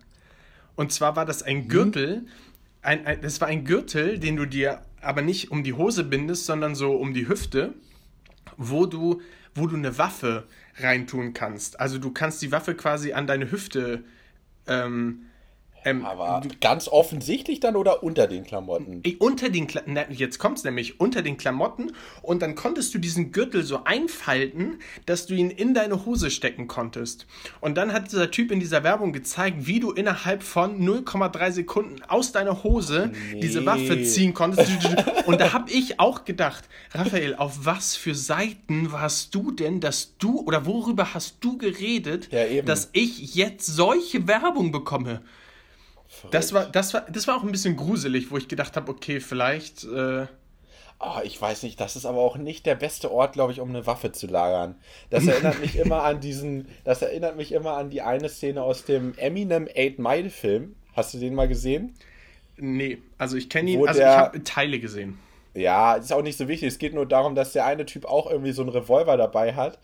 Und 0.76 0.93
zwar 0.93 1.16
war 1.16 1.24
das 1.24 1.43
ein 1.43 1.64
mhm. 1.64 1.68
Gürtel. 1.68 2.26
Ein, 2.82 3.07
ein, 3.07 3.20
das 3.20 3.41
war 3.41 3.49
ein 3.49 3.64
Gürtel, 3.64 4.20
den 4.20 4.36
du 4.36 4.47
dir 4.47 4.82
aber 5.01 5.22
nicht 5.22 5.51
um 5.51 5.64
die 5.64 5.72
Hose 5.72 6.05
bindest, 6.05 6.47
sondern 6.47 6.76
so 6.76 6.93
um 6.93 7.12
die 7.12 7.26
Hüfte, 7.26 7.74
wo 8.57 8.86
du, 8.86 9.20
wo 9.57 9.66
du 9.66 9.74
eine 9.74 9.99
Waffe 9.99 10.47
reintun 10.76 11.34
kannst. 11.34 11.80
Also 11.80 11.99
du 11.99 12.12
kannst 12.12 12.41
die 12.41 12.53
Waffe 12.53 12.76
quasi 12.76 13.14
an 13.14 13.26
deine 13.26 13.51
Hüfte 13.51 14.05
ähm, 14.69 15.27
ähm, 15.85 16.05
aber 16.05 16.43
ganz 16.61 16.89
offensichtlich 16.89 17.61
dann 17.61 17.76
oder 17.76 18.03
unter 18.03 18.26
den 18.26 18.45
Klamotten? 18.45 19.03
Unter 19.18 19.49
den 19.49 19.66
Kla 19.66 19.83
jetzt 20.11 20.39
kommt 20.39 20.59
es 20.59 20.64
nämlich 20.64 21.01
unter 21.01 21.22
den 21.22 21.37
Klamotten 21.37 21.93
und 22.22 22.43
dann 22.43 22.55
konntest 22.55 22.95
du 22.95 22.99
diesen 22.99 23.33
Gürtel 23.33 23.62
so 23.62 23.85
einfalten, 23.85 24.79
dass 25.07 25.26
du 25.26 25.35
ihn 25.35 25.51
in 25.51 25.74
deine 25.74 26.05
Hose 26.05 26.31
stecken 26.31 26.68
konntest. 26.68 27.26
Und 27.61 27.76
dann 27.76 27.93
hat 27.93 28.11
dieser 28.11 28.31
Typ 28.31 28.51
in 28.51 28.61
dieser 28.61 28.85
Werbung 28.85 29.12
gezeigt, 29.12 29.66
wie 29.66 29.81
du 29.81 29.93
innerhalb 29.93 30.43
von 30.43 30.81
0,3 30.81 31.51
Sekunden 31.51 32.03
aus 32.09 32.33
deiner 32.33 32.62
Hose 32.62 33.11
nee. 33.33 33.41
diese 33.41 33.64
Waffe 33.66 34.03
ziehen 34.03 34.35
konntest. 34.35 34.70
und 35.26 35.41
da 35.41 35.53
habe 35.53 35.70
ich 35.70 36.01
auch 36.01 36.24
gedacht, 36.24 36.64
Raphael, 36.93 37.35
auf 37.37 37.64
was 37.64 37.97
für 37.97 38.14
Seiten 38.14 38.93
warst 38.93 39.35
du 39.35 39.51
denn, 39.53 39.81
dass 39.81 40.16
du 40.18 40.41
oder 40.41 40.66
worüber 40.66 41.14
hast 41.14 41.37
du 41.41 41.59
geredet, 41.59 42.29
ja, 42.33 42.62
dass 42.62 42.91
ich 42.93 43.35
jetzt 43.35 43.66
solche 43.66 44.26
Werbung 44.26 44.72
bekomme? 44.72 45.22
Das 46.31 46.53
war, 46.53 46.66
das, 46.66 46.95
war, 46.95 47.03
das 47.03 47.27
war 47.27 47.37
auch 47.37 47.43
ein 47.43 47.53
bisschen 47.53 47.77
gruselig, 47.77 48.31
wo 48.31 48.37
ich 48.37 48.49
gedacht 48.49 48.77
habe, 48.77 48.91
okay, 48.91 49.21
vielleicht. 49.21 49.85
Äh 49.85 50.27
Oh, 51.01 51.21
ich 51.23 51.41
weiß 51.41 51.62
nicht, 51.62 51.81
das 51.81 51.95
ist 51.95 52.07
aber 52.07 52.19
auch 52.19 52.37
nicht 52.37 52.66
der 52.66 52.75
beste 52.75 53.12
Ort, 53.12 53.35
glaube 53.35 53.53
ich, 53.53 53.61
um 53.61 53.69
eine 53.69 53.87
Waffe 53.87 54.11
zu 54.11 54.27
lagern. 54.27 54.75
Das 55.11 55.29
erinnert 55.29 55.61
mich 55.61 55.77
immer 55.79 56.03
an 56.03 56.21
diesen, 56.21 56.66
das 56.83 57.03
erinnert 57.03 57.37
mich 57.37 57.53
immer 57.53 57.77
an 57.77 57.91
die 57.91 58.03
eine 58.03 58.29
Szene 58.29 58.64
aus 58.64 58.85
dem 58.85 59.16
Eminem 59.16 59.69
8 59.69 60.01
Mile 60.01 60.29
Film. 60.29 60.75
Hast 60.95 61.14
du 61.14 61.19
den 61.19 61.37
mal 61.37 61.47
gesehen? 61.47 61.95
Nee, 62.57 62.99
also 63.16 63.37
ich 63.37 63.49
kenne 63.49 63.71
ihn, 63.71 63.79
Wo 63.79 63.85
also 63.87 64.01
der, 64.01 64.11
ich 64.11 64.16
habe 64.16 64.43
Teile 64.43 64.81
gesehen. 64.81 65.21
Ja, 65.55 65.95
ist 65.95 66.12
auch 66.12 66.23
nicht 66.23 66.37
so 66.37 66.49
wichtig. 66.49 66.66
Es 66.66 66.79
geht 66.79 66.95
nur 66.95 67.07
darum, 67.07 67.37
dass 67.37 67.53
der 67.53 67.64
eine 67.64 67.87
Typ 67.87 68.05
auch 68.05 68.29
irgendwie 68.29 68.51
so 68.51 68.62
einen 68.62 68.71
Revolver 68.71 69.16
dabei 69.16 69.55
hat 69.55 69.79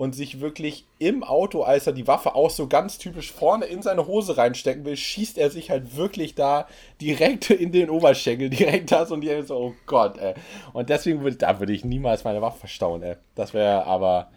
und 0.00 0.14
sich 0.14 0.40
wirklich 0.40 0.86
im 0.98 1.22
Auto, 1.22 1.60
als 1.60 1.86
er 1.86 1.92
die 1.92 2.06
Waffe 2.06 2.34
auch 2.34 2.48
so 2.48 2.68
ganz 2.68 2.96
typisch 2.96 3.30
vorne 3.30 3.66
in 3.66 3.82
seine 3.82 4.06
Hose 4.06 4.38
reinstecken 4.38 4.86
will, 4.86 4.96
schießt 4.96 5.36
er 5.36 5.50
sich 5.50 5.70
halt 5.70 5.94
wirklich 5.94 6.34
da 6.34 6.66
direkt 7.02 7.50
in 7.50 7.70
den 7.70 7.90
Oberschenkel, 7.90 8.48
direkt 8.48 8.92
das 8.92 9.10
und 9.10 9.20
die 9.20 9.42
so, 9.42 9.58
oh 9.58 9.74
Gott, 9.84 10.16
ey. 10.16 10.32
Und 10.72 10.88
deswegen 10.88 11.20
würde, 11.20 11.36
da 11.36 11.60
würde 11.60 11.74
ich 11.74 11.84
niemals 11.84 12.24
meine 12.24 12.40
Waffe 12.40 12.60
verstauen, 12.60 13.02
ey. 13.02 13.16
Das 13.34 13.52
wäre 13.52 13.84
aber 13.84 14.30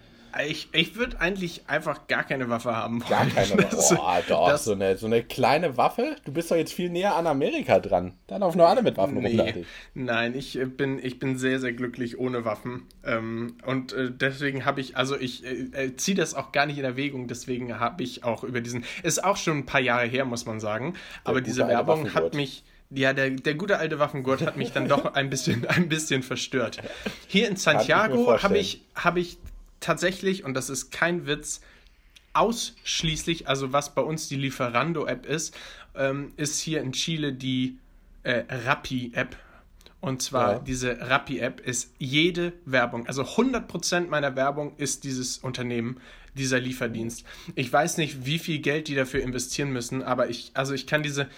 ich, 0.47 0.69
ich 0.71 0.95
würde 0.95 1.19
eigentlich 1.19 1.63
einfach 1.67 2.07
gar 2.07 2.23
keine 2.23 2.49
Waffe 2.49 2.75
haben 2.75 3.01
wollen. 3.01 3.09
Gar 3.09 3.25
keine 3.27 3.63
Waffe. 3.71 3.97
Oh, 3.99 4.21
doch, 4.27 4.49
das, 4.49 4.65
so, 4.65 4.73
eine, 4.73 4.97
so 4.97 5.05
eine 5.05 5.23
kleine 5.23 5.77
Waffe. 5.77 6.15
Du 6.25 6.31
bist 6.31 6.51
doch 6.51 6.55
jetzt 6.55 6.73
viel 6.73 6.89
näher 6.89 7.15
an 7.15 7.27
Amerika 7.27 7.79
dran. 7.79 8.13
Da 8.27 8.37
laufen 8.37 8.57
nur 8.57 8.67
alle 8.67 8.81
mit 8.81 8.97
Waffen 8.97 9.19
nee, 9.19 9.39
rum. 9.39 9.65
Nein, 9.93 10.35
ich 10.35 10.59
äh, 10.59 10.65
bin, 10.65 10.99
ich 11.03 11.19
bin 11.19 11.37
sehr, 11.37 11.59
sehr 11.59 11.73
glücklich 11.73 12.17
ohne 12.17 12.45
Waffen. 12.45 12.87
Ähm, 13.05 13.57
und 13.65 13.93
äh, 13.93 14.11
deswegen 14.11 14.65
habe 14.65 14.81
ich, 14.81 14.97
also 14.97 15.17
ich 15.17 15.45
äh, 15.45 15.95
ziehe 15.95 16.15
das 16.17 16.33
auch 16.33 16.51
gar 16.51 16.65
nicht 16.65 16.77
in 16.77 16.85
Erwägung. 16.85 17.27
Deswegen 17.27 17.79
habe 17.79 18.03
ich 18.03 18.23
auch 18.23 18.43
über 18.43 18.61
diesen, 18.61 18.85
ist 19.03 19.23
auch 19.23 19.37
schon 19.37 19.59
ein 19.59 19.65
paar 19.65 19.81
Jahre 19.81 20.05
her, 20.05 20.25
muss 20.25 20.45
man 20.45 20.59
sagen. 20.59 20.93
Aber 21.23 21.41
diese 21.41 21.67
Werbung 21.67 22.13
hat 22.13 22.33
mich 22.33 22.63
ja, 22.95 23.13
der, 23.13 23.31
der 23.31 23.55
gute 23.55 23.79
alte 23.79 23.99
Waffengurt 23.99 24.45
hat 24.45 24.57
mich 24.57 24.71
dann 24.71 24.87
doch 24.87 25.05
ein 25.15 25.29
bisschen, 25.29 25.65
ein 25.67 25.89
bisschen 25.89 26.23
verstört. 26.23 26.77
Hier 27.27 27.47
in 27.47 27.55
Santiago 27.55 28.41
habe 28.41 28.57
ich, 28.57 28.81
hab 28.95 29.17
ich 29.17 29.37
tatsächlich, 29.83 30.43
und 30.43 30.53
das 30.55 30.69
ist 30.69 30.91
kein 30.91 31.27
Witz, 31.27 31.61
ausschließlich, 32.33 33.47
also 33.47 33.73
was 33.73 33.93
bei 33.93 34.01
uns 34.01 34.27
die 34.27 34.37
Lieferando-App 34.37 35.25
ist, 35.25 35.55
ähm, 35.95 36.33
ist 36.35 36.59
hier 36.59 36.81
in 36.81 36.91
Chile 36.93 37.33
die 37.33 37.77
äh, 38.23 38.43
Rappi-App. 38.49 39.35
Und 40.01 40.21
zwar 40.21 40.53
Ja. 40.53 40.59
diese 40.59 40.99
Rappi-App 40.99 41.59
ist 41.61 41.93
jede 41.99 42.53
Werbung. 42.65 43.07
Also 43.07 43.23
100% 43.23 44.07
meiner 44.07 44.35
Werbung 44.35 44.75
ist 44.77 45.03
dieses 45.03 45.37
Unternehmen, 45.37 45.97
dieser 46.33 46.59
Lieferdienst. 46.59 47.23
Ich 47.55 47.71
weiß 47.71 47.97
nicht, 47.97 48.25
wie 48.25 48.39
viel 48.39 48.59
Geld 48.59 48.87
die 48.87 48.95
dafür 48.95 49.21
investieren 49.21 49.71
müssen, 49.71 50.01
aber 50.01 50.29
ich, 50.29 50.51
also 50.55 50.73
ich 50.73 50.87
kann 50.87 51.03
diese 51.03 51.29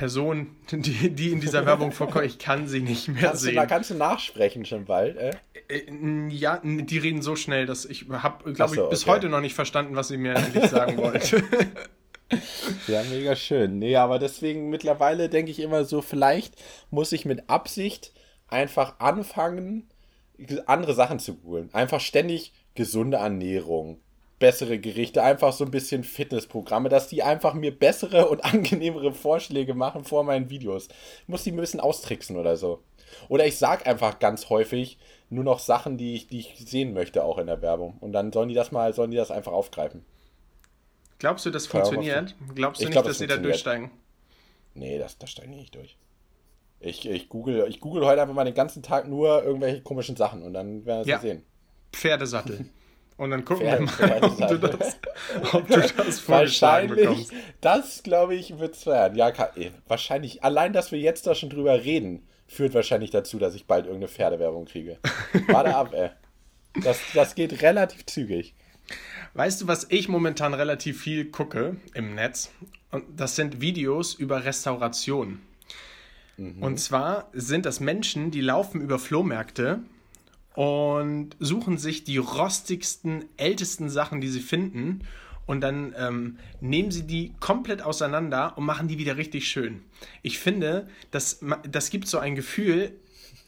Person, 0.00 0.56
die, 0.72 1.10
die 1.10 1.30
in 1.30 1.40
dieser 1.40 1.66
Werbung 1.66 1.92
vorkommt, 1.92 2.24
ich 2.24 2.38
kann 2.38 2.66
sie 2.66 2.80
nicht 2.80 3.08
mehr 3.08 3.20
Kannst 3.24 3.42
sehen. 3.42 3.54
na- 3.56 3.66
kannst 3.66 3.90
du 3.90 3.94
nachsprechen 3.96 4.64
schon 4.64 4.86
bald? 4.86 5.18
Äh? 5.18 5.32
Äh, 5.68 6.28
Ja, 6.30 6.58
die 6.64 6.96
reden 6.96 7.20
so 7.20 7.36
schnell, 7.36 7.66
dass 7.66 7.84
ich 7.84 8.06
habe, 8.08 8.54
glaube 8.54 8.74
so, 8.74 8.84
ich, 8.84 8.88
bis 8.90 9.02
okay. 9.02 9.10
heute 9.10 9.28
noch 9.28 9.42
nicht 9.42 9.54
verstanden, 9.54 9.96
was 9.96 10.08
sie 10.08 10.16
mir 10.16 10.36
eigentlich 10.36 10.70
sagen 10.70 10.96
wollte. 10.96 11.42
Ja, 12.86 13.02
mega 13.10 13.34
schön. 13.34 13.78
Nee, 13.80 13.96
aber 13.96 14.20
deswegen 14.20 14.70
mittlerweile 14.70 15.28
denke 15.28 15.50
ich 15.50 15.58
immer 15.58 15.84
so, 15.84 16.00
vielleicht 16.00 16.54
muss 16.90 17.10
ich 17.10 17.24
mit 17.24 17.50
Absicht 17.50 18.12
einfach 18.46 19.00
anfangen, 19.00 19.88
andere 20.66 20.94
Sachen 20.94 21.18
zu 21.18 21.34
googeln. 21.34 21.68
Einfach 21.74 22.00
ständig 22.00 22.52
gesunde 22.76 23.16
Ernährung, 23.16 24.00
bessere 24.40 24.80
Gerichte, 24.80 25.22
einfach 25.22 25.52
so 25.52 25.64
ein 25.64 25.70
bisschen 25.70 26.02
Fitnessprogramme, 26.02 26.88
dass 26.88 27.06
die 27.06 27.22
einfach 27.22 27.54
mir 27.54 27.78
bessere 27.78 28.28
und 28.30 28.44
angenehmere 28.44 29.12
Vorschläge 29.12 29.74
machen 29.74 30.02
vor 30.02 30.24
meinen 30.24 30.50
Videos. 30.50 30.88
Ich 31.22 31.28
muss 31.28 31.44
die 31.44 31.52
ein 31.52 31.56
bisschen 31.56 31.78
austricksen 31.78 32.36
oder 32.36 32.56
so. 32.56 32.82
Oder 33.28 33.46
ich 33.46 33.58
sag 33.58 33.86
einfach 33.86 34.18
ganz 34.18 34.50
häufig 34.50 34.98
nur 35.30 35.44
noch 35.44 35.58
Sachen, 35.60 35.96
die 35.96 36.14
ich, 36.14 36.26
die 36.26 36.40
ich 36.40 36.54
sehen 36.58 36.92
möchte, 36.92 37.22
auch 37.22 37.38
in 37.38 37.46
der 37.46 37.62
Werbung. 37.62 37.96
Und 38.00 38.12
dann 38.12 38.32
sollen 38.32 38.48
die 38.48 38.54
das 38.54 38.72
mal, 38.72 38.92
sollen 38.94 39.10
die 39.12 39.16
das 39.16 39.30
einfach 39.30 39.52
aufgreifen. 39.52 40.04
Glaubst 41.18 41.44
du, 41.44 41.50
das 41.50 41.66
funktioniert? 41.66 42.34
Glaubst 42.54 42.80
du 42.80 42.84
Ich 42.84 42.88
nicht, 42.88 42.92
glaub, 42.94 43.04
dass 43.04 43.12
das 43.12 43.18
sie 43.18 43.26
da 43.26 43.36
durchsteigen? 43.36 43.90
Nee, 44.74 44.98
das, 44.98 45.18
das 45.18 45.30
steige 45.30 45.50
ich 45.50 45.56
nicht 45.56 45.74
durch. 45.74 45.96
Ich, 46.78 47.06
ich, 47.06 47.28
google, 47.28 47.66
ich 47.68 47.80
google 47.80 48.06
heute 48.06 48.22
einfach 48.22 48.34
mal 48.34 48.44
den 48.44 48.54
ganzen 48.54 48.82
Tag 48.82 49.06
nur 49.06 49.42
irgendwelche 49.44 49.82
komischen 49.82 50.16
Sachen 50.16 50.42
und 50.42 50.54
dann 50.54 50.86
werden 50.86 51.04
wir 51.04 51.10
Ja. 51.10 51.16
es 51.16 51.22
sehen. 51.22 51.42
Pferdesattel. 51.92 52.70
Und 53.20 53.32
dann 53.32 53.44
gucken 53.44 53.66
wir 53.66 53.80
mal, 53.80 54.22
ob 54.22 54.48
du 54.48 54.56
das, 54.56 54.96
ob 55.52 55.68
du 55.68 55.78
das 55.78 56.20
vorgeschlagen 56.20 56.88
Wahrscheinlich, 56.88 57.28
bekommst. 57.28 57.32
das 57.60 58.02
glaube 58.02 58.34
ich, 58.34 58.58
wird 58.58 58.74
es 58.74 58.86
werden. 58.86 59.14
Ja, 59.14 59.28
eh, 59.56 59.72
wahrscheinlich, 59.86 60.42
allein, 60.42 60.72
dass 60.72 60.90
wir 60.90 60.98
jetzt 60.98 61.26
da 61.26 61.34
schon 61.34 61.50
drüber 61.50 61.84
reden, 61.84 62.26
führt 62.46 62.72
wahrscheinlich 62.72 63.10
dazu, 63.10 63.38
dass 63.38 63.54
ich 63.54 63.66
bald 63.66 63.84
irgendeine 63.84 64.08
Pferdewerbung 64.08 64.64
kriege. 64.64 64.96
Warte 65.48 65.74
ab, 65.74 65.92
ey. 65.92 66.08
Das, 66.82 66.98
das 67.12 67.34
geht 67.34 67.60
relativ 67.60 68.06
zügig. 68.06 68.54
Weißt 69.34 69.60
du, 69.60 69.68
was 69.68 69.86
ich 69.90 70.08
momentan 70.08 70.54
relativ 70.54 71.02
viel 71.02 71.26
gucke 71.26 71.76
im 71.92 72.14
Netz? 72.14 72.50
Und 72.90 73.04
das 73.20 73.36
sind 73.36 73.60
Videos 73.60 74.14
über 74.14 74.46
Restauration. 74.46 75.42
Und 76.38 76.80
zwar 76.80 77.28
sind 77.34 77.66
das 77.66 77.80
Menschen, 77.80 78.30
die 78.30 78.40
laufen 78.40 78.80
über 78.80 78.98
Flohmärkte 78.98 79.80
und 80.60 81.30
suchen 81.38 81.78
sich 81.78 82.04
die 82.04 82.18
rostigsten, 82.18 83.24
ältesten 83.38 83.88
Sachen, 83.88 84.20
die 84.20 84.28
sie 84.28 84.40
finden. 84.40 85.00
Und 85.46 85.62
dann 85.62 85.94
ähm, 85.96 86.36
nehmen 86.60 86.90
sie 86.90 87.06
die 87.06 87.32
komplett 87.40 87.80
auseinander 87.80 88.58
und 88.58 88.66
machen 88.66 88.86
die 88.86 88.98
wieder 88.98 89.16
richtig 89.16 89.48
schön. 89.48 89.80
Ich 90.20 90.38
finde, 90.38 90.86
das, 91.12 91.40
das 91.66 91.88
gibt 91.88 92.08
so 92.08 92.18
ein 92.18 92.34
Gefühl, 92.34 92.92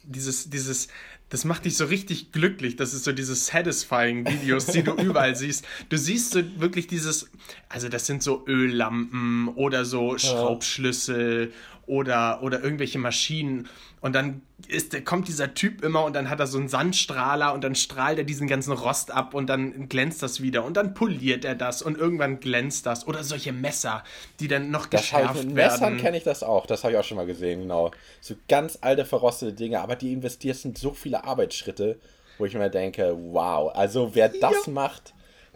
dieses, 0.04 0.48
dieses, 0.48 0.88
das 1.28 1.44
macht 1.44 1.66
dich 1.66 1.76
so 1.76 1.84
richtig 1.84 2.32
glücklich. 2.32 2.76
Das 2.76 2.94
ist 2.94 3.04
so 3.04 3.12
diese 3.12 3.34
satisfying 3.34 4.26
Videos, 4.26 4.64
die 4.64 4.82
du 4.82 4.92
überall 4.96 5.36
siehst. 5.36 5.66
Du 5.90 5.98
siehst 5.98 6.30
so 6.30 6.40
wirklich 6.62 6.86
dieses, 6.86 7.30
also 7.68 7.90
das 7.90 8.06
sind 8.06 8.22
so 8.22 8.42
Öllampen 8.46 9.48
oder 9.48 9.84
so 9.84 10.16
Schraubschlüssel 10.16 11.52
oder, 11.92 12.42
oder 12.42 12.64
irgendwelche 12.64 12.98
Maschinen. 12.98 13.68
Und 14.00 14.14
dann 14.14 14.40
ist, 14.66 15.04
kommt 15.04 15.28
dieser 15.28 15.52
Typ 15.52 15.84
immer 15.84 16.04
und 16.04 16.14
dann 16.14 16.30
hat 16.30 16.40
er 16.40 16.46
so 16.46 16.56
einen 16.56 16.68
Sandstrahler 16.68 17.52
und 17.52 17.62
dann 17.62 17.74
strahlt 17.74 18.16
er 18.16 18.24
diesen 18.24 18.48
ganzen 18.48 18.72
Rost 18.72 19.10
ab 19.10 19.34
und 19.34 19.46
dann 19.46 19.90
glänzt 19.90 20.22
das 20.22 20.40
wieder 20.40 20.64
und 20.64 20.78
dann 20.78 20.94
poliert 20.94 21.44
er 21.44 21.54
das 21.54 21.82
und 21.82 21.98
irgendwann 21.98 22.40
glänzt 22.40 22.86
das. 22.86 23.06
Oder 23.06 23.24
solche 23.24 23.52
Messer, 23.52 24.04
die 24.40 24.48
dann 24.48 24.70
noch 24.70 24.86
Das 24.86 25.02
geschärft 25.02 25.44
mit 25.44 25.54
Messern 25.54 25.80
werden. 25.80 25.98
kenne 25.98 26.16
ich 26.16 26.24
das 26.24 26.42
auch. 26.42 26.64
Das 26.64 26.82
habe 26.82 26.94
ich 26.94 26.98
auch 26.98 27.04
schon 27.04 27.18
mal 27.18 27.26
gesehen, 27.26 27.60
genau. 27.60 27.90
So 28.22 28.36
ganz 28.48 28.78
alte, 28.80 29.04
verrostete 29.04 29.52
Dinge, 29.52 29.82
aber 29.82 29.94
die 29.94 30.14
investierst 30.14 30.64
in 30.64 30.74
so 30.74 30.94
viele 30.94 31.24
Arbeitsschritte, 31.24 31.98
wo 32.38 32.46
ich 32.46 32.54
mir 32.54 32.70
denke, 32.70 33.14
wow, 33.32 33.70
also 33.74 34.14
wer 34.14 34.30
das 34.30 34.66
macht, 34.66 35.12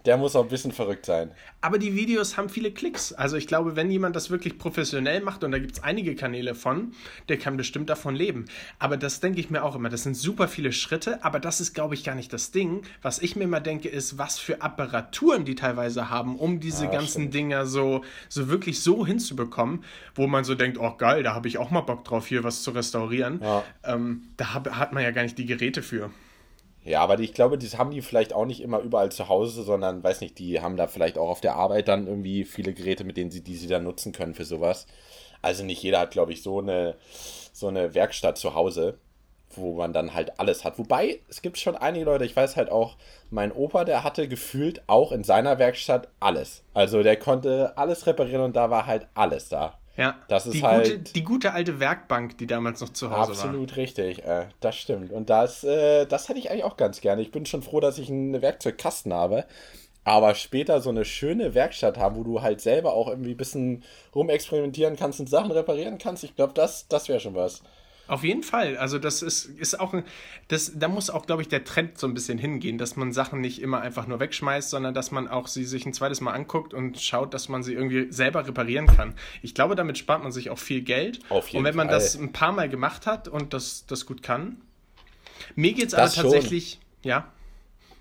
der 0.06 0.16
muss 0.16 0.36
auch 0.36 0.44
ein 0.44 0.48
bisschen 0.48 0.72
verrückt 0.72 1.04
sein. 1.04 1.32
Aber 1.60 1.78
die 1.78 1.94
Videos 1.96 2.36
haben 2.36 2.48
viele 2.48 2.70
Klicks. 2.70 3.12
Also 3.12 3.36
ich 3.36 3.46
glaube, 3.46 3.76
wenn 3.76 3.90
jemand 3.90 4.14
das 4.16 4.30
wirklich 4.30 4.56
professionell 4.58 5.20
macht, 5.20 5.42
und 5.44 5.50
da 5.50 5.58
gibt 5.58 5.72
es 5.76 5.82
einige 5.82 6.14
Kanäle 6.14 6.54
von, 6.54 6.92
der 7.28 7.38
kann 7.38 7.56
bestimmt 7.56 7.90
davon 7.90 8.14
leben. 8.14 8.46
Aber 8.78 8.96
das 8.96 9.20
denke 9.20 9.40
ich 9.40 9.50
mir 9.50 9.64
auch 9.64 9.74
immer. 9.74 9.88
Das 9.88 10.04
sind 10.04 10.16
super 10.16 10.48
viele 10.48 10.72
Schritte, 10.72 11.24
aber 11.24 11.40
das 11.40 11.60
ist, 11.60 11.74
glaube 11.74 11.94
ich, 11.94 12.04
gar 12.04 12.14
nicht 12.14 12.32
das 12.32 12.52
Ding. 12.52 12.82
Was 13.02 13.18
ich 13.20 13.36
mir 13.36 13.44
immer 13.44 13.60
denke, 13.60 13.88
ist, 13.88 14.16
was 14.16 14.38
für 14.38 14.62
Apparaturen 14.62 15.44
die 15.44 15.56
teilweise 15.56 16.08
haben, 16.08 16.36
um 16.36 16.60
diese 16.60 16.86
Ah, 16.88 16.92
ganzen 16.92 17.22
stimmt. 17.22 17.34
Dinger 17.34 17.66
so, 17.66 18.04
so 18.28 18.48
wirklich 18.48 18.80
so 18.80 19.04
hinzubekommen, 19.04 19.82
wo 20.14 20.26
man 20.26 20.44
so 20.44 20.54
denkt, 20.54 20.78
oh 20.78 20.94
geil, 20.96 21.22
da 21.24 21.34
habe 21.34 21.48
ich 21.48 21.58
auch 21.58 21.70
mal 21.70 21.80
Bock 21.80 22.04
drauf, 22.04 22.26
hier 22.26 22.44
was 22.44 22.62
zu 22.62 22.70
restaurieren. 22.70 23.40
Ja. 23.42 23.64
Ähm, 23.84 24.22
da 24.36 24.54
hab, 24.54 24.70
hat 24.70 24.92
man 24.92 25.02
ja 25.02 25.10
gar 25.10 25.22
nicht 25.22 25.36
die 25.36 25.46
Geräte 25.46 25.82
für. 25.82 26.10
Ja, 26.86 27.00
aber 27.00 27.18
ich 27.18 27.34
glaube, 27.34 27.58
das 27.58 27.78
haben 27.78 27.90
die 27.90 28.00
vielleicht 28.00 28.32
auch 28.32 28.44
nicht 28.44 28.60
immer 28.60 28.78
überall 28.78 29.10
zu 29.10 29.28
Hause, 29.28 29.64
sondern, 29.64 30.04
weiß 30.04 30.20
nicht, 30.20 30.38
die 30.38 30.60
haben 30.60 30.76
da 30.76 30.86
vielleicht 30.86 31.18
auch 31.18 31.28
auf 31.28 31.40
der 31.40 31.56
Arbeit 31.56 31.88
dann 31.88 32.06
irgendwie 32.06 32.44
viele 32.44 32.72
Geräte, 32.72 33.02
mit 33.02 33.16
denen 33.16 33.32
sie, 33.32 33.42
die 33.42 33.56
sie 33.56 33.66
dann 33.66 33.82
nutzen 33.82 34.12
können 34.12 34.34
für 34.34 34.44
sowas. 34.44 34.86
Also 35.42 35.64
nicht 35.64 35.82
jeder 35.82 35.98
hat, 35.98 36.12
glaube 36.12 36.32
ich, 36.32 36.44
so 36.44 36.60
eine, 36.60 36.94
so 37.52 37.66
eine 37.66 37.94
Werkstatt 37.94 38.38
zu 38.38 38.54
Hause, 38.54 38.98
wo 39.50 39.74
man 39.74 39.92
dann 39.92 40.14
halt 40.14 40.38
alles 40.38 40.64
hat. 40.64 40.78
Wobei, 40.78 41.18
es 41.28 41.42
gibt 41.42 41.58
schon 41.58 41.74
einige 41.74 42.04
Leute, 42.04 42.24
ich 42.24 42.36
weiß 42.36 42.54
halt 42.56 42.70
auch, 42.70 42.96
mein 43.30 43.50
Opa, 43.50 43.84
der 43.84 44.04
hatte 44.04 44.28
gefühlt 44.28 44.82
auch 44.86 45.10
in 45.10 45.24
seiner 45.24 45.58
Werkstatt 45.58 46.06
alles. 46.20 46.62
Also 46.72 47.02
der 47.02 47.16
konnte 47.16 47.76
alles 47.76 48.06
reparieren 48.06 48.42
und 48.42 48.54
da 48.54 48.70
war 48.70 48.86
halt 48.86 49.08
alles 49.14 49.48
da. 49.48 49.76
Ja, 49.96 50.16
Das 50.28 50.46
ist 50.46 50.54
die, 50.54 50.62
halt- 50.62 50.84
gute, 50.84 50.98
die 51.12 51.24
gute 51.24 51.52
alte 51.52 51.80
Werkbank, 51.80 52.36
die 52.38 52.46
damals 52.46 52.80
noch 52.80 52.90
zu 52.90 53.10
Hause 53.10 53.16
war. 53.32 53.44
Absolut 53.44 53.76
richtig, 53.76 54.24
äh, 54.24 54.46
das 54.60 54.76
stimmt. 54.76 55.10
Und 55.10 55.30
das, 55.30 55.64
äh, 55.64 56.04
das 56.06 56.28
hätte 56.28 56.38
ich 56.38 56.50
eigentlich 56.50 56.64
auch 56.64 56.76
ganz 56.76 57.00
gerne. 57.00 57.22
Ich 57.22 57.30
bin 57.32 57.46
schon 57.46 57.62
froh, 57.62 57.80
dass 57.80 57.98
ich 57.98 58.10
einen 58.10 58.42
Werkzeugkasten 58.42 59.12
habe. 59.12 59.44
Aber 60.04 60.36
später 60.36 60.80
so 60.80 60.90
eine 60.90 61.04
schöne 61.04 61.54
Werkstatt 61.54 61.98
haben, 61.98 62.14
wo 62.14 62.22
du 62.22 62.40
halt 62.40 62.60
selber 62.60 62.92
auch 62.92 63.08
irgendwie 63.08 63.32
ein 63.32 63.36
bisschen 63.36 63.82
rumexperimentieren 64.14 64.94
kannst 64.96 65.18
und 65.18 65.28
Sachen 65.28 65.50
reparieren 65.50 65.98
kannst, 65.98 66.22
ich 66.22 66.36
glaube, 66.36 66.52
das, 66.54 66.86
das 66.88 67.08
wäre 67.08 67.18
schon 67.18 67.34
was. 67.34 67.62
Auf 68.08 68.22
jeden 68.22 68.42
Fall. 68.42 68.76
Also 68.76 68.98
das 68.98 69.22
ist, 69.22 69.46
ist 69.46 69.80
auch 69.80 69.92
ein, 69.92 70.04
das, 70.48 70.72
da 70.78 70.88
muss 70.88 71.10
auch, 71.10 71.26
glaube 71.26 71.42
ich, 71.42 71.48
der 71.48 71.64
Trend 71.64 71.98
so 71.98 72.06
ein 72.06 72.14
bisschen 72.14 72.38
hingehen, 72.38 72.78
dass 72.78 72.96
man 72.96 73.12
Sachen 73.12 73.40
nicht 73.40 73.60
immer 73.60 73.80
einfach 73.80 74.06
nur 74.06 74.20
wegschmeißt, 74.20 74.70
sondern 74.70 74.94
dass 74.94 75.10
man 75.10 75.26
auch 75.28 75.48
sie 75.48 75.64
sich 75.64 75.86
ein 75.86 75.92
zweites 75.92 76.20
Mal 76.20 76.32
anguckt 76.32 76.72
und 76.72 77.00
schaut, 77.00 77.34
dass 77.34 77.48
man 77.48 77.62
sie 77.62 77.74
irgendwie 77.74 78.12
selber 78.12 78.46
reparieren 78.46 78.86
kann. 78.86 79.14
Ich 79.42 79.54
glaube, 79.54 79.74
damit 79.74 79.98
spart 79.98 80.22
man 80.22 80.32
sich 80.32 80.50
auch 80.50 80.58
viel 80.58 80.82
Geld. 80.82 81.20
Auf 81.28 81.48
jeden 81.48 81.58
und 81.58 81.64
wenn 81.64 81.76
man 81.76 81.88
Fall. 81.88 81.96
das 81.96 82.16
ein 82.16 82.32
paar 82.32 82.52
Mal 82.52 82.68
gemacht 82.68 83.06
hat 83.06 83.28
und 83.28 83.52
das, 83.52 83.86
das 83.86 84.06
gut 84.06 84.22
kann. 84.22 84.60
Mir 85.54 85.72
geht 85.72 85.88
es 85.88 85.94
aber 85.94 86.04
Das 86.04 86.14
schon. 86.14 86.24
tatsächlich, 86.24 86.80
ja. 87.02 87.32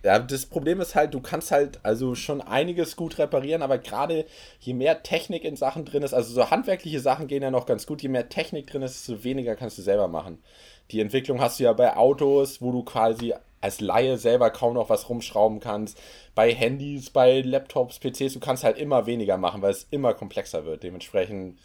Ja, 0.05 0.19
das 0.19 0.45
Problem 0.45 0.81
ist 0.81 0.93
halt, 0.93 1.15
du 1.15 1.19
kannst 1.19 1.49
halt 1.49 1.79
also 1.81 2.13
schon 2.13 2.39
einiges 2.39 2.95
gut 2.95 3.17
reparieren, 3.17 3.63
aber 3.63 3.79
gerade 3.79 4.25
je 4.59 4.75
mehr 4.75 5.01
Technik 5.01 5.43
in 5.43 5.55
Sachen 5.55 5.83
drin 5.83 6.03
ist, 6.03 6.13
also 6.13 6.31
so 6.31 6.51
handwerkliche 6.51 6.99
Sachen 6.99 7.25
gehen 7.25 7.41
ja 7.41 7.49
noch 7.49 7.65
ganz 7.65 7.87
gut, 7.87 8.03
je 8.03 8.09
mehr 8.09 8.29
Technik 8.29 8.67
drin 8.67 8.83
ist, 8.83 9.09
desto 9.09 9.23
weniger 9.23 9.55
kannst 9.55 9.79
du 9.79 9.81
selber 9.81 10.07
machen. 10.07 10.43
Die 10.91 10.99
Entwicklung 10.99 11.41
hast 11.41 11.59
du 11.59 11.63
ja 11.63 11.73
bei 11.73 11.97
Autos, 11.97 12.61
wo 12.61 12.71
du 12.71 12.83
quasi 12.83 13.33
als 13.61 13.81
Laie 13.81 14.19
selber 14.19 14.51
kaum 14.51 14.75
noch 14.75 14.91
was 14.91 15.09
rumschrauben 15.09 15.59
kannst. 15.59 15.99
Bei 16.35 16.53
Handys, 16.53 17.09
bei 17.09 17.41
Laptops, 17.41 17.97
PCs, 17.97 18.33
du 18.33 18.39
kannst 18.39 18.63
halt 18.63 18.77
immer 18.77 19.07
weniger 19.07 19.37
machen, 19.37 19.63
weil 19.63 19.71
es 19.71 19.87
immer 19.89 20.13
komplexer 20.13 20.65
wird. 20.65 20.83
Dementsprechend, 20.83 21.57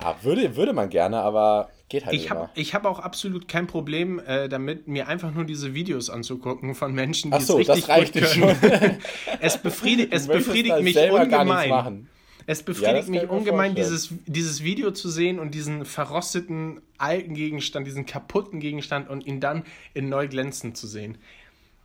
ja, 0.00 0.16
würde, 0.22 0.56
würde 0.56 0.72
man 0.72 0.90
gerne, 0.90 1.20
aber 1.20 1.70
geht 1.88 2.06
halt 2.06 2.14
Ich 2.14 2.22
nicht 2.22 2.30
habe 2.30 2.50
ich 2.54 2.74
hab 2.74 2.84
auch 2.84 2.98
absolut 2.98 3.48
kein 3.48 3.66
Problem 3.66 4.20
äh, 4.26 4.48
damit, 4.48 4.88
mir 4.88 5.08
einfach 5.08 5.32
nur 5.32 5.44
diese 5.44 5.74
Videos 5.74 6.10
anzugucken 6.10 6.74
von 6.74 6.94
Menschen, 6.94 7.30
die 7.30 7.36
Ach 7.36 7.40
so, 7.40 7.58
es 7.58 7.68
richtig 7.68 7.86
das 7.86 7.88
reicht 7.88 8.14
gut 8.14 8.22
können. 8.24 8.98
es 9.40 9.58
befriedigt, 9.58 10.12
es 10.12 10.26
befriedigt 10.26 10.76
das 10.76 10.82
mich 10.82 10.98
ungemein. 11.10 12.08
Es 12.46 12.58
Ja, 12.58 12.64
befriedigt 12.66 13.04
kann 13.04 13.10
mich 13.10 13.28
ungemein, 13.30 13.74
dieses, 13.74 14.10
dieses 14.26 14.62
Video 14.62 14.90
zu 14.90 15.08
sehen 15.08 15.38
und 15.38 15.54
diesen 15.54 15.86
verrosteten 15.86 16.82
alten 16.98 17.34
Gegenstand, 17.34 17.86
diesen 17.86 18.04
kaputten 18.04 18.60
Gegenstand 18.60 19.08
und 19.08 19.26
ihn 19.26 19.40
dann 19.40 19.64
in 19.94 20.10
neu 20.10 20.28
glänzend 20.28 20.76
zu 20.76 20.86
sehen. 20.86 21.16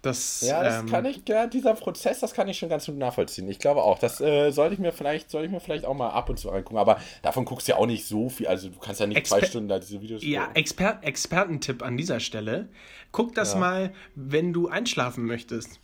Das, 0.01 0.39
Ja, 0.41 0.63
das 0.63 0.79
ähm, 0.79 0.85
kann 0.85 1.03
ich, 1.05 1.21
ja, 1.27 1.45
dieser 1.47 1.73
Prozess, 1.73 2.21
das 2.21 2.33
kann 2.33 2.47
ich 2.47 2.57
schon 2.57 2.69
ganz 2.69 2.85
gut 2.85 2.95
nachvollziehen. 2.97 3.49
Ich 3.49 3.59
glaube 3.59 3.83
auch, 3.83 3.99
das 3.99 4.21
äh, 4.21 4.49
sollte 4.51 4.73
ich 4.75 4.79
mir 4.79 4.93
vielleicht, 4.93 5.29
sollte 5.29 5.47
ich 5.47 5.51
mir 5.51 5.59
vielleicht 5.59 5.83
auch 5.83 5.93
mal 5.93 6.09
ab 6.11 6.29
und 6.29 6.39
zu 6.39 6.51
angucken. 6.51 6.77
Aber 6.77 6.99
davon 7.21 7.43
guckst 7.43 7.67
du 7.67 7.73
ja 7.73 7.77
auch 7.77 7.85
nicht 7.85 8.05
so 8.05 8.29
viel. 8.29 8.47
Also 8.47 8.69
du 8.69 8.79
kannst 8.79 9.01
ja 9.01 9.07
nicht 9.07 9.27
zwei 9.27 9.39
Exper- 9.41 9.45
Stunden 9.47 9.67
da 9.67 9.77
diese 9.77 10.01
Videos 10.01 10.23
Ja, 10.23 10.45
gucken. 10.45 10.55
Exper 10.55 10.99
Expertentipp 11.01 11.83
an 11.83 11.97
dieser 11.97 12.21
Stelle. 12.21 12.69
Guck 13.11 13.35
das 13.35 13.53
Ja. 13.53 13.59
mal, 13.59 13.93
wenn 14.15 14.53
du 14.53 14.69
einschlafen 14.69 15.25
möchtest. 15.25 15.81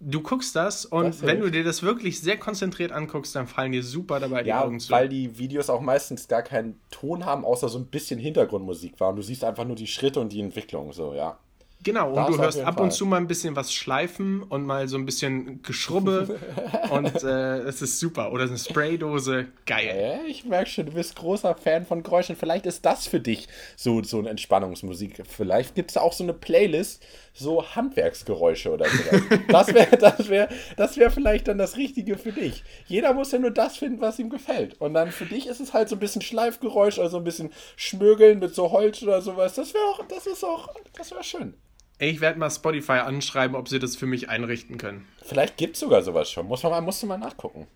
Du 0.00 0.22
guckst 0.22 0.56
das 0.56 0.86
und 0.86 1.04
Das 1.04 1.22
wenn 1.22 1.38
du 1.40 1.50
dir 1.50 1.62
das 1.62 1.82
wirklich 1.84 2.20
sehr 2.20 2.36
konzentriert 2.38 2.90
anguckst, 2.90 3.36
dann 3.36 3.46
fallen 3.46 3.70
dir 3.72 3.82
super 3.84 4.18
dabei 4.18 4.42
die 4.42 4.48
Ja, 4.48 4.64
Augen 4.64 4.80
zu. 4.80 4.90
weil 4.90 5.08
die 5.10 5.38
Videos 5.38 5.68
auch 5.70 5.80
meistens 5.82 6.26
gar 6.26 6.42
keinen 6.42 6.80
Ton 6.90 7.24
haben, 7.26 7.44
außer 7.44 7.68
so 7.68 7.78
ein 7.78 7.86
bisschen 7.86 8.18
Hintergrundmusik 8.18 8.98
war. 8.98 9.10
Und 9.10 9.16
du 9.16 9.22
siehst 9.22 9.44
einfach 9.44 9.64
nur 9.64 9.76
die 9.76 9.86
Schritte 9.86 10.18
und 10.20 10.32
die 10.32 10.40
Entwicklung, 10.40 10.92
so, 10.92 11.12
ja. 11.14 11.38
Genau, 11.84 12.12
Das 12.12 12.26
und 12.26 12.32
du 12.32 12.38
auf 12.38 12.44
hörst 12.44 12.60
ab 12.60 12.74
Fall. 12.74 12.84
und 12.84 12.90
zu 12.92 13.06
mal 13.06 13.18
ein 13.18 13.28
bisschen 13.28 13.54
was 13.54 13.72
schleifen 13.72 14.42
und 14.42 14.66
mal 14.66 14.88
so 14.88 14.96
ein 14.96 15.06
bisschen 15.06 15.62
Geschrubbe 15.62 16.38
und 16.90 17.22
äh, 17.22 17.58
es 17.60 17.82
ist 17.82 18.00
super. 18.00 18.32
Oder 18.32 18.44
eine 18.44 18.58
Spraydose, 18.58 19.46
geil. 19.64 20.18
Ja, 20.20 20.28
ich 20.28 20.44
merke 20.44 20.68
schon, 20.68 20.86
du 20.86 20.92
bist 20.92 21.14
großer 21.14 21.54
Fan 21.54 21.86
von 21.86 22.02
Geräuschen. 22.02 22.34
Vielleicht 22.34 22.66
ist 22.66 22.84
das 22.84 23.06
für 23.06 23.20
dich 23.20 23.46
so, 23.76 24.02
so 24.02 24.18
eine 24.18 24.30
Entspannungsmusik. 24.30 25.22
Vielleicht 25.28 25.76
gibt 25.76 25.92
es 25.92 25.96
auch 25.96 26.12
so 26.12 26.24
eine 26.24 26.34
Playlist, 26.34 27.04
so 27.32 27.64
Handwerksgeräusche 27.74 28.72
oder 28.72 28.86
so. 28.86 28.98
Das 29.48 29.72
wäre 29.72 29.96
das 29.96 30.28
wär, 30.28 30.48
das 30.76 30.96
wär 30.96 31.10
vielleicht 31.12 31.46
dann 31.48 31.58
das 31.58 31.76
Richtige 31.76 32.18
für 32.18 32.32
dich. 32.32 32.64
Jeder 32.86 33.14
muss 33.14 33.30
ja 33.32 33.38
nur 33.38 33.52
das 33.52 33.76
finden, 33.76 34.00
was 34.00 34.18
ihm 34.18 34.30
gefällt. 34.30 34.80
Und 34.80 34.94
dann 34.94 35.12
für 35.12 35.26
dich 35.26 35.46
ist 35.46 35.60
es 35.60 35.72
halt 35.72 35.88
so 35.88 35.96
ein 35.96 36.00
bisschen 36.00 36.22
Schleifgeräusch 36.22 36.98
oder 36.98 37.08
so 37.08 37.18
ein 37.18 37.24
bisschen 37.24 37.50
Schmögeln 37.76 38.40
mit 38.40 38.54
so 38.54 38.72
Holz 38.72 39.02
oder 39.02 39.22
sowas. 39.22 39.54
Das 39.54 39.72
wäre 39.74 39.84
auch, 39.84 40.04
das 40.08 40.26
ist 40.26 40.44
auch, 40.44 40.68
das 40.96 41.12
wäre 41.12 41.22
schön. 41.22 41.54
Ich 41.98 42.20
werde 42.20 42.38
mal 42.38 42.50
Spotify 42.50 42.92
anschreiben, 42.92 43.56
ob 43.56 43.68
sie 43.68 43.78
das 43.78 43.96
für 43.96 44.06
mich 44.06 44.28
einrichten 44.28 44.78
können. 44.78 45.06
Vielleicht 45.24 45.56
gibt 45.56 45.74
es 45.74 45.80
sogar 45.80 46.02
sowas 46.02 46.30
schon. 46.30 46.46
Muss 46.46 46.62
man 46.62 46.70
mal, 46.72 46.80
musst 46.80 47.02
du 47.02 47.06
mal 47.06 47.18
nachgucken. 47.18 47.66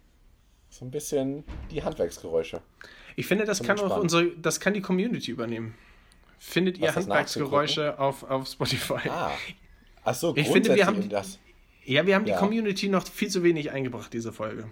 So 0.71 0.85
ein 0.85 0.91
bisschen 0.91 1.45
die 1.71 1.83
Handwerksgeräusche. 1.83 2.61
Ich 3.17 3.27
finde, 3.27 3.45
das 3.45 3.59
Zum 3.59 3.67
kann 3.67 3.79
auch 3.79 3.83
Entspannen. 3.83 4.03
unsere, 4.03 4.27
das 4.37 4.61
kann 4.61 4.75
die 4.75 4.81
Community 4.81 5.31
übernehmen. 5.33 5.75
Findet 6.39 6.79
ihr 6.79 6.89
Was, 6.89 6.97
Handwerksgeräusche 6.97 7.99
auf, 7.99 8.23
auf 8.25 8.49
Spotify? 8.49 9.09
Ah. 9.09 9.33
Ach 10.05 10.15
so, 10.15 10.35
Ich 10.37 10.49
finde, 10.49 10.75
wir 10.75 10.87
haben- 10.87 11.09
das. 11.09 11.39
Ja, 11.85 12.07
wir 12.07 12.15
haben 12.15 12.25
die 12.25 12.31
Ja. 12.31 12.39
Community 12.39 12.89
noch 12.89 13.07
viel 13.07 13.29
zu 13.29 13.43
wenig 13.43 13.71
eingebracht, 13.73 14.13
diese 14.13 14.33
Folge. 14.33 14.69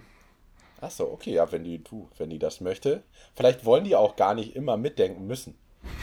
Ach 0.79 0.89
so, 0.91 1.11
okay, 1.11 1.33
ja, 1.33 1.51
wenn 1.51 1.63
die, 1.63 1.83
du, 1.83 2.09
wenn 2.17 2.29
die 2.29 2.39
das 2.39 2.61
möchte. 2.61 3.03
Vielleicht 3.35 3.65
wollen 3.65 3.83
die 3.83 3.95
auch 3.95 4.15
gar 4.15 4.33
nicht 4.33 4.55
immer 4.55 4.77
mitdenken 4.77 5.27
müssen. 5.27 5.55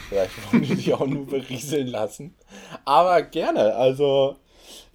Vielleicht 0.09 0.31
wollen 0.51 0.63
die 0.63 0.75
die 0.75 0.93
auch 0.93 1.05
nur 1.05 1.25
berieseln 1.25 1.87
lassen. 1.87 2.35
Aber 2.85 3.21
gerne, 3.21 3.75
also, 3.75 4.37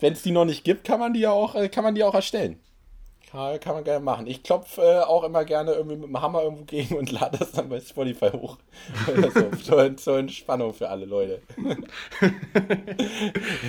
wenn 0.01 0.12
es 0.12 0.22
die 0.22 0.32
noch 0.32 0.45
nicht 0.45 0.64
gibt, 0.64 0.85
kann 0.85 1.01
man 1.01 1.14
die 1.14 1.20
ja 1.20 1.30
auch, 1.30 1.55
äh, 1.55 1.68
kann 1.68 1.85
man 1.85 1.95
die 1.95 2.05
auch 2.05 2.14
erstellen. 2.14 2.61
Kann, 3.30 3.59
kann 3.61 3.74
man 3.74 3.85
gerne 3.85 4.05
machen. 4.05 4.26
Ich 4.26 4.43
klopfe 4.43 4.82
äh, 4.82 5.01
auch 5.01 5.24
immer 5.24 5.45
gerne 5.45 5.72
irgendwie 5.72 5.97
mit 5.97 6.09
dem 6.09 6.20
Hammer 6.20 6.43
irgendwo 6.43 6.64
gegen 6.66 6.97
und 6.97 7.11
lade 7.12 7.39
das 7.39 7.53
dann 7.53 7.68
bei 7.68 7.80
Spotify 7.80 8.30
hoch. 8.30 8.59
so, 9.35 9.51
zur, 9.62 9.97
zur 9.97 10.18
Entspannung 10.18 10.74
für 10.74 10.89
alle 10.89 11.05
Leute. 11.05 11.43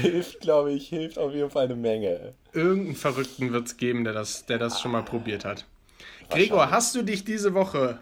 hilft, 0.02 0.42
glaube 0.42 0.74
ich, 0.74 0.88
hilft 0.90 1.18
auf 1.18 1.34
jeden 1.34 1.50
Fall 1.50 1.66
eine 1.66 1.76
Menge. 1.76 2.34
Irgendeinen 2.54 2.96
Verrückten 2.96 3.52
wird 3.52 3.68
es 3.68 3.78
geben, 3.78 4.04
der 4.04 4.14
das, 4.14 4.46
der 4.46 4.58
das 4.58 4.82
schon 4.82 4.92
mal 4.92 5.04
probiert 5.04 5.46
hat. 5.46 5.66
Gregor, 6.30 6.72
hast 6.72 6.96
du 6.96 7.04
dich 7.04 7.24
diese 7.24 7.54
Woche 7.54 8.00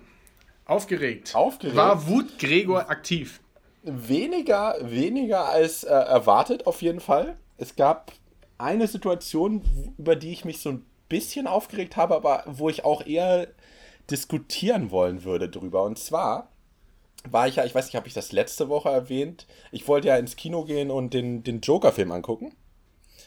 aufgeregt? 0.65 1.35
Aufgeregt? 1.35 1.75
War 1.75 2.07
Wut 2.07 2.39
Gregor 2.39 2.89
aktiv? 2.89 3.39
Weniger, 3.83 4.77
weniger 4.81 5.49
als 5.49 5.83
äh, 5.83 5.89
erwartet 5.89 6.67
auf 6.67 6.81
jeden 6.81 6.99
Fall. 6.99 7.37
Es 7.57 7.75
gab 7.75 8.11
eine 8.57 8.87
Situation, 8.87 9.61
über 9.97 10.15
die 10.15 10.31
ich 10.31 10.45
mich 10.45 10.61
so 10.61 10.69
ein 10.69 10.85
bisschen 11.09 11.47
aufgeregt 11.47 11.97
habe, 11.97 12.15
aber 12.15 12.43
wo 12.47 12.69
ich 12.69 12.85
auch 12.85 13.05
eher 13.05 13.47
diskutieren 14.09 14.91
wollen 14.91 15.23
würde 15.23 15.49
drüber. 15.49 15.83
Und 15.83 15.99
zwar 15.99 16.49
war 17.29 17.47
ich 17.47 17.57
ja, 17.57 17.65
ich 17.65 17.75
weiß 17.75 17.85
nicht, 17.85 17.95
habe 17.95 18.07
ich 18.07 18.13
das 18.13 18.31
letzte 18.31 18.69
Woche 18.69 18.89
erwähnt, 18.89 19.47
ich 19.71 19.87
wollte 19.87 20.09
ja 20.09 20.17
ins 20.17 20.35
Kino 20.35 20.63
gehen 20.63 20.91
und 20.91 21.13
den, 21.13 21.43
den 21.43 21.61
Joker-Film 21.61 22.11
angucken. 22.11 22.53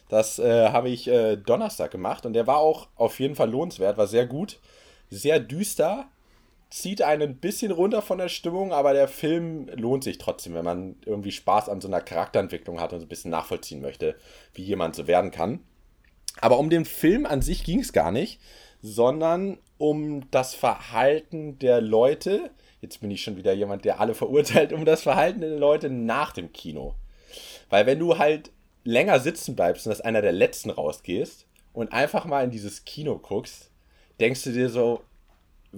Das 0.08 0.38
äh, 0.38 0.68
habe 0.68 0.88
ich 0.88 1.08
äh, 1.08 1.36
Donnerstag 1.36 1.90
gemacht 1.90 2.26
und 2.26 2.32
der 2.32 2.46
war 2.46 2.58
auch 2.58 2.88
auf 2.96 3.18
jeden 3.18 3.34
Fall 3.34 3.50
lohnenswert, 3.50 3.96
war 3.96 4.06
sehr 4.06 4.26
gut, 4.26 4.60
sehr 5.10 5.40
düster, 5.40 6.08
zieht 6.70 7.02
einen 7.02 7.22
ein 7.22 7.36
bisschen 7.36 7.70
runter 7.70 8.02
von 8.02 8.18
der 8.18 8.28
Stimmung, 8.28 8.72
aber 8.72 8.92
der 8.92 9.08
Film 9.08 9.68
lohnt 9.74 10.04
sich 10.04 10.18
trotzdem, 10.18 10.54
wenn 10.54 10.64
man 10.64 10.96
irgendwie 11.04 11.32
Spaß 11.32 11.68
an 11.68 11.80
so 11.80 11.88
einer 11.88 12.00
Charakterentwicklung 12.00 12.80
hat 12.80 12.92
und 12.92 13.00
so 13.00 13.06
ein 13.06 13.08
bisschen 13.08 13.30
nachvollziehen 13.30 13.80
möchte, 13.80 14.16
wie 14.52 14.62
jemand 14.62 14.96
so 14.96 15.06
werden 15.06 15.30
kann. 15.30 15.60
Aber 16.40 16.58
um 16.58 16.68
den 16.68 16.84
Film 16.84 17.24
an 17.24 17.40
sich 17.40 17.64
ging 17.64 17.80
es 17.80 17.92
gar 17.92 18.12
nicht, 18.12 18.40
sondern 18.82 19.58
um 19.78 20.30
das 20.30 20.54
Verhalten 20.54 21.58
der 21.58 21.80
Leute. 21.80 22.50
Jetzt 22.80 23.00
bin 23.00 23.10
ich 23.10 23.22
schon 23.22 23.36
wieder 23.36 23.52
jemand, 23.52 23.84
der 23.84 24.00
alle 24.00 24.14
verurteilt, 24.14 24.72
um 24.72 24.84
das 24.84 25.02
Verhalten 25.02 25.40
der 25.40 25.58
Leute 25.58 25.88
nach 25.88 26.32
dem 26.32 26.52
Kino. 26.52 26.94
Weil 27.70 27.86
wenn 27.86 27.98
du 27.98 28.18
halt 28.18 28.50
länger 28.84 29.18
sitzen 29.20 29.56
bleibst 29.56 29.86
und 29.86 29.92
als 29.92 30.00
einer 30.00 30.22
der 30.22 30.32
letzten 30.32 30.70
rausgehst 30.70 31.46
und 31.72 31.92
einfach 31.92 32.24
mal 32.24 32.44
in 32.44 32.50
dieses 32.50 32.84
Kino 32.84 33.18
guckst, 33.18 33.70
denkst 34.20 34.44
du 34.44 34.52
dir 34.52 34.68
so, 34.68 35.02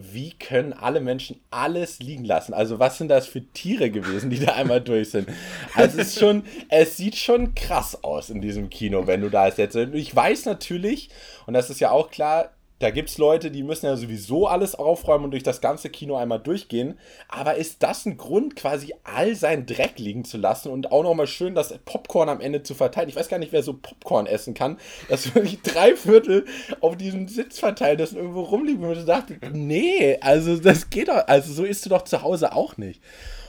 wie 0.00 0.30
können 0.30 0.72
alle 0.72 1.00
Menschen 1.00 1.40
alles 1.50 1.98
liegen 1.98 2.24
lassen? 2.24 2.54
Also 2.54 2.78
was 2.78 2.98
sind 2.98 3.08
das 3.08 3.26
für 3.26 3.44
Tiere 3.52 3.90
gewesen, 3.90 4.30
die 4.30 4.38
da 4.38 4.52
einmal 4.52 4.80
durch 4.80 5.10
sind? 5.10 5.28
Also 5.74 5.98
es 5.98 6.08
ist 6.08 6.20
schon, 6.20 6.44
es 6.68 6.96
sieht 6.96 7.16
schon 7.16 7.54
krass 7.56 8.04
aus 8.04 8.30
in 8.30 8.40
diesem 8.40 8.70
Kino, 8.70 9.06
wenn 9.06 9.22
du 9.22 9.28
da. 9.28 9.46
Und 9.46 9.94
Ich 9.94 10.14
weiß 10.14 10.44
natürlich, 10.44 11.10
und 11.46 11.54
das 11.54 11.68
ist 11.68 11.80
ja 11.80 11.90
auch 11.90 12.10
klar, 12.10 12.50
da 12.80 12.90
gibt 12.90 13.08
es 13.08 13.18
Leute, 13.18 13.50
die 13.50 13.64
müssen 13.64 13.86
ja 13.86 13.96
sowieso 13.96 14.46
alles 14.46 14.76
aufräumen 14.76 15.24
und 15.24 15.30
durch 15.32 15.42
das 15.42 15.60
ganze 15.60 15.90
Kino 15.90 16.16
einmal 16.16 16.38
durchgehen. 16.38 16.96
Aber 17.28 17.56
ist 17.56 17.82
das 17.82 18.06
ein 18.06 18.16
Grund, 18.16 18.54
quasi 18.54 18.94
all 19.02 19.34
seinen 19.34 19.66
Dreck 19.66 19.98
liegen 19.98 20.24
zu 20.24 20.36
lassen 20.36 20.70
und 20.70 20.92
auch 20.92 21.02
nochmal 21.02 21.26
schön 21.26 21.56
das 21.56 21.76
Popcorn 21.84 22.28
am 22.28 22.40
Ende 22.40 22.62
zu 22.62 22.74
verteilen? 22.74 23.08
Ich 23.08 23.16
weiß 23.16 23.28
gar 23.28 23.38
nicht, 23.38 23.52
wer 23.52 23.64
so 23.64 23.72
Popcorn 23.74 24.26
essen 24.26 24.54
kann, 24.54 24.78
dass 25.08 25.34
wirklich 25.34 25.60
drei 25.62 25.96
Viertel 25.96 26.44
auf 26.80 26.96
diesem 26.96 27.26
Sitz 27.26 27.58
verteilt 27.58 28.00
ist 28.00 28.12
und 28.12 28.18
irgendwo 28.18 28.42
rumliegen. 28.42 28.84
Und 28.84 28.96
ich 28.96 29.04
dachte, 29.04 29.38
nee, 29.52 30.16
also 30.20 30.56
das 30.56 30.88
geht 30.88 31.08
doch, 31.08 31.26
also 31.26 31.52
so 31.52 31.64
isst 31.64 31.84
du 31.84 31.90
doch 31.90 32.02
zu 32.02 32.22
Hause 32.22 32.54
auch 32.54 32.76
nicht. 32.76 33.02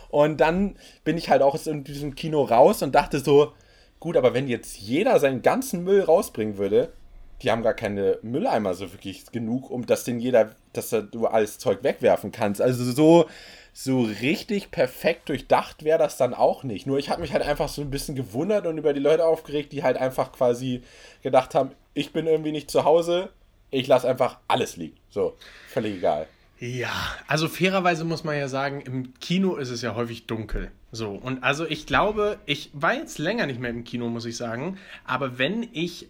Und 0.10 0.42
dann 0.42 0.76
bin 1.04 1.20
ich 1.20 1.30
halt 1.30 1.44
auch 1.44 1.54
aus 1.54 1.70
diesem 1.72 2.16
Kino 2.16 2.42
raus 2.42 2.82
und 2.82 2.96
dachte 2.96 3.20
so, 3.20 3.54
gut, 4.00 4.18
aber 4.18 4.34
wenn 4.34 4.48
jetzt 4.48 4.80
jeder 4.80 5.20
seinen 5.20 5.44
ganzen 5.44 5.84
Müll 5.84 6.02
rausbringen 6.02 6.58
würde, 6.58 6.94
die 7.42 7.52
haben 7.52 7.64
gar 7.64 7.74
keine 7.74 8.20
Mülleimer 8.22 8.74
so 8.74 8.92
wirklich 8.92 9.32
genug, 9.32 9.70
um 9.70 9.86
dass 9.86 10.04
den 10.04 10.20
jeder, 10.20 10.56
dass 10.74 10.90
du 10.90 11.28
alles 11.28 11.58
Zeug 11.58 11.84
wegwerfen 11.84 12.32
kannst. 12.32 12.62
Also 12.62 12.84
so, 12.92 13.30
so 13.74 14.02
richtig 14.02 14.72
perfekt 14.72 15.30
durchdacht 15.30 15.84
wäre 15.84 16.00
das 16.00 16.18
dann 16.18 16.34
auch 16.34 16.64
nicht. 16.64 16.86
Nur 16.86 17.00
ich 17.00 17.10
habe 17.10 17.22
mich 17.22 17.34
halt 17.34 17.44
einfach 17.44 17.70
so 17.70 17.82
ein 17.82 17.92
bisschen 17.92 18.16
gewundert 18.16 18.68
und 18.68 18.78
über 18.78 18.94
die 18.94 19.00
Leute 19.00 19.26
aufgeregt, 19.26 19.72
die 19.72 19.84
halt 19.84 19.98
einfach 19.98 20.32
quasi 20.32 20.84
gedacht 21.22 21.56
haben, 21.56 21.72
ich 21.94 22.12
bin 22.12 22.28
irgendwie 22.28 22.52
nicht 22.52 22.70
zu 22.70 22.84
Hause, 22.84 23.30
ich 23.72 23.88
lasse 23.88 24.08
einfach 24.08 24.40
alles 24.48 24.78
liegen. 24.78 24.98
So, 25.10 25.36
völlig 25.70 25.98
egal. 25.98 26.28
Ja, 26.60 26.92
also 27.28 27.48
fairerweise 27.48 28.04
muss 28.04 28.26
man 28.26 28.38
ja 28.38 28.50
sagen, 28.50 28.82
im 28.82 29.14
Kino 29.22 29.56
ist 29.56 29.70
es 29.70 29.82
ja 29.82 29.96
häufig 29.96 30.28
dunkel. 30.28 30.72
So, 30.92 31.12
und 31.12 31.42
also 31.42 31.66
ich 31.66 31.86
glaube, 31.86 32.38
ich 32.46 32.70
war 32.74 32.96
jetzt 32.96 33.18
länger 33.18 33.46
nicht 33.46 33.62
mehr 33.62 33.70
im 33.70 33.86
Kino, 33.86 34.10
muss 34.10 34.26
ich 34.26 34.36
sagen, 34.36 34.78
aber 35.06 35.38
wenn 35.38 35.70
ich 35.72 36.10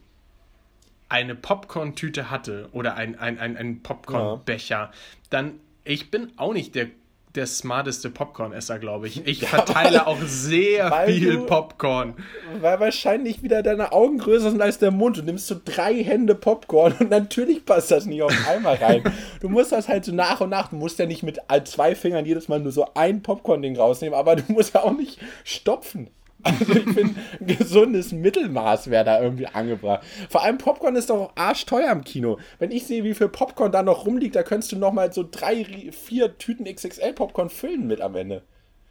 eine 1.10 1.36
Popcorn-Tüte 1.36 2.30
hatte 2.32 2.70
oder 2.72 2.96
ein, 2.96 3.18
ein, 3.20 3.40
ein, 3.40 3.58
ein 3.58 3.82
Popcorn-Becher, 3.84 4.92
dann, 5.30 5.60
ich 5.84 6.12
bin 6.12 6.32
auch 6.38 6.54
nicht 6.54 6.76
der, 6.76 6.88
der 7.36 7.46
smarteste 7.48 8.10
Popcorn-Esser, 8.10 8.80
glaube 8.80 9.08
ich. 9.08 9.26
Ich 9.28 9.40
verteile 9.48 10.08
auch 10.08 10.18
sehr 10.26 10.90
weil 10.92 11.12
viel 11.12 11.34
du- 11.38 11.46
Popcorn. 11.46 12.14
Weil 12.62 12.80
wahrscheinlich 12.80 13.44
wieder 13.44 13.62
deine 13.64 13.92
Augen 13.92 14.18
größer 14.20 14.50
sind 14.52 14.62
als 14.62 14.80
der 14.80 14.92
Mund. 14.92 15.18
Du 15.18 15.22
nimmst 15.24 15.48
so 15.48 15.56
drei 15.64 16.04
Hände 16.04 16.34
Popcorn 16.36 16.94
und 17.00 17.10
natürlich 17.10 17.66
passt 17.66 17.92
das 17.92 18.06
nicht 18.06 18.22
auf 18.24 18.34
einmal 18.48 18.76
rein. 18.76 19.04
Du 19.42 19.50
musst 19.50 19.72
das 19.72 19.88
halt 19.88 20.06
so 20.06 20.12
nach 20.14 20.42
und 20.42 20.50
nach. 20.50 20.70
Du 20.70 20.76
musst 20.76 20.98
ja 21.00 21.06
nicht 21.06 21.24
mit 21.24 21.40
zwei 21.66 21.94
Fingern 21.96 22.26
jedes 22.26 22.48
Mal 22.48 22.60
nur 22.60 22.72
so 22.72 22.88
ein 22.96 23.22
Popcorn-Ding 23.24 23.78
rausnehmen, 23.78 24.18
aber 24.18 24.36
du 24.36 24.52
musst 24.52 24.74
ja 24.76 24.84
auch 24.84 24.96
nicht 24.98 25.20
stopfen. 25.44 26.10
Also 26.42 26.74
ich 26.74 26.84
finde, 26.84 27.16
ein 27.40 27.48
gesundes 27.48 28.12
Mittelmaß 28.12 28.90
wäre 28.90 29.04
da 29.04 29.22
irgendwie 29.22 29.48
angebracht. 29.48 30.06
Vor 30.30 30.44
allem 30.44 30.58
Popcorn 30.58 30.96
ist 30.96 31.10
doch 31.10 31.32
arschteuer 31.36 31.92
im 31.92 32.04
Kino. 32.04 32.40
Wenn 32.60 32.72
ich 32.72 32.86
sehe, 32.88 33.04
wie 33.04 33.14
viel 33.14 33.28
Popcorn 33.30 33.72
da 33.72 33.84
noch 33.84 34.06
rumliegt, 34.06 34.36
da 34.36 34.44
könntest 34.44 34.72
du 34.72 34.78
noch 34.78 34.94
mal 34.94 35.12
so 35.12 35.28
drei, 35.30 35.66
vier 35.92 36.38
Tüten 36.38 36.64
XXL 36.66 37.14
Popcorn 37.14 37.50
füllen 37.50 37.88
mit 37.88 38.00
am 38.02 38.16
Ende. 38.16 38.44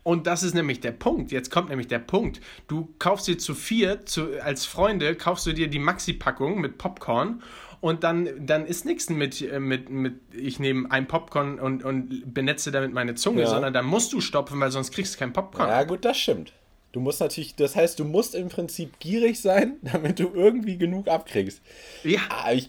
Und 0.03 0.27
das 0.27 0.43
ist 0.43 0.55
nämlich 0.55 0.81
der 0.81 0.93
Punkt. 0.93 1.33
Jetzt 1.33 1.51
kommt 1.51 1.69
nämlich 1.69 1.89
der 1.89 1.99
Punkt. 1.99 2.41
Du 2.66 2.89
kaufst 2.99 3.29
dir 3.29 3.37
zu 3.39 3.55
vier, 3.55 4.07
zu, 4.07 4.41
als 4.43 4.65
Freunde, 4.65 5.15
kaufst 5.15 5.47
du 5.47 5.53
dir 5.53 5.69
die 5.69 5.79
Maxi-Packung 5.79 6.61
mit 6.61 6.79
Popcorn 6.79 7.43
und 7.81 8.05
dann, 8.05 8.29
dann 8.47 8.66
ist 8.66 8.85
nichts 8.85 9.09
mit, 9.11 9.41
äh, 9.43 9.61
mit, 9.61 9.91
mit, 9.91 10.15
ich 10.35 10.59
nehme 10.61 10.91
ein 10.91 11.07
Popcorn 11.07 11.59
und, 11.61 11.85
und 11.85 12.33
benetze 12.35 12.70
damit 12.73 12.93
meine 12.93 13.15
Zunge, 13.15 13.43
Ja. 13.43 13.49
sondern 13.49 13.73
dann 13.73 13.85
musst 13.87 14.12
du 14.12 14.20
stopfen, 14.20 14.59
weil 14.61 14.70
sonst 14.70 14.93
kriegst 14.93 15.15
du 15.15 15.19
kein 15.19 15.33
Popcorn. 15.33 15.69
Ja, 15.69 15.85
gut, 15.85 16.05
das 16.05 16.16
stimmt. 16.19 16.53
Du 16.93 17.01
musst 17.01 17.20
natürlich, 17.20 17.55
das 17.55 17.77
heißt, 17.77 17.98
du 17.98 18.05
musst 18.05 18.35
im 18.35 18.48
Prinzip 18.48 18.98
gierig 18.98 19.40
sein, 19.40 19.77
damit 19.82 20.19
du 20.19 20.31
irgendwie 20.32 20.78
genug 20.78 21.09
abkriegst. 21.09 21.60
Ja. 22.05 22.20
Ah, 22.31 22.52
ich, 22.52 22.69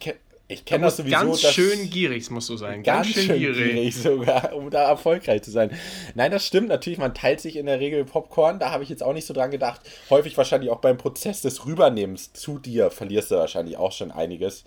Ich 0.52 0.66
kenne 0.66 0.86
das 0.86 0.98
sowieso. 0.98 1.16
Ganz 1.16 1.42
schön 1.42 1.90
gierig 1.92 2.30
musst 2.32 2.50
du 2.50 2.58
sein. 2.58 2.82
Ganz, 2.82 3.14
ganz 3.14 3.26
schön, 3.26 3.38
gierig. 3.38 3.72
gierig 3.72 3.96
sogar, 3.96 4.56
um 4.56 4.72
da 4.72 4.90
erfolgreich 4.90 5.44
zu 5.44 5.52
sein. 5.52 5.72
Nein, 6.16 6.32
das 6.32 6.44
stimmt 6.46 6.70
natürlich. 6.70 6.98
Man 6.98 7.14
teilt 7.14 7.40
sich 7.40 7.56
in 7.56 7.68
der 7.68 7.80
Regel 7.80 8.04
Popcorn. 8.04 8.58
Da 8.58 8.72
habe 8.72 8.84
ich 8.84 8.90
jetzt 8.90 9.04
auch 9.04 9.14
nicht 9.14 9.28
so 9.28 9.34
dran 9.36 9.52
gedacht. 9.52 9.82
Häufig 10.10 10.36
wahrscheinlich 10.38 10.72
auch 10.72 10.80
beim 10.80 10.98
Prozess 10.98 11.44
des 11.44 11.68
Rübernehmens 11.68 12.34
zu 12.34 12.58
dir 12.58 12.90
verlierst 12.90 13.30
du 13.30 13.36
wahrscheinlich 13.36 13.78
auch 13.78 13.92
schon 13.92 14.12
einiges. 14.12 14.64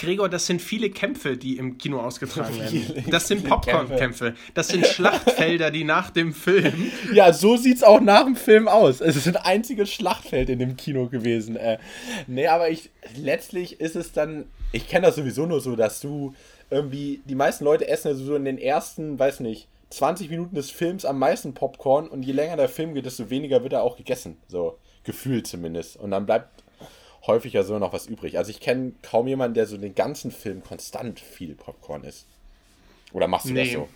Gregor, 0.00 0.30
das 0.30 0.46
sind 0.46 0.62
viele 0.62 0.88
Kämpfe, 0.88 1.36
die 1.36 1.58
im 1.58 1.76
Kino 1.76 2.00
ausgetragen 2.00 2.58
werden. 2.58 3.04
Das 3.10 3.28
sind 3.28 3.44
Popcorn-Kämpfe. 3.44 4.34
Das 4.54 4.68
sind 4.68 4.86
Schlachtfelder, 4.86 5.70
die 5.70 5.84
nach 5.84 6.10
dem 6.10 6.32
Film. 6.32 6.90
Ja, 7.12 7.32
so 7.32 7.56
sieht 7.56 7.78
es 7.78 7.82
auch 7.82 8.00
nach 8.00 8.24
dem 8.24 8.36
Film 8.36 8.68
aus. 8.68 9.00
Es 9.00 9.16
ist 9.16 9.26
ein 9.26 9.36
einziges 9.36 9.92
Schlachtfeld 9.92 10.48
in 10.48 10.58
dem 10.58 10.76
Kino 10.76 11.08
gewesen. 11.08 11.56
Äh, 11.56 11.78
nee, 12.26 12.46
aber 12.46 12.70
ich 12.70 12.90
letztlich 13.16 13.80
ist 13.80 13.96
es 13.96 14.12
dann. 14.12 14.46
Ich 14.72 14.88
kenne 14.88 15.06
das 15.06 15.16
sowieso 15.16 15.44
nur 15.46 15.60
so, 15.60 15.76
dass 15.76 16.00
du 16.00 16.34
irgendwie. 16.70 17.20
Die 17.26 17.34
meisten 17.34 17.64
Leute 17.64 17.88
essen 17.88 18.08
ja 18.08 18.14
sowieso 18.14 18.36
in 18.36 18.44
den 18.44 18.58
ersten, 18.58 19.18
weiß 19.18 19.40
nicht, 19.40 19.68
20 19.90 20.30
Minuten 20.30 20.54
des 20.54 20.70
Films 20.70 21.04
am 21.04 21.18
meisten 21.18 21.52
Popcorn 21.52 22.08
und 22.08 22.22
je 22.22 22.32
länger 22.32 22.56
der 22.56 22.68
Film 22.68 22.94
geht, 22.94 23.06
desto 23.06 23.28
weniger 23.28 23.62
wird 23.62 23.74
er 23.74 23.82
auch 23.82 23.96
gegessen. 23.96 24.36
So 24.48 24.78
gefühlt 25.04 25.46
zumindest. 25.46 25.96
Und 25.96 26.10
dann 26.12 26.26
bleibt 26.26 26.59
häufig 27.30 27.52
ja 27.52 27.62
so 27.62 27.78
noch 27.78 27.92
was 27.92 28.06
übrig. 28.06 28.36
Also 28.36 28.50
ich 28.50 28.60
kenne 28.60 28.92
kaum 29.02 29.26
jemanden, 29.26 29.54
der 29.54 29.66
so 29.66 29.76
den 29.76 29.94
ganzen 29.94 30.30
Film 30.30 30.62
konstant 30.62 31.20
viel 31.20 31.54
Popcorn 31.54 32.04
isst. 32.04 32.26
Oder 33.12 33.28
machst 33.28 33.48
du 33.48 33.52
nee. 33.52 33.64
das 33.64 33.72
so? 33.72 33.88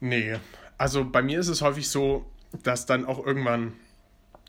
Nee. 0.00 0.36
Also 0.78 1.04
bei 1.04 1.22
mir 1.22 1.40
ist 1.40 1.48
es 1.48 1.62
häufig 1.62 1.88
so, 1.88 2.26
dass 2.62 2.86
dann 2.86 3.04
auch 3.04 3.24
irgendwann 3.24 3.72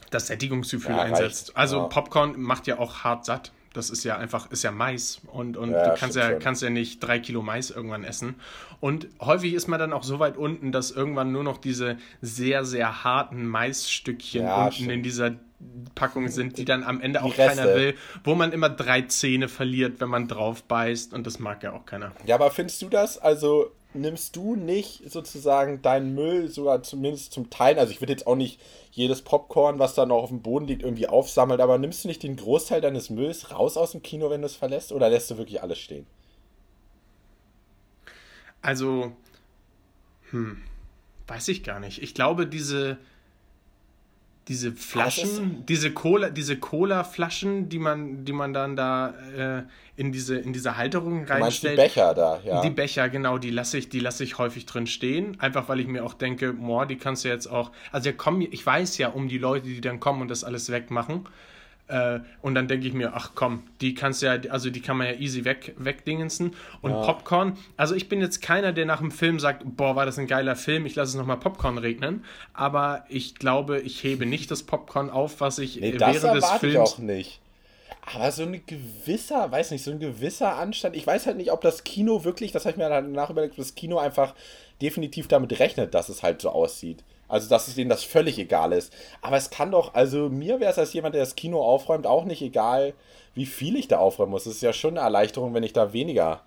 das 0.09 0.27
Sättigungsgefühl 0.27 0.95
ja, 0.95 1.03
einsetzt. 1.03 1.55
Also 1.55 1.77
ja. 1.77 1.83
Popcorn 1.85 2.39
macht 2.39 2.67
ja 2.67 2.79
auch 2.79 3.03
hart 3.03 3.25
satt. 3.25 3.51
Das 3.73 3.89
ist 3.89 4.03
ja 4.03 4.17
einfach, 4.17 4.51
ist 4.51 4.63
ja 4.63 4.71
Mais 4.71 5.21
und, 5.27 5.55
und 5.55 5.71
ja, 5.71 5.89
du 5.89 5.99
kannst 5.99 6.17
ja, 6.17 6.33
kannst 6.33 6.61
ja 6.61 6.69
nicht 6.69 6.99
drei 6.99 7.19
Kilo 7.19 7.41
Mais 7.41 7.71
irgendwann 7.71 8.03
essen. 8.03 8.35
Und 8.79 9.07
häufig 9.21 9.53
ist 9.53 9.67
man 9.67 9.79
dann 9.79 9.93
auch 9.93 10.03
so 10.03 10.19
weit 10.19 10.37
unten, 10.37 10.71
dass 10.71 10.91
irgendwann 10.91 11.31
nur 11.31 11.43
noch 11.43 11.57
diese 11.57 11.97
sehr, 12.21 12.65
sehr 12.65 13.03
harten 13.03 13.45
Maisstückchen 13.45 14.43
ja, 14.43 14.63
unten 14.63 14.73
stimmt. 14.73 14.91
in 14.91 15.03
dieser 15.03 15.31
Packung 15.95 16.27
sind, 16.27 16.57
die 16.57 16.65
dann 16.65 16.83
am 16.83 17.01
Ende 17.01 17.19
die 17.19 17.25
auch 17.25 17.37
Reste. 17.37 17.61
keiner 17.61 17.75
will, 17.75 17.95
wo 18.23 18.35
man 18.35 18.51
immer 18.51 18.69
drei 18.69 19.03
Zähne 19.03 19.47
verliert, 19.47 19.99
wenn 20.01 20.09
man 20.09 20.27
drauf 20.27 20.63
beißt 20.63 21.13
und 21.13 21.27
das 21.27 21.39
mag 21.39 21.63
ja 21.63 21.73
auch 21.73 21.85
keiner. 21.85 22.11
Ja, 22.25 22.35
aber 22.35 22.51
findest 22.51 22.81
du 22.81 22.89
das, 22.89 23.17
also 23.17 23.71
nimmst 23.93 24.35
du 24.35 24.55
nicht 24.55 25.09
sozusagen 25.11 25.81
deinen 25.81 26.15
Müll 26.15 26.49
sogar 26.49 26.83
zumindest 26.83 27.33
zum 27.33 27.49
Teil, 27.49 27.77
also 27.77 27.91
ich 27.91 28.01
würde 28.01 28.13
jetzt 28.13 28.27
auch 28.27 28.35
nicht 28.35 28.59
jedes 28.91 29.21
Popcorn, 29.21 29.79
was 29.79 29.95
da 29.95 30.05
noch 30.05 30.23
auf 30.23 30.29
dem 30.29 30.41
Boden 30.41 30.67
liegt, 30.67 30.83
irgendwie 30.83 31.07
aufsammelt, 31.07 31.59
aber 31.59 31.77
nimmst 31.77 32.03
du 32.03 32.07
nicht 32.07 32.23
den 32.23 32.35
Großteil 32.35 32.81
deines 32.81 33.09
Mülls 33.09 33.51
raus 33.51 33.77
aus 33.77 33.91
dem 33.91 34.01
Kino, 34.01 34.29
wenn 34.29 34.41
du 34.41 34.47
es 34.47 34.55
verlässt, 34.55 34.91
oder 34.91 35.09
lässt 35.09 35.31
du 35.31 35.37
wirklich 35.37 35.61
alles 35.61 35.79
stehen? 35.79 36.05
Also, 38.61 39.11
hm, 40.29 40.61
weiß 41.27 41.47
ich 41.47 41.63
gar 41.63 41.79
nicht. 41.79 42.01
Ich 42.01 42.13
glaube, 42.13 42.47
diese, 42.47 42.97
diese 44.47 44.71
Flaschen, 44.71 45.65
diese 45.67 45.91
Cola, 45.91 46.29
diese 46.29 46.57
Cola-Flaschen, 46.57 47.69
die 47.69 47.79
man, 47.79 48.25
die 48.25 48.33
man 48.33 48.53
dann 48.53 48.75
da 48.75 49.13
äh, 49.37 49.63
in 49.95 50.11
diese, 50.11 50.37
in 50.37 50.51
diese 50.51 50.77
Halterung 50.77 51.25
reinstellt. 51.25 51.77
die 51.77 51.83
Becher 51.83 52.13
da, 52.15 52.39
ja. 52.43 52.61
Die 52.61 52.71
Becher, 52.71 53.07
genau, 53.09 53.37
die 53.37 53.51
lasse 53.51 53.77
ich, 53.77 53.89
die 53.89 53.99
lasse 53.99 54.23
ich 54.23 54.39
häufig 54.39 54.65
drin 54.65 54.87
stehen. 54.87 55.39
Einfach 55.39 55.69
weil 55.69 55.79
ich 55.79 55.87
mir 55.87 56.03
auch 56.03 56.15
denke, 56.15 56.53
boah, 56.53 56.87
die 56.87 56.97
kannst 56.97 57.23
du 57.23 57.29
jetzt 57.29 57.47
auch. 57.47 57.71
Also 57.91 58.09
ja, 58.09 58.15
komm, 58.17 58.41
ich 58.41 58.65
weiß 58.65 58.97
ja 58.97 59.09
um 59.09 59.27
die 59.27 59.37
Leute, 59.37 59.67
die 59.67 59.79
dann 59.79 59.99
kommen 59.99 60.21
und 60.21 60.31
das 60.31 60.43
alles 60.43 60.71
wegmachen. 60.71 61.25
Äh, 61.91 62.21
und 62.41 62.55
dann 62.55 62.69
denke 62.69 62.87
ich 62.87 62.93
mir, 62.93 63.11
ach 63.13 63.31
komm, 63.35 63.63
die 63.81 63.93
kannst 63.93 64.21
ja, 64.21 64.37
also 64.49 64.69
die 64.69 64.79
kann 64.79 64.95
man 64.95 65.07
ja 65.07 65.13
easy 65.13 65.43
weg, 65.43 65.75
wegdingensen. 65.77 66.55
Und 66.81 66.91
ja. 66.91 67.01
Popcorn, 67.01 67.57
also 67.75 67.95
ich 67.95 68.07
bin 68.07 68.21
jetzt 68.21 68.41
keiner, 68.41 68.71
der 68.71 68.85
nach 68.85 68.99
dem 68.99 69.11
Film 69.11 69.39
sagt, 69.39 69.63
boah, 69.65 69.97
war 69.97 70.05
das 70.05 70.17
ein 70.17 70.27
geiler 70.27 70.55
Film, 70.55 70.85
ich 70.85 70.95
lasse 70.95 71.09
es 71.11 71.15
nochmal 71.15 71.37
Popcorn 71.37 71.77
regnen. 71.77 72.23
Aber 72.53 73.03
ich 73.09 73.35
glaube, 73.35 73.81
ich 73.81 74.03
hebe 74.03 74.25
nicht 74.25 74.49
das 74.51 74.63
Popcorn 74.63 75.09
auf, 75.09 75.41
was 75.41 75.59
ich 75.59 75.81
nee, 75.81 75.93
während 75.99 76.35
des 76.35 76.49
Films. 76.51 76.73
Ich 76.73 76.77
auch 76.77 76.97
nicht. 76.99 77.41
Aber 78.13 78.31
so 78.31 78.43
ein 78.43 78.61
gewisser, 78.65 79.51
weiß 79.51 79.71
nicht, 79.71 79.83
so 79.83 79.91
ein 79.91 79.99
gewisser 79.99 80.55
Anstand. 80.55 80.95
Ich 80.95 81.05
weiß 81.05 81.27
halt 81.27 81.37
nicht, 81.37 81.51
ob 81.51 81.61
das 81.61 81.83
Kino 81.83 82.23
wirklich, 82.23 82.51
das 82.51 82.63
habe 82.63 82.71
ich 82.71 82.77
mir 82.77 82.89
danach 82.89 83.29
überlegt, 83.29 83.53
ob 83.53 83.57
das 83.57 83.75
Kino 83.75 83.99
einfach 83.99 84.33
definitiv 84.81 85.27
damit 85.27 85.59
rechnet, 85.59 85.93
dass 85.93 86.09
es 86.09 86.23
halt 86.23 86.41
so 86.41 86.49
aussieht. 86.49 87.03
Also, 87.31 87.47
dass 87.47 87.69
es 87.69 87.75
denen 87.75 87.89
das 87.89 88.03
völlig 88.03 88.37
egal 88.37 88.73
ist. 88.73 88.93
Aber 89.21 89.37
es 89.37 89.49
kann 89.49 89.71
doch, 89.71 89.93
also 89.93 90.27
mir 90.27 90.59
wäre 90.59 90.69
es 90.69 90.77
als 90.77 90.91
jemand, 90.91 91.15
der 91.15 91.21
das 91.21 91.35
Kino 91.35 91.61
aufräumt, 91.61 92.05
auch 92.05 92.25
nicht 92.25 92.41
egal, 92.41 92.93
wie 93.35 93.45
viel 93.45 93.77
ich 93.77 93.87
da 93.87 93.99
aufräumen 93.99 94.31
muss. 94.31 94.45
Es 94.45 94.55
ist 94.55 94.61
ja 94.61 94.73
schon 94.73 94.97
eine 94.97 95.05
Erleichterung, 95.05 95.53
wenn 95.53 95.63
ich 95.63 95.71
da 95.71 95.93
weniger, 95.93 96.41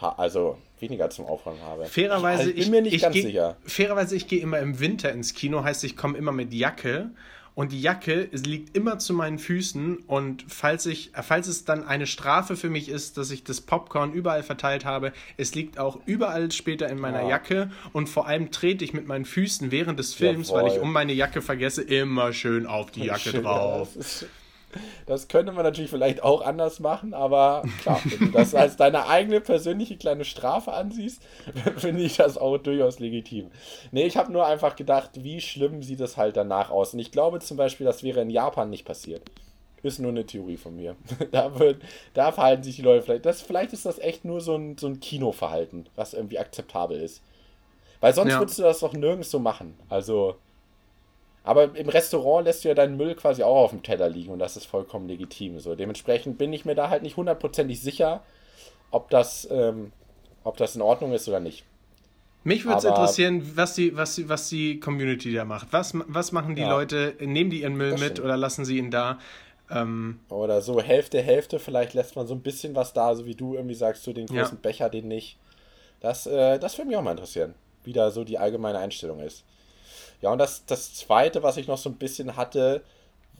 also 0.00 0.58
weniger 0.80 1.10
zum 1.10 1.26
Aufräumen 1.26 1.62
habe. 1.62 1.86
Fairerweise, 1.86 2.50
ich, 2.50 2.56
also, 2.56 2.60
bin 2.62 2.70
mir 2.72 2.82
nicht 2.82 2.94
ich, 2.94 3.02
ganz 3.02 3.14
geh, 3.14 3.22
sicher. 3.22 3.56
Fairerweise, 3.64 4.16
ich 4.16 4.26
gehe 4.26 4.40
immer 4.40 4.58
im 4.58 4.80
Winter 4.80 5.12
ins 5.12 5.32
Kino, 5.32 5.62
heißt, 5.62 5.84
ich 5.84 5.96
komme 5.96 6.18
immer 6.18 6.32
mit 6.32 6.52
Jacke 6.52 7.10
und 7.56 7.72
die 7.72 7.80
Jacke 7.80 8.28
liegt 8.32 8.76
immer 8.76 8.98
zu 8.98 9.14
meinen 9.14 9.38
Füßen 9.38 9.96
und 10.06 10.44
falls 10.46 10.84
ich, 10.84 11.10
falls 11.22 11.48
es 11.48 11.64
dann 11.64 11.84
eine 11.84 12.06
Strafe 12.06 12.54
für 12.54 12.68
mich 12.68 12.90
ist, 12.90 13.16
dass 13.16 13.30
ich 13.30 13.44
das 13.44 13.62
Popcorn 13.62 14.12
überall 14.12 14.42
verteilt 14.42 14.84
habe, 14.84 15.12
es 15.38 15.54
liegt 15.54 15.78
auch 15.78 15.98
überall 16.04 16.52
später 16.52 16.88
in 16.90 16.98
meiner 16.98 17.22
ja. 17.22 17.30
Jacke 17.30 17.70
und 17.94 18.10
vor 18.10 18.26
allem 18.26 18.50
trete 18.50 18.84
ich 18.84 18.92
mit 18.92 19.08
meinen 19.08 19.24
Füßen 19.24 19.72
während 19.72 19.98
des 19.98 20.12
Films, 20.12 20.50
ja, 20.50 20.56
weil 20.56 20.70
ich 20.70 20.78
um 20.78 20.92
meine 20.92 21.14
Jacke 21.14 21.40
vergesse, 21.40 21.82
immer 21.82 22.34
schön 22.34 22.66
auf 22.66 22.90
die 22.90 23.04
Jacke 23.06 23.30
schön, 23.30 23.42
drauf. 23.42 23.88
Ja, 23.94 24.26
das 25.06 25.28
könnte 25.28 25.52
man 25.52 25.64
natürlich 25.64 25.90
vielleicht 25.90 26.22
auch 26.22 26.42
anders 26.42 26.80
machen, 26.80 27.14
aber 27.14 27.62
klar, 27.80 28.00
wenn 28.04 28.18
du 28.18 28.32
das 28.32 28.54
als 28.54 28.76
deine 28.76 29.06
eigene 29.08 29.40
persönliche 29.40 29.96
kleine 29.96 30.24
Strafe 30.24 30.72
ansiehst, 30.72 31.22
finde 31.76 32.02
ich 32.02 32.16
das 32.16 32.38
auch 32.38 32.58
durchaus 32.58 32.98
legitim. 32.98 33.50
Nee, 33.92 34.06
ich 34.06 34.16
habe 34.16 34.32
nur 34.32 34.46
einfach 34.46 34.76
gedacht, 34.76 35.10
wie 35.22 35.40
schlimm 35.40 35.82
sieht 35.82 36.00
es 36.00 36.16
halt 36.16 36.36
danach 36.36 36.70
aus. 36.70 36.94
Und 36.94 37.00
ich 37.00 37.12
glaube 37.12 37.40
zum 37.40 37.56
Beispiel, 37.56 37.86
das 37.86 38.02
wäre 38.02 38.20
in 38.20 38.30
Japan 38.30 38.70
nicht 38.70 38.84
passiert. 38.84 39.22
Ist 39.82 40.00
nur 40.00 40.10
eine 40.10 40.26
Theorie 40.26 40.56
von 40.56 40.74
mir. 40.74 40.96
Da, 41.30 41.58
wird, 41.58 41.82
da 42.14 42.32
verhalten 42.32 42.62
sich 42.62 42.76
die 42.76 42.82
Leute 42.82 43.02
vielleicht. 43.02 43.26
Das, 43.26 43.42
vielleicht 43.42 43.72
ist 43.72 43.86
das 43.86 43.98
echt 43.98 44.24
nur 44.24 44.40
so 44.40 44.56
ein, 44.56 44.76
so 44.78 44.86
ein 44.86 45.00
Kinoverhalten, 45.00 45.88
was 45.94 46.14
irgendwie 46.14 46.38
akzeptabel 46.38 47.00
ist. 47.00 47.22
Weil 48.00 48.14
sonst 48.14 48.32
ja. 48.32 48.40
würdest 48.40 48.58
du 48.58 48.62
das 48.62 48.80
doch 48.80 48.92
nirgends 48.92 49.30
so 49.30 49.38
machen. 49.38 49.74
Also, 49.88 50.36
aber 51.46 51.76
im 51.76 51.88
Restaurant 51.88 52.44
lässt 52.44 52.64
du 52.64 52.68
ja 52.68 52.74
deinen 52.74 52.96
Müll 52.96 53.14
quasi 53.14 53.44
auch 53.44 53.54
auf 53.54 53.70
dem 53.70 53.84
Teller 53.84 54.08
liegen 54.08 54.32
und 54.32 54.40
das 54.40 54.56
ist 54.56 54.66
vollkommen 54.66 55.06
legitim. 55.06 55.60
So. 55.60 55.76
Dementsprechend 55.76 56.38
bin 56.38 56.52
ich 56.52 56.64
mir 56.64 56.74
da 56.74 56.90
halt 56.90 57.04
nicht 57.04 57.16
hundertprozentig 57.16 57.80
sicher, 57.80 58.24
ob 58.90 59.10
das, 59.10 59.46
ähm, 59.50 59.92
ob 60.42 60.56
das 60.56 60.74
in 60.74 60.82
Ordnung 60.82 61.12
ist 61.12 61.28
oder 61.28 61.38
nicht. 61.38 61.64
Mich 62.42 62.64
würde 62.64 62.78
es 62.78 62.84
interessieren, 62.84 63.52
was 63.54 63.74
die, 63.74 63.96
was, 63.96 64.16
die, 64.16 64.28
was 64.28 64.48
die 64.48 64.80
Community 64.80 65.32
da 65.32 65.44
macht. 65.44 65.68
Was, 65.70 65.92
was 65.94 66.32
machen 66.32 66.56
die 66.56 66.62
ja, 66.62 66.70
Leute? 66.70 67.14
Nehmen 67.20 67.50
die 67.50 67.62
ihren 67.62 67.76
Müll 67.76 67.92
mit 67.92 68.00
stimmt. 68.00 68.20
oder 68.20 68.36
lassen 68.36 68.64
sie 68.64 68.78
ihn 68.78 68.90
da? 68.90 69.20
Ähm, 69.70 70.18
oder 70.28 70.60
so 70.62 70.80
Hälfte, 70.80 71.22
Hälfte. 71.22 71.60
Vielleicht 71.60 71.94
lässt 71.94 72.16
man 72.16 72.26
so 72.26 72.34
ein 72.34 72.42
bisschen 72.42 72.74
was 72.74 72.92
da, 72.92 73.14
so 73.14 73.24
wie 73.24 73.36
du 73.36 73.54
irgendwie 73.54 73.74
sagst, 73.76 74.02
so 74.02 74.12
den 74.12 74.26
großen 74.26 74.58
ja. 74.58 74.60
Becher, 74.62 74.90
den 74.90 75.06
nicht. 75.06 75.38
Das, 76.00 76.26
äh, 76.26 76.58
das 76.58 76.76
würde 76.76 76.88
mich 76.88 76.96
auch 76.96 77.02
mal 77.02 77.12
interessieren, 77.12 77.54
wie 77.84 77.92
da 77.92 78.10
so 78.10 78.24
die 78.24 78.38
allgemeine 78.38 78.78
Einstellung 78.78 79.20
ist. 79.20 79.44
Ja, 80.20 80.32
und 80.32 80.38
das, 80.38 80.64
das 80.66 80.94
Zweite, 80.94 81.42
was 81.42 81.56
ich 81.56 81.68
noch 81.68 81.78
so 81.78 81.90
ein 81.90 81.96
bisschen 81.96 82.36
hatte, 82.36 82.82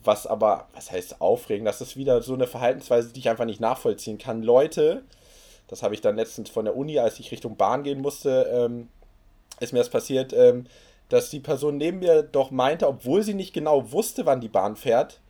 was 0.05 0.27
aber, 0.27 0.69
was 0.75 0.91
heißt 0.91 1.21
aufregend, 1.21 1.67
das 1.67 1.81
ist 1.81 1.97
wieder 1.97 2.23
so 2.23 2.35
eine 2.35 2.47
Verhaltensweise, 2.47 3.13
die 3.13 3.21
ich 3.21 3.29
einfach 3.29 3.45
nicht 3.45 3.61
nachvollziehen 3.61 4.19
kann. 4.19 4.43
Leute, 4.43 5.03
das 5.69 5.83
habe 5.83 5.95
ich 5.95 6.01
dann 6.01 6.17
letztens 6.17 6.51
von 6.51 6.65
der 6.65 6.77
Uni, 6.77 6.99
als 6.99 7.19
ich 7.19 7.33
Richtung 7.33 7.57
Bahn 7.57 7.83
gehen 7.83 8.01
musste, 8.01 8.49
ähm, 8.53 8.89
ist 9.59 9.73
mir 9.73 9.81
das 9.81 9.91
passiert, 9.91 10.33
ähm, 10.33 10.67
dass 11.09 11.31
die 11.31 11.41
Person 11.41 11.77
neben 11.77 12.01
mir 12.01 12.23
doch 12.23 12.51
meinte, 12.51 12.87
obwohl 12.87 13.23
sie 13.23 13.35
nicht 13.35 13.53
genau 13.53 13.93
wusste, 13.93 14.27
wann 14.27 14.41
die 14.41 14.49
Bahn 14.49 14.77
fährt, 14.77 15.21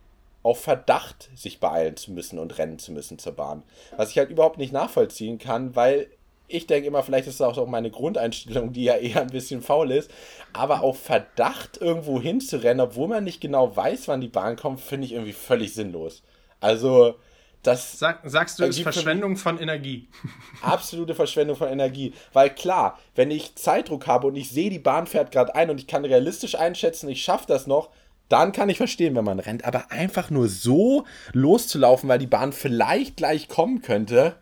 auf 0.43 0.61
Verdacht 0.61 1.29
sich 1.35 1.61
beeilen 1.61 1.97
zu 1.97 2.13
müssen 2.13 2.39
und 2.39 2.57
rennen 2.59 2.79
zu 2.79 2.93
müssen 2.93 3.19
zur 3.19 3.33
Bahn. 3.33 3.63
Was 3.97 4.11
ich 4.11 4.19
halt 4.19 4.31
überhaupt 4.31 4.59
nicht 4.59 4.73
nachvollziehen 4.73 5.39
kann, 5.39 5.75
weil 5.75 6.09
ich 6.49 6.67
denke 6.67 6.89
immer, 6.89 7.03
vielleicht 7.03 7.27
ist 7.27 7.41
das 7.41 7.59
auch 7.59 7.67
meine 7.67 7.91
Grundeinstellung, 7.91 8.73
die 8.73 8.85
ja 8.85 8.97
eher 8.97 9.23
ein 9.23 9.29
bisschen 9.29 9.63
faul 9.63 9.91
ist, 9.91 10.11
aber 10.53 10.83
auf 10.83 11.01
Verdacht 11.01 11.79
irgendwo 11.81 12.21
hinzurennen, 12.21 12.81
obwohl 12.81 13.09
man 13.09 13.25
nicht 13.25 13.41
genau 13.41 13.75
weiß, 13.77 14.09
wann 14.09 14.21
die 14.21 14.29
Bahn 14.29 14.57
kommt, 14.57 14.81
finde 14.81 15.07
ich 15.07 15.13
irgendwie 15.13 15.33
völlig 15.33 15.75
sinnlos. 15.75 16.23
Also, 16.61 17.17
das. 17.63 17.99
Sag, 17.99 18.21
sagst 18.25 18.59
du, 18.59 18.65
ist 18.65 18.81
Verschwendung 18.81 19.37
von 19.37 19.59
Energie. 19.59 20.09
Absolute 20.63 21.15
Verschwendung 21.15 21.57
von 21.57 21.69
Energie. 21.69 22.13
Weil 22.33 22.51
klar, 22.51 22.99
wenn 23.15 23.31
ich 23.31 23.57
Zeitdruck 23.57 24.07
habe 24.07 24.29
und 24.29 24.37
ich 24.37 24.51
sehe, 24.51 24.71
die 24.71 24.79
Bahn 24.79 25.07
fährt 25.07 25.33
gerade 25.33 25.55
ein 25.55 25.71
und 25.71 25.81
ich 25.81 25.87
kann 25.87 26.05
realistisch 26.05 26.55
einschätzen, 26.55 27.09
ich 27.09 27.23
schaffe 27.23 27.47
das 27.49 27.67
noch, 27.67 27.91
dann 28.29 28.53
kann 28.53 28.69
ich 28.69 28.77
verstehen, 28.77 29.15
wenn 29.15 29.25
man 29.25 29.39
rennt. 29.39 29.65
Aber 29.65 29.91
einfach 29.91 30.31
nur 30.31 30.49
so 30.49 31.05
loszulaufen, 31.33 32.09
weil 32.09 32.19
die 32.19 32.27
Bahn 32.27 32.53
vielleicht 32.53 33.17
gleich 33.17 33.49
kommen 33.49 33.83
könnte. 33.83 34.37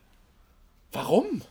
Warum? 0.93 1.43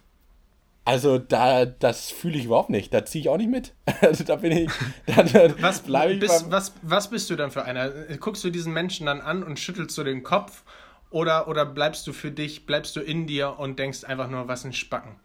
Also 0.86 1.18
da, 1.18 1.66
das 1.66 2.12
fühle 2.12 2.38
ich 2.38 2.46
überhaupt 2.46 2.70
nicht. 2.70 2.94
Da 2.94 3.06
ziehe 3.06 3.22
ich 3.22 3.30
auch 3.30 3.38
nicht 3.38 3.50
mit. 3.50 3.74
Also 4.02 4.24
da 4.24 4.36
bin 4.36 4.52
ich. 4.52 4.72
Da, 5.06 5.24
da 5.24 5.62
was, 5.62 5.84
ich 6.10 6.20
bist, 6.20 6.52
was, 6.52 6.74
was 6.82 7.10
bist 7.10 7.30
du 7.30 7.36
dann 7.36 7.52
für 7.52 7.64
einer? 7.64 7.90
Guckst 8.20 8.44
du 8.44 8.50
diesen 8.50 8.74
Menschen 8.74 9.06
dann 9.06 9.22
an 9.22 9.44
und 9.44 9.60
schüttelst 9.60 9.98
du 9.98 10.04
den 10.04 10.24
Kopf 10.24 10.64
Oder, 11.10 11.48
oder 11.48 11.66
bleibst 11.66 12.06
du 12.08 12.14
für 12.14 12.32
dich, 12.32 12.66
bleibst 12.66 12.96
du 12.96 13.00
in 13.00 13.28
dir 13.28 13.60
und 13.60 13.80
denkst 13.80 14.04
einfach 14.04 14.30
nur, 14.30 14.48
was 14.48 14.66
ein 14.66 14.74
Spacken? 14.74 15.16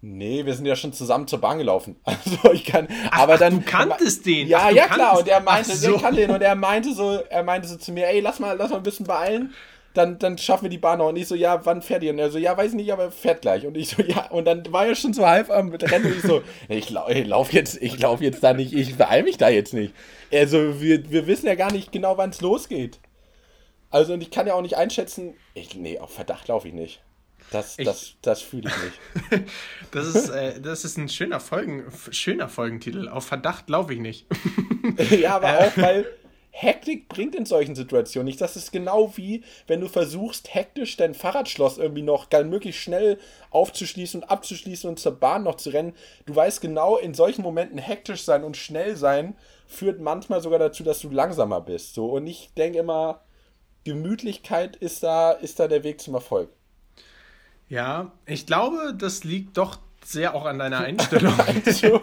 Nee, 0.00 0.46
wir 0.46 0.54
sind 0.54 0.66
ja 0.66 0.76
schon 0.76 0.92
zusammen 0.92 1.26
zur 1.26 1.40
Bahn 1.40 1.58
gelaufen. 1.58 1.96
Also 2.04 2.52
ich 2.52 2.64
kann. 2.64 2.86
Ach, 3.10 3.22
aber 3.22 3.36
dann. 3.36 3.60
du 3.60 3.60
kanntest 3.64 4.24
den. 4.26 4.46
Ja, 4.46 4.66
ach, 4.66 4.70
ja, 4.70 4.86
klar. 4.86 5.18
Und 5.18 5.26
er 5.26 5.40
meinte, 5.40 5.74
so. 5.74 5.96
ich 5.96 6.02
kann 6.02 6.14
den 6.14 6.30
und 6.30 6.42
er 6.42 6.54
meinte 6.54 6.94
so, 6.94 7.20
er 7.28 7.42
meinte 7.42 7.66
so 7.66 7.76
zu 7.76 7.90
mir, 7.92 8.06
ey, 8.06 8.20
lass 8.20 8.38
mal, 8.38 8.56
lass 8.56 8.70
mal 8.70 8.76
ein 8.76 8.82
bisschen 8.84 9.06
beeilen. 9.06 9.52
Dann, 9.98 10.18
dann 10.18 10.38
schaffen 10.38 10.66
wir 10.66 10.70
die 10.70 10.78
Bahn 10.78 10.98
noch. 10.98 11.08
Und 11.08 11.16
ich 11.16 11.26
so, 11.26 11.34
ja, 11.34 11.64
wann 11.66 11.82
fährt 11.82 12.04
ihr? 12.04 12.12
Und 12.12 12.20
er 12.20 12.30
so, 12.30 12.38
ja, 12.38 12.56
weiß 12.56 12.74
nicht, 12.74 12.92
aber 12.92 13.10
fährt 13.10 13.42
gleich. 13.42 13.66
Und 13.66 13.76
ich 13.76 13.88
so, 13.88 14.02
ja, 14.02 14.28
und 14.28 14.44
dann 14.44 14.72
war 14.72 14.86
er 14.86 14.94
schon 14.94 15.12
so 15.12 15.26
halb 15.26 15.50
am 15.50 15.70
Rennen 15.74 16.06
und 16.06 16.16
ich 16.16 16.22
so, 16.22 16.42
ich, 16.68 16.90
lau 16.90 17.08
ich 17.08 17.26
lauf 17.26 17.52
jetzt, 17.52 17.82
ich 17.82 17.98
lauf 17.98 18.20
jetzt 18.20 18.42
da 18.44 18.54
nicht, 18.54 18.72
ich 18.72 18.96
beeil 18.96 19.24
mich 19.24 19.38
da 19.38 19.48
jetzt 19.48 19.74
nicht. 19.74 19.92
Also, 20.32 20.80
wir, 20.80 21.10
wir 21.10 21.26
wissen 21.26 21.46
ja 21.46 21.56
gar 21.56 21.72
nicht 21.72 21.90
genau, 21.90 22.16
wann 22.16 22.30
es 22.30 22.40
losgeht. 22.40 23.00
Also, 23.90 24.12
und 24.12 24.20
ich 24.20 24.30
kann 24.30 24.46
ja 24.46 24.54
auch 24.54 24.62
nicht 24.62 24.76
einschätzen, 24.76 25.34
ich, 25.54 25.74
nee, 25.74 25.98
auf 25.98 26.12
Verdacht 26.12 26.46
laufe 26.46 26.68
ich 26.68 26.74
nicht. 26.74 27.02
Das, 27.50 27.76
das, 27.76 28.14
das 28.22 28.42
fühle 28.42 28.70
ich 28.70 29.30
nicht. 29.32 29.50
das, 29.90 30.06
ist, 30.14 30.28
äh, 30.28 30.60
das 30.60 30.84
ist 30.84 30.98
ein 30.98 31.08
schöner, 31.08 31.40
Folgen, 31.40 31.84
schöner 32.10 32.48
Folgentitel. 32.48 33.08
Auf 33.08 33.24
Verdacht 33.24 33.68
laufe 33.68 33.94
ich 33.94 34.00
nicht. 34.00 34.26
ja, 35.10 35.36
aber 35.36 35.58
auch, 35.58 35.76
weil 35.76 36.06
Hektik 36.60 37.08
bringt 37.08 37.36
in 37.36 37.46
solchen 37.46 37.76
Situationen 37.76 38.26
nicht. 38.26 38.40
Das 38.40 38.56
ist 38.56 38.72
genau 38.72 39.16
wie, 39.16 39.44
wenn 39.68 39.80
du 39.80 39.86
versuchst, 39.86 40.52
hektisch 40.52 40.96
dein 40.96 41.14
Fahrradschloss 41.14 41.78
irgendwie 41.78 42.02
noch 42.02 42.26
möglichst 42.32 42.80
schnell 42.80 43.20
aufzuschließen 43.50 44.22
und 44.22 44.28
abzuschließen 44.28 44.90
und 44.90 44.98
zur 44.98 45.12
Bahn 45.12 45.44
noch 45.44 45.54
zu 45.54 45.70
rennen. 45.70 45.94
Du 46.26 46.34
weißt 46.34 46.60
genau, 46.60 46.96
in 46.96 47.14
solchen 47.14 47.42
Momenten 47.42 47.78
hektisch 47.78 48.24
sein 48.24 48.42
und 48.42 48.56
schnell 48.56 48.96
sein 48.96 49.36
führt 49.68 50.00
manchmal 50.00 50.40
sogar 50.40 50.58
dazu, 50.58 50.82
dass 50.82 50.98
du 50.98 51.10
langsamer 51.10 51.60
bist. 51.60 51.94
So. 51.94 52.06
Und 52.06 52.26
ich 52.26 52.50
denke 52.56 52.80
immer, 52.80 53.20
Gemütlichkeit 53.84 54.74
ist 54.74 55.04
da, 55.04 55.30
ist 55.30 55.60
da 55.60 55.68
der 55.68 55.84
Weg 55.84 56.00
zum 56.00 56.14
Erfolg. 56.14 56.50
Ja, 57.68 58.10
ich 58.26 58.46
glaube, 58.46 58.96
das 58.98 59.22
liegt 59.22 59.58
doch 59.58 59.78
sehr 60.04 60.34
auch 60.34 60.44
an 60.44 60.58
deiner 60.58 60.80
Einstellung. 60.80 61.34
also, 61.38 62.00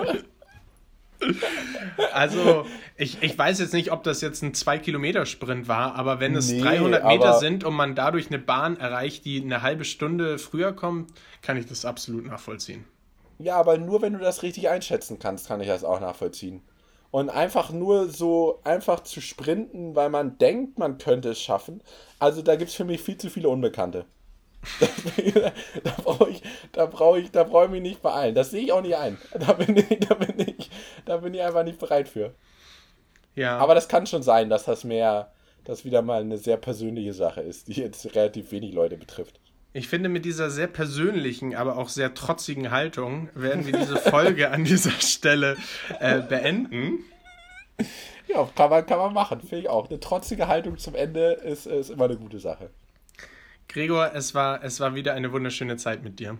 ich, 2.97 3.21
ich 3.21 3.37
weiß 3.37 3.59
jetzt 3.59 3.73
nicht, 3.73 3.91
ob 3.91 4.03
das 4.03 4.21
jetzt 4.21 4.41
ein 4.43 4.53
2-Kilometer-Sprint 4.53 5.67
war, 5.67 5.95
aber 5.95 6.19
wenn 6.19 6.35
es 6.35 6.51
nee, 6.51 6.61
300 6.61 7.05
Meter 7.05 7.39
sind 7.39 7.63
und 7.63 7.73
man 7.73 7.95
dadurch 7.95 8.27
eine 8.27 8.39
Bahn 8.39 8.77
erreicht, 8.77 9.25
die 9.25 9.41
eine 9.41 9.61
halbe 9.61 9.85
Stunde 9.85 10.37
früher 10.37 10.73
kommt, 10.73 11.11
kann 11.41 11.57
ich 11.57 11.65
das 11.65 11.85
absolut 11.85 12.25
nachvollziehen. 12.25 12.85
Ja, 13.37 13.57
aber 13.57 13.77
nur 13.77 14.01
wenn 14.01 14.13
du 14.13 14.19
das 14.19 14.43
richtig 14.43 14.69
einschätzen 14.69 15.19
kannst, 15.19 15.47
kann 15.47 15.61
ich 15.61 15.67
das 15.67 15.83
auch 15.83 15.99
nachvollziehen. 15.99 16.61
Und 17.11 17.29
einfach 17.29 17.71
nur 17.71 18.09
so 18.09 18.59
einfach 18.63 19.01
zu 19.01 19.21
sprinten, 19.21 19.95
weil 19.95 20.09
man 20.09 20.37
denkt, 20.37 20.79
man 20.79 20.97
könnte 20.97 21.29
es 21.29 21.41
schaffen. 21.41 21.81
Also 22.19 22.41
da 22.41 22.55
gibt 22.55 22.69
es 22.69 22.75
für 22.75 22.83
mich 22.83 23.01
viel 23.01 23.17
zu 23.17 23.29
viele 23.29 23.49
Unbekannte 23.49 24.05
da 25.83 25.91
brauche 26.03 26.29
ich, 26.29 26.41
da 26.71 26.85
brauche 26.85 27.19
ich, 27.19 27.31
da 27.31 27.43
brauche 27.43 27.65
ich 27.65 27.71
mich 27.71 27.81
nicht 27.81 28.01
beeilen. 28.01 28.35
Das 28.35 28.51
sehe 28.51 28.63
ich 28.63 28.71
auch 28.71 28.81
nicht 28.81 28.95
ein. 28.95 29.17
Da 29.39 29.53
bin 29.53 29.77
ich, 29.77 29.99
da 29.99 30.15
bin 30.15 30.39
ich, 30.39 30.69
da 31.05 31.17
bin 31.17 31.33
ich 31.33 31.41
einfach 31.41 31.63
nicht 31.63 31.79
bereit 31.79 32.07
für. 32.07 32.33
Ja. 33.35 33.57
Aber 33.57 33.75
das 33.75 33.87
kann 33.87 34.07
schon 34.07 34.23
sein, 34.23 34.49
dass 34.49 34.65
das 34.65 34.83
mehr, 34.83 35.31
das 35.63 35.85
wieder 35.85 36.01
mal 36.01 36.21
eine 36.21 36.37
sehr 36.37 36.57
persönliche 36.57 37.13
Sache 37.13 37.41
ist, 37.41 37.67
die 37.67 37.73
jetzt 37.73 38.15
relativ 38.15 38.51
wenig 38.51 38.73
Leute 38.73 38.97
betrifft. 38.97 39.39
Ich 39.73 39.89
finde, 39.89 40.07
mit 40.07 40.23
dieser 40.23 40.49
sehr 40.49 40.67
persönlichen, 40.67 41.53
aber 41.53 41.77
auch 41.77 41.89
sehr 41.89 42.13
trotzigen 42.13 42.71
Haltung 42.71 43.29
werden 43.35 43.65
wir 43.65 43.73
diese 43.77 43.97
Folge 43.97 44.49
an 44.51 44.63
dieser 44.63 44.91
Stelle 44.91 45.57
äh, 45.99 46.21
beenden. 46.21 47.03
Ja, 48.27 48.49
kann 48.55 48.69
man, 48.69 48.85
kann 48.85 48.99
man 48.99 49.13
machen, 49.13 49.41
finde 49.41 49.59
ich 49.59 49.69
auch. 49.69 49.89
Eine 49.89 49.99
trotzige 49.99 50.47
Haltung 50.47 50.77
zum 50.77 50.95
Ende 50.95 51.33
ist, 51.33 51.67
ist 51.67 51.89
immer 51.89 52.05
eine 52.05 52.15
gute 52.15 52.39
Sache. 52.39 52.69
Gregor, 53.67 54.11
es 54.13 54.33
war, 54.35 54.63
es 54.63 54.79
war 54.79 54.95
wieder 54.95 55.13
eine 55.13 55.31
wunderschöne 55.31 55.77
Zeit 55.77 56.03
mit 56.03 56.19
dir. 56.19 56.37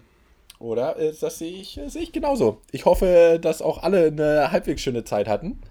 Oder? 0.59 0.97
Äh, 0.97 1.13
das 1.19 1.39
sehe 1.39 1.59
ich, 1.59 1.79
sehe 1.87 2.01
ich 2.01 2.11
genauso. 2.11 2.61
Ich 2.71 2.85
hoffe, 2.85 3.39
dass 3.41 3.61
auch 3.61 3.83
alle 3.83 4.07
eine 4.07 4.51
halbwegs 4.51 4.81
schöne 4.81 5.03
Zeit 5.03 5.27
hatten. 5.27 5.61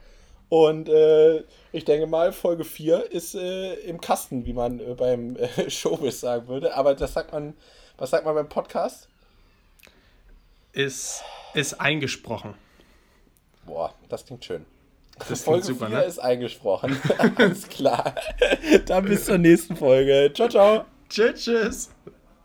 Und 0.48 0.89
äh, 0.89 1.43
ich 1.72 1.85
denke 1.85 2.06
mal, 2.06 2.32
Folge 2.32 2.64
4 2.64 3.10
ist 3.10 3.35
äh, 3.35 3.74
im 3.74 4.01
Kasten, 4.01 4.47
wie 4.47 4.52
man 4.52 4.78
äh, 4.78 4.94
beim 4.94 5.36
äh, 5.36 5.68
Showbiz 5.70 6.20
sagen 6.20 6.48
würde. 6.48 6.76
Aber 6.76 6.94
das 6.94 7.14
sagt 7.14 7.32
man, 7.32 7.55
was 7.97 8.10
sagt 8.10 8.24
man 8.24 8.35
beim 8.35 8.48
Podcast? 8.48 9.09
Ist, 10.72 11.22
ist 11.55 11.81
eingesprochen. 11.81 12.55
Boah, 13.66 13.94
das 14.09 14.26
klingt 14.26 14.44
schön. 14.44 14.66
Das 15.28 15.43
Folge 15.43 15.64
super, 15.64 15.86
4 15.86 15.97
ne? 15.97 16.05
ist 16.05 16.18
eingesprochen. 16.18 17.01
Alles 17.36 17.68
klar. 17.68 18.14
Dann 18.86 19.05
bis 19.05 19.24
zur 19.24 19.39
nächsten 19.39 19.76
Folge. 19.76 20.31
Ciao, 20.35 20.48
ciao. 20.48 20.85
Churches. 21.14 21.90